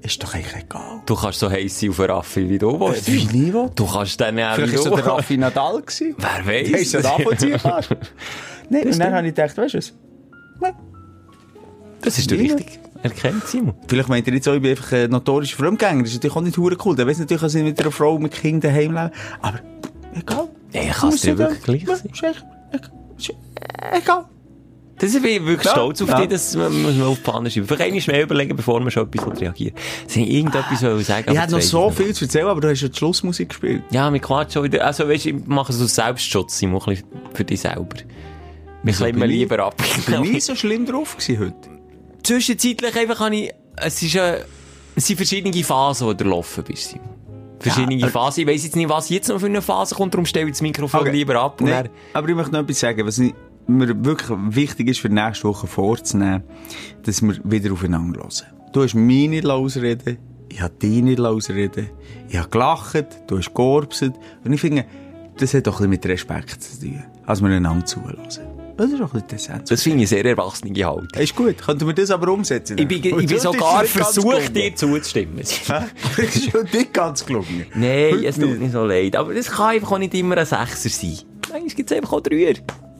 ich, 0.00 0.06
Ist 0.06 0.22
doch 0.22 0.34
eigentlich 0.34 0.64
egal. 0.64 1.02
Du 1.04 1.14
kannst 1.16 1.38
so 1.40 1.50
heiß 1.50 1.80
sein 1.80 1.90
auf 1.90 2.00
einen 2.00 2.10
Raffi, 2.10 2.48
wie 2.48 2.58
du 2.58 2.80
willst. 2.80 3.08
Äh, 3.08 3.12
wie 3.12 3.16
ich 3.16 3.32
will. 3.52 3.70
Du 3.74 3.86
kannst 3.86 4.20
dann 4.20 4.38
auch, 4.40 4.54
Vielleicht 4.54 4.84
war 4.90 4.96
der. 4.96 5.06
Raffi 5.06 5.36
Nadal. 5.36 5.82
gewesen. 5.82 6.14
Wer 6.18 6.46
weiss. 6.46 6.70
Der 6.70 6.80
ist 6.80 6.92
ja 6.92 7.00
nachvollziehbar. 7.02 7.82
Nein, 8.70 8.86
und 8.86 8.98
dann 8.98 9.14
habe 9.14 9.26
ich 9.28 9.34
gedacht, 9.34 9.56
weißt 9.56 9.74
du 9.74 9.78
was? 9.78 9.92
Nein. 10.60 10.74
Das 12.02 12.18
ist 12.18 12.30
Wie? 12.30 12.36
richtig 12.36 12.78
erkennt, 13.02 13.46
Simon. 13.46 13.74
Vielleicht 13.88 14.08
meint 14.08 14.26
ihr 14.26 14.34
jetzt 14.34 14.48
auch, 14.48 14.54
ich 14.54 14.62
bin 14.62 14.70
einfach 14.70 14.92
ein 14.92 15.10
notorischer 15.10 15.56
Fremdgänger. 15.56 16.02
Das 16.02 16.10
ist 16.10 16.16
natürlich 16.16 16.36
auch 16.36 16.40
nicht 16.42 16.58
hure 16.58 16.76
cool. 16.84 16.96
Dann 16.96 17.06
weiss 17.08 17.18
natürlich, 17.18 17.40
dass 17.42 17.54
ich 17.54 17.62
mit 17.64 17.80
einer 17.80 17.90
Frau 17.90 18.18
mit 18.18 18.32
Kindern 18.32 18.72
daheim 18.72 18.92
lebe. 18.92 19.10
Aber 19.42 19.60
egal. 20.14 20.48
Nee, 20.72 20.90
kann 20.92 21.08
es 21.10 21.20
dir 21.22 21.38
wirklich 21.38 21.66
nicht- 21.84 21.86
gleich 21.86 21.98
sein. 21.98 22.10
Ist 22.12 22.22
echt- 22.22 22.90
ist 23.18 23.30
Egal. 23.92 24.24
Das 24.98 25.14
ich 25.14 25.22
wirklich 25.44 25.62
Ja. 25.66 25.72
stolz 25.72 26.00
auf 26.00 26.08
Ja. 26.08 26.20
dich, 26.20 26.28
dass 26.28 26.56
man, 26.56 26.72
muss 26.82 26.94
man 26.94 27.06
auf 27.08 27.18
die 27.18 27.22
Fahne 27.24 27.50
schreiben. 27.50 27.66
Vielleicht 27.66 27.82
mehr 28.08 28.22
überlegen, 28.22 28.56
bevor 28.56 28.80
man 28.80 28.90
schon 28.90 29.06
etwas 29.06 29.40
reagiert. 29.40 29.74
Sie 30.06 30.22
haben 30.22 30.30
irgendetwas 30.30 30.82
wollen 30.82 31.04
sagen. 31.04 31.30
Ich 31.30 31.38
hätte 31.38 31.52
noch 31.52 31.58
das 31.58 31.68
so 31.68 31.88
ich 31.90 31.96
viel 31.96 32.14
zu 32.14 32.24
erzählen, 32.24 32.46
aber 32.46 32.62
du 32.62 32.70
hast 32.70 32.80
ja 32.80 32.88
die 32.88 32.96
Schlussmusik 32.96 33.50
gespielt. 33.50 33.82
nicht. 33.82 33.92
Ja, 33.94 34.10
wir 34.10 34.20
quatschen 34.20 34.52
schon 34.52 34.64
wieder. 34.64 34.86
Also, 34.86 35.06
weißt 35.06 35.26
du, 35.26 35.28
ich 35.30 35.46
mache 35.46 35.70
aus 35.70 35.94
Selbstschutz, 35.94 36.56
Simon, 36.58 36.80
für 37.34 37.44
dich 37.44 37.60
selber. 37.60 37.88
Wir 38.82 38.92
klemmen 38.94 39.30
ich- 39.30 39.36
lieber 39.40 39.58
ab. 39.66 39.74
Ich 39.98 40.10
war 40.10 40.20
nie 40.20 40.40
so 40.40 40.54
schlimm 40.54 40.86
drauf 40.86 41.16
gewesen 41.18 41.40
heute. 41.40 41.75
Zwischenzeitlich 42.26 42.96
einfach 42.96 43.20
habe 43.20 43.36
ich, 43.36 43.50
es 43.76 44.02
ist, 44.02 44.16
äh, 44.16 44.40
es 44.96 45.06
sind 45.06 45.16
verschiedene 45.16 45.62
Phasen, 45.62 46.08
die 46.08 46.16
du 46.16 46.24
laufen 46.24 46.64
bist. 46.64 46.96
Verschiedene 47.60 47.94
Ja, 47.94 48.08
äh, 48.08 48.10
Phasen. 48.10 48.40
Ich 48.40 48.48
weiss 48.48 48.64
jetzt 48.64 48.74
nicht, 48.74 48.88
was 48.88 49.08
jetzt 49.10 49.28
noch 49.28 49.38
für 49.38 49.46
eine 49.46 49.62
Phase 49.62 49.94
kommt, 49.94 50.12
darum 50.12 50.26
stelle 50.26 50.46
ich 50.46 50.52
das 50.52 50.60
Mikrofon 50.60 51.02
Okay. 51.02 51.12
lieber 51.12 51.36
ab. 51.40 51.60
Nee, 51.60 51.70
dann, 51.70 51.88
aber 52.14 52.28
ich 52.28 52.34
möchte 52.34 52.52
noch 52.52 52.62
etwas 52.62 52.80
sagen, 52.80 53.06
was 53.06 53.18
mir 53.18 54.04
wirklich 54.04 54.36
wichtig 54.48 54.88
ist 54.88 54.98
für 54.98 55.08
nächste 55.08 55.44
Woche 55.46 55.68
vorzunehmen, 55.68 56.42
dass 57.04 57.22
wir 57.22 57.38
wieder 57.44 57.72
aufeinander 57.72 58.18
hören. 58.20 58.46
Du 58.72 58.82
hast 58.82 58.94
mich 58.94 59.28
nicht 59.28 59.46
ausreden 59.46 60.18
ich 60.48 60.60
habe 60.60 60.74
dich 60.74 61.02
nicht 61.02 61.20
ausreden 61.20 61.90
ich 62.28 62.36
habe 62.36 62.48
gelacht, 62.48 63.06
du 63.28 63.38
hast 63.38 63.54
georbset. 63.54 64.14
Und 64.44 64.52
ich 64.52 64.60
finde, 64.60 64.84
das 65.38 65.54
hat 65.54 65.68
doch 65.68 65.74
ein 65.80 65.90
bisschen 65.90 65.90
mit 65.90 66.06
Respekt 66.06 66.60
zu 66.60 66.80
tun, 66.80 67.04
als 67.24 67.40
wir 67.40 67.50
einander 67.50 67.86
zuhören. 67.86 68.18
Das 68.76 68.90
ist 68.90 69.00
doch 69.00 69.14
ein 69.14 69.22
bisschen 69.22 69.62
das 69.66 69.82
finde 69.82 70.04
ich 70.04 70.12
eine 70.12 70.22
sehr 70.22 70.24
erwachsene 70.26 70.84
Haltung. 70.84 71.08
ist 71.18 71.34
gut. 71.34 71.56
Könnten 71.58 71.86
wir 71.86 71.94
das 71.94 72.10
aber 72.10 72.30
umsetzen? 72.30 72.76
Ich 72.76 72.86
bin, 72.86 73.02
ich 73.02 73.26
bin 73.26 73.38
sogar 73.38 73.84
es 73.84 73.90
versucht, 73.90 74.54
dir 74.54 74.74
zuzustimmen. 74.74 75.36
Das 76.16 76.36
ist 76.36 76.50
schon 76.50 76.64
nicht 76.72 76.92
ganz 76.92 77.24
gelungen. 77.24 77.66
Nein, 77.74 78.12
Heute 78.12 78.26
es 78.26 78.34
tut 78.36 78.50
nicht. 78.50 78.60
nicht 78.60 78.72
so 78.72 78.84
leid. 78.84 79.16
Aber 79.16 79.32
das 79.32 79.50
kann 79.50 79.70
einfach 79.70 79.92
auch 79.92 79.98
nicht 79.98 80.12
immer 80.14 80.36
ein 80.36 80.44
Sechser 80.44 80.90
sein. 80.90 81.18
Manchmal 81.50 81.74
gibt 81.74 81.90
es 81.90 81.96
einfach 81.96 82.12
auch 82.12 82.20
Dreier. 82.20 82.54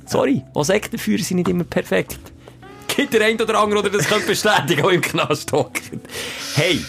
Sorry, 0.06 0.42
auch 0.54 0.64
Sektenführer 0.64 1.22
sind 1.22 1.38
nicht 1.38 1.48
immer 1.48 1.64
perfekt. 1.64 2.18
Gibt 2.88 3.12
der 3.12 3.26
ein 3.26 3.38
oder 3.40 3.58
andere, 3.60 3.82
der 3.82 3.90
das 3.92 4.08
könnte 4.08 4.26
bestätigen, 4.28 4.82
auch 4.82 4.90
im 4.90 5.02
Knast 5.02 5.52
hockt. 5.52 5.82
Hey, 6.54 6.80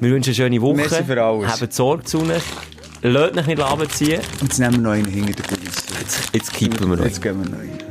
wir 0.00 0.10
wünschen 0.10 0.30
eine 0.30 0.34
schöne 0.34 0.60
Woche. 0.60 0.76
Merci 0.76 1.04
für 1.04 1.22
alles. 1.22 1.60
Habt 1.60 1.72
Sorge 1.72 2.04
zu 2.04 2.22
euch. 2.22 2.42
Lasst 3.02 3.36
euch 3.36 3.46
nicht 3.46 3.60
runterziehen. 3.60 4.20
Jetzt 4.42 4.58
nehmen 4.58 4.72
wir 4.74 4.80
noch 4.80 4.90
einen 4.90 5.06
hinter 5.06 5.32
der 5.34 5.44
Kulisse. 5.44 5.82
Jetzt 6.32 6.52
kippen 6.52 6.90
wir 6.90 6.96
noch. 6.96 7.04
Jetzt 7.04 7.22
gehen 7.22 7.42
wir 7.42 7.50
noch 7.50 7.58
einen. 7.58 7.89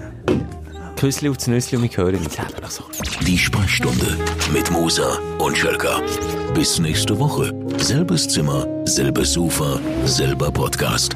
Küssli 0.99 1.29
auf 1.29 1.37
das 1.37 1.47
und 1.47 1.81
wir 1.81 1.89
hören 1.97 2.15
uns. 2.17 2.37
So. 2.67 2.83
Die 3.25 3.37
Sprechstunde 3.37 4.17
mit 4.51 4.69
Musa 4.69 5.17
und 5.37 5.57
Schelka. 5.57 6.01
Bis 6.53 6.77
nächste 6.77 7.17
Woche. 7.17 7.53
Selbes 7.77 8.27
Zimmer, 8.27 8.67
selbes 8.85 9.33
Sofa, 9.33 9.79
selber 10.05 10.51
Podcast. 10.51 11.15